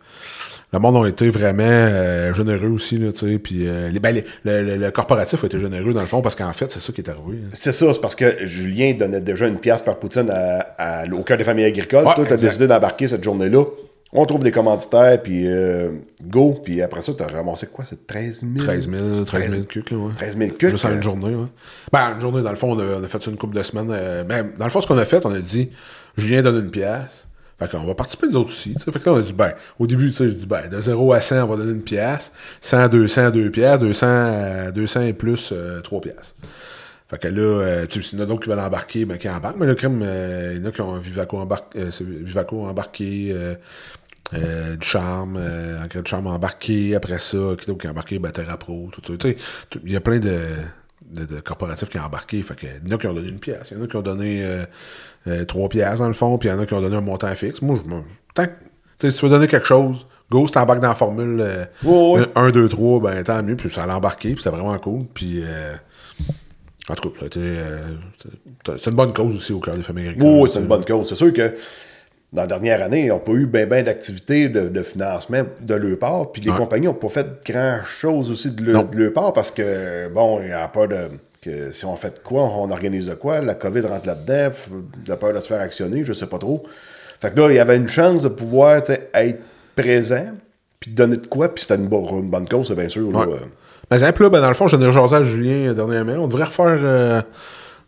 le 0.72 0.78
monde 0.80 1.04
a 1.04 1.08
été 1.08 1.30
vraiment 1.30 1.62
euh, 1.66 2.32
généreux 2.34 2.68
aussi, 2.68 2.98
là, 2.98 3.12
tu 3.12 3.30
sais. 3.32 3.38
Puis 3.38 3.66
les, 3.92 3.98
ben, 4.00 4.12
les- 4.14 4.24
le, 4.44 4.62
le- 4.64 4.76
le 4.76 4.90
corporatif 4.90 5.42
a 5.42 5.46
été 5.46 5.58
généreux 5.60 5.92
dans 5.92 6.00
le 6.00 6.06
fond 6.06 6.20
parce 6.20 6.34
qu'en 6.34 6.52
fait, 6.52 6.70
c'est 6.70 6.80
ça 6.80 6.92
qui 6.92 7.00
est 7.00 7.08
arrivé. 7.08 7.38
hein. 7.44 7.48
C'est 7.54 7.72
ça, 7.72 7.92
c'est 7.94 8.00
parce 8.00 8.14
que 8.16 8.44
Julien 8.46 8.92
donnait 8.98 9.20
déjà 9.20 9.46
une 9.46 9.58
pièce 9.58 9.82
par 9.82 9.96
poutine 10.00 10.30
à- 10.30 10.66
à- 10.78 11.06
au 11.12 11.22
cœur 11.22 11.38
des 11.38 11.44
familles 11.44 11.64
agricoles. 11.66 12.04
Ouais, 12.06 12.14
Toi, 12.14 12.24
tu 12.24 12.32
as 12.32 12.34
exact. 12.34 12.48
décidé 12.48 12.66
d'embarquer 12.66 13.06
cette 13.08 13.22
journée-là. 13.24 13.64
On 14.12 14.26
trouve 14.26 14.42
des 14.42 14.50
commanditaires, 14.50 15.22
puis 15.22 15.44
euh, 15.46 15.90
go. 16.24 16.60
Puis 16.64 16.82
après 16.82 17.00
ça, 17.00 17.14
tu 17.14 17.22
as 17.22 17.28
ramassé 17.28 17.68
quoi? 17.68 17.84
C'est 17.88 18.06
13 18.08 18.40
000 18.40 18.64
13 18.64 18.88
000, 18.90 19.24
13 19.24 19.50
000 19.52 19.62
cucs, 19.64 19.90
là, 19.92 19.96
ouais. 19.98 20.12
13 20.16 20.36
000 20.36 20.50
cucs, 20.50 20.70
Juste 20.70 20.84
en 20.84 20.88
euh. 20.90 20.94
une 20.96 21.02
journée, 21.02 21.34
ouais. 21.34 21.46
Ben, 21.92 22.14
une 22.14 22.20
journée, 22.20 22.42
dans 22.42 22.50
le 22.50 22.56
fond, 22.56 22.72
on 22.72 22.78
a, 22.80 22.98
on 22.98 23.04
a 23.04 23.08
fait 23.08 23.22
ça 23.22 23.30
une 23.30 23.36
couple 23.36 23.56
de 23.56 23.62
semaines. 23.62 23.90
euh, 23.92 24.24
même, 24.24 24.52
dans 24.58 24.64
le 24.64 24.70
fond, 24.72 24.80
ce 24.80 24.88
qu'on 24.88 24.98
a 24.98 25.04
fait, 25.04 25.24
on 25.24 25.32
a 25.32 25.38
dit, 25.38 25.70
Julien 26.16 26.42
donne 26.42 26.56
une 26.64 26.70
pièce. 26.70 27.26
Fait 27.60 27.70
qu'on 27.70 27.84
va 27.84 27.94
participer 27.94 28.26
nous 28.26 28.36
autres 28.38 28.50
aussi. 28.50 28.72
tu 28.74 28.80
sais. 28.80 28.90
Fait 28.90 28.98
que 28.98 29.04
là, 29.08 29.14
on 29.14 29.18
a 29.18 29.22
dit, 29.22 29.32
ben, 29.34 29.52
au 29.78 29.86
début, 29.86 30.10
tu 30.10 30.16
sais, 30.16 30.24
je 30.24 30.30
dis, 30.30 30.46
ben, 30.46 30.68
de 30.68 30.80
0 30.80 31.12
à 31.12 31.20
100, 31.20 31.44
on 31.44 31.46
va 31.46 31.56
donner 31.58 31.72
une 31.72 31.82
pièce. 31.82 32.32
100, 32.62 32.88
200, 32.88 33.30
2 33.30 33.50
pièces. 33.50 33.78
200, 33.78 34.06
euh, 34.08 34.70
200 34.72 35.02
et 35.02 35.12
plus, 35.12 35.50
euh, 35.52 35.80
3 35.82 36.00
pièces. 36.00 36.34
Fait 37.10 37.18
que 37.18 37.26
là, 37.28 37.40
euh, 37.42 37.86
tu 37.86 38.02
sais, 38.02 38.10
il 38.12 38.18
y 38.18 38.22
en 38.22 38.24
a 38.24 38.26
d'autres 38.26 38.44
qui 38.44 38.48
veulent 38.48 38.60
embarquer, 38.60 39.04
ben, 39.04 39.18
qui 39.18 39.28
embarquent. 39.28 39.56
Mais 39.58 39.66
le 39.66 39.74
crime, 39.74 40.00
euh, 40.02 40.54
il 40.56 40.62
y 40.62 40.64
en 40.64 40.68
a 40.68 40.72
qui 40.72 40.80
ont 40.80 40.96
Vivaco, 40.96 41.38
embarqué, 41.38 41.80
euh, 41.80 41.90
Vivaco 42.00 42.64
embarqué, 42.66 43.34
euh, 44.34 44.76
du 44.76 44.86
charme, 44.86 45.36
euh, 45.40 45.86
de 45.86 46.06
charme 46.06 46.26
embarqué, 46.28 46.94
après 46.94 47.18
ça, 47.18 47.38
qui 47.58 47.74
qui 47.76 47.86
a 47.86 47.90
embarqué, 47.90 48.18
ben, 48.18 48.30
Terra 48.30 48.56
Pro, 48.56 48.88
tout 48.92 49.02
ça. 49.20 49.28
Il 49.84 49.90
y 49.92 49.96
a 49.96 50.00
plein 50.00 50.18
de, 50.18 50.38
de, 51.10 51.24
de 51.24 51.40
corporatifs 51.40 51.88
qui 51.88 51.98
ont 51.98 52.04
embarqué. 52.04 52.42
Fait 52.42 52.54
que, 52.54 52.66
il 52.84 52.88
y 52.88 52.92
en 52.92 52.96
a 52.96 52.98
qui 53.00 53.06
ont 53.06 53.12
donné 53.14 53.28
une 53.28 53.38
pièce, 53.40 53.68
il 53.70 53.76
y 53.78 53.80
en 53.80 53.84
a 53.84 53.86
qui 53.86 53.96
ont 53.96 54.02
donné 54.02 54.44
euh, 54.44 54.64
euh, 55.26 55.44
trois 55.44 55.68
pièces 55.68 55.98
dans 55.98 56.08
le 56.08 56.14
fond, 56.14 56.38
puis 56.38 56.48
il 56.48 56.52
y 56.52 56.54
en 56.54 56.58
a 56.60 56.66
qui 56.66 56.74
ont 56.74 56.80
donné 56.80 56.96
un 56.96 57.00
montant 57.00 57.32
fixe. 57.34 57.60
Moi, 57.62 57.80
je 57.84 57.92
me- 57.94 58.02
tant 58.34 58.46
que, 58.46 59.10
si 59.10 59.16
tu 59.18 59.24
veux 59.24 59.30
donner 59.30 59.46
quelque 59.48 59.66
chose, 59.66 60.06
go, 60.30 60.46
si 60.46 60.52
t'embarques 60.52 60.80
dans 60.80 60.88
la 60.88 60.94
formule 60.94 61.40
euh, 61.40 61.64
Ouais, 61.82 62.20
ouais. 62.20 62.26
1, 62.36 62.50
2, 62.50 62.68
3, 62.68 63.00
ben 63.00 63.22
tant 63.24 63.42
mieux, 63.42 63.56
puis 63.56 63.70
ça 63.70 63.86
l'a 63.86 63.96
embarqué, 63.96 64.34
puis 64.34 64.42
c'est 64.42 64.50
vraiment 64.50 64.78
cool. 64.78 65.04
Puis, 65.12 65.42
en 66.88 66.94
tout 66.94 67.10
cas, 67.10 67.26
c'est 68.78 68.90
une 68.90 68.96
bonne 68.96 69.12
cause 69.12 69.36
aussi 69.36 69.52
au 69.52 69.60
cœur 69.60 69.76
des 69.76 69.82
familles 69.82 70.08
agricoles. 70.08 70.28
Oui, 70.40 70.50
c'est 70.52 70.58
une 70.60 70.66
bonne 70.66 70.84
cause. 70.84 71.08
C'est 71.08 71.14
sûr 71.14 71.32
que 71.32 71.54
dans 72.32 72.42
la 72.42 72.48
dernière 72.48 72.82
année, 72.82 73.02
ils 73.06 73.08
n'ont 73.08 73.18
pas 73.18 73.32
eu 73.32 73.46
bien 73.46 73.66
ben, 73.66 73.84
d'activités 73.84 74.48
de, 74.48 74.68
de 74.68 74.82
financement 74.82 75.42
de 75.60 75.74
leur 75.74 75.98
part. 75.98 76.30
Puis 76.32 76.42
les 76.42 76.50
Ouais. 76.50 76.56
compagnies 76.56 76.86
n'ont 76.86 76.94
pas 76.94 77.08
fait 77.08 77.26
grand-chose 77.44 78.30
aussi 78.30 78.50
de 78.52 78.62
leur, 78.64 78.82
Non. 78.84 78.88
de 78.90 78.96
leur 78.96 79.12
part 79.12 79.32
parce 79.32 79.50
que, 79.50 80.08
bon, 80.08 80.40
il 80.42 80.48
y 80.48 80.52
a 80.52 80.68
peur 80.68 80.86
de. 80.88 81.08
que 81.42 81.70
si 81.72 81.84
on 81.86 81.96
fait 81.96 82.14
de 82.14 82.18
quoi, 82.22 82.42
on 82.42 82.70
organise 82.70 83.06
de 83.06 83.14
quoi, 83.14 83.40
la 83.40 83.54
COVID 83.54 83.80
rentre 83.80 84.06
là-dedans, 84.06 84.50
de 85.06 85.14
peur 85.14 85.32
de 85.32 85.40
se 85.40 85.48
faire 85.48 85.60
actionner, 85.60 86.04
je 86.04 86.12
sais 86.12 86.26
pas 86.26 86.38
trop. 86.38 86.62
Fait 87.20 87.32
que 87.34 87.40
là, 87.40 87.48
il 87.50 87.56
y 87.56 87.58
avait 87.58 87.76
une 87.76 87.88
chance 87.88 88.22
de 88.22 88.28
pouvoir 88.28 88.76
être 89.14 89.38
présent, 89.74 90.26
puis 90.78 90.90
de 90.92 90.96
donner 90.96 91.16
de 91.16 91.26
quoi, 91.26 91.52
puis 91.52 91.62
c'était 91.62 91.76
une, 91.76 91.88
bo- 91.88 92.08
une 92.20 92.30
bonne 92.30 92.48
cause, 92.48 92.70
bien 92.72 92.88
sûr. 92.88 93.10
là. 93.10 93.26
Ouais. 93.26 93.36
Mais 93.90 93.98
là, 93.98 94.12
ben, 94.12 94.40
dans 94.40 94.48
le 94.48 94.54
fond, 94.54 94.68
j'en 94.68 94.80
ai 94.80 94.92
jasé 94.92 95.16
à 95.16 95.24
Julien 95.24 95.70
euh, 95.70 95.74
dernièrement. 95.74 96.12
On 96.12 96.28
devrait 96.28 96.44
refaire 96.44 96.78
euh, 96.80 97.20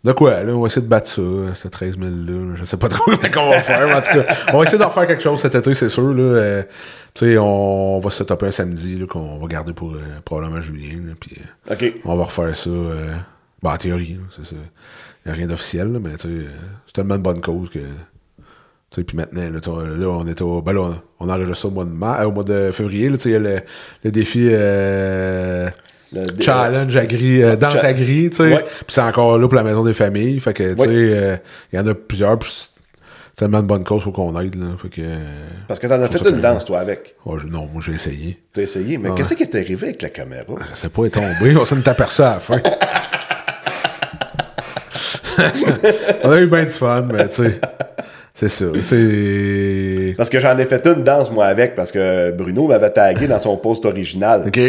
de 0.05 0.13
quoi, 0.13 0.43
là? 0.43 0.53
On 0.53 0.61
va 0.61 0.67
essayer 0.67 0.83
de 0.83 0.89
battre 0.89 1.07
ça, 1.07 1.23
ce 1.55 1.69
13 1.69 1.97
000 1.99 2.11
là. 2.11 2.57
Je 2.57 2.65
sais 2.65 2.77
pas 2.77 2.89
trop 2.89 3.13
comment 3.33 3.49
on 3.49 3.51
va 3.51 3.61
faire, 3.61 3.87
mais 3.87 3.95
en 3.95 4.01
tout 4.01 4.19
cas, 4.21 4.37
on 4.53 4.59
va 4.59 4.65
essayer 4.65 4.79
d'en 4.79 4.91
faire 4.91 5.07
quelque 5.07 5.23
chose 5.23 5.41
cet 5.41 5.55
été, 5.55 5.75
c'est 5.75 5.89
sûr, 5.89 6.13
là. 6.13 6.23
Euh, 6.23 6.63
tu 7.15 7.27
sais, 7.27 7.39
on 7.39 8.01
va 8.01 8.11
se 8.11 8.25
taper 8.25 8.47
un 8.47 8.51
samedi, 8.51 8.99
là, 8.99 9.07
qu'on 9.07 9.39
va 9.39 9.47
garder 9.47 9.73
pour 9.73 9.93
euh, 9.93 10.01
probablement 10.25 10.61
Julien, 10.61 11.01
là, 11.07 11.13
puis 11.19 11.37
euh, 11.39 11.91
on 12.05 12.17
va 12.17 12.25
refaire 12.25 12.55
ça, 12.57 12.71
ben, 13.63 13.71
en 13.71 13.77
théorie, 13.77 14.15
là, 14.15 14.27
c'est 14.37 14.47
ça. 14.47 14.57
Il 15.25 15.29
n'y 15.29 15.33
a 15.33 15.35
rien 15.37 15.47
d'officiel, 15.47 15.93
là, 15.93 15.99
mais 16.01 16.17
tu 16.17 16.29
sais, 16.29 16.47
c'est 16.87 16.95
tellement 16.95 17.15
une 17.15 17.23
bonne 17.23 17.41
cause 17.41 17.71
que... 17.71 17.79
Tu 17.79 18.97
sais, 18.97 19.05
puis 19.05 19.17
maintenant, 19.17 19.49
là, 19.49 20.09
on 20.09 20.27
est 20.27 20.43
au. 20.43 20.61
Ben 20.61 20.75
là, 20.75 20.81
on, 20.83 21.27
on 21.27 21.31
enregistre 21.31 21.63
ça 21.63 21.69
au 21.69 21.71
mois 21.71 21.87
de 21.87 21.91
mars, 21.91 22.27
au 22.27 22.31
mois 22.31 22.45
de 22.45 22.73
février. 22.75 23.09
Là, 23.09 23.17
tu 23.17 23.23
sais, 23.23 23.29
il 23.31 23.33
y 23.33 23.37
a 23.37 23.39
le, 23.39 23.61
le 24.05 24.11
défi 24.11 24.51
Le 26.13 26.27
challenge 26.41 26.97
agri, 26.97 27.43
euh, 27.43 27.57
danse 27.57 27.73
Cha- 27.75 27.87
agri, 27.87 28.29
tu 28.31 28.37
sais. 28.37 28.43
Ouais. 28.43 28.59
Puis 28.63 28.87
c'est 28.89 29.01
encore 29.01 29.39
là 29.39 29.47
pour 29.49 29.55
la 29.57 29.63
maison 29.65 29.83
des 29.83 29.95
familles. 29.95 30.39
Fait 30.41 30.53
que, 30.53 30.75
tu 30.75 30.79
sais, 30.83 30.87
euh, 30.89 31.37
il 31.73 31.77
y 31.77 31.79
en 31.83 31.87
a 31.87 31.95
plusieurs. 31.95 32.39
puis 32.39 32.51
c'est 32.53 32.69
tellement 33.37 33.61
une 33.61 33.67
bonne 33.67 33.83
cause, 33.85 34.03
faut 34.03 34.13
qu'on 34.13 34.39
aide, 34.41 34.55
là. 34.57 34.67
Fait 34.81 34.89
que. 34.91 35.01
euh, 35.01 35.17
Parce 35.67 35.81
que 35.81 35.87
t'en 35.87 36.01
as 36.03 36.09
fait 36.09 36.29
une 36.29 36.41
danse, 36.41 36.65
toi, 36.67 36.81
avec. 36.81 37.15
oh, 37.25 37.39
je- 37.39 37.47
non, 37.47 37.67
moi, 37.73 37.83
j'ai 37.85 37.93
essayé. 37.93 38.39
T'as 38.53 38.63
essayé, 38.63 38.99
mais 38.99 39.11
qu'est-ce 39.17 39.33
qui 39.35 39.43
est 39.43 39.55
arrivé 39.55 39.87
avec 39.89 40.03
la 40.03 40.11
caméra? 40.11 40.45
Je 40.73 40.77
sais 40.79 40.89
pas, 40.91 41.03
elle 41.03 41.07
est 41.07 41.11
tombée. 41.11 41.57
on 41.57 41.65
s'en 41.65 41.79
est 41.79 41.89
aperçu 41.89 42.21
à 42.23 42.35
la 42.35 42.41
fin. 42.41 42.61
on 46.25 46.31
a 46.31 46.41
eu 46.41 46.47
bien 46.47 46.65
du 46.65 46.71
fun, 46.71 47.03
mais 47.11 47.29
tu 47.29 47.45
sais. 47.45 47.61
C'est 48.35 48.49
ça. 48.49 48.65
C'est. 48.87 50.15
Parce 50.17 50.29
que 50.31 50.41
j'en 50.41 50.57
ai 50.59 50.65
fait 50.67 50.85
une 50.87 51.03
danse, 51.05 51.31
moi, 51.31 51.47
avec, 51.47 51.75
parce 51.75 51.93
que 51.93 52.33
Bruno 52.33 52.67
m'avait 52.67 52.91
tagué 52.91 53.29
dans 53.29 53.39
son 53.39 53.57
post 53.57 53.85
original. 53.87 54.45
OK. 54.47 54.61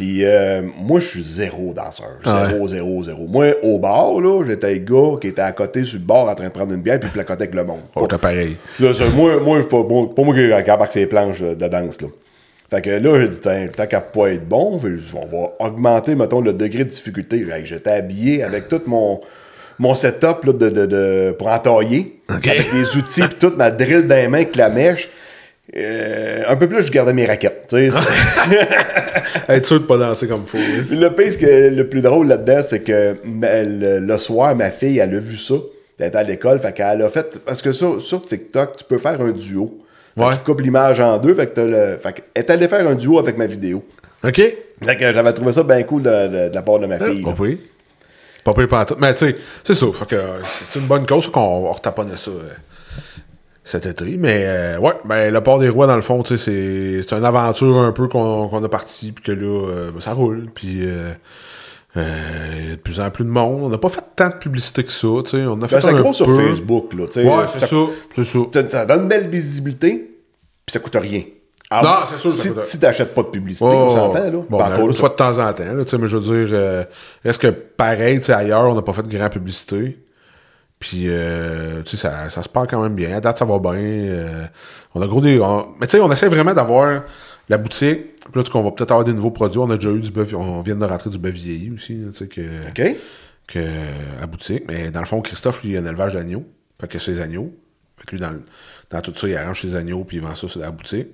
Puis 0.00 0.24
euh, 0.24 0.62
moi, 0.78 0.98
je 0.98 1.04
suis 1.08 1.22
zéro 1.22 1.74
danseur. 1.74 2.06
Ah 2.24 2.46
Zéro, 2.48 2.66
zéro, 2.66 3.02
zéro. 3.02 3.26
Moi, 3.28 3.48
au 3.62 3.78
bar, 3.78 4.18
là, 4.18 4.42
j'étais 4.46 4.72
le 4.72 4.78
gars 4.78 5.18
qui 5.20 5.28
était 5.28 5.42
à 5.42 5.52
côté 5.52 5.84
sur 5.84 5.98
le 5.98 6.04
bar 6.06 6.26
en 6.26 6.34
train 6.34 6.46
de 6.46 6.52
prendre 6.52 6.72
une 6.72 6.80
bière 6.80 6.98
puis 6.98 7.10
placoter 7.10 7.42
avec 7.42 7.54
le 7.54 7.64
monde. 7.64 7.80
Oh, 7.94 8.06
t'as 8.06 8.16
pareil. 8.16 8.56
Là, 8.78 8.92
moi, 9.14 9.38
moi, 9.40 9.68
pas, 9.68 9.82
moi, 9.82 10.08
pas 10.14 10.22
moi 10.22 10.34
qui 10.34 10.70
embarque 10.70 10.92
ces 10.92 11.04
planches 11.04 11.42
de 11.42 11.68
danse, 11.68 12.00
là. 12.00 12.08
Fait 12.70 12.80
que 12.80 12.88
là, 12.88 13.20
j'ai 13.20 13.28
dit, 13.28 13.40
tant, 13.76 13.86
qu'à 13.86 14.00
pas 14.00 14.28
être 14.32 14.48
bon, 14.48 14.80
on 14.80 15.26
va 15.26 15.66
augmenter, 15.66 16.14
mettons, 16.14 16.40
le 16.40 16.54
degré 16.54 16.84
de 16.84 16.88
difficulté. 16.88 17.44
J'étais 17.64 17.90
habillé 17.90 18.42
avec 18.42 18.68
tout 18.68 18.80
mon, 18.86 19.20
mon 19.78 19.94
setup 19.94 20.44
là, 20.44 20.52
de, 20.54 20.70
de, 20.70 20.86
de- 20.86 21.30
pour 21.38 21.48
entailler, 21.48 22.20
avec 22.26 22.72
les 22.72 22.96
outils, 22.96 23.20
puis 23.20 23.36
toute 23.38 23.58
ma 23.58 23.70
drill 23.70 24.06
dans 24.06 24.16
les 24.16 24.28
mains 24.28 24.38
avec 24.38 24.56
la 24.56 24.70
mèche. 24.70 25.10
Euh, 25.76 26.42
un 26.48 26.56
peu 26.56 26.68
plus, 26.68 26.82
je 26.84 26.90
gardais 26.90 27.12
mes 27.12 27.26
raquettes. 27.26 27.66
tu 27.68 27.90
sais. 27.90 27.98
Être 29.48 29.64
sûr 29.66 29.80
de 29.80 29.84
pas 29.86 29.96
danser 29.98 30.26
comme 30.26 30.44
hein. 30.52 30.58
le 30.90 31.08
pire, 31.10 31.38
que 31.38 31.68
le 31.74 31.88
plus 31.88 32.02
drôle 32.02 32.26
là-dedans, 32.26 32.60
c'est 32.62 32.80
que 32.80 33.16
ma- 33.24 33.62
le, 33.62 34.00
le 34.00 34.18
soir, 34.18 34.54
ma 34.56 34.70
fille, 34.70 34.98
elle 34.98 35.14
a 35.14 35.18
vu 35.20 35.36
ça. 35.36 35.54
Elle 35.98 36.08
était 36.08 36.16
à 36.18 36.22
l'école, 36.22 36.60
fait 36.60 36.72
qu'elle 36.72 37.02
a 37.02 37.08
fait. 37.08 37.40
Parce 37.44 37.62
que 37.62 37.72
sur, 37.72 38.00
sur 38.02 38.20
TikTok, 38.22 38.76
tu 38.78 38.84
peux 38.84 38.98
faire 38.98 39.20
un 39.20 39.30
duo. 39.32 39.78
Fait 40.18 40.24
Ouais. 40.24 40.32
qu'il 40.32 40.40
coupe 40.42 40.60
l'image 40.60 40.98
en 40.98 41.18
deux, 41.18 41.34
fait 41.34 41.46
que 41.46 41.52
t'as 41.54 41.66
le. 41.66 41.98
Fait 42.02 42.12
qu'elle 42.14 42.24
est 42.34 42.50
allée 42.50 42.66
faire 42.68 42.86
un 42.88 42.94
duo 42.96 43.18
avec 43.20 43.36
ma 43.38 43.46
vidéo. 43.46 43.84
OK? 44.24 44.34
Fait 44.82 44.96
que 44.96 45.12
j'avais 45.12 45.32
trouvé 45.32 45.52
ça 45.52 45.62
bien 45.62 45.82
cool 45.84 46.02
de, 46.02 46.10
de- 46.10 46.48
de 46.48 46.54
la 46.54 46.62
part 46.62 46.78
de 46.80 46.86
ma 46.86 46.98
fille. 46.98 47.22
Pas 47.22 47.32
pire. 47.32 47.58
Pas 48.42 48.54
pire 48.54 48.68
pantoute. 48.68 48.98
Mais 49.00 49.14
tu 49.14 49.26
sais, 49.26 49.36
c'est 49.62 49.74
ça. 49.74 49.86
Fait 49.94 50.06
que 50.06 50.16
euh, 50.16 50.26
c'est 50.64 50.80
une 50.80 50.86
bonne 50.86 51.06
cause 51.06 51.28
qu'on 51.30 51.62
va 51.62 51.70
retaponner 51.72 52.16
ça 52.16 52.30
euh, 52.32 52.48
cet 53.64 53.86
été. 53.86 54.16
Mais 54.18 54.44
euh, 54.46 54.78
ouais, 54.78 54.92
ben, 55.04 55.32
le 55.32 55.40
port 55.42 55.58
des 55.58 55.68
rois, 55.68 55.86
dans 55.86 55.96
le 55.96 56.02
fond, 56.02 56.22
c'est 56.24 57.00
une 57.12 57.24
aventure 57.24 57.78
un 57.78 57.92
peu 57.92 58.08
qu'on 58.08 58.64
a 58.64 58.68
parti, 58.68 59.12
puis 59.12 59.22
que 59.24 59.32
là, 59.32 59.68
euh, 59.68 59.90
ben, 59.92 60.00
ça 60.00 60.12
roule. 60.12 60.48
Puis 60.54 60.80
euh, 60.86 61.12
il 61.96 62.02
y 62.02 62.72
a 62.72 62.76
de 62.76 62.80
plus 62.80 63.00
en 63.00 63.10
plus 63.10 63.24
de 63.24 63.30
monde. 63.30 63.62
On 63.64 63.68
n'a 63.68 63.78
pas 63.78 63.88
fait 63.88 64.04
tant 64.16 64.28
de 64.28 64.34
publicité 64.34 64.84
que 64.84 64.92
ça, 64.92 65.08
tu 65.24 65.30
sais. 65.30 65.42
On 65.46 65.60
a 65.62 65.68
fait 65.68 65.76
Ben, 65.76 65.80
c'est 65.80 65.88
un 65.88 66.00
gros 66.00 66.12
sur. 66.12 66.26
Facebook, 66.26 66.94
là. 66.94 67.04
Ouais, 67.04 67.44
c'est 67.52 67.60
ça. 67.60 67.66
Ça. 67.66 68.22
Ça, 68.52 68.68
ça 68.70 68.86
donne 68.86 69.02
une 69.02 69.08
belle 69.08 69.28
visibilité, 69.28 69.96
puis 70.66 70.72
ça 70.72 70.78
coûte 70.78 70.96
rien. 71.00 71.22
Ah, 71.72 71.82
Non, 71.84 71.90
c'est 72.08 72.18
sûr 72.18 72.32
ça 72.32 72.62
Si, 72.64 72.70
si 72.72 72.80
t'achètes 72.80 73.14
pas 73.14 73.22
de 73.22 73.28
publicité, 73.28 73.64
Oh, 73.70 73.84
on 73.86 73.90
s'entend, 73.90 74.24
là. 74.24 74.30
Bon, 74.30 74.58
Ben, 74.58 74.64
encore 74.64 74.78
là, 74.78 74.84
une 74.86 74.92
ça- 74.92 74.98
fois 74.98 75.08
de 75.10 75.14
temps 75.14 75.38
en 75.38 75.52
temps, 75.52 75.62
là, 75.64 75.84
mais 76.00 76.08
je 76.08 76.16
veux 76.16 76.46
dire, 76.46 76.48
euh, 76.52 76.84
est-ce 77.24 77.38
que 77.38 77.46
pareil, 77.46 78.20
ailleurs, 78.32 78.68
on 78.70 78.74
n'a 78.74 78.82
pas 78.82 78.92
fait 78.92 79.04
de 79.04 79.16
grande 79.16 79.30
publicité? 79.30 79.96
Puis, 80.80 81.04
euh, 81.08 81.82
tu 81.82 81.90
sais, 81.90 81.96
ça, 82.08 82.28
ça 82.30 82.42
se 82.42 82.48
parle 82.48 82.66
quand 82.66 82.82
même 82.82 82.94
bien. 82.94 83.14
À 83.16 83.20
date, 83.20 83.38
ça 83.38 83.44
va 83.44 83.58
bien. 83.60 83.72
euh, 83.74 84.46
on 84.94 85.02
a 85.02 85.06
gros 85.06 85.20
des. 85.20 85.38
on- 85.38 85.68
mais 85.78 85.86
tu 85.86 85.92
sais, 85.92 86.00
on 86.00 86.10
essaie 86.10 86.28
vraiment 86.28 86.54
d'avoir 86.54 87.04
la 87.48 87.58
boutique. 87.58 88.16
Puis 88.16 88.32
là, 88.34 88.42
qu'on 88.50 88.62
va 88.62 88.70
peut-être 88.72 88.90
avoir 88.90 89.04
des 89.04 89.12
nouveaux 89.12 89.30
produits. 89.30 89.58
On 89.58 89.68
a 89.70 89.76
déjà 89.76 89.90
eu 89.90 90.00
du 90.00 90.10
bœuf, 90.10 90.32
on 90.34 90.62
vient 90.62 90.76
de 90.76 90.84
rentrer 90.84 91.10
du 91.10 91.18
bœuf 91.18 91.34
vieilli 91.34 91.70
aussi, 91.70 92.00
tu 92.10 92.12
sais, 92.16 92.26
que, 92.28 92.40
OK. 92.70 92.96
que, 93.46 93.66
à 94.22 94.26
boutique. 94.26 94.64
Mais 94.68 94.90
dans 94.90 95.00
le 95.00 95.06
fond, 95.06 95.20
Christophe, 95.20 95.62
lui, 95.62 95.70
il 95.72 95.76
a 95.76 95.80
un 95.80 95.84
élevage 95.84 96.14
d'agneaux. 96.14 96.44
Fait 96.80 96.88
que 96.88 96.98
ses 96.98 97.20
agneaux. 97.20 97.52
Fait 97.98 98.06
que 98.06 98.10
lui, 98.16 98.20
dans, 98.20 98.32
dans 98.88 99.00
tout 99.02 99.14
ça, 99.14 99.28
il 99.28 99.36
arrange 99.36 99.60
ses 99.60 99.76
agneaux, 99.76 100.04
puis 100.04 100.16
il 100.16 100.22
vend 100.22 100.34
ça 100.34 100.48
sur 100.48 100.60
la 100.60 100.70
boutique. 100.70 101.08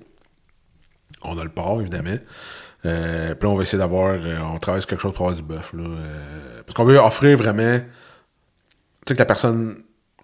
On 1.23 1.37
a 1.37 1.43
le 1.43 1.49
porc, 1.49 1.81
évidemment. 1.81 2.17
Euh, 2.85 3.35
puis 3.35 3.47
là, 3.47 3.53
on 3.53 3.57
va 3.57 3.63
essayer 3.63 3.79
d'avoir. 3.79 4.13
euh, 4.13 4.37
on 4.53 4.59
travaille 4.59 4.81
sur 4.81 4.89
quelque 4.89 5.01
chose 5.01 5.11
pour 5.13 5.25
avoir 5.25 5.35
du 5.35 5.43
bœuf. 5.43 5.73
Là, 5.73 5.83
euh, 5.83 6.61
parce 6.65 6.73
qu'on 6.75 6.85
veut 6.85 6.97
offrir 6.99 7.37
vraiment. 7.37 7.79
Tu 9.07 9.11
sais, 9.11 9.15
que 9.15 9.19
la 9.19 9.25
personne 9.25 9.77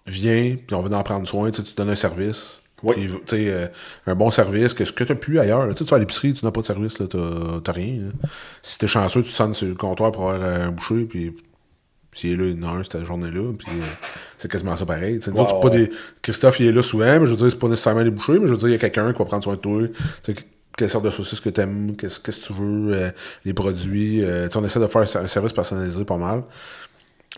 vient, 0.06 0.56
puis 0.66 0.76
on 0.76 0.82
veut 0.82 0.94
en 0.94 1.02
prendre 1.02 1.26
soin. 1.26 1.50
Tu 1.50 1.62
tu 1.62 1.74
donnes 1.74 1.90
un 1.90 1.94
service. 1.94 2.60
Oui. 2.82 3.08
Tu 3.26 3.36
euh, 3.48 3.66
un 4.06 4.14
bon 4.14 4.30
service, 4.30 4.74
que 4.74 4.84
ce 4.84 4.92
que 4.92 5.04
tu 5.04 5.12
n'as 5.12 5.18
plus 5.18 5.38
ailleurs. 5.38 5.66
là? 5.66 5.72
Tu 5.72 5.78
sais, 5.78 5.84
tu 5.84 5.90
vas 5.90 5.96
à 5.96 6.00
l'épicerie, 6.00 6.34
tu 6.34 6.44
n'as 6.44 6.50
pas 6.50 6.60
de 6.60 6.66
service, 6.66 6.98
là, 6.98 7.06
t'as 7.08 7.60
t'as 7.64 7.72
rien. 7.72 8.02
là. 8.02 8.28
Si 8.62 8.78
t'es 8.78 8.86
chanceux, 8.86 9.22
tu 9.22 9.30
te 9.30 9.34
sens 9.34 9.56
sur 9.56 9.66
le 9.66 9.74
comptoir 9.74 10.12
pour 10.12 10.30
avoir 10.30 10.60
un 10.66 10.70
boucher, 10.70 11.04
puis 11.04 11.34
s'il 12.12 12.32
est 12.32 12.36
là, 12.36 12.44
il 12.44 12.60
y 12.60 12.64
en 12.64 12.68
a 12.68 12.78
un 12.78 12.84
cette 12.84 13.04
journée-là, 13.04 13.52
puis 13.58 13.68
euh, 13.70 13.84
c'est 14.36 14.50
quasiment 14.50 14.76
ça 14.76 14.84
pareil. 14.84 15.18
tu 15.18 15.30
autres, 15.30 15.48
c'est 15.48 15.60
pas 15.62 15.70
des... 15.74 15.90
Christophe, 16.20 16.60
il 16.60 16.66
est 16.66 16.72
là 16.72 16.82
souvent, 16.82 17.18
mais 17.20 17.26
je 17.26 17.30
veux 17.30 17.36
dire, 17.36 17.50
c'est 17.50 17.58
pas 17.58 17.68
nécessairement 17.68 18.04
des 18.04 18.10
bouchers, 18.10 18.38
mais 18.38 18.46
je 18.46 18.52
veux 18.52 18.58
dire, 18.58 18.68
il 18.68 18.72
y 18.72 18.76
a 18.76 18.78
quelqu'un 18.78 19.12
qui 19.12 19.18
va 19.18 19.24
prendre 19.24 19.42
soin 19.42 19.54
de 19.56 19.60
toi. 19.60 19.80
Tu 20.22 20.34
sais, 20.34 20.44
quelle 20.76 20.90
sorte 20.90 21.04
de 21.04 21.10
saucisse 21.10 21.40
que 21.40 21.48
t'aimes, 21.50 21.96
qu'est-ce 21.96 22.20
qu'est-ce 22.20 22.48
que 22.48 22.52
tu 22.54 22.60
veux, 22.60 22.92
euh, 22.94 23.10
les 23.44 23.54
produits. 23.54 24.22
euh, 24.24 24.48
tu 24.48 24.58
on 24.58 24.64
essaie 24.64 24.80
de 24.80 24.86
faire 24.86 25.02
un 25.02 25.26
service 25.26 25.52
personnalisé 25.52 26.04
pas 26.04 26.16
mal. 26.16 26.44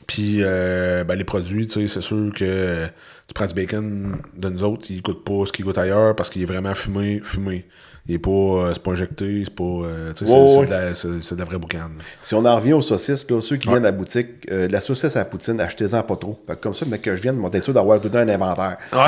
Puis, 0.06 0.38
euh, 0.40 1.02
ben, 1.04 1.16
les 1.16 1.24
produits, 1.24 1.66
tu 1.66 1.80
sais, 1.80 1.88
c'est 1.88 2.00
sûr 2.00 2.30
que 2.34 2.44
euh, 2.44 2.86
tu 3.26 3.34
prends 3.34 3.46
du 3.46 3.54
bacon 3.54 4.16
de 4.36 4.48
nous 4.48 4.62
autres, 4.64 4.86
il 4.90 5.02
goûte 5.02 5.24
pas 5.24 5.44
ce 5.46 5.52
qu'il 5.52 5.64
goûte 5.64 5.78
ailleurs 5.78 6.14
parce 6.14 6.30
qu'il 6.30 6.42
est 6.42 6.46
vraiment 6.46 6.74
fumé, 6.74 7.20
fumé. 7.24 7.64
Il 8.08 8.14
est 8.14 8.18
pas, 8.20 8.30
euh, 8.30 8.70
c'est 8.72 8.82
pas 8.84 8.92
injecté, 8.92 9.42
c'est 9.44 9.52
pas, 9.54 9.64
euh, 9.64 10.12
tu 10.12 10.24
sais, 10.24 10.32
Ouais, 10.32 10.48
c'est- 10.60 10.66
de 10.66 10.70
la- 10.70 10.94
de 11.36 11.44
vraie 11.44 11.58
boucane. 11.58 11.90
Si 12.22 12.36
on 12.36 12.44
en 12.44 12.54
revient 12.54 12.74
aux 12.74 12.80
saucisses, 12.82 13.28
là, 13.28 13.40
ceux 13.40 13.56
qui 13.56 13.66
viennent 13.66 13.84
à 13.84 13.90
la 13.90 13.96
boutique, 13.96 14.28
euh, 14.52 14.68
la 14.70 14.80
saucisse 14.80 15.16
à 15.16 15.18
la 15.18 15.24
poutine, 15.24 15.60
achetez-en 15.60 16.04
pas 16.04 16.14
trop. 16.14 16.40
Fait 16.46 16.54
que 16.54 16.60
comme 16.60 16.74
ça, 16.74 16.86
mais 16.88 17.00
que 17.00 17.16
je 17.16 17.22
vienne, 17.22 17.34
mon 17.34 17.50
être 17.50 17.64
sûr 17.64 17.74
d'avoir 17.74 18.00
tout 18.00 18.08
le 18.12 18.20
un 18.20 18.28
inventaire. 18.28 18.76
non, 18.92 18.98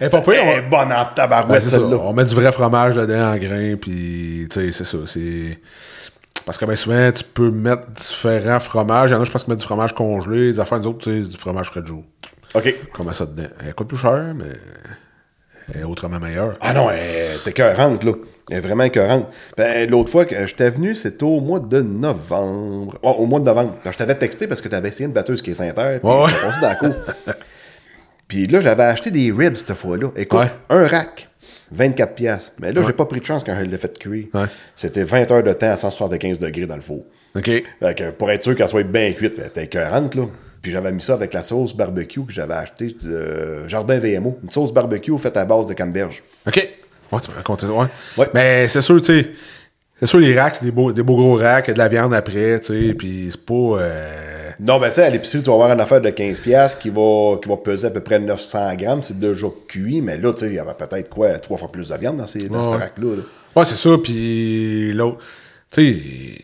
elle 0.00 0.10
pas 0.10 0.22
elle 0.26 0.34
est 0.34 0.64
on- 0.66 0.70
bonne 0.70 0.90
en 0.92 1.04
tabarouette, 1.14 1.62
ça. 1.64 1.68
celle-là. 1.76 1.98
On 2.00 2.14
met 2.14 2.24
du 2.24 2.34
vrai 2.34 2.50
fromage 2.50 2.94
dedans 2.96 3.32
en 3.32 3.36
grains, 3.36 3.74
puis 3.76 4.46
tu 4.50 4.60
sais, 4.60 4.72
c'est 4.72 4.84
ça. 4.84 4.98
C'est. 5.06 5.58
Parce 6.44 6.58
que 6.58 6.64
bien 6.64 6.74
souvent, 6.76 7.10
tu 7.12 7.24
peux 7.24 7.50
mettre 7.50 7.88
différents 7.90 8.60
fromages. 8.60 9.10
Il 9.10 9.12
y 9.12 9.16
en 9.16 9.20
a, 9.22 9.24
je 9.24 9.30
pense, 9.30 9.44
qui 9.44 9.50
mettent 9.50 9.60
du 9.60 9.64
fromage 9.66 9.94
congelé. 9.94 10.48
Les 10.48 10.60
affaires, 10.60 10.80
des 10.80 10.86
autres, 10.86 10.98
tu 11.04 11.22
sais, 11.22 11.28
du 11.28 11.36
fromage 11.36 11.66
frais 11.68 11.82
de 11.82 11.86
jour. 11.86 12.02
OK. 12.54 12.74
On 12.98 13.04
met 13.04 13.12
ça 13.14 13.26
dedans. 13.26 13.48
Elle 13.64 13.74
coûte 13.74 13.88
plus 13.88 13.96
cher, 13.98 14.34
mais 14.36 14.44
elle 15.72 15.80
est 15.82 15.84
autrement 15.84 16.18
meilleure. 16.18 16.56
Ah 16.60 16.72
non, 16.72 16.90
elle 16.90 16.98
est 16.98 17.46
écœurante, 17.46 18.02
là. 18.04 18.12
Elle 18.50 18.56
est 18.58 18.60
vraiment 18.60 18.84
écœurante. 18.84 19.28
Ben, 19.56 19.88
l'autre 19.88 20.10
fois 20.10 20.24
que 20.24 20.46
j'étais 20.46 20.68
venu, 20.70 20.94
c'était 20.96 21.22
au 21.22 21.40
mois 21.40 21.60
de 21.60 21.80
novembre. 21.80 22.98
Oh, 23.02 23.10
au 23.20 23.26
mois 23.26 23.38
de 23.38 23.44
novembre. 23.44 23.74
Alors, 23.82 23.92
je 23.92 23.98
t'avais 23.98 24.16
texté 24.16 24.48
parce 24.48 24.60
que 24.60 24.68
tu 24.68 24.74
avais 24.74 24.88
essayé 24.88 25.06
une 25.06 25.12
batteuse 25.12 25.40
qui 25.40 25.52
est 25.52 25.54
Saint-Terre. 25.54 26.00
Puis 26.00 26.10
Ouais, 26.10 26.26
passé 26.42 26.60
dans 26.60 26.68
la 26.68 26.74
cour. 26.74 26.94
puis 28.28 28.46
là, 28.48 28.60
j'avais 28.60 28.82
acheté 28.82 29.10
des 29.10 29.30
ribs 29.32 29.54
cette 29.54 29.74
fois-là. 29.74 30.08
Écoute, 30.16 30.40
Ouais. 30.40 30.50
un 30.70 30.86
rack, 30.88 31.28
24 31.72 32.14
pièces. 32.14 32.52
Mais 32.60 32.72
là, 32.72 32.82
j'ai 32.86 32.92
pas 32.92 33.06
pris 33.06 33.20
de 33.20 33.24
chance 33.24 33.42
quand 33.44 33.56
je 33.58 33.64
l'ai 33.64 33.76
fait 33.78 33.98
cuire. 33.98 34.26
Ouais. 34.34 34.44
C'était 34.76 35.02
20 35.04 35.30
heures 35.30 35.42
de 35.42 35.52
temps 35.52 35.70
à 35.70 35.76
175 35.76 36.38
degrés 36.38 36.66
dans 36.66 36.74
le 36.76 36.80
four. 36.82 37.04
OK. 37.36 37.44
Fait 37.44 37.94
que 37.96 38.10
pour 38.10 38.30
être 38.30 38.42
sûr 38.42 38.54
qu'elle 38.54 38.68
soit 38.68 38.82
bien 38.82 39.12
cuite, 39.12 39.34
elle 39.38 39.46
était 39.46 39.64
écœurante, 39.64 40.14
là. 40.14 40.24
Puis 40.60 40.70
j'avais 40.70 40.92
mis 40.92 41.00
ça 41.00 41.14
avec 41.14 41.32
la 41.34 41.42
sauce 41.42 41.74
barbecue 41.74 42.24
que 42.24 42.32
j'avais 42.32 42.54
acheté 42.54 42.94
de 43.02 43.66
Jardin 43.66 43.98
VMO. 43.98 44.38
Une 44.44 44.48
sauce 44.48 44.72
barbecue 44.72 45.16
faite 45.18 45.36
à 45.36 45.44
base 45.44 45.66
de 45.66 45.74
canneberge. 45.74 46.22
OK. 46.46 46.56
Ouais, 47.10 47.20
tu 47.20 47.30
m'as 47.30 47.36
raconté 47.36 47.66
ça. 47.66 47.72
Ouais. 47.72 47.86
Ouais. 48.16 48.28
Mais 48.32 48.68
c'est 48.68 48.80
sûr, 48.80 49.00
tu 49.00 49.06
sais. 49.06 49.30
C'est 49.98 50.06
sûr, 50.06 50.18
les 50.20 50.38
racks, 50.38 50.56
c'est 50.56 50.64
des 50.64 50.70
beaux, 50.70 50.92
des 50.92 51.02
beaux 51.02 51.16
gros 51.16 51.36
racks, 51.36 51.70
de 51.70 51.78
la 51.78 51.88
viande 51.88 52.12
après, 52.14 52.58
tu 52.60 52.88
sais, 52.88 52.94
puis 52.94 53.28
c'est 53.30 53.44
pas. 53.44 53.54
euh, 53.54 54.41
Non, 54.60 54.78
ben 54.80 54.88
tu 54.88 54.94
sais, 54.96 55.04
à 55.04 55.10
l'épicerie, 55.10 55.42
tu 55.42 55.48
vas 55.50 55.54
avoir 55.54 55.70
une 55.72 55.80
affaire 55.80 56.00
de 56.00 56.10
15$ 56.10 56.40
piastres 56.42 56.78
qui 56.78 56.90
va, 56.90 57.38
qui 57.42 57.48
va 57.48 57.56
peser 57.56 57.86
à 57.86 57.90
peu 57.90 58.00
près 58.00 58.18
900 58.18 58.74
grammes. 58.76 59.02
C'est 59.02 59.18
déjà 59.18 59.46
cuit, 59.68 60.00
mais 60.02 60.16
là, 60.16 60.32
tu 60.32 60.40
sais, 60.40 60.46
il 60.48 60.54
y 60.54 60.58
avait 60.58 60.74
peut-être 60.74 61.08
quoi, 61.08 61.38
trois 61.38 61.58
fois 61.58 61.70
plus 61.70 61.88
de 61.88 61.96
viande 61.96 62.16
dans, 62.16 62.26
ces, 62.26 62.48
dans 62.48 62.64
ce 62.64 62.68
Ouais. 62.70 62.76
rack-là. 62.76 63.16
là. 63.16 63.22
Ouais, 63.56 63.64
c'est 63.64 63.76
ça. 63.76 63.90
Puis 64.02 64.92
l'autre, 64.92 65.18
tu 65.70 65.94
sais, 65.94 66.38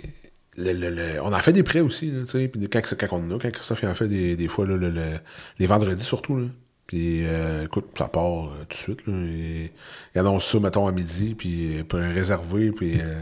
le- 0.56 0.72
le- 0.72 0.90
le- 0.90 1.22
on 1.22 1.32
en 1.32 1.38
fait 1.38 1.52
des 1.52 1.62
prêts 1.62 1.80
aussi, 1.80 2.10
tu 2.10 2.26
sais. 2.30 2.48
Puis 2.48 2.68
quand, 2.68 2.80
quand 2.98 3.06
on 3.12 3.16
en 3.32 3.36
a, 3.36 3.38
quand 3.40 3.50
Christophe 3.50 3.84
en 3.84 3.94
fait 3.94 4.08
des, 4.08 4.36
des 4.36 4.48
fois, 4.48 4.66
là, 4.66 4.76
le- 4.76 4.90
le- 4.90 5.18
les 5.58 5.66
vendredis 5.66 6.04
surtout, 6.04 6.36
là. 6.38 6.46
Puis 6.86 7.26
euh, 7.26 7.64
écoute, 7.66 7.84
ça 7.98 8.08
part 8.08 8.46
euh, 8.46 8.48
tout 8.62 8.68
de 8.70 8.74
suite, 8.74 9.06
là. 9.06 9.12
Et, 9.14 9.70
il 10.14 10.18
annonce 10.18 10.46
ça, 10.50 10.58
mettons, 10.58 10.86
à 10.86 10.92
midi, 10.92 11.34
puis 11.36 11.78
euh, 11.78 11.84
pour 11.84 11.98
un 11.98 12.10
réservé, 12.12 12.72
puis 12.72 12.98
euh, 13.00 13.20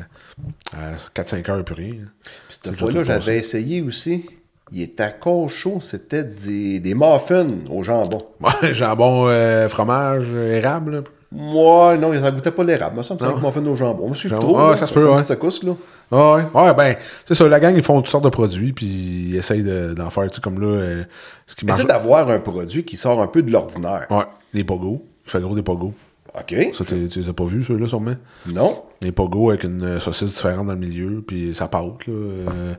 à 0.73 0.95
4-5 1.21 1.51
heures, 1.51 1.65
plus 1.65 1.75
rien. 1.75 1.95
Puis 1.95 2.59
cette 2.63 2.73
fois-là, 2.77 3.03
j'avais 3.03 3.39
essayé 3.39 3.83
aussi. 3.83 4.25
Il 4.73 4.83
était 4.83 5.05
encore 5.05 5.49
chaud, 5.49 5.79
c'était 5.81 6.25
des, 6.25 6.81
des 6.81 6.95
muffins 6.95 7.47
au 7.71 7.83
jambon. 7.83 8.19
Ouais, 8.41 8.75
jambon, 8.75 9.27
euh, 9.29 9.69
fromage, 9.69 10.27
érable. 10.33 11.05
Moi, 11.31 11.97
non, 11.97 12.19
ça 12.21 12.31
goûtait 12.31 12.51
pas 12.51 12.65
l'érable. 12.65 12.97
me 12.97 13.03
semble 13.03 13.21
que 13.21 13.27
c'est 13.27 13.33
un 13.33 13.37
muffin 13.41 13.65
au 13.67 13.77
jambon. 13.77 14.09
Monsieur 14.11 14.29
Jambon. 14.29 14.47
trop, 14.47 14.59
Ah, 14.59 14.71
là, 14.71 14.77
ça 14.77 14.87
se 14.87 14.93
peut, 14.93 15.09
ouais. 15.09 15.23
secousse, 15.23 15.63
là. 15.63 15.73
Ah 16.13 16.35
ouais, 16.35 16.43
ouais, 16.55 16.75
ben, 16.75 16.97
c'est 17.25 17.35
ça, 17.35 17.49
la 17.49 17.59
gang, 17.61 17.75
ils 17.77 17.83
font 17.83 17.97
toutes 17.97 18.09
sortes 18.11 18.25
de 18.25 18.29
produits, 18.29 18.73
puis 18.73 18.87
ils 18.87 19.37
essayent 19.37 19.63
de- 19.65 19.93
d'en 19.95 20.09
faire, 20.11 20.25
tu 20.31 20.37
sais, 20.37 20.41
comme 20.41 20.61
là, 20.61 20.67
euh, 20.69 21.05
ce 21.47 21.55
qui 21.57 21.65
marche. 21.67 21.79
Essaie 21.81 21.89
d'avoir 21.89 22.29
un 22.31 22.39
produit 22.39 22.85
qui 22.85 22.97
sort 22.97 23.21
un 23.23 23.27
peu 23.27 23.43
de 23.43 23.51
l'ordinaire. 23.51 24.07
Ouais, 24.11 24.25
les 24.53 24.63
pogos. 24.65 25.05
Il 25.27 25.31
fait 25.33 25.41
gros 25.41 25.55
des 25.57 25.63
pogos. 25.63 25.93
OK? 26.39 26.75
Ça, 26.75 26.85
tu 26.85 26.95
les 26.95 27.29
as 27.29 27.33
pas 27.33 27.47
vus, 27.47 27.65
ceux-là, 27.65 27.87
sûrement? 27.87 28.17
Non. 28.47 28.83
Les 29.01 29.13
pogos 29.13 29.51
avec 29.51 29.65
une 29.65 29.83
euh, 29.83 30.01
saucisse 30.01 30.35
différente 30.35 30.67
dans 30.67 30.75
le 30.75 30.79
milieu, 30.79 31.23
puis 31.27 31.55
ça 31.55 31.67
pâte, 31.69 32.07
là. 32.07 32.13
euh, 32.13 32.75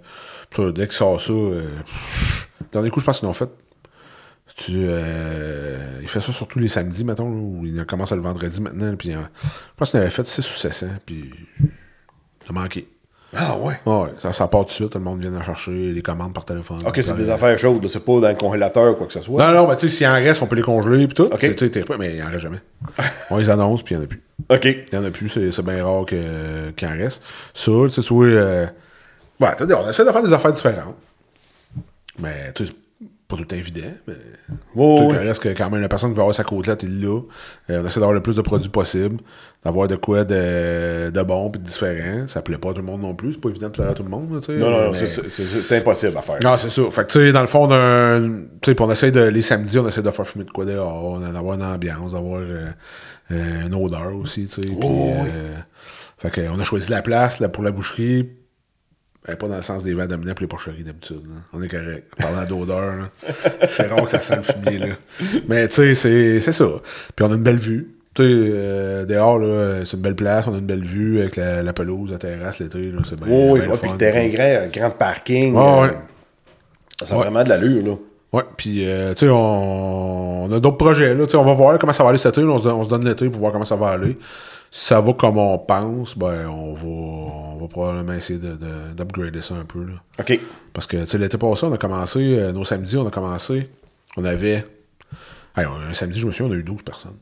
ça, 0.55 0.71
dès 0.71 0.85
qu'il 0.85 0.95
sort 0.95 1.19
ça, 1.19 1.33
euh, 1.33 1.63
pff, 1.79 2.49
dernier 2.71 2.89
coup, 2.89 2.99
je 2.99 3.05
pense 3.05 3.19
qu'ils 3.19 3.27
l'ont 3.27 3.33
fait. 3.33 3.49
Tu, 4.55 4.73
euh, 4.77 5.99
il 6.01 6.07
fait 6.07 6.19
ça 6.19 6.31
surtout 6.31 6.57
les 6.57 6.67
samedis, 6.67 7.03
mettons, 7.03 7.29
là, 7.29 7.35
ou 7.37 7.65
il 7.65 7.85
commence 7.85 8.11
le 8.11 8.21
vendredi 8.21 8.59
maintenant, 8.61 8.95
puis 8.95 9.13
euh, 9.13 9.19
je 9.43 9.49
pense 9.75 9.91
qu'il 9.91 9.99
en 9.99 10.01
avait 10.03 10.11
fait 10.11 10.25
6 10.25 10.39
ou 10.39 10.53
700, 10.57 10.87
puis 11.05 11.31
ça 12.47 12.53
manquait. 12.53 12.87
Ah 13.35 13.57
ouais. 13.57 13.73
Ah 13.85 13.99
ouais, 14.03 14.09
ça, 14.19 14.31
ça 14.31 14.47
part 14.47 14.61
tout 14.61 14.67
de 14.67 14.71
suite, 14.71 14.89
tout 14.91 14.97
le 14.97 15.03
monde 15.03 15.19
vient 15.19 15.35
en 15.35 15.43
chercher, 15.43 15.91
les 15.91 16.01
commandes 16.01 16.33
par 16.33 16.45
téléphone. 16.45 16.77
OK, 16.85 16.93
c'est 16.95 17.11
Euh, 17.11 17.13
des 17.15 17.29
affaires 17.29 17.57
chaudes, 17.59 17.85
c'est 17.87 18.03
pas 18.03 18.19
dans 18.21 18.29
le 18.29 18.35
congélateur 18.35 18.91
ou 18.91 18.95
quoi 18.95 19.07
que 19.07 19.13
ce 19.13 19.21
soit. 19.21 19.45
Non, 19.45 19.53
non, 19.53 19.67
ben 19.67 19.75
tu 19.75 19.89
sais, 19.89 19.95
s'il 19.97 20.07
en 20.07 20.13
reste, 20.13 20.41
on 20.41 20.47
peut 20.47 20.55
les 20.55 20.61
congeler, 20.61 21.07
puis 21.07 21.15
tout. 21.15 21.23
Ok. 21.25 21.39
Tu 21.55 21.67
sais, 21.67 21.85
mais 21.99 22.15
il 22.15 22.23
en 22.23 22.27
reste 22.27 22.39
jamais. 22.39 22.61
on 23.29 23.37
les 23.37 23.49
annonce, 23.49 23.83
puis 23.83 23.95
il 23.95 23.97
n'y 23.97 24.03
en 24.03 24.05
a 24.05 24.07
plus. 24.07 24.23
OK. 24.49 24.65
Il 24.65 24.97
n'y 24.99 25.05
en 25.05 25.07
a 25.07 25.11
plus, 25.11 25.29
c'est 25.51 25.61
bien 25.65 25.85
rare 25.85 26.05
qu'il 26.05 26.87
en 26.87 26.91
reste. 26.97 27.21
Ça, 27.53 27.71
tu 27.83 27.89
sais, 27.91 28.01
soit. 28.01 28.25
Euh, 28.27 28.65
ouais, 29.41 29.49
on 29.59 29.89
essaie 29.89 30.05
de 30.05 30.11
faire 30.11 30.23
des 30.23 30.33
affaires 30.33 30.53
différentes. 30.53 30.95
Mais, 32.19 32.51
tu 32.53 32.65
sais, 32.65 32.73
pas 33.27 33.35
tout 33.35 33.41
le 33.41 33.47
temps 33.47 33.55
évident, 33.57 33.91
mais. 34.07 34.13
Reste 35.17 35.41
que 35.43 35.49
quand 35.49 35.69
même 35.69 35.81
la 35.81 35.89
personne 35.89 36.11
qui 36.11 36.15
va 36.15 36.21
avoir 36.21 36.35
sa 36.35 36.43
côtelette 36.45 36.83
est 36.85 36.87
là. 36.87 37.19
Euh, 37.69 37.81
on 37.83 37.87
essaie 37.87 37.99
d'avoir 37.99 38.13
le 38.13 38.21
plus 38.21 38.35
de 38.37 38.41
produits 38.41 38.69
possible, 38.69 39.17
d'avoir 39.65 39.87
de 39.89 39.97
quoi 39.97 40.23
de, 40.23 41.09
de 41.09 41.21
bon 41.23 41.49
puis 41.49 41.59
de 41.61 41.65
différent. 41.65 42.25
Ça 42.27 42.41
plaît 42.41 42.57
pas 42.57 42.69
à 42.69 42.73
tout 42.73 42.79
le 42.79 42.85
monde 42.85 43.01
non 43.01 43.15
plus, 43.15 43.33
c'est 43.33 43.41
pas 43.41 43.49
évident 43.49 43.67
de 43.67 43.73
plaire 43.73 43.89
à 43.89 43.93
tout 43.93 44.03
le 44.03 44.09
monde, 44.09 44.33
là, 44.33 44.39
tu 44.39 44.45
sais. 44.45 44.53
Non, 44.57 44.71
non, 44.71 44.81
non, 44.85 44.91
mais- 44.91 45.07
c'est- 45.07 45.77
impossible 45.77 46.17
à 46.17 46.21
faire. 46.21 46.37
non, 46.41 46.55
c'est 46.57 46.69
ça. 46.69 46.81
Fait 46.89 47.01
que, 47.05 47.11
tu 47.11 47.19
sais, 47.19 47.31
dans 47.33 47.41
le 47.41 47.47
fond, 47.47 47.67
tu 48.61 48.71
sais, 48.71 48.81
on 48.81 48.91
essaie 48.91 49.11
de, 49.11 49.21
les 49.27 49.41
samedis, 49.41 49.77
on 49.79 49.87
essaie 49.87 50.01
de 50.03 50.11
faire 50.11 50.25
fumer 50.27 50.45
de 50.45 50.51
quoi 50.51 50.63
dehors, 50.63 51.19
d'avoir 51.19 51.55
une 51.55 51.63
ambiance, 51.63 52.13
d'avoir 52.13 52.39
euh, 52.39 52.67
euh, 53.31 53.65
une 53.67 53.75
odeur 53.75 54.15
aussi, 54.15 54.45
tu 54.47 54.61
sais. 54.61 54.69
Oh, 54.81 54.85
oui. 55.21 55.29
euh, 55.33 55.55
fait 56.17 56.29
que, 56.31 56.41
on 56.49 56.59
a 56.59 56.63
choisi 56.63 56.89
la 56.91 57.01
place 57.01 57.39
là, 57.41 57.49
pour 57.49 57.63
la 57.63 57.71
boucherie. 57.71 58.29
Ben, 59.27 59.35
pas 59.35 59.47
dans 59.47 59.57
le 59.57 59.61
sens 59.61 59.83
des 59.83 59.93
vents 59.93 60.05
dominants 60.05 60.33
pour 60.33 60.41
les 60.41 60.47
porcheries 60.47 60.83
d'habitude. 60.83 61.21
là. 61.27 61.41
On 61.53 61.61
est 61.61 61.67
correct. 61.67 62.05
Parlant 62.17 62.45
d'odeur, 62.45 62.95
là, 62.95 63.09
c'est 63.67 63.87
rare 63.87 64.05
que 64.05 64.11
ça 64.11 64.21
sent 64.21 64.37
le 64.37 64.43
fumier. 64.43 64.79
Là. 64.79 64.95
Mais 65.49 65.67
tu 65.67 65.75
sais, 65.75 65.95
c'est- 65.95 66.39
c'est 66.39 66.51
ça. 66.53 66.65
Puis 67.15 67.25
on 67.25 67.31
a 67.31 67.35
une 67.35 67.43
belle 67.43 67.57
vue. 67.59 67.89
Tu 68.13 68.23
sais, 68.23 68.29
euh, 68.31 69.05
dehors, 69.05 69.37
là, 69.37 69.85
c'est 69.85 69.97
une 69.97 70.01
belle 70.03 70.15
place. 70.15 70.47
On 70.47 70.55
a 70.55 70.57
une 70.59 70.65
belle 70.65 70.83
vue 70.83 71.19
avec 71.19 71.35
la, 71.35 71.61
la 71.61 71.73
pelouse, 71.73 72.09
la 72.11 72.17
terrasse 72.17 72.59
l'été. 72.59 72.89
là, 72.91 72.99
C'est 73.07 73.19
bien. 73.19 73.27
Oui, 73.29 73.59
bien 73.59 73.69
le 73.69 73.75
puis 73.77 73.87
fun. 73.89 73.93
le 73.93 73.97
terrain 73.97 74.27
grand, 74.29 74.65
un 74.65 74.67
grand 74.69 74.89
parking. 74.91 75.53
Ouais, 75.53 75.61
euh, 75.63 75.81
ouais. 75.81 75.89
Ça 77.03 77.13
a 77.13 77.17
Ouais. 77.17 77.23
vraiment 77.25 77.43
de 77.43 77.49
l'allure, 77.49 77.85
là. 77.85 77.93
Ouais, 78.33 78.43
puis 78.57 78.85
euh, 78.87 79.13
tu 79.13 79.25
sais, 79.25 79.29
on, 79.29 80.45
on 80.45 80.51
a 80.51 80.59
d'autres 80.59 80.77
projets 80.77 81.13
là, 81.15 81.25
tu 81.25 81.31
sais, 81.31 81.37
on 81.37 81.43
va 81.45 81.53
voir 81.53 81.77
comment 81.79 81.93
ça 81.93 82.03
va 82.03 82.09
aller 82.09 82.17
cet 82.17 82.37
été, 82.37 82.45
là, 82.45 82.53
on 82.53 82.57
se, 82.59 82.63
donne- 82.65 82.73
on 82.75 82.83
se 82.83 82.89
donne 82.89 83.05
l'été 83.05 83.29
pour 83.29 83.39
voir 83.39 83.51
comment 83.53 83.63
ça 83.65 83.75
va 83.75 83.89
aller. 83.89 84.17
Si 84.71 84.85
ça 84.87 84.99
va 85.01 85.13
comme 85.13 85.37
on 85.37 85.57
pense, 85.59 86.17
ben 86.17 86.47
on 86.47 86.73
va, 86.73 86.85
on 86.85 87.57
va 87.57 87.67
probablement 87.67 88.13
essayer 88.13 88.37
de, 88.39 88.55
de- 88.55 88.93
d'upgrader 88.95 89.41
ça 89.41 89.55
un 89.55 89.65
peu 89.65 89.83
là. 89.83 89.93
OK. 90.19 90.39
Parce 90.73 90.85
que 90.87 91.17
l'été 91.17 91.37
passé, 91.37 91.65
on 91.65 91.73
a 91.73 91.77
commencé, 91.77 92.19
euh, 92.39 92.51
nos 92.51 92.63
samedis, 92.63 92.97
on 92.97 93.07
a 93.07 93.11
commencé, 93.11 93.69
on 94.17 94.25
avait, 94.25 94.65
hey, 95.55 95.65
un 95.65 95.93
samedi, 95.93 96.19
je 96.19 96.27
me 96.27 96.31
souviens, 96.31 96.51
on 96.51 96.55
a 96.55 96.59
eu 96.59 96.63
12 96.63 96.81
personnes. 96.83 97.17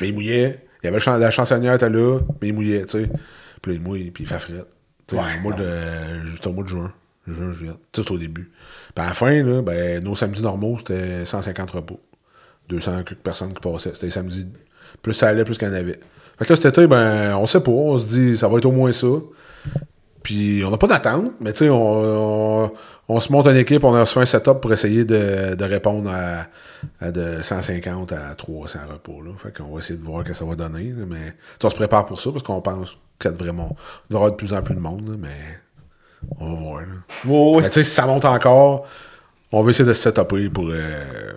Mais 0.00 0.08
il 0.08 0.14
mouillait, 0.14 0.64
il 0.82 0.86
y 0.86 0.88
avait 0.88 0.98
la 1.18 1.30
chansonnière 1.30 1.74
était 1.74 1.90
là, 1.90 2.20
mais 2.40 2.48
il 2.48 2.54
mouillait, 2.54 2.86
tu 2.86 3.00
sais. 3.02 3.10
Puis 3.60 3.72
là, 3.72 3.78
il 3.78 3.80
mouille, 3.82 4.10
puis 4.10 4.24
il 4.24 4.26
fait 4.26 4.38
fret. 4.38 4.64
Tu 5.06 5.16
sais, 5.16 5.22
Ouais, 5.22 5.28
au 5.38 5.42
mois 5.42 5.52
de, 5.52 6.24
juste 6.26 6.46
au 6.46 6.52
mois 6.52 6.64
de 6.64 6.68
juin. 6.68 6.92
Juin, 7.26 7.52
juillet. 7.52 7.72
C'est 7.94 8.10
au 8.10 8.18
début. 8.18 8.50
Puis 8.94 9.04
à 9.04 9.08
la 9.08 9.14
fin, 9.14 9.42
là, 9.42 9.60
ben, 9.62 10.02
nos 10.02 10.14
samedis 10.14 10.42
normaux, 10.42 10.76
c'était 10.78 11.24
150 11.26 11.70
repas. 11.72 11.96
200 12.68 13.02
quelques 13.04 13.20
personnes 13.20 13.52
qui 13.52 13.60
passaient. 13.60 13.90
C'était 13.94 14.06
les 14.06 14.12
samedis. 14.12 14.46
Plus 15.04 15.12
ça 15.12 15.28
allait, 15.28 15.44
plus 15.44 15.58
qu'il 15.58 15.68
y 15.68 15.70
en 15.70 15.74
avait. 15.74 16.00
Fait 16.38 16.44
que 16.46 16.52
là, 16.52 16.56
cet 16.56 16.64
été, 16.66 16.86
ben, 16.86 17.36
on 17.36 17.44
sait 17.46 17.60
pas. 17.60 17.70
On 17.70 17.98
se 17.98 18.06
dit, 18.06 18.38
ça 18.38 18.48
va 18.48 18.56
être 18.56 18.64
au 18.64 18.72
moins 18.72 18.90
ça. 18.90 19.06
Puis 20.22 20.64
on 20.66 20.70
n'a 20.70 20.78
pas 20.78 20.86
d'attente, 20.86 21.32
mais 21.38 21.52
tu 21.52 21.58
sais, 21.58 21.68
on, 21.68 22.64
on, 22.64 22.72
on 23.08 23.20
se 23.20 23.30
monte 23.30 23.46
une 23.48 23.58
équipe, 23.58 23.84
on 23.84 23.94
a 23.94 24.00
reçu 24.00 24.18
un 24.18 24.24
setup 24.24 24.54
pour 24.54 24.72
essayer 24.72 25.04
de, 25.04 25.54
de 25.54 25.64
répondre 25.64 26.10
à, 26.10 26.46
à 27.04 27.12
de 27.12 27.42
150 27.42 28.12
à 28.12 28.34
300 28.34 28.78
repos. 28.90 29.20
Là. 29.22 29.32
Fait 29.36 29.54
qu'on 29.54 29.70
va 29.70 29.80
essayer 29.80 29.98
de 29.98 30.02
voir 30.02 30.22
ce 30.24 30.30
que 30.30 30.34
ça 30.34 30.46
va 30.46 30.54
donner. 30.54 30.84
là, 30.96 31.04
mais 31.06 31.34
on 31.62 31.68
se 31.68 31.74
prépare 31.74 32.06
pour 32.06 32.18
ça 32.18 32.30
parce 32.32 32.42
qu'on 32.42 32.62
pense 32.62 32.96
qu'il 33.20 33.32
va 33.32 33.44
y 33.44 34.14
avoir 34.14 34.30
de 34.30 34.36
plus 34.36 34.54
en 34.54 34.62
plus 34.62 34.74
de 34.74 34.80
monde, 34.80 35.06
là, 35.06 35.16
mais 35.18 35.60
on 36.40 36.54
va 36.54 36.60
voir. 36.60 36.80
là. 36.80 36.86
Ouais. 37.26 37.62
Mais 37.62 37.68
tu 37.68 37.74
sais, 37.74 37.84
si 37.84 37.90
ça 37.94 38.06
monte 38.06 38.24
encore, 38.24 38.86
on 39.52 39.62
va 39.62 39.70
essayer 39.70 39.86
de 39.86 39.92
se 39.92 40.04
setuper 40.04 40.48
pour, 40.48 40.70
euh, 40.70 41.32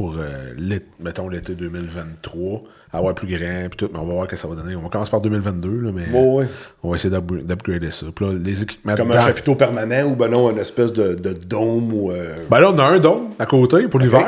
pour 0.00 0.16
euh, 0.18 0.54
l'ét- 0.56 0.86
mettons, 0.98 1.28
l'été 1.28 1.54
2023, 1.54 2.62
avoir 2.92 3.14
plus 3.14 3.28
grand, 3.28 3.68
puis 3.68 3.76
tout, 3.76 3.90
mais 3.92 3.98
on 3.98 4.06
va 4.06 4.14
voir 4.14 4.24
ce 4.24 4.30
que 4.30 4.36
ça 4.36 4.48
va 4.48 4.54
donner. 4.54 4.74
On 4.74 4.80
va 4.80 4.88
commencer 4.88 5.10
par 5.10 5.20
2022, 5.20 5.68
là, 5.68 5.90
mais 5.94 6.08
ouais. 6.18 6.46
on 6.82 6.90
va 6.90 6.96
essayer 6.96 7.14
d'upgra- 7.14 7.42
d'upgrader 7.44 7.90
ça. 7.90 8.06
Puis 8.14 8.24
là, 8.24 8.32
les 8.42 8.62
équipements 8.62 8.94
Comme 8.96 9.12
un 9.12 9.20
chapiteau 9.20 9.54
permanent 9.54 10.04
ou 10.08 10.16
ben 10.16 10.28
non, 10.28 10.50
une 10.50 10.58
espèce 10.58 10.92
de, 10.92 11.14
de 11.14 11.32
dôme 11.34 11.92
ou. 11.92 12.10
euh, 12.12 12.34
ben 12.50 12.60
là, 12.60 12.70
on 12.72 12.78
a 12.78 12.84
un 12.84 12.98
dôme 12.98 13.30
à 13.38 13.44
côté 13.46 13.88
pour 13.88 14.00
l'hiver. 14.00 14.26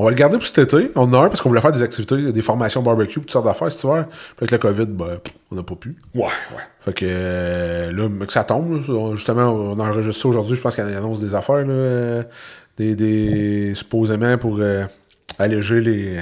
On 0.00 0.04
va 0.04 0.10
le 0.10 0.16
garder 0.16 0.36
pour 0.36 0.46
cet 0.46 0.58
été. 0.72 0.90
On 0.94 1.00
en 1.02 1.14
a 1.14 1.18
un 1.24 1.28
parce 1.28 1.40
qu'on 1.40 1.48
voulait 1.48 1.60
faire 1.60 1.72
des 1.72 1.82
activités, 1.82 2.30
des 2.30 2.42
formations 2.42 2.82
barbecue, 2.82 3.14
toutes 3.18 3.32
sortes 3.32 3.46
d'affaires 3.46 3.72
cet 3.72 3.82
hiver. 3.82 4.06
Puis 4.36 4.46
avec 4.46 4.50
le 4.52 4.58
COVID, 4.58 4.86
ben, 4.86 5.18
on 5.50 5.56
n'a 5.56 5.62
pas 5.64 5.74
pu. 5.74 5.96
Ouais, 6.14 6.22
ouais. 6.22 6.62
Fait 6.80 6.92
que 6.92 7.04
euh, 7.08 7.90
là, 7.90 8.08
mais 8.08 8.26
que 8.26 8.32
ça 8.32 8.44
tombe, 8.44 8.86
là, 8.86 9.16
justement, 9.16 9.48
on 9.50 9.80
enregistre 9.80 10.22
ça 10.22 10.28
aujourd'hui. 10.28 10.54
Je 10.54 10.60
pense 10.60 10.74
qu'il 10.76 10.84
annonce 10.84 11.18
des 11.18 11.34
affaires, 11.34 11.64
là, 11.66 11.72
euh, 11.72 12.22
des, 12.76 12.94
des 12.94 13.74
supposément 13.74 14.38
pour 14.38 14.58
euh, 14.60 14.84
alléger 15.38 15.80
les. 15.80 16.20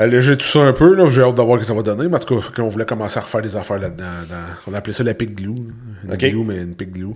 Alléger 0.00 0.36
tout 0.36 0.46
ça 0.46 0.60
un 0.60 0.72
peu, 0.72 0.94
là. 0.94 1.10
J'ai 1.10 1.22
hâte 1.22 1.34
de 1.34 1.42
voir 1.42 1.56
ce 1.58 1.62
que 1.62 1.66
ça 1.66 1.74
va 1.74 1.82
donner. 1.82 2.08
Mais 2.08 2.16
en 2.16 2.18
tout 2.20 2.36
cas, 2.36 2.40
fait 2.40 2.54
qu'on 2.54 2.68
voulait 2.68 2.86
commencer 2.86 3.18
à 3.18 3.22
refaire 3.22 3.42
des 3.42 3.56
affaires 3.56 3.78
là-dedans. 3.80 4.04
dans- 4.28 4.70
On 4.70 4.74
appelait 4.74 4.92
ça 4.92 5.02
la 5.02 5.14
pig 5.14 5.34
glue. 5.34 5.56
Une 6.04 6.12
Ok. 6.12 6.18
glue, 6.18 6.44
mais 6.44 6.58
une 6.58 6.74
pig 6.76 6.92
glue. 6.92 7.14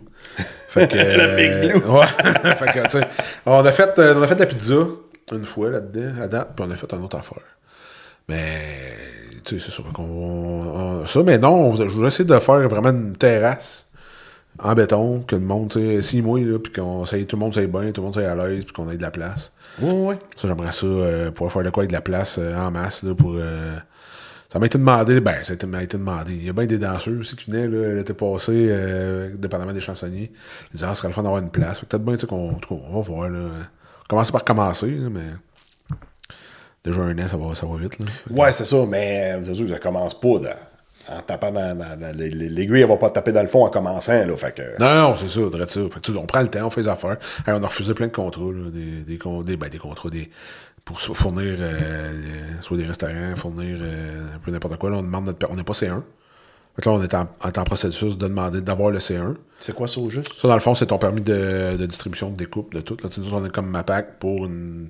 Fait 0.68 0.88
que. 0.90 0.96
La 1.16 1.28
pig 1.36 1.70
glue. 1.80 1.88
Ouais. 1.88 2.06
fait 2.56 2.72
que, 2.72 2.98
on 3.46 3.64
a 3.64 3.70
fait, 3.72 3.98
euh, 4.00 4.14
on 4.16 4.22
a 4.22 4.26
fait 4.26 4.34
de 4.34 4.40
la 4.40 4.46
pizza 4.46 4.74
une 5.30 5.44
fois 5.44 5.70
là-dedans, 5.70 6.22
à 6.22 6.28
date, 6.28 6.50
puis 6.56 6.66
on 6.68 6.70
a 6.72 6.74
fait 6.74 6.92
une 6.92 7.04
autre 7.04 7.16
affaire. 7.16 7.38
Mais, 8.28 8.92
tu 9.44 9.58
sais, 9.58 9.64
c'est 9.66 9.70
sûr 9.72 9.84
qu'on 9.92 10.02
on- 10.02 11.06
ça, 11.06 11.22
mais 11.22 11.38
non, 11.38 11.70
on- 11.70 11.76
je 11.76 11.84
voudrais 11.84 12.08
essayer 12.08 12.24
de 12.24 12.38
faire 12.38 12.68
vraiment 12.68 12.90
une 12.90 13.16
terrasse 13.16 13.86
en 14.58 14.74
béton, 14.74 15.20
que 15.20 15.36
le 15.36 15.42
monde, 15.42 15.70
tu 15.70 15.78
sais, 15.78 16.02
s'il 16.02 16.24
mouille, 16.24 16.44
là, 16.44 16.58
puis 16.58 16.72
qu'on 16.72 17.04
tout 17.04 17.14
le 17.14 17.36
monde 17.38 17.54
s'aille 17.54 17.66
bien, 17.68 17.92
tout 17.92 18.00
le 18.00 18.06
monde 18.06 18.14
s'aille 18.14 18.26
à 18.26 18.34
l'aise, 18.34 18.64
puis 18.64 18.72
qu'on 18.72 18.90
ait 18.90 18.96
de 18.96 19.02
la 19.02 19.10
place. 19.10 19.52
Ouais, 19.80 19.92
ouais. 19.92 20.18
Ça, 20.36 20.48
j'aimerais 20.48 20.70
ça, 20.72 20.86
euh, 20.86 21.30
pouvoir 21.30 21.52
faire 21.52 21.62
de 21.62 21.70
quoi 21.70 21.82
avec 21.82 21.90
de 21.90 21.96
la 21.96 22.00
place 22.02 22.36
euh, 22.38 22.56
en 22.56 22.70
masse, 22.70 23.02
là, 23.02 23.14
pour... 23.14 23.34
euh, 23.36 23.76
ça 24.52 24.58
m'a 24.58 24.66
été 24.66 24.76
demandé, 24.76 25.20
ben, 25.20 25.42
ça 25.42 25.54
m'a 25.66 25.82
été 25.82 25.96
demandé. 25.96 26.34
Il 26.34 26.44
y 26.44 26.50
a 26.50 26.52
bien 26.52 26.66
des 26.66 26.78
danseurs 26.78 27.18
aussi 27.18 27.36
qui 27.36 27.50
venaient, 27.50 27.68
là, 27.68 27.94
l'été 27.94 28.12
passé, 28.12 29.30
dépendamment 29.34 29.72
des 29.72 29.80
chansonniers. 29.80 30.30
Ils 30.70 30.74
disaient, 30.74 30.86
ah, 30.90 30.94
ce 30.94 30.98
serait 31.00 31.08
le 31.08 31.14
fun 31.14 31.22
d'avoir 31.22 31.40
une 31.40 31.50
place. 31.50 31.80
Peut-être 31.80 32.04
bien, 32.04 32.14
tu 32.14 32.20
sais, 32.20 32.26
qu'on, 32.26 32.58
on 32.70 32.94
va 32.94 33.00
voir, 33.00 33.30
là. 33.30 33.48
Commencer 34.08 34.30
par 34.30 34.44
commencer, 34.44 34.90
là, 34.90 35.08
mais... 35.10 35.96
Déjà 36.84 37.00
un 37.00 37.16
an, 37.18 37.28
ça 37.28 37.36
va, 37.36 37.54
ça 37.54 37.64
va 37.64 37.76
vite, 37.76 37.98
là. 37.98 38.06
Ouais, 38.28 38.52
c'est 38.52 38.64
ça, 38.64 38.84
mais 38.86 39.38
c'est 39.42 39.54
sûr 39.54 39.64
que 39.66 39.72
ça 39.72 39.78
commence 39.78 40.18
pas 40.20 40.38
dans- 40.38 40.56
en 41.08 41.20
tapant 41.22 41.50
dans. 41.50 41.76
L'aiguille, 42.16 42.80
elle 42.82 42.88
va 42.88 42.96
pas 42.96 43.10
taper 43.10 43.32
dans 43.32 43.42
le 43.42 43.48
fond 43.48 43.64
en 43.64 43.70
commençant, 43.70 44.24
là. 44.26 44.36
Fait 44.36 44.54
que. 44.54 44.62
Non, 44.80 45.10
non, 45.10 45.16
c'est 45.16 45.28
ça, 45.28 45.40
dirait 45.50 45.66
ça. 45.66 45.80
On 46.20 46.26
prend 46.26 46.40
le 46.42 46.48
temps, 46.48 46.66
on 46.66 46.70
fait 46.70 46.82
les 46.82 46.88
affaires. 46.88 47.16
On 47.46 47.62
a 47.62 47.66
refusé 47.66 47.94
plein 47.94 48.06
de 48.08 48.12
contrats, 48.12 48.44
là, 48.52 48.70
des, 48.70 49.02
des, 49.02 49.18
con- 49.18 49.42
des, 49.42 49.56
ben, 49.56 49.68
des 49.68 49.78
contrats, 49.78 50.10
des, 50.10 50.30
pour 50.84 51.00
fournir 51.00 51.56
euh, 51.60 51.72
euh, 51.72 52.12
soit 52.60 52.76
des 52.76 52.86
restaurants, 52.86 53.34
fournir 53.36 53.78
euh, 53.80 54.20
un 54.34 54.38
peu 54.38 54.50
n'importe 54.50 54.76
quoi. 54.78 54.90
Là, 54.90 54.96
on 54.96 55.02
demande 55.02 55.26
notre, 55.26 55.50
on 55.50 55.56
n'est 55.56 55.62
pas 55.64 55.72
C1. 55.74 56.02
Fait 56.74 56.82
que 56.82 56.88
là, 56.88 56.96
on 56.96 57.02
est 57.02 57.14
en, 57.14 57.28
on 57.44 57.64
processus 57.64 58.16
de 58.16 58.26
demander 58.26 58.62
d'avoir 58.62 58.90
le 58.90 58.98
C1. 58.98 59.34
C'est 59.58 59.74
quoi 59.74 59.86
ça 59.88 60.00
au 60.00 60.08
juste? 60.08 60.32
Ça, 60.40 60.48
dans 60.48 60.54
le 60.54 60.60
fond, 60.60 60.74
c'est 60.74 60.86
ton 60.86 60.98
permis 60.98 61.20
de, 61.20 61.76
de 61.76 61.86
distribution, 61.86 62.30
de 62.30 62.36
découpe, 62.36 62.74
de 62.74 62.80
tout. 62.80 62.96
Là, 63.02 63.10
Tu 63.10 63.22
sais, 63.22 63.28
on 63.32 63.44
est 63.44 63.50
comme 63.52 63.68
MAPAC 63.68 64.18
pour 64.18 64.46
une 64.46 64.88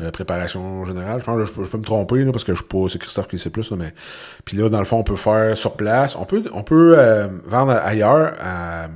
euh, 0.00 0.10
préparation 0.10 0.84
générale. 0.84 1.20
Je 1.20 1.24
pense 1.24 1.38
que 1.38 1.44
je, 1.46 1.52
peux- 1.52 1.64
je 1.64 1.70
peux 1.70 1.78
me 1.78 1.84
tromper 1.84 2.24
là, 2.24 2.32
parce 2.32 2.44
que 2.44 2.52
je 2.52 2.58
suis 2.58 2.66
pas. 2.68 2.86
C'est 2.88 2.98
Christophe 2.98 3.28
qui 3.28 3.38
sait 3.38 3.50
plus. 3.50 3.70
Là, 3.70 3.76
mais... 3.76 3.92
Puis 4.44 4.56
là, 4.56 4.68
dans 4.68 4.78
le 4.80 4.84
fond, 4.84 4.98
on 4.98 5.04
peut 5.04 5.16
faire 5.16 5.56
sur 5.56 5.74
place. 5.76 6.16
On 6.16 6.24
peut, 6.24 6.42
on 6.52 6.62
peut 6.62 6.94
euh, 6.98 7.28
vendre 7.46 7.72
ailleurs 7.72 8.34
à- 8.40 8.88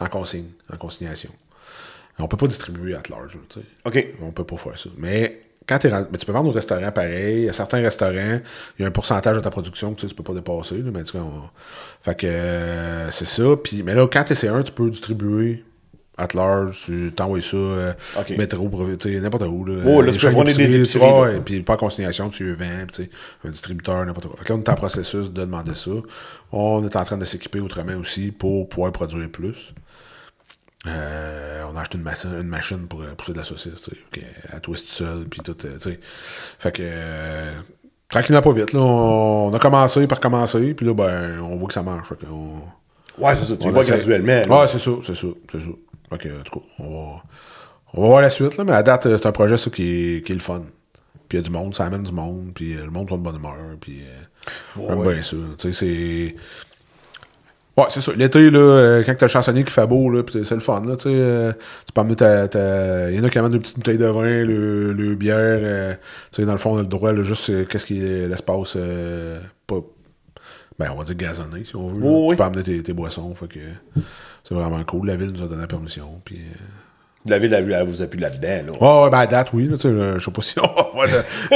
en 0.00 0.06
consigne, 0.06 0.46
en 0.72 0.76
consignation. 0.76 1.30
On 2.20 2.26
peut 2.28 2.36
pas 2.36 2.46
distribuer 2.48 2.94
à 2.94 3.02
large. 3.10 3.34
là, 3.34 3.40
tu. 3.48 3.58
OK. 3.84 4.06
On 4.22 4.30
peut 4.32 4.44
pas 4.44 4.56
faire 4.56 4.76
ça. 4.78 4.88
Mais 4.96 5.42
quand 5.68 5.78
rendu- 5.84 6.06
mais 6.10 6.18
tu 6.18 6.24
peux 6.26 6.32
vendre 6.32 6.48
au 6.48 6.52
restaurant 6.52 6.90
pareil. 6.90 7.40
Il 7.40 7.44
y 7.44 7.48
a 7.48 7.52
certains 7.52 7.80
restaurants, 7.82 8.40
il 8.78 8.82
y 8.82 8.84
a 8.84 8.88
un 8.88 8.90
pourcentage 8.90 9.36
de 9.36 9.40
ta 9.40 9.50
production 9.50 9.92
que 9.94 10.00
tu 10.00 10.06
sais, 10.06 10.08
tu 10.08 10.14
peux 10.14 10.22
pas 10.24 10.32
dépasser. 10.34 10.78
Là, 10.78 10.90
mais 10.92 11.00
en 11.00 11.04
tout 11.04 11.12
cas, 11.12 11.18
on- 11.22 11.48
Fait 12.02 12.14
que 12.18 12.26
euh, 12.26 13.10
c'est 13.10 13.26
ça. 13.26 13.44
Puis, 13.62 13.82
mais 13.82 13.94
là, 13.94 14.08
quand 14.10 14.24
t'es 14.24 14.34
C1, 14.34 14.62
tu 14.64 14.72
peux 14.72 14.88
distribuer 14.90 15.64
at 16.18 16.28
large, 16.34 16.82
tu 16.84 17.12
t'envoies 17.14 17.40
ça, 17.42 17.56
euh, 17.56 17.92
Ok. 18.18 18.30
métro, 18.36 18.68
n'importe 19.04 19.44
où. 19.44 19.64
Là, 19.64 19.82
Oh, 19.86 20.02
là, 20.02 20.12
tu 20.12 20.18
peux 20.18 20.44
des 20.44 20.76
épiceries, 20.76 21.04
ouais, 21.10 21.40
puis 21.40 21.62
pas 21.62 21.74
en 21.74 21.76
consignation, 21.76 22.28
tu 22.28 22.54
vends, 22.54 22.64
sais, 22.92 23.08
un 23.44 23.50
distributeur, 23.50 24.04
n'importe 24.04 24.26
quoi. 24.26 24.36
Fait 24.38 24.44
que 24.44 24.52
là, 24.52 24.58
on 24.58 24.62
est 24.62 24.68
en 24.68 24.74
processus 24.74 25.30
de 25.32 25.40
demander 25.40 25.74
ça. 25.74 25.92
On 26.52 26.84
est 26.84 26.96
en 26.96 27.04
train 27.04 27.16
de 27.18 27.24
s'équiper 27.24 27.60
autrement 27.60 27.96
aussi 27.96 28.32
pour 28.32 28.68
pouvoir 28.68 28.92
produire 28.92 29.30
plus. 29.30 29.72
Euh, 30.86 31.62
on 31.72 31.76
a 31.76 31.80
acheté 31.80 31.98
une, 31.98 32.04
machine, 32.04 32.30
une 32.40 32.46
machine 32.48 32.86
pour 32.88 33.02
euh, 33.02 33.14
pousser 33.16 33.32
de 33.32 33.38
la 33.38 33.44
saucisse, 33.44 33.90
qui 34.12 34.20
elle 34.52 34.60
twist 34.60 34.86
tout 34.88 34.92
seul, 34.94 35.24
puis 35.28 35.40
tout, 35.40 35.56
euh, 35.66 35.74
tu 35.74 35.90
sais. 35.90 36.00
Fait 36.58 36.72
que, 36.72 36.82
euh, 36.84 37.52
tranquillement, 38.08 38.42
pas 38.42 38.52
vite, 38.52 38.72
là, 38.72 38.80
on, 38.80 39.48
on 39.48 39.54
a 39.54 39.58
commencé 39.58 40.06
par 40.06 40.20
commencer, 40.20 40.74
puis 40.74 40.86
là, 40.86 40.94
ben, 40.94 41.40
on 41.40 41.56
voit 41.56 41.68
que 41.68 41.74
ça 41.74 41.82
marche. 41.82 42.08
Fait 42.08 42.16
que 42.16 42.26
on, 42.26 42.60
Ouais, 43.18 43.34
c'est 43.34 43.44
ça. 43.44 43.56
Tu 43.56 43.68
vois 43.70 43.82
graduellement. 43.84 44.60
Ouais, 44.60 44.66
c'est 44.68 44.78
ça, 44.78 44.90
c'est 45.04 45.14
ça, 45.14 45.26
c'est 45.50 45.60
ça. 45.60 45.66
Que, 46.16 46.40
en 46.40 46.42
tout 46.42 46.60
cas, 46.60 46.66
on 46.78 46.84
va, 46.90 47.22
on 47.94 48.02
va 48.02 48.08
voir 48.08 48.20
la 48.22 48.30
suite, 48.30 48.56
là, 48.56 48.64
mais 48.64 48.72
à 48.72 48.82
date, 48.82 49.06
euh, 49.06 49.16
c'est 49.18 49.26
un 49.28 49.32
projet, 49.32 49.56
ça, 49.58 49.70
qui 49.70 49.82
est, 50.16 50.26
qui 50.26 50.32
est 50.32 50.36
le 50.36 50.40
fun. 50.40 50.62
Puis 51.28 51.36
il 51.36 51.42
y 51.42 51.44
a 51.44 51.46
du 51.46 51.50
monde, 51.50 51.74
ça 51.74 51.84
amène 51.84 52.02
du 52.02 52.12
monde, 52.12 52.52
puis 52.54 52.74
euh, 52.76 52.84
le 52.84 52.90
monde 52.90 53.08
sont 53.10 53.18
de 53.18 53.22
bonne 53.22 53.36
humeur, 53.36 53.54
puis 53.80 54.00
euh, 54.00 54.82
j'aime 54.88 55.02
bien 55.02 55.20
ça. 55.22 55.36
Tu 55.58 55.72
sais, 55.72 55.72
c'est... 55.72 56.34
Ouais, 57.76 57.84
c'est 57.90 58.00
ça. 58.00 58.12
L'été, 58.16 58.50
là, 58.50 58.58
euh, 58.58 59.02
quand 59.04 59.14
t'as 59.16 59.26
le 59.26 59.30
chansonnier 59.30 59.62
qui 59.62 59.70
fait 59.70 59.86
beau, 59.86 60.10
là, 60.10 60.22
pis 60.24 60.44
c'est 60.44 60.54
le 60.56 60.60
fun, 60.60 60.82
là, 60.84 60.96
tu 60.96 61.04
sais. 61.04 61.10
euh, 61.12 61.52
tu 61.86 61.92
peux 61.94 62.00
amener 62.00 62.16
ta, 62.16 62.48
ta- 62.48 63.10
Il 63.10 63.16
y 63.18 63.20
en 63.20 63.24
a 63.24 63.30
qui 63.30 63.38
amènent 63.38 63.52
des 63.52 63.60
petites 63.60 63.76
bouteilles 63.76 63.98
de 63.98 64.06
vin, 64.06 64.24
le, 64.44 64.92
le 64.94 65.14
bière. 65.14 65.36
euh, 65.38 65.94
tu 66.32 66.40
sais, 66.42 66.46
dans 66.46 66.52
le 66.52 66.58
fond, 66.58 66.72
on 66.74 66.78
a 66.78 66.82
le 66.82 66.88
droit, 66.88 67.12
là, 67.12 67.22
juste, 67.22 67.68
qu'est-ce 67.68 67.86
qui 67.86 68.04
est 68.04 68.26
l'espace, 68.26 68.76
pas... 69.66 69.76
Ben, 70.78 70.90
on 70.92 70.96
va 70.96 71.04
dire 71.04 71.16
gazonné, 71.16 71.64
si 71.64 71.74
on 71.76 71.88
veut. 71.88 72.00
oui. 72.02 72.30
Tu 72.30 72.36
peux 72.36 72.42
amener 72.44 72.62
tes, 72.62 72.82
tes 72.82 72.92
boissons, 72.92 73.34
fait 73.34 73.48
que 73.48 73.58
c'est 74.48 74.54
vraiment 74.54 74.82
cool. 74.84 75.06
La 75.08 75.16
ville 75.16 75.30
nous 75.30 75.42
a 75.42 75.46
donné 75.46 75.60
la 75.60 75.66
permission, 75.66 76.08
puis... 76.24 76.36
euh, 76.38 77.30
La 77.30 77.38
ville, 77.38 77.52
elle, 77.52 77.70
elle 77.70 77.86
vous 77.86 78.00
appuie 78.00 78.18
là-dedans, 78.20 78.72
là. 78.80 79.04
Ouais, 79.04 79.10
ben 79.10 79.18
à 79.18 79.26
date, 79.26 79.50
oui. 79.52 79.66
là, 79.68 79.76
tu 79.76 79.82
sais, 79.90 80.18
Je 80.18 80.30
pas 80.30 80.42
si 80.42 80.54
on 80.58 80.62
va 80.66 80.88
voir 80.92 81.08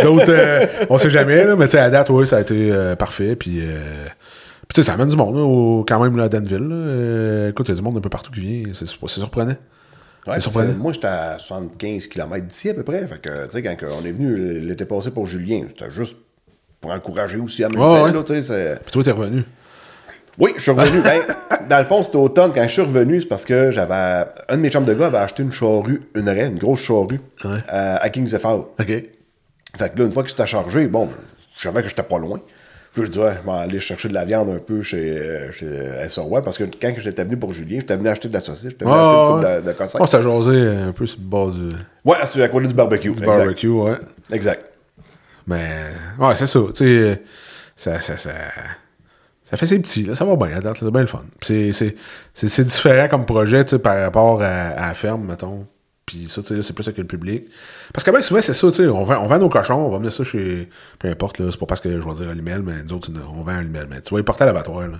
d'autres. 0.02 0.26
euh, 0.30 0.66
on 0.90 0.98
sait 0.98 1.10
jamais, 1.10 1.44
là, 1.44 1.56
mais 1.56 1.64
tu 1.66 1.72
sais, 1.72 1.78
à 1.78 1.88
date, 1.90 2.10
oui, 2.10 2.26
ça 2.26 2.36
a 2.36 2.40
été 2.40 2.70
euh, 2.70 2.94
parfait. 2.96 3.34
Puis, 3.36 3.60
euh, 3.62 4.04
puis 4.68 4.74
tu 4.74 4.82
sais, 4.82 4.86
ça 4.86 4.94
amène 4.94 5.08
du 5.08 5.16
monde, 5.16 5.34
là, 5.36 5.42
au- 5.42 5.84
quand 5.88 6.02
même, 6.02 6.16
là, 6.16 6.24
à 6.24 6.28
Danville. 6.28 6.58
là. 6.68 6.74
Euh, 6.74 7.50
écoute, 7.50 7.68
il 7.68 7.70
y 7.70 7.74
a 7.74 7.76
du 7.76 7.82
monde 7.82 7.96
un 7.96 8.00
peu 8.00 8.10
partout 8.10 8.30
qui 8.32 8.40
vient. 8.40 8.72
C'est 8.74 8.86
surprenant. 8.86 9.54
Ouais, 10.26 10.38
surprenant. 10.38 10.74
moi, 10.74 10.92
j'étais 10.92 11.08
à 11.08 11.36
75 11.38 12.06
km 12.06 12.46
d'ici 12.46 12.70
à 12.70 12.74
peu 12.74 12.84
près. 12.84 13.04
Fait 13.06 13.20
que, 13.20 13.44
tu 13.46 13.50
sais, 13.50 13.62
quand 13.62 13.74
on 14.00 14.04
est 14.04 14.12
venu 14.12 14.60
l'été 14.60 14.84
passé 14.84 15.10
pour 15.10 15.26
Julien, 15.26 15.64
c'était 15.68 15.90
juste 15.90 16.16
pour 16.80 16.90
encourager 16.92 17.38
aussi 17.38 17.64
à 17.64 17.68
même 17.68 17.80
Ouais, 17.80 18.02
ouais. 18.02 18.12
Puis 18.84 18.92
toi, 18.92 19.02
t'es 19.02 19.10
revenu. 19.10 19.44
Oui, 20.38 20.52
je 20.56 20.62
suis 20.62 20.70
revenu. 20.70 21.00
Ben, 21.02 21.20
dans 21.68 21.78
le 21.78 21.84
fond, 21.84 22.02
c'était 22.02 22.16
automne. 22.16 22.52
Quand 22.54 22.62
je 22.62 22.68
suis 22.68 22.82
revenu, 22.82 23.20
c'est 23.20 23.28
parce 23.28 23.44
que 23.44 23.70
j'avais. 23.70 24.24
Un 24.48 24.56
de 24.56 24.60
mes 24.62 24.70
chums 24.70 24.84
de 24.84 24.94
gars 24.94 25.06
avait 25.06 25.18
acheté 25.18 25.42
une 25.42 25.52
charrue, 25.52 26.02
une 26.16 26.28
raie, 26.28 26.46
une 26.48 26.58
grosse 26.58 26.80
charrue, 26.80 27.20
Ouais. 27.44 27.50
euh, 27.72 27.96
à 28.00 28.08
Kings 28.10 28.28
FR. 28.36 28.48
OK. 28.48 28.86
Fait 28.86 29.04
que 29.94 29.98
là, 29.98 30.04
une 30.04 30.12
fois 30.12 30.22
que 30.22 30.30
c'était 30.30 30.46
chargé, 30.46 30.86
bon, 30.86 31.08
je 31.56 31.62
savais 31.62 31.82
que 31.82 31.88
j'étais 31.88 32.02
pas 32.02 32.18
loin. 32.18 32.40
Puis 32.92 33.04
je 33.06 33.10
dis, 33.10 33.18
ouais, 33.18 33.32
je 33.42 33.50
vais 33.50 33.56
aller 33.56 33.80
chercher 33.80 34.08
de 34.10 34.12
la 34.14 34.26
viande 34.26 34.50
un 34.50 34.58
peu 34.58 34.82
chez, 34.82 35.48
chez 35.52 36.08
SOY, 36.10 36.42
parce 36.42 36.58
que 36.58 36.64
quand 36.64 36.92
j'étais 36.98 37.24
venu 37.24 37.38
pour 37.38 37.50
Julien, 37.52 37.78
j'étais 37.80 37.96
venu 37.96 38.08
acheter 38.08 38.28
de 38.28 38.34
la 38.34 38.40
saucisse, 38.40 38.68
j'étais 38.68 38.84
venu 38.84 38.94
Ouais, 38.94 39.00
acheter 39.00 39.18
une 39.22 39.32
coupe 39.32 39.64
de, 39.64 39.70
de 39.70 39.72
cossin. 39.72 39.98
On 40.02 40.04
s'était 40.04 40.22
jasé 40.22 40.68
un 40.88 40.92
peu 40.92 41.06
sur 41.06 41.18
le 41.18 41.24
bas 41.26 41.46
du, 41.50 41.74
Ouais, 42.04 42.16
c'est 42.26 42.42
à 42.42 42.48
côté 42.48 42.66
du 42.68 42.74
barbecue. 42.74 43.10
du 43.12 43.18
exact. 43.22 43.36
barbecue, 43.38 43.68
ouais. 43.68 43.96
Exact. 44.30 44.62
Mais, 45.46 45.70
ouais, 46.18 46.34
c'est 46.34 46.46
ça. 46.46 46.60
Tu 46.74 46.84
sais, 46.84 47.22
ça, 47.76 47.98
ça, 47.98 48.16
ça, 48.18 48.30
ça 49.52 49.58
fait 49.58 49.66
ses 49.66 49.78
petits, 49.80 50.04
là. 50.04 50.16
Ça 50.16 50.24
va 50.24 50.34
bien 50.34 50.56
à 50.56 50.60
date, 50.60 50.80
là. 50.80 50.86
C'est 50.86 50.90
bien 50.90 51.02
le 51.02 51.06
fun. 51.06 51.24
C'est, 51.42 52.64
différent 52.64 53.06
comme 53.08 53.26
projet, 53.26 53.64
tu 53.64 53.70
sais, 53.70 53.78
par 53.78 54.00
rapport 54.00 54.42
à, 54.42 54.46
à 54.46 54.88
la 54.88 54.94
ferme, 54.94 55.26
mettons. 55.26 55.66
Puis 56.06 56.26
ça, 56.26 56.40
tu 56.40 56.48
sais, 56.48 56.54
là, 56.54 56.62
c'est 56.62 56.72
plus 56.72 56.88
avec 56.88 56.96
le 56.96 57.04
public. 57.04 57.44
Parce 57.92 58.02
que 58.02 58.10
ben, 58.10 58.22
souvent, 58.22 58.40
c'est 58.40 58.54
ça, 58.54 58.66
tu 58.68 58.76
sais. 58.78 58.88
On 58.88 59.04
vend, 59.04 59.22
on 59.22 59.26
vend 59.26 59.38
nos 59.38 59.50
cochons, 59.50 59.86
on 59.86 59.90
va 59.90 59.98
venir 59.98 60.10
ça 60.10 60.24
chez. 60.24 60.70
Peu 60.98 61.08
importe, 61.08 61.38
là. 61.38 61.48
C'est 61.50 61.60
pas 61.60 61.66
parce 61.66 61.82
que 61.82 62.00
je 62.00 62.08
vais 62.08 62.14
dire 62.14 62.30
à 62.30 62.34
l'email, 62.34 62.62
mais 62.64 62.82
nous 62.82 62.94
autres, 62.94 63.10
on 63.30 63.42
vend 63.42 63.52
à 63.52 63.60
l'email. 63.60 63.84
Mais 63.90 64.00
tu 64.00 64.14
vas 64.14 64.20
y 64.20 64.22
porter 64.22 64.44
à 64.44 64.46
l'abattoir, 64.46 64.88
là. 64.88 64.98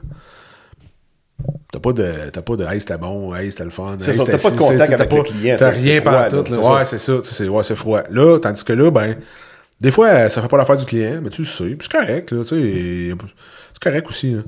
T'as 1.72 1.80
pas 1.80 1.92
de, 1.92 2.30
t'as 2.30 2.42
pas 2.42 2.56
de, 2.56 2.64
hey, 2.66 2.78
c'était 2.78 2.98
bon, 2.98 3.34
hey, 3.34 3.50
c'était 3.50 3.64
le 3.64 3.70
fun. 3.70 3.96
C'est 3.98 4.10
hey, 4.10 4.16
ça, 4.18 4.24
t'as 4.24 4.38
pas 4.38 4.50
de 4.50 4.58
contact 4.58 4.92
avec 4.92 5.12
le 5.12 5.22
client, 5.22 5.56
T'as 5.58 5.70
rien 5.70 6.00
par 6.02 6.12
là, 6.12 6.28
tout, 6.28 6.44
ça. 6.54 6.74
Ouais, 6.74 6.84
c'est 6.84 6.98
ça, 6.98 7.14
c'est 7.24 7.48
ouais, 7.48 7.64
c'est 7.64 7.74
froid. 7.74 8.02
Là, 8.10 8.38
tandis 8.38 8.62
que 8.62 8.74
là, 8.74 8.90
ben, 8.90 9.16
Des 9.80 9.90
fois, 9.90 10.28
ça 10.28 10.42
fait 10.42 10.48
pas 10.48 10.58
l'affaire 10.58 10.76
du 10.76 10.84
client, 10.84 11.20
mais 11.22 11.30
tu 11.30 11.42
le 11.42 11.48
sais. 11.48 11.74
Puis 11.74 11.88
c'est 11.90 11.98
correct, 11.98 12.30
là, 12.30 12.44
tu 12.44 12.48
sais. 12.48 13.14
C'est 13.82 13.90
correct 13.90 14.08
aussi, 14.08 14.34
là. 14.34 14.42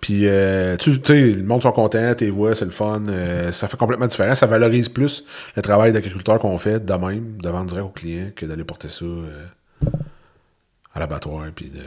Puis, 0.00 0.26
euh, 0.26 0.76
tu 0.76 0.94
sais, 1.04 1.20
le 1.32 1.42
monde 1.42 1.62
sont 1.62 1.70
contents, 1.72 2.14
tes 2.14 2.30
voix, 2.30 2.54
c'est 2.54 2.64
le 2.64 2.70
fun. 2.70 3.02
euh, 3.08 3.52
ça 3.52 3.68
fait 3.68 3.76
complètement 3.76 4.06
différent. 4.06 4.34
Ça 4.34 4.46
valorise 4.46 4.88
plus 4.88 5.24
le 5.54 5.62
travail 5.62 5.92
d'agriculteur 5.92 6.38
qu'on 6.38 6.56
fait 6.58 6.84
de 6.84 6.92
même, 6.94 7.36
de 7.40 7.48
vendre 7.48 7.66
direct 7.66 7.86
au 7.86 7.90
client, 7.90 8.30
que 8.34 8.46
d'aller 8.46 8.64
porter 8.64 8.88
ça 8.88 9.04
euh, 9.04 9.44
à 10.94 11.00
l'abattoir. 11.00 11.44
Puis 11.54 11.66
de. 11.70 11.80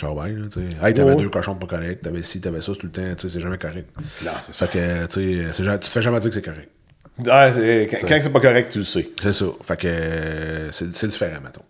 Ciao, 0.00 0.14
bye, 0.14 0.34
là, 0.34 0.46
tu 0.52 0.60
sais. 0.60 0.66
Hey, 0.82 0.94
t'avais 0.94 1.14
deux 1.16 1.28
cochons 1.28 1.54
pas 1.54 1.66
corrects, 1.66 2.00
t'avais 2.02 2.22
ci, 2.22 2.40
t'avais 2.40 2.60
ça, 2.62 2.72
tout 2.72 2.86
le 2.86 2.90
temps, 2.92 3.14
tu 3.16 3.28
sais, 3.28 3.34
c'est 3.34 3.40
jamais 3.40 3.58
correct. 3.58 3.88
Non, 4.24 4.32
c'est 4.40 4.54
ça. 4.54 4.66
Que, 4.66 5.06
tu 5.06 5.52
sais, 5.52 5.62
tu 5.62 5.78
te 5.80 5.84
fais 5.86 6.02
jamais 6.02 6.18
dire 6.20 6.30
que 6.30 6.34
c'est 6.34 6.42
correct. 6.42 6.70
Ouais, 7.18 7.52
c'est- 7.52 7.88
quand 7.90 8.08
quand 8.08 8.18
c'est 8.22 8.32
pas 8.32 8.40
correct, 8.40 8.72
tu 8.72 8.78
le 8.78 8.84
sais. 8.84 9.08
C'est 9.22 9.32
ça. 9.32 9.44
Fait 9.64 9.76
que 9.76 10.68
c'est 10.72 10.92
c'est 10.94 11.06
différent, 11.08 11.38
mettons. 11.44 11.62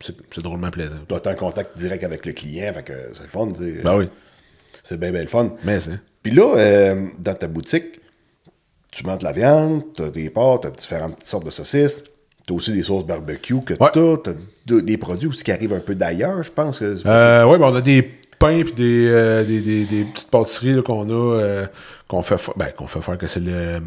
C'est 0.00 0.40
drôlement 0.42 0.70
plaisant. 0.70 0.96
Tu 1.08 1.14
as 1.14 1.30
un 1.30 1.34
contact 1.34 1.76
direct 1.76 2.04
avec 2.04 2.24
le 2.24 2.32
client, 2.32 2.72
fait 2.72 2.82
que 2.84 2.92
c'est 3.12 3.24
le 3.24 3.28
fun. 3.28 3.48
Ben 3.82 3.96
oui. 3.98 4.08
C'est 4.82 4.98
bien, 4.98 5.10
bien 5.10 5.22
le 5.22 5.28
fun. 5.28 5.50
Mais 5.64 5.80
c'est. 5.80 5.98
Puis 6.22 6.32
là, 6.32 6.54
euh, 6.56 7.06
dans 7.18 7.34
ta 7.34 7.48
boutique, 7.48 8.00
tu 8.92 9.02
vends 9.04 9.16
de 9.16 9.24
la 9.24 9.32
viande, 9.32 9.82
tu 9.96 10.02
as 10.02 10.10
des 10.10 10.30
pâtes, 10.30 10.62
tu 10.62 10.66
as 10.68 10.70
différentes 10.70 11.22
sortes 11.22 11.44
de 11.46 11.50
saucisses, 11.50 12.04
tu 12.46 12.52
as 12.52 12.56
aussi 12.56 12.72
des 12.72 12.82
sauces 12.84 13.04
barbecue 13.06 13.60
que 13.62 13.74
Ouais. 13.74 13.90
tu 13.92 13.98
as, 13.98 14.16
tu 14.66 14.78
as 14.78 14.80
des 14.80 14.96
produits 14.98 15.28
aussi 15.28 15.42
qui 15.42 15.52
arrivent 15.52 15.74
un 15.74 15.80
peu 15.80 15.94
d'ailleurs, 15.94 16.42
je 16.42 16.52
pense. 16.52 16.78
que 16.78 16.94
Euh, 17.06 17.44
oui, 17.44 17.58
ben 17.58 17.66
on 17.66 17.74
a 17.74 17.80
des 17.80 18.02
pains 18.02 18.62
puis 18.62 18.72
des, 18.74 19.06
euh, 19.08 19.44
des, 19.44 19.60
des, 19.60 19.84
des 19.84 20.04
petites 20.04 20.30
pâtisseries 20.30 20.74
là, 20.74 20.82
qu'on 20.82 21.08
a, 21.10 21.40
euh, 21.40 21.66
qu'on 22.06 22.22
fait, 22.22 22.38
fa- 22.38 22.52
ben, 22.56 22.70
qu'on 22.76 22.86
fait 22.86 23.00
faire 23.02 23.18
que 23.18 23.26
c'est 23.26 23.40
le. 23.40 23.80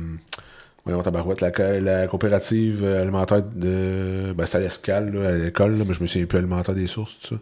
Euh, 0.81 0.93
voyons, 0.93 1.03
tabarouette, 1.03 1.41
la, 1.41 1.79
la 1.79 2.07
coopérative 2.07 2.83
euh, 2.83 3.01
alimentaire 3.01 3.43
de. 3.43 4.33
Ben, 4.33 4.45
c'était 4.45 4.57
à 4.57 4.61
l'escale, 4.61 5.15
à 5.25 5.31
l'école, 5.37 5.73
mais 5.87 5.93
je 5.93 6.01
me 6.01 6.07
souviens 6.07 6.25
plus 6.25 6.39
alimentaire 6.39 6.73
des 6.73 6.87
sources, 6.87 7.19
tout 7.19 7.35
ça. 7.35 7.41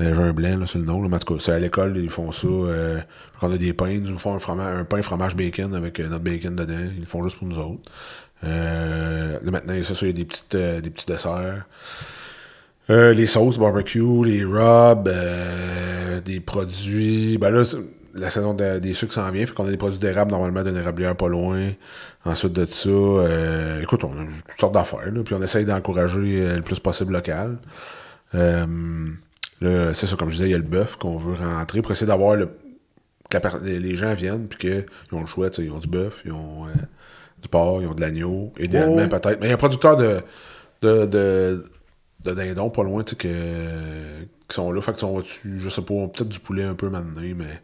Euh, 0.00 0.14
J'ai 0.14 0.22
un 0.22 0.32
blanc, 0.32 0.58
là, 0.58 0.66
c'est 0.66 0.78
le 0.78 0.84
nom, 0.84 1.02
là, 1.02 1.08
mais 1.08 1.16
en 1.16 1.18
tout 1.18 1.34
cas, 1.34 1.40
c'est 1.40 1.52
à 1.52 1.58
l'école, 1.58 1.98
ils 1.98 2.08
font 2.08 2.32
ça. 2.32 2.46
Euh, 2.46 3.00
on 3.42 3.52
a 3.52 3.58
des 3.58 3.74
pains, 3.74 3.90
ils 3.90 4.02
nous 4.02 4.18
font 4.18 4.34
un, 4.36 4.84
pain 4.84 5.02
fromage 5.02 5.36
bacon 5.36 5.74
avec 5.74 5.98
notre 5.98 6.24
bacon 6.24 6.56
dedans. 6.56 6.72
Ils 6.94 7.00
le 7.00 7.06
font 7.06 7.22
juste 7.22 7.36
pour 7.36 7.48
nous 7.48 7.58
autres. 7.58 7.82
Euh, 8.44 9.38
là, 9.42 9.50
maintenant, 9.50 9.74
ça, 9.82 9.94
il 10.00 10.06
y 10.06 10.10
a 10.10 10.12
des, 10.14 10.24
petites, 10.24 10.56
des 10.56 10.90
petits 10.90 11.06
desserts. 11.06 11.66
Les 12.88 13.26
sauces 13.26 13.58
barbecue, 13.58 14.24
les 14.24 14.44
rubs, 14.44 15.10
des 16.24 16.40
produits. 16.40 17.36
Ben 17.36 17.50
là, 17.50 17.64
la 18.16 18.30
saison 18.30 18.54
de- 18.54 18.78
des 18.78 18.94
sucres 18.94 19.12
s'en 19.12 19.30
vient, 19.30 19.44
fait 19.46 19.52
qu'on 19.54 19.66
a 19.66 19.70
des 19.70 19.76
produits 19.76 19.98
d'érable 19.98 20.30
normalement 20.30 20.62
d'une 20.62 20.76
érablière 20.76 21.16
pas 21.16 21.28
loin. 21.28 21.70
Ensuite 22.24 22.52
de 22.52 22.64
ça, 22.64 22.88
euh, 22.88 23.80
écoute, 23.82 24.04
on 24.04 24.12
a 24.12 24.24
toutes 24.48 24.60
sortes 24.60 24.74
d'affaires, 24.74 25.10
puis 25.24 25.34
on 25.34 25.42
essaye 25.42 25.64
d'encourager 25.64 26.40
euh, 26.42 26.56
le 26.56 26.62
plus 26.62 26.78
possible 26.80 27.12
local. 27.12 27.58
Euh, 28.34 29.10
c'est 29.92 30.06
ça, 30.06 30.16
comme 30.16 30.28
je 30.30 30.36
disais, 30.36 30.48
il 30.48 30.52
y 30.52 30.54
a 30.54 30.58
le 30.58 30.64
bœuf 30.64 30.96
qu'on 30.96 31.16
veut 31.16 31.34
rentrer 31.34 31.80
pour 31.82 31.92
essayer 31.92 32.06
d'avoir 32.06 32.36
le. 32.36 32.48
que 33.30 33.38
la 33.38 33.50
les 33.62 33.96
gens 33.96 34.12
viennent, 34.14 34.46
puis 34.46 34.58
qu'ils 34.58 34.84
ont 35.16 35.20
le 35.20 35.26
choix, 35.26 35.48
ils 35.58 35.70
ont 35.70 35.78
du 35.78 35.88
bœuf, 35.88 36.20
ils 36.24 36.32
ont 36.32 36.66
euh, 36.66 36.70
du 37.42 37.48
porc, 37.48 37.80
ils 37.82 37.86
ont 37.88 37.94
de 37.94 38.00
l'agneau, 38.00 38.52
idéalement 38.58 39.08
peut-être. 39.08 39.40
Mais 39.40 39.46
il 39.46 39.48
y 39.48 39.52
a 39.52 39.54
un 39.54 39.58
producteur 39.58 39.96
de, 39.96 40.20
de, 40.82 41.06
de, 41.06 41.64
de 42.24 42.34
dindons 42.34 42.70
pas 42.70 42.82
loin, 42.84 43.02
tu 43.02 43.10
sais, 43.10 43.16
que- 43.16 44.26
qui 44.48 44.54
sont 44.54 44.70
là. 44.72 44.80
Fait 44.82 44.92
que 44.92 44.98
sont 44.98 45.18
dessus, 45.20 45.58
je 45.58 45.68
sais 45.68 45.82
pas, 45.82 45.94
peut-être 46.08 46.28
du 46.28 46.40
poulet 46.40 46.64
un 46.64 46.74
peu 46.74 46.88
maintenant, 46.90 47.20
mais. 47.20 47.60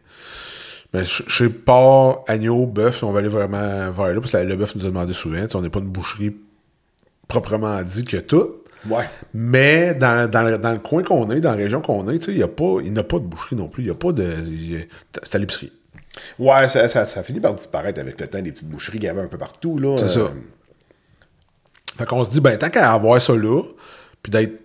Mais 0.93 1.03
sais 1.05 1.49
pas, 1.49 2.21
agneau, 2.27 2.65
bœuf, 2.65 3.01
on 3.03 3.11
va 3.13 3.19
aller 3.19 3.29
vraiment 3.29 3.91
vers 3.91 4.13
là, 4.13 4.19
parce 4.19 4.31
que 4.33 4.37
le 4.37 4.55
bœuf 4.57 4.75
nous 4.75 4.85
a 4.85 4.89
demandé 4.89 5.13
souvent. 5.13 5.41
tu 5.41 5.47
sais, 5.47 5.55
On 5.55 5.61
n'est 5.61 5.69
pas 5.69 5.79
une 5.79 5.89
boucherie 5.89 6.35
proprement 7.29 7.81
dit 7.81 8.03
que 8.03 8.17
tout. 8.17 8.55
Ouais. 8.89 9.07
Mais 9.33 9.93
dans, 9.95 10.29
dans, 10.29 10.41
le, 10.43 10.57
dans 10.57 10.71
le 10.71 10.79
coin 10.79 11.01
qu'on 11.03 11.29
est, 11.29 11.39
dans 11.39 11.51
la 11.51 11.55
région 11.55 11.81
qu'on 11.81 12.09
est, 12.09 12.19
tu 12.19 12.25
sais, 12.25 12.31
il 12.33 12.39
y 12.39 12.43
a 12.43 12.47
pas, 12.49 12.79
il 12.83 12.91
n'y 12.91 12.99
a 12.99 13.03
pas 13.03 13.19
de 13.19 13.23
boucherie 13.25 13.55
non 13.55 13.67
plus. 13.69 13.83
Il 13.83 13.85
n'y 13.85 13.91
a 13.91 13.95
pas 13.95 14.11
de. 14.11 14.33
C'est 15.23 15.35
à 15.35 15.39
l'épicerie. 15.39 15.71
Ouais, 16.37 16.67
ça, 16.67 16.89
ça, 16.89 17.05
ça 17.05 17.23
finit 17.23 17.39
par 17.39 17.53
disparaître 17.53 17.99
avec 18.01 18.19
le 18.19 18.27
temps 18.27 18.41
des 18.41 18.51
petites 18.51 18.69
boucheries 18.69 18.97
qu'il 18.97 19.05
y 19.05 19.09
avait 19.09 19.21
un 19.21 19.27
peu 19.29 19.37
partout. 19.37 19.77
là. 19.77 19.95
C'est 19.97 20.17
Euh, 20.19 20.27
ça. 20.27 20.33
Fait 21.99 22.05
qu'on 22.05 22.25
se 22.25 22.31
dit, 22.31 22.41
ben, 22.41 22.57
tant 22.57 22.69
qu'à 22.69 22.91
avoir 22.91 23.21
ça 23.21 23.33
là, 23.33 23.61
puis 24.21 24.29
d'être 24.29 24.59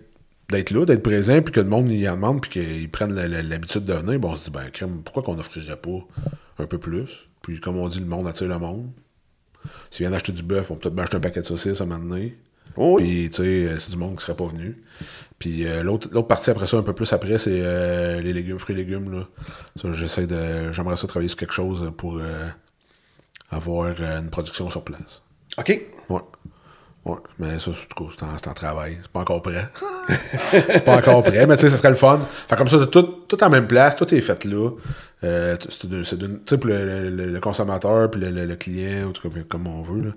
d'être 0.49 0.71
là, 0.71 0.85
d'être 0.85 1.03
présent, 1.03 1.41
puis 1.41 1.51
que 1.53 1.59
le 1.59 1.67
monde 1.67 1.91
y 1.91 2.07
en 2.07 2.15
demande, 2.15 2.41
puis 2.41 2.49
qu'ils 2.51 2.89
prennent 2.89 3.13
l'habitude 3.13 3.85
de 3.85 3.93
venir, 3.93 4.19
ben, 4.19 4.29
on 4.29 4.35
se 4.35 4.45
dit, 4.45 4.51
ben, 4.51 4.69
crème, 4.69 5.01
pourquoi 5.03 5.23
qu'on 5.23 5.35
n'offrirait 5.35 5.75
pas 5.75 5.99
un 6.59 6.65
peu 6.65 6.77
plus? 6.77 7.27
Puis, 7.41 7.59
comme 7.59 7.77
on 7.77 7.87
dit, 7.87 7.99
le 7.99 8.05
monde 8.05 8.27
attire 8.27 8.47
le 8.47 8.59
monde. 8.59 8.89
S'ils 9.91 10.03
viennent 10.03 10.13
acheter 10.13 10.31
du 10.31 10.43
bœuf, 10.43 10.71
on 10.71 10.75
peut 10.75 10.89
peut-être 10.89 10.99
acheter 10.99 11.17
un 11.17 11.21
paquet 11.21 11.41
de 11.41 11.45
saucisses 11.45 11.81
à 11.81 11.83
un 11.83 11.87
moment 11.87 12.05
donné. 12.05 12.37
Oh 12.75 12.95
oui. 12.97 13.03
Puis, 13.03 13.29
tu 13.29 13.43
sais, 13.43 13.79
c'est 13.79 13.91
du 13.91 13.97
monde 13.97 14.17
qui 14.17 14.23
serait 14.23 14.35
pas 14.35 14.45
venu. 14.45 14.81
Puis, 15.39 15.65
euh, 15.65 15.83
l'autre 15.83 16.09
l'autre 16.11 16.27
partie 16.27 16.49
après 16.49 16.65
ça, 16.65 16.77
un 16.77 16.83
peu 16.83 16.93
plus 16.93 17.11
après, 17.13 17.37
c'est 17.37 17.61
euh, 17.61 18.21
les 18.21 18.33
légumes, 18.33 18.59
fruits 18.59 18.75
et 18.75 18.79
légumes, 18.79 19.11
là. 19.11 19.27
Ça, 19.75 19.91
j'essaie 19.93 20.27
de... 20.27 20.71
J'aimerais 20.71 20.95
ça 20.95 21.07
travailler 21.07 21.29
sur 21.29 21.37
quelque 21.37 21.53
chose 21.53 21.91
pour 21.97 22.17
euh, 22.17 22.47
avoir 23.49 23.93
euh, 23.99 24.19
une 24.19 24.29
production 24.29 24.69
sur 24.69 24.83
place. 24.83 25.21
OK. 25.57 25.81
Ouais. 26.09 26.21
Ouais, 27.07 27.17
mais 27.39 27.59
ça, 27.59 27.65
c'est- 27.65 27.69
en 27.69 28.05
tout 28.05 28.05
cas, 28.17 28.35
c'est 28.37 28.47
en, 28.49 28.53
travail. 28.53 28.97
C'est 29.01 29.11
pas 29.11 29.21
encore 29.21 29.41
prêt. 29.41 29.69
c'est 30.51 30.83
pas 30.83 30.97
encore 30.97 31.23
prêt, 31.23 31.47
mais 31.47 31.55
tu 31.55 31.61
sais, 31.61 31.69
ça 31.69 31.77
serait 31.77 31.89
le 31.91 31.95
fun. 31.95 32.19
Fait 32.49 32.55
comme 32.57 32.67
ça, 32.67 32.85
tout, 32.87 33.01
tout 33.27 33.41
en 33.43 33.49
même 33.49 33.67
place, 33.67 33.95
tout 33.95 34.13
est 34.13 34.21
fait 34.21 34.43
là. 34.45 34.71
Euh, 35.23 35.55
c'est 35.69 36.57
pour 36.59 36.69
le, 36.69 37.09
le- 37.09 37.27
le 37.27 37.39
consommateur, 37.39 38.11
puis 38.11 38.21
le, 38.21 38.55
client, 38.55 39.07
ou 39.07 39.11
tout 39.11 39.27
comme, 39.29 39.43
comme 39.45 39.67
on 39.67 39.81
veut. 39.83 40.01
Là. 40.07 40.11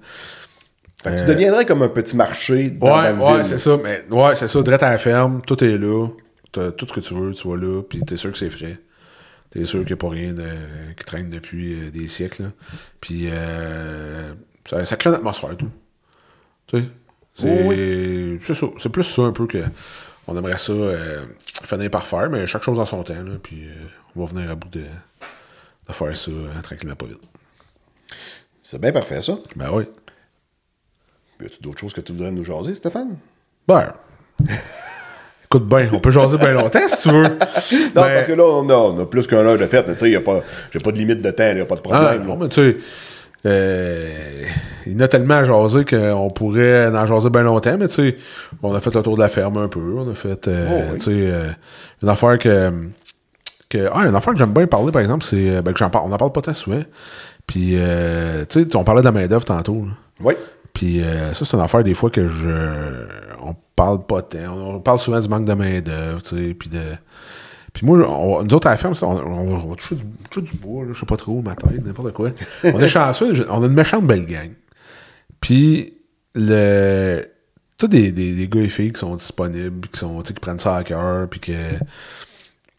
Fait 1.02 1.10
que 1.12 1.20
tu 1.20 1.26
deviendrais 1.26 1.64
comme 1.64 1.82
un 1.82 1.88
petit 1.88 2.16
marché 2.16 2.70
dans 2.70 2.86
Ouais, 2.98 3.02
la 3.04 3.14
ouais, 3.14 3.44
c'est 3.44 3.58
ça. 3.58 3.78
Mais, 3.82 4.04
ouais, 4.10 4.34
c'est 4.36 4.48
ça. 4.48 4.62
Direct 4.62 4.82
à 4.82 4.90
la 4.90 4.98
ferme, 4.98 5.40
tout 5.46 5.62
est 5.64 5.78
là. 5.78 6.08
T'as 6.52 6.72
tout 6.72 6.86
ce 6.88 6.92
que 6.92 7.00
tu 7.00 7.14
veux, 7.14 7.30
tu 7.32 7.48
vas 7.48 7.56
là, 7.56 7.82
puis 7.88 8.00
t'es 8.02 8.16
sûr 8.16 8.32
que 8.32 8.36
c'est 8.38 8.50
frais. 8.50 8.78
T'es 9.50 9.64
sûr 9.64 9.80
qu'il 9.80 9.88
n'y 9.88 9.92
a 9.92 9.96
pas 9.96 10.08
rien 10.10 10.32
de, 10.32 10.44
qui 10.98 11.04
traîne 11.04 11.30
depuis 11.30 11.74
euh, 11.74 11.90
des 11.90 12.08
siècles. 12.08 12.50
Puis 13.00 13.28
euh, 13.30 14.32
ça, 14.68 14.84
ça 14.84 14.96
crée 14.96 15.10
une 15.10 15.16
atmosphère, 15.16 15.56
tout. 15.56 15.70
Tu 16.70 16.78
sais? 16.78 16.84
C'est 17.36 18.38
c'est 18.44 18.54
ça. 18.54 18.66
C'est 18.78 18.88
plus 18.90 19.02
ça 19.04 19.22
un 19.22 19.32
peu 19.32 19.46
que 19.46 19.58
on 20.26 20.36
aimerait 20.36 20.58
ça 20.58 20.72
euh, 20.72 21.24
finir 21.64 21.90
par 21.90 22.06
faire, 22.06 22.28
mais 22.30 22.46
chaque 22.46 22.62
chose 22.62 22.78
en 22.78 22.84
son 22.84 23.02
temps. 23.02 23.14
Là, 23.14 23.32
puis 23.42 23.64
euh, 23.64 23.74
on 24.14 24.24
va 24.24 24.32
venir 24.32 24.50
à 24.50 24.54
bout 24.54 24.68
de, 24.68 24.80
de 24.80 25.92
faire 25.92 26.16
ça 26.16 26.30
euh, 26.30 26.60
tranquillement 26.62 26.94
pas 26.96 27.06
vite. 27.06 27.20
C'est 28.62 28.80
bien 28.80 28.92
parfait, 28.92 29.22
ça. 29.22 29.36
Ben 29.56 29.70
oui. 29.72 29.84
Y 31.40 31.46
a-tu 31.46 31.62
d'autres 31.62 31.78
choses 31.80 31.92
que 31.94 32.00
tu 32.02 32.12
voudrais 32.12 32.30
nous 32.30 32.44
jaser, 32.44 32.74
Stéphane? 32.74 33.16
Ben. 33.66 33.92
Écoute 35.46 35.66
bien, 35.68 35.88
on 35.92 35.98
peut 35.98 36.10
jaser 36.12 36.36
bien 36.38 36.52
longtemps 36.52 36.86
si 36.88 37.08
tu 37.08 37.14
veux. 37.14 37.22
Non, 37.94 38.02
parce 38.02 38.26
que 38.28 38.32
là, 38.32 38.44
on 38.44 38.68
a, 38.68 38.74
on 38.74 38.98
a 39.00 39.06
plus 39.06 39.26
qu'un 39.26 39.38
heure 39.38 39.58
de 39.58 39.66
fête. 39.66 39.86
Tu 39.86 39.96
sais, 39.98 40.10
j'ai 40.12 40.20
pas 40.20 40.42
de 40.92 40.96
limite 40.98 41.20
de 41.22 41.30
temps, 41.32 41.48
il 41.48 41.56
n'y 41.56 41.60
a 41.60 41.66
pas 41.66 41.74
de 41.74 41.80
Ah, 41.80 41.82
problème. 41.82 42.22
non, 42.22 42.34
là. 42.34 42.36
mais 42.42 42.48
tu 42.50 42.54
sais, 42.72 42.76
euh, 43.46 44.44
il 44.86 44.92
y 44.92 44.96
en 44.96 45.00
a 45.00 45.08
tellement 45.08 45.34
à 45.34 45.44
jaser 45.44 45.84
qu'on 45.84 46.30
pourrait 46.30 46.88
en 46.88 47.06
jaser 47.06 47.30
bien 47.30 47.42
longtemps, 47.42 47.76
mais 47.78 47.88
tu 47.88 47.94
sais, 47.94 48.16
on 48.62 48.74
a 48.74 48.80
fait 48.80 48.94
le 48.94 49.02
tour 49.02 49.16
de 49.16 49.22
la 49.22 49.28
ferme 49.28 49.56
un 49.58 49.68
peu, 49.68 49.94
on 49.98 50.10
a 50.10 50.14
fait, 50.14 50.46
euh, 50.48 50.68
Oh, 50.70 50.92
oui. 50.92 50.98
tu 50.98 51.04
sais, 51.04 51.10
euh, 51.12 51.48
une 52.02 52.08
affaire 52.08 52.38
que, 52.38 52.70
que 53.68 53.88
ah, 53.92 54.06
une 54.06 54.14
affaire 54.14 54.32
que 54.34 54.38
j'aime 54.38 54.52
bien 54.52 54.66
parler, 54.66 54.92
par 54.92 55.02
exemple, 55.02 55.24
c'est, 55.24 55.62
ben, 55.62 55.72
que 55.72 55.78
j'en 55.78 55.90
parle, 55.90 56.08
on 56.08 56.12
en 56.12 56.16
parle 56.18 56.32
pas 56.32 56.42
tant 56.42 56.54
souvent, 56.54 56.82
puis, 57.46 57.72
euh, 57.74 58.44
tu 58.48 58.62
sais, 58.62 58.76
on 58.76 58.84
parlait 58.84 59.00
de 59.00 59.06
la 59.06 59.12
main-d'œuvre 59.12 59.44
tantôt, 59.44 59.84
là. 59.86 59.92
Oui. 60.22 60.34
Puis 60.72 61.02
euh, 61.02 61.32
ça, 61.32 61.44
c'est 61.44 61.56
une 61.56 61.62
affaire 61.62 61.82
des 61.82 61.94
fois 61.94 62.10
que 62.10 62.28
je. 62.28 63.06
On 63.42 63.56
parle 63.74 64.06
pas 64.06 64.22
tant. 64.22 64.38
On, 64.54 64.74
on 64.76 64.80
parle 64.80 64.98
souvent 65.00 65.18
du 65.18 65.28
manque 65.28 65.44
de 65.44 65.52
main-d'œuvre, 65.54 66.22
tu 66.22 66.36
sais. 66.36 66.54
Puis 66.54 66.68
de. 66.68 66.78
Puis 67.72 67.86
moi, 67.86 67.98
on- 68.08 68.42
nous 68.42 68.54
autres 68.54 68.66
à 68.66 68.70
la 68.70 68.76
ferme, 68.76 68.94
on, 69.02 69.06
on, 69.06 69.54
on 69.54 69.68
va 69.68 69.76
toucher 69.76 69.94
du, 69.96 70.04
toucher 70.30 70.46
du 70.46 70.56
bois, 70.56 70.84
je 70.92 70.98
sais 70.98 71.06
pas 71.06 71.16
trop, 71.16 71.40
ma 71.42 71.54
tête, 71.54 71.84
n'importe 71.84 72.12
quoi. 72.12 72.30
on 72.64 72.80
est 72.80 72.88
chanceux, 72.88 73.46
on 73.50 73.62
a 73.62 73.66
une 73.66 73.72
méchante 73.74 74.06
belle 74.06 74.26
gang. 74.26 74.50
Puis 75.40 75.94
le. 76.34 77.24
Tous 77.78 77.88
des, 77.88 78.12
des, 78.12 78.34
des 78.34 78.48
gars 78.48 78.60
et 78.60 78.68
filles 78.68 78.92
qui 78.92 79.00
sont 79.00 79.16
disponibles, 79.16 79.88
qui 79.88 79.98
sont, 79.98 80.20
qui 80.20 80.32
prennent 80.34 80.58
ça 80.58 80.76
à 80.76 80.82
cœur, 80.82 81.28
puis 81.28 81.40
que. 81.40 81.52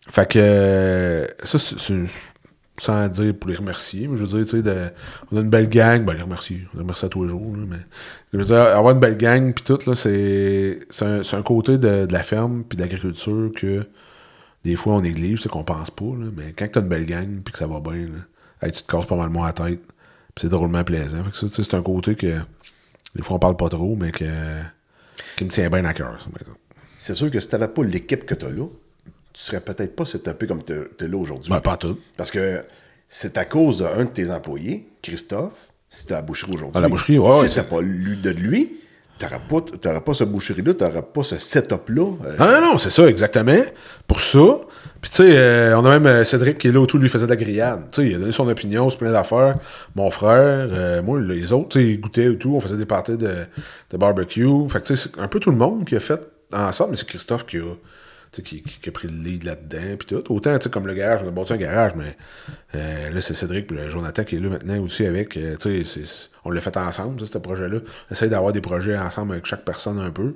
Fait 0.10 0.28
que. 0.30 1.28
Ça, 1.44 1.58
c'est- 1.58 2.06
sans 2.80 3.08
dire 3.10 3.36
pour 3.36 3.50
les 3.52 3.56
remercier, 3.58 4.08
mais 4.08 4.18
je 4.18 4.26
veux 4.26 4.38
dire, 4.40 4.46
tu 4.50 4.58
sais, 4.58 4.64
de- 4.64 4.90
on 5.32 5.38
a 5.38 5.42
une 5.42 5.50
belle 5.52 5.70
gang, 5.70 6.04
ben 6.04 6.14
les 6.14 6.22
remercier, 6.24 6.64
on 6.74 6.78
les 6.78 6.82
remercie 6.84 7.06
à 7.06 7.10
tous 7.10 7.24
les 7.26 7.30
jours, 7.30 7.56
là, 7.56 7.64
mais 7.70 7.76
je 8.34 8.38
veux 8.40 8.44
dire, 8.46 8.56
avoir 8.58 8.94
une 8.96 9.00
belle 9.00 9.18
gang, 9.18 9.54
puis 9.54 9.64
tout, 9.64 9.78
là, 9.88 9.96
c'est 9.96 10.80
c'est 10.90 11.06
un, 11.06 11.22
c'est 11.22 11.36
un 11.36 11.44
côté 11.44 11.74
de, 11.78 12.08
de 12.08 12.14
la 12.14 12.24
ferme, 12.24 12.64
puis 12.68 12.78
de 12.78 12.82
l'agriculture 12.82 13.52
que 13.56 13.86
des 14.64 14.76
fois 14.76 14.94
on 14.96 15.02
néglige, 15.02 15.42
c'est 15.44 15.50
qu'on 15.50 15.64
pense 15.64 15.90
pas, 15.92 16.06
là, 16.06 16.28
mais 16.36 16.54
quand 16.58 16.68
t'as 16.72 16.82
une 16.82 16.88
belle 16.88 17.06
gang, 17.06 17.42
puis 17.44 17.52
que 17.52 17.58
ça 17.60 17.68
va 17.68 17.80
bien, 17.80 17.94
là, 18.06 18.22
hey, 18.68 18.72
tu 18.72 18.84
te 18.84 18.92
casses 18.92 19.06
pas 19.06 19.16
mal 19.16 19.30
moins 19.30 19.48
la 19.48 19.54
tête, 19.54 19.82
puis 20.36 20.42
c'est 20.44 20.50
drôlement 20.50 20.84
plaisant. 20.84 21.24
Fait 21.26 21.32
que 21.32 21.38
ça, 21.50 21.64
c'est 21.64 21.74
un 21.76 21.82
côté 21.82 22.16
que 22.16 22.38
des 23.16 23.24
fois 23.24 23.36
on 23.38 23.40
parle 23.40 23.58
pas 23.58 23.70
trop, 23.70 23.96
mais 23.96 24.12
que 24.12 24.26
qui 25.38 25.44
me 25.46 25.50
tient 25.50 25.70
bien 25.70 25.86
à 25.86 25.94
cœur. 25.94 26.28
C'est 27.00 27.14
sûr 27.16 27.30
que 27.32 27.40
si 27.40 27.48
tu 27.50 27.56
n'avais 27.56 27.68
pas 27.72 27.84
l'équipe 27.84 28.26
que 28.26 28.36
tu 28.36 28.46
as 28.46 28.50
là, 28.52 28.66
tu 29.34 29.42
serais 29.42 29.62
peut-être 29.62 29.96
pas 29.96 30.06
setupé 30.06 30.46
comme 30.48 30.64
tu 30.64 30.74
es 30.74 31.08
là 31.08 31.18
aujourd'hui. 31.18 31.50
Ben, 31.52 31.60
pas 31.62 31.78
tout. 31.78 31.98
Parce 32.18 32.32
que 32.32 32.64
c'est 33.10 33.38
à 33.38 33.46
cause 33.46 33.80
d'un 33.80 34.06
de 34.06 34.10
tes 34.10 34.30
employés, 34.32 34.88
Christophe, 35.02 35.72
si 35.90 36.06
tu 36.06 36.14
à 36.14 36.18
la 36.18 36.22
boucherie 36.22 36.54
aujourd'hui. 36.54 36.78
À 36.78 36.82
la 36.82 36.90
boucherie, 36.90 37.18
ouais, 37.18 37.28
ouais, 37.30 37.36
Si 37.36 37.42
c'est- 37.42 37.48
c'était 37.56 37.68
pas 37.70 37.82
lui 37.82 38.18
de 38.18 38.30
lui, 38.30 38.81
t'auras 39.22 39.40
pas, 39.40 39.62
t'auras 39.80 40.00
pas 40.02 40.14
ce 40.14 40.24
boucherie-là, 40.24 40.74
t'auras 40.74 41.02
pas 41.02 41.24
ce 41.24 41.38
setup-là. 41.40 42.12
euh, 42.26 42.38
Non, 42.40 42.72
non, 42.72 42.78
c'est 42.78 42.90
ça, 42.90 43.08
exactement. 43.08 43.62
Pour 44.08 44.20
ça. 44.22 44.40
Puis, 45.02 45.10
tu 45.10 45.18
sais, 45.18 45.36
euh, 45.36 45.78
on 45.80 45.86
a 45.86 45.90
même 45.90 46.06
euh, 46.06 46.24
Cédric 46.24 46.58
qui 46.60 46.68
est 46.68 46.72
là 46.72 46.80
autour, 46.80 47.00
lui 47.00 47.10
faisait 47.10 47.26
de 47.26 47.30
la 47.32 47.36
grillade. 47.36 47.86
Tu 47.92 48.02
sais, 48.02 48.08
il 48.10 48.16
a 48.16 48.20
donné 48.20 48.32
son 48.32 48.48
opinion 48.48 48.90
sur 48.90 49.00
plein 49.00 49.12
d'affaires. 49.12 49.56
Mon 49.96 50.12
frère, 50.12 50.68
euh, 50.72 51.02
moi, 51.02 51.20
les 51.20 51.52
autres, 51.54 51.70
tu 51.70 51.80
sais, 51.80 51.86
ils 51.86 52.00
goûtaient 52.00 52.32
et 52.32 52.38
tout. 52.38 52.54
On 52.56 52.60
faisait 52.60 52.78
des 52.78 52.86
parties 52.86 53.18
de, 53.18 53.30
de 53.92 53.98
barbecue. 53.98 54.48
Fait 54.70 54.80
que, 54.80 54.86
tu 54.86 54.96
sais, 54.96 55.10
c'est 55.12 55.20
un 55.22 55.28
peu 55.28 55.40
tout 55.40 55.50
le 55.52 55.58
monde 55.58 55.86
qui 55.86 55.96
a 55.96 56.00
fait 56.00 56.22
en 56.54 56.72
sorte, 56.72 56.92
mais 56.92 56.98
c'est 56.98 57.08
Christophe 57.08 57.46
qui 57.46 57.58
a, 57.58 57.74
qui, 58.32 58.62
qui- 58.62 58.80
qui 58.80 58.90
a 58.90 58.92
pris 58.92 59.08
le 59.10 59.16
lead 59.22 59.44
là-dedans. 59.44 59.98
Puis 60.00 60.08
tout. 60.08 60.32
Autant, 60.34 60.58
tu 60.58 60.64
sais, 60.64 60.70
comme 60.70 60.88
le 60.88 60.94
garage, 60.94 61.20
on 61.24 61.28
a 61.28 61.32
bâti 61.32 61.54
un 61.54 61.58
garage, 61.58 61.92
mais 61.96 62.16
euh, 62.76 63.10
là, 63.10 63.20
c'est 63.22 63.34
Cédric 63.34 63.68
puis 63.68 63.76
le 63.78 63.90
Jonathan 63.90 64.24
qui 64.24 64.38
est 64.38 64.40
là 64.40 64.50
maintenant 64.50 64.80
aussi 64.80 65.06
avec. 65.06 65.36
euh, 65.38 65.58
tu 65.58 65.84
sais, 65.86 66.02
on 66.46 66.52
l'a 66.52 66.62
fait 66.62 66.78
ensemble, 66.78 67.20
ça, 67.20 67.26
ce 67.28 67.38
projet-là. 67.38 67.80
On 68.10 68.14
essaye 68.14 68.30
d'avoir 68.30 68.54
des 68.54 68.62
projets 68.62 68.98
ensemble 68.98 69.34
avec 69.34 69.46
chaque 69.46 69.66
personne 69.66 70.00
un 70.00 70.12
peu. 70.12 70.34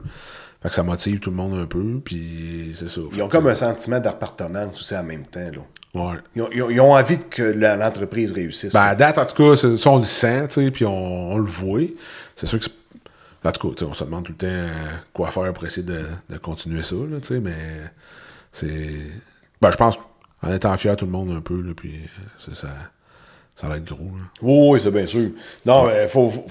Fait 0.62 0.70
que 0.70 0.76
ça 0.76 0.84
motive 0.84 1.20
tout 1.20 1.30
le 1.30 1.36
monde 1.36 1.54
un 1.60 1.66
peu, 1.68 2.00
puis 2.04 2.76
c'est 2.78 2.88
ça. 2.88 3.02
Ils 3.14 3.22
ont 3.22 3.28
comme 3.30 3.48
un 3.48 3.56
sentiment 3.56 4.00
d'appartenance 4.00 4.80
aussi 4.80 4.96
en 4.96 5.04
même 5.04 5.26
temps. 5.26 5.40
Là. 5.40 5.62
Ouais. 5.94 6.18
Ils, 6.36 6.42
ont, 6.42 6.50
ils 6.52 6.62
ont- 6.64 6.70
ils 6.72 6.82
ont 6.82 6.94
envie 6.94 7.20
que 7.20 7.44
l'entreprise 7.44 8.32
réussisse. 8.34 8.74
Ben, 8.74 8.82
à 8.82 8.96
date, 8.96 9.18
en 9.20 9.26
tout 9.26 9.36
cas, 9.36 9.56
ça, 9.56 9.90
on 9.92 9.98
le 10.00 10.04
sent, 10.06 10.48
tu 10.50 10.54
sais, 10.66 10.72
puis 10.72 10.86
on, 10.86 11.32
on 11.34 11.38
le 11.38 11.46
voit. 11.46 11.82
C'est 12.36 12.48
sûr 12.48 12.58
que 12.60 12.66
c'est- 12.66 12.72
En 13.46 13.52
tout 13.52 13.74
cas, 13.74 13.86
on 13.86 13.94
se 13.94 14.04
demande 14.04 14.26
tout 14.26 14.32
le 14.32 14.38
temps 14.38 14.48
euh, 14.48 14.70
quoi 15.14 15.32
faire 15.32 15.54
pour 15.54 15.66
essayer 15.66 15.86
de, 15.86 16.06
de 16.30 16.38
continuer 16.38 16.82
ça, 16.82 16.96
là, 16.96 17.18
mais 17.42 17.54
c'est... 18.52 19.12
Ben, 19.62 19.72
je 19.72 19.78
pense 19.78 20.00
en 20.42 20.52
étant 20.54 20.76
fier 20.78 20.96
tout 20.96 21.06
le 21.06 21.12
monde 21.12 21.32
un 21.32 21.42
peu, 21.42 21.62
là, 21.62 21.74
puis 21.76 22.02
euh, 22.50 22.54
ça, 22.54 22.68
ça 23.56 23.68
va 23.68 23.78
être 23.78 23.86
gros, 23.86 24.04
là. 24.18 24.24
Oui, 24.42 24.70
oui, 24.72 24.80
c'est 24.82 24.92
bien 24.92 25.08
sûr. 25.08 25.30
Non, 25.66 25.88
mais 25.88 26.08
faut, 26.08 26.30
faut, 26.30 26.44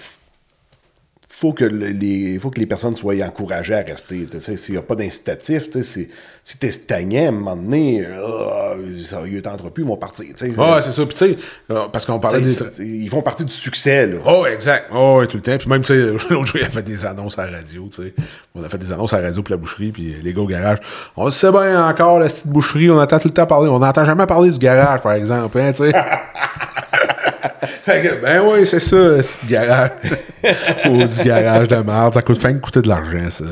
faut 1.37 1.53
que 1.53 1.65
le- 1.65 1.89
les, 1.89 2.39
faut 2.39 2.51
que 2.51 2.61
les 2.61 2.67
personnes 2.67 2.95
soient 2.95 3.15
encouragées 3.27 3.75
à 3.75 3.81
rester. 3.81 4.25
tu 4.31 4.39
sais. 4.39 4.57
S'il 4.57 4.75
n'y 4.75 4.79
a 4.79 4.83
pas 4.83 4.95
d'incitatif, 4.95 5.69
tu 5.69 5.83
sais, 5.83 6.09
si, 6.45 6.59
t'es 6.59 6.71
stagnant, 6.71 7.25
à 7.25 7.29
un 7.29 7.33
moment 7.33 7.57
donné, 7.57 8.07
euh, 8.07 9.03
ça, 9.03 9.21
ils 9.27 9.43
t'entrent 9.43 9.71
plus, 9.73 9.83
ils 9.83 9.89
vont 9.89 9.97
partir. 9.97 10.27
tu 10.27 10.33
sais. 10.37 10.57
Ouais, 10.57 10.81
c'est 10.81 10.93
ça, 10.93 11.05
puis 11.05 11.17
tu 11.17 11.27
sais, 11.27 11.37
euh, 11.73 11.89
parce 11.93 12.07
qu'on 12.07 12.21
parlait 12.21 12.41
des... 12.41 12.87
ils 12.87 13.09
font 13.11 13.21
partie 13.21 13.45
du 13.45 13.53
succès. 13.53 14.07
Là. 14.07 14.19
Oh, 14.25 14.47
exact. 14.47 14.91
Oh, 14.95 15.17
ouais, 15.19 15.27
tout 15.27 15.37
le 15.37 15.43
temps. 15.43 15.59
Puis 15.59 15.69
même, 15.69 15.83
tu 15.83 15.89
sais, 15.89 16.07
l'autre 16.31 16.47
jour, 16.47 16.57
il 16.61 16.65
a 16.65 16.71
fait 16.71 16.83
des 16.85 17.05
annonces 17.05 17.37
à 17.37 17.51
la 17.51 17.57
radio, 17.59 17.89
tu 17.93 18.03
sais. 18.05 18.15
On 18.55 18.63
a 18.63 18.69
fait 18.69 18.79
des 18.79 18.93
annonces 18.93 19.13
à 19.13 19.21
la 19.21 19.27
radio 19.27 19.43
pour 19.43 19.51
la 19.51 19.57
boucherie, 19.57 19.91
puis 19.91 20.15
les 20.23 20.33
gars 20.33 20.43
au 20.43 20.47
garage. 20.47 20.79
On 21.17 21.25
le 21.25 21.33
sait 21.33 21.51
bien 21.51 21.85
encore, 21.85 22.21
la 22.21 22.29
petite 22.29 22.47
boucherie, 22.47 22.91
on 22.91 23.01
entend 23.01 23.19
tout 23.19 23.27
le 23.29 23.35
temps 23.35 23.47
parler. 23.47 23.69
On 23.69 23.81
n'entend 23.81 24.05
jamais 24.05 24.27
parler 24.27 24.51
du 24.53 24.59
garage, 24.59 25.01
par 25.01 25.15
exemple, 25.15 25.59
hein, 25.59 25.73
tu 25.73 25.83
sais. 25.83 25.93
Ben 27.87 28.43
oui, 28.45 28.67
c'est 28.67 28.81
ça, 28.81 29.23
c'est 29.23 29.45
du 29.45 29.53
garage. 29.53 29.91
Ou 30.87 31.05
du 31.05 31.23
garage 31.23 31.69
de 31.69 31.77
merde. 31.77 32.15
Ça 32.15 32.23
coûte 32.23 32.39
fin 32.39 32.53
de 32.53 32.59
coûter 32.59 32.83
de 32.83 32.89
l'argent, 32.89 33.31
ça. 33.31 33.45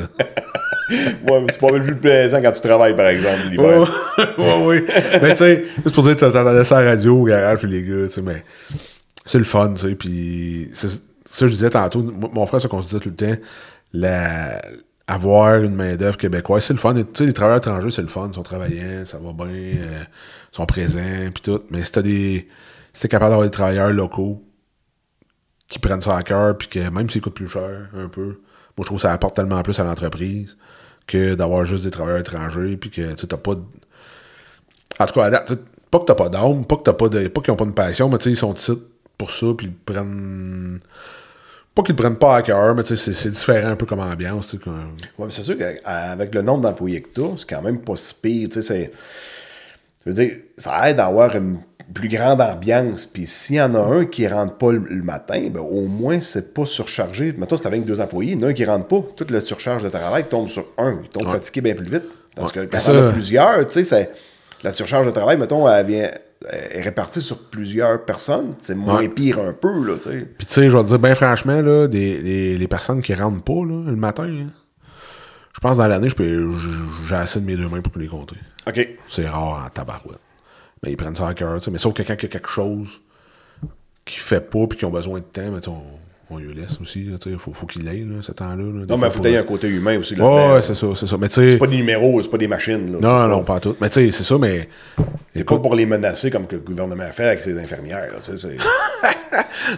Ouais, 0.92 1.40
mais 1.40 1.46
c'est 1.52 1.60
pas 1.60 1.70
mal 1.70 1.84
plus 1.84 1.96
plaisant 1.96 2.40
quand 2.42 2.52
tu 2.52 2.60
travailles, 2.60 2.96
par 2.96 3.06
exemple, 3.06 3.48
l'hiver. 3.48 3.92
ouais, 4.38 4.64
ouais. 4.66 4.84
Mais 5.22 5.30
tu 5.30 5.36
sais, 5.36 5.64
juste 5.82 5.94
pour 5.94 6.04
dire, 6.04 6.16
tu 6.16 6.20
t'entendais 6.20 6.64
ça 6.64 6.78
à 6.78 6.82
la 6.82 6.90
radio, 6.90 7.20
au 7.20 7.24
garage, 7.24 7.58
puis 7.58 7.68
les 7.68 7.82
gars, 7.82 8.06
tu 8.06 8.12
sais, 8.12 8.22
mais 8.22 8.44
c'est 9.24 9.38
le 9.38 9.44
fun, 9.44 9.72
tu 9.74 9.88
sais, 9.88 9.94
puis 9.94 10.70
ça, 10.74 10.88
je 11.46 11.46
disais 11.46 11.70
tantôt, 11.70 12.02
mon 12.02 12.46
frère, 12.46 12.60
ça 12.60 12.68
qu'on 12.68 12.82
se 12.82 12.88
disait 12.88 13.00
tout 13.00 13.08
le 13.08 13.14
temps, 13.14 13.42
la, 13.94 14.60
avoir 15.06 15.62
une 15.62 15.74
main-d'œuvre 15.74 16.16
québécoise, 16.16 16.64
c'est 16.64 16.74
le 16.74 16.78
fun. 16.78 16.94
Tu 16.94 17.04
sais, 17.14 17.26
les 17.26 17.32
travailleurs 17.32 17.58
étrangers, 17.58 17.90
c'est 17.90 18.02
le 18.02 18.08
fun, 18.08 18.28
ils 18.30 18.34
sont 18.34 18.42
travaillants, 18.42 19.04
ça 19.04 19.18
va 19.18 19.32
bien, 19.32 19.54
euh, 19.54 20.02
ils 20.52 20.56
sont 20.56 20.66
présents, 20.66 21.30
puis 21.32 21.42
tout. 21.42 21.62
Mais 21.70 21.82
si 21.82 21.92
t'as 21.92 22.02
des, 22.02 22.48
t'es 23.00 23.08
capable 23.08 23.30
d'avoir 23.30 23.46
des 23.46 23.50
travailleurs 23.50 23.90
locaux 23.90 24.42
qui 25.68 25.78
prennent 25.78 26.00
ça 26.02 26.16
à 26.16 26.22
cœur, 26.22 26.56
puis 26.58 26.68
que 26.68 26.88
même 26.90 27.08
s'ils 27.08 27.20
coûtent 27.22 27.34
plus 27.34 27.48
cher, 27.48 27.88
un 27.96 28.08
peu, 28.08 28.24
moi, 28.26 28.38
je 28.78 28.82
trouve 28.84 28.98
que 28.98 29.02
ça 29.02 29.12
apporte 29.12 29.34
tellement 29.36 29.62
plus 29.62 29.78
à 29.80 29.84
l'entreprise 29.84 30.56
que 31.06 31.34
d'avoir 31.34 31.64
juste 31.64 31.84
des 31.84 31.90
travailleurs 31.90 32.20
étrangers, 32.20 32.76
puis 32.76 32.90
que, 32.90 33.14
tu 33.14 33.26
t'as 33.26 33.36
pas 33.36 33.54
de, 33.54 33.62
en 34.98 35.06
tout 35.06 35.14
cas, 35.14 35.26
à 35.26 35.44
pas 35.90 35.98
que 35.98 36.04
t'as 36.04 36.14
pas 36.14 36.28
d'âme, 36.28 36.64
pas 36.64 36.76
que 36.76 36.82
t'as 36.82 36.92
pas 36.94 37.08
de. 37.08 37.28
Pas 37.28 37.40
qu'ils 37.42 37.52
ont 37.52 37.56
pas 37.56 37.64
une 37.64 37.74
passion, 37.74 38.08
mais 38.08 38.16
tu 38.18 38.24
sais, 38.24 38.30
ils 38.30 38.36
sont 38.36 38.54
ici 38.54 38.72
pour 39.18 39.30
ça, 39.30 39.46
puis 39.56 39.66
ils 39.66 39.74
prennent. 39.74 40.80
Pas 41.74 41.82
qu'ils 41.82 41.96
prennent 41.96 42.16
pas 42.16 42.36
à 42.36 42.42
cœur, 42.42 42.74
mais 42.74 42.82
c'est- 42.84 42.96
c'est 42.96 43.30
différent 43.30 43.68
un 43.68 43.76
peu 43.76 43.86
comme 43.86 44.00
ambiance, 44.00 44.56
comme- 44.62 44.96
Ouais, 45.18 45.24
mais 45.26 45.30
c'est 45.30 45.42
sûr 45.42 45.56
qu'avec 45.58 46.34
le 46.34 46.42
nombre 46.42 46.62
d'employés 46.62 47.02
que 47.02 47.08
tu 47.20 47.22
c'est 47.38 47.48
quand 47.48 47.62
même 47.62 47.80
pas 47.80 47.96
si 47.96 48.14
pire. 48.14 48.48
C'est- 48.52 48.92
je 50.04 50.10
veux 50.10 50.14
dire, 50.14 50.32
ça 50.56 50.90
aide 50.90 50.96
d'avoir 50.98 51.34
une 51.36 51.60
plus 51.92 52.08
grande 52.08 52.40
ambiance. 52.40 53.06
Puis 53.06 53.26
s'il 53.26 53.56
y 53.56 53.60
en 53.62 53.74
a 53.74 53.78
un 53.80 54.04
qui 54.04 54.26
rentre 54.26 54.54
pas 54.56 54.72
le, 54.72 55.02
matin, 55.02 55.46
ben 55.50 55.60
au 55.60 55.82
moins, 55.86 56.20
c'est 56.20 56.52
pas 56.54 56.64
surchargé. 56.66 57.32
Maintenant, 57.36 57.56
c'est 57.56 57.66
avec 57.66 57.84
deux 57.84 58.00
employés, 58.00 58.32
il 58.32 58.40
y 58.40 58.44
en 58.44 58.46
a 58.46 58.50
un 58.50 58.52
qui 58.52 58.64
rentre 58.64 58.86
pas. 58.86 59.00
Toute 59.16 59.30
la 59.30 59.40
surcharge 59.40 59.82
de 59.82 59.88
travail 59.88 60.24
tombe 60.28 60.48
sur 60.48 60.66
un. 60.78 60.98
Il 61.02 61.08
tombe 61.08 61.30
fatigué 61.30 61.60
bien 61.60 61.74
plus 61.74 61.90
vite. 61.90 62.04
Parce 62.34 62.52
Ouais. 62.52 62.66
que 62.66 62.70
quand 62.72 62.78
Ça- 62.78 62.92
on 62.94 63.08
a 63.08 63.12
plusieurs, 63.12 63.66
tu 63.66 63.84
sais, 63.84 64.10
la 64.62 64.72
surcharge 64.72 65.06
de 65.06 65.10
travail, 65.12 65.36
mettons, 65.36 65.68
elle 65.68 65.86
vient 65.86 66.10
est 66.50 66.82
répartie 66.82 67.20
sur 67.20 67.38
plusieurs 67.50 68.04
personnes. 68.04 68.54
C'est 68.58 68.74
moins 68.74 68.96
Ouais. 68.98 69.08
pire 69.08 69.38
un 69.38 69.52
peu, 69.52 69.86
là, 69.86 69.94
tu 69.96 70.10
sais. 70.10 70.26
Puis 70.38 70.46
tu 70.46 70.54
sais, 70.54 70.68
je 70.70 70.76
vais 70.76 70.82
te 70.82 70.88
dire, 70.88 70.98
bien 70.98 71.14
franchement, 71.14 71.60
là, 71.62 71.86
des, 71.86 72.18
les, 72.18 72.58
les 72.58 72.68
personnes 72.68 73.00
qui 73.00 73.14
rentrent 73.14 73.42
pas, 73.44 73.64
là, 73.64 73.84
le 73.86 73.94
matin, 73.96 74.24
hein, 74.24 74.50
je 75.54 75.60
pense 75.60 75.76
dans 75.76 75.86
l'année, 75.86 76.08
j'ai 76.08 77.14
assez 77.14 77.40
de 77.40 77.44
mes 77.46 77.56
deux 77.56 77.68
mains 77.68 77.80
pour 77.80 77.96
les 78.00 78.08
compter. 78.08 78.36
OK. 78.66 78.88
C'est 79.08 79.28
rare 79.28 79.64
en 79.66 79.68
tabarouette. 79.68 80.18
Mais 80.84 80.92
ils 80.92 80.96
prennent 80.96 81.14
ça 81.14 81.28
à 81.28 81.34
cœur. 81.34 81.58
Mais 81.70 81.78
sauf 81.78 81.94
quelqu'un 81.94 82.16
qui 82.16 82.26
a 82.26 82.28
quelque 82.28 82.48
chose 82.48 83.00
qui 84.04 84.18
fait 84.18 84.40
pas 84.40 84.66
puis 84.68 84.78
qui 84.78 84.84
ont 84.84 84.90
besoin 84.90 85.20
de 85.20 85.24
temps, 85.24 85.48
mais 85.52 85.60
sais, 85.60 85.68
on, 85.68 85.82
on 86.34 86.38
lui 86.38 86.54
laisse 86.54 86.78
aussi, 86.80 87.04
là, 87.04 87.18
sais. 87.22 87.30
Faut, 87.38 87.52
faut 87.52 87.66
qu'il 87.66 87.84
l'aille, 87.84 88.00
là, 88.04 88.16
ce 88.20 88.32
temps-là. 88.32 88.56
là. 88.56 88.84
Non, 88.88 88.98
mais 88.98 89.06
il 89.06 89.12
faut 89.12 89.20
qu'il 89.20 89.30
y 89.30 89.34
ait 89.34 89.38
un 89.38 89.44
côté 89.44 89.68
humain 89.68 89.96
aussi 89.98 90.14
Ouais, 90.14 90.20
là-dedans. 90.20 90.54
ouais, 90.54 90.62
c'est 90.62 90.74
ça, 90.74 90.86
c'est 90.96 91.06
ça. 91.06 91.16
Mais. 91.18 91.28
C'est 91.28 91.56
pas 91.56 91.66
des 91.68 91.76
numéros, 91.76 92.20
c'est 92.20 92.28
pas 92.30 92.38
des 92.38 92.48
machines. 92.48 92.92
Là, 92.94 92.98
Non, 93.00 93.28
non, 93.28 93.44
pas- 93.44 93.60
tout. 93.60 93.76
Mais 93.80 93.90
tu 93.90 94.04
sais, 94.06 94.10
c'est 94.10 94.24
ça, 94.24 94.36
mais. 94.38 94.68
C'est 95.36 95.44
pas 95.44 95.58
pour 95.58 95.74
les 95.76 95.86
menacer 95.86 96.30
comme 96.32 96.46
que 96.48 96.56
le 96.56 96.62
gouvernement 96.62 97.10
fait 97.12 97.26
avec 97.26 97.42
ses 97.42 97.56
infirmières. 97.58 98.08
Là, 98.12 98.18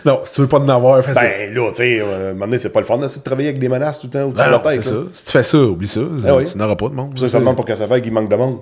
Non, 0.07 0.23
si 0.25 0.33
tu 0.33 0.41
veux 0.41 0.49
pas 0.49 0.59
en 0.59 0.69
avoir, 0.69 1.05
fais 1.05 1.13
ça. 1.15 1.21
ben 1.21 1.55
là, 1.55 1.69
tu 1.71 1.77
sais, 1.77 2.01
euh, 2.01 2.29
à 2.29 2.31
un 2.31 2.33
moment 2.33 2.47
donné, 2.47 2.59
c'est 2.59 2.71
pas 2.73 2.81
le 2.81 2.87
fun 2.87 2.97
de 2.99 3.07
travailler 3.23 3.49
avec 3.51 3.61
des 3.61 3.69
menaces 3.69 4.01
tout 4.01 4.07
le 4.07 4.13
temps 4.13 4.23
au-dessus 4.25 4.43
Ben 4.43 4.51
non, 4.51 4.61
c'est 4.65 4.77
là. 4.79 4.83
ça. 4.83 4.97
Si 5.13 5.25
tu 5.27 5.31
fais 5.31 5.43
ça, 5.43 5.59
oublie 5.59 5.87
ça. 5.87 6.01
Ah 6.27 6.35
oui. 6.37 6.45
Tu 6.51 6.57
n'auras 6.59 6.75
pas 6.77 6.89
de 6.89 6.95
monde. 6.95 7.17
Ça, 7.19 7.29
ça 7.29 7.39
demande 7.39 7.55
pour 7.57 7.65
que 7.67 7.75
ça 7.75 7.87
fasse 7.87 8.01
qu'il 8.01 8.13
manque 8.13 8.31
de 8.31 8.37
monde. 8.37 8.59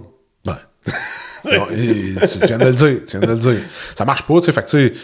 Ouais. 0.47 0.53
Non, 1.45 1.69
et- 1.71 2.15
tu, 2.29 2.39
tu 2.41 2.47
viens 2.47 2.59
de 2.59 2.65
le 2.67 2.73
dire. 2.73 2.99
Tu 3.07 3.19
viens 3.19 3.21
de 3.21 3.33
le 3.33 3.37
dire. 3.39 3.59
Ça 3.97 4.05
marche 4.05 4.23
pas, 4.23 4.41
tu 4.41 4.47
sais. 4.47 4.53
Fait 4.53 4.63
que, 4.63 4.69
tu 4.71 4.89
sais, 4.95 5.01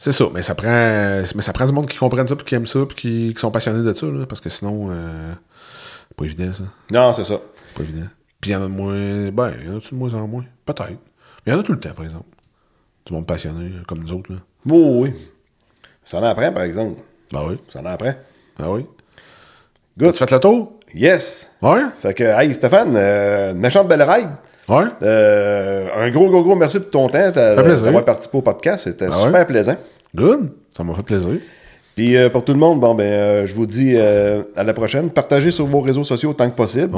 c'est 0.00 0.12
ça. 0.12 0.26
Mais 0.32 0.42
ça 0.42 0.54
prend, 0.54 1.22
mais 1.34 1.42
ça 1.42 1.52
prend 1.52 1.66
du 1.66 1.72
monde 1.72 1.88
qui 1.88 1.96
comprennent 1.98 2.28
ça, 2.28 2.36
puis 2.36 2.44
qui 2.44 2.54
aiment 2.54 2.66
ça, 2.66 2.80
puis 2.86 2.96
qui, 2.96 3.34
qui 3.34 3.40
sont 3.40 3.50
passionnés 3.50 3.82
de 3.82 3.92
ça, 3.92 4.06
là, 4.06 4.26
parce 4.26 4.40
que 4.40 4.48
sinon, 4.50 4.88
euh, 4.90 5.32
c'est 6.08 6.16
pas 6.16 6.24
évident, 6.24 6.52
ça. 6.52 6.62
Non, 6.90 7.12
c'est 7.12 7.24
ça. 7.24 7.38
Pas 7.74 7.82
évident. 7.82 8.06
Puis 8.40 8.50
il 8.50 8.52
y 8.52 8.56
en 8.56 8.60
a 8.60 8.64
de 8.64 8.68
moins. 8.72 9.30
Ben, 9.30 9.52
il 9.60 9.66
y 9.66 9.70
en 9.70 9.76
a 9.76 9.80
de 9.80 9.94
moins 9.94 10.14
en 10.14 10.26
moins? 10.26 10.44
Peut-être. 10.64 10.90
Mais 10.90 10.96
il 11.46 11.52
y 11.52 11.54
en 11.56 11.60
a 11.60 11.62
tout 11.62 11.72
le 11.72 11.80
temps, 11.80 11.94
par 11.94 12.04
exemple. 12.04 12.26
Du 13.06 13.12
monde 13.12 13.26
passionné, 13.26 13.70
comme 13.86 14.00
nous 14.00 14.12
autres, 14.12 14.32
là. 14.32 14.38
Oui, 14.66 15.10
oui. 15.10 15.14
Ça 16.04 16.18
en 16.18 16.22
apprend, 16.24 16.52
par 16.52 16.62
exemple. 16.64 17.00
Ben 17.32 17.42
oui. 17.48 17.56
Ça 17.68 17.80
en 17.80 17.86
apprend. 17.86 18.14
Ben 18.58 18.68
oui. 18.68 18.86
Good. 19.98 20.12
Tu 20.12 20.18
fais 20.24 20.34
le 20.34 20.40
tour? 20.40 20.72
Yes. 20.94 21.52
Ouais? 21.62 21.82
Fait 22.00 22.14
que, 22.14 22.22
hey, 22.24 22.52
Stéphane, 22.54 22.94
euh, 22.96 23.52
une 23.52 23.58
méchante 23.58 23.88
belle 23.88 24.02
ride. 24.02 24.30
Ouais? 24.68 24.84
Euh, 25.02 25.86
un 25.96 26.10
gros, 26.10 26.28
gros, 26.28 26.42
gros 26.42 26.56
merci 26.56 26.80
pour 26.80 26.90
ton 26.90 27.06
temps 27.08 27.30
d'avoir 27.30 28.04
participé 28.04 28.38
au 28.38 28.42
podcast. 28.42 28.84
C'était 28.84 29.06
Ah 29.08 29.12
super 29.12 29.32
ouais? 29.40 29.44
plaisant. 29.44 29.76
Good. 30.14 30.50
Ça 30.76 30.82
m'a 30.84 30.94
fait 30.94 31.02
plaisir. 31.04 31.28
Puis 31.94 32.14
euh, 32.16 32.28
pour 32.28 32.44
tout 32.44 32.52
le 32.52 32.58
monde, 32.58 32.78
bon 32.78 32.94
ben 32.94 33.04
euh, 33.04 33.46
je 33.46 33.54
vous 33.54 33.64
dis 33.64 33.94
euh, 33.96 34.42
à 34.54 34.64
la 34.64 34.74
prochaine. 34.74 35.08
Partagez 35.08 35.50
sur 35.50 35.64
vos 35.66 35.80
réseaux 35.80 36.04
sociaux 36.04 36.30
autant 36.30 36.50
que 36.50 36.54
possible. 36.56 36.94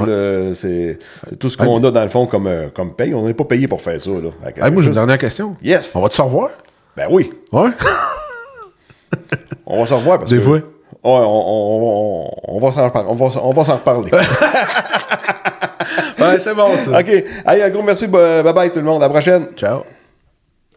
C'est 0.55 0.99
tout 1.39 1.49
ce 1.49 1.55
qu'on 1.57 1.81
a 1.83 1.91
dans 1.91 2.03
le 2.03 2.09
fond 2.09 2.25
comme, 2.27 2.49
comme 2.75 2.93
paye. 2.95 3.13
On 3.13 3.23
n'est 3.25 3.33
pas 3.33 3.45
payé 3.45 3.67
pour 3.67 3.81
faire 3.81 3.99
ça. 4.01 4.09
Là. 4.09 4.29
Hey, 4.65 4.71
moi, 4.71 4.81
j'ai 4.81 4.87
une 4.89 4.93
dernière 4.95 5.17
question. 5.17 5.55
Yes. 5.63 5.95
On 5.95 6.01
va 6.01 6.09
te 6.09 6.15
se 6.15 6.21
revoir? 6.21 6.49
Ben 6.97 7.07
oui. 7.09 7.29
Ouais? 7.53 7.69
On 9.65 9.79
va 9.79 9.85
s'en 9.85 9.99
revoir 9.99 10.19
parce 10.19 10.31
Des 10.31 10.37
que. 10.37 10.43
fois. 10.43 10.57
Ouais, 10.57 10.61
on, 11.25 12.29
on 12.55 12.59
va 12.59 12.71
s'en 12.71 13.75
reparler. 13.75 14.11
Ouais, 16.31 16.39
c'est 16.39 16.53
bon, 16.55 16.69
ça. 16.85 16.99
OK. 16.99 17.09
Hey, 17.47 17.61
un 17.61 17.69
gros 17.69 17.83
merci. 17.83 18.07
Bye 18.07 18.53
bye 18.53 18.71
tout 18.71 18.79
le 18.79 18.85
monde. 18.85 19.03
À 19.03 19.07
la 19.07 19.09
prochaine. 19.09 19.47
Ciao. 19.55 19.98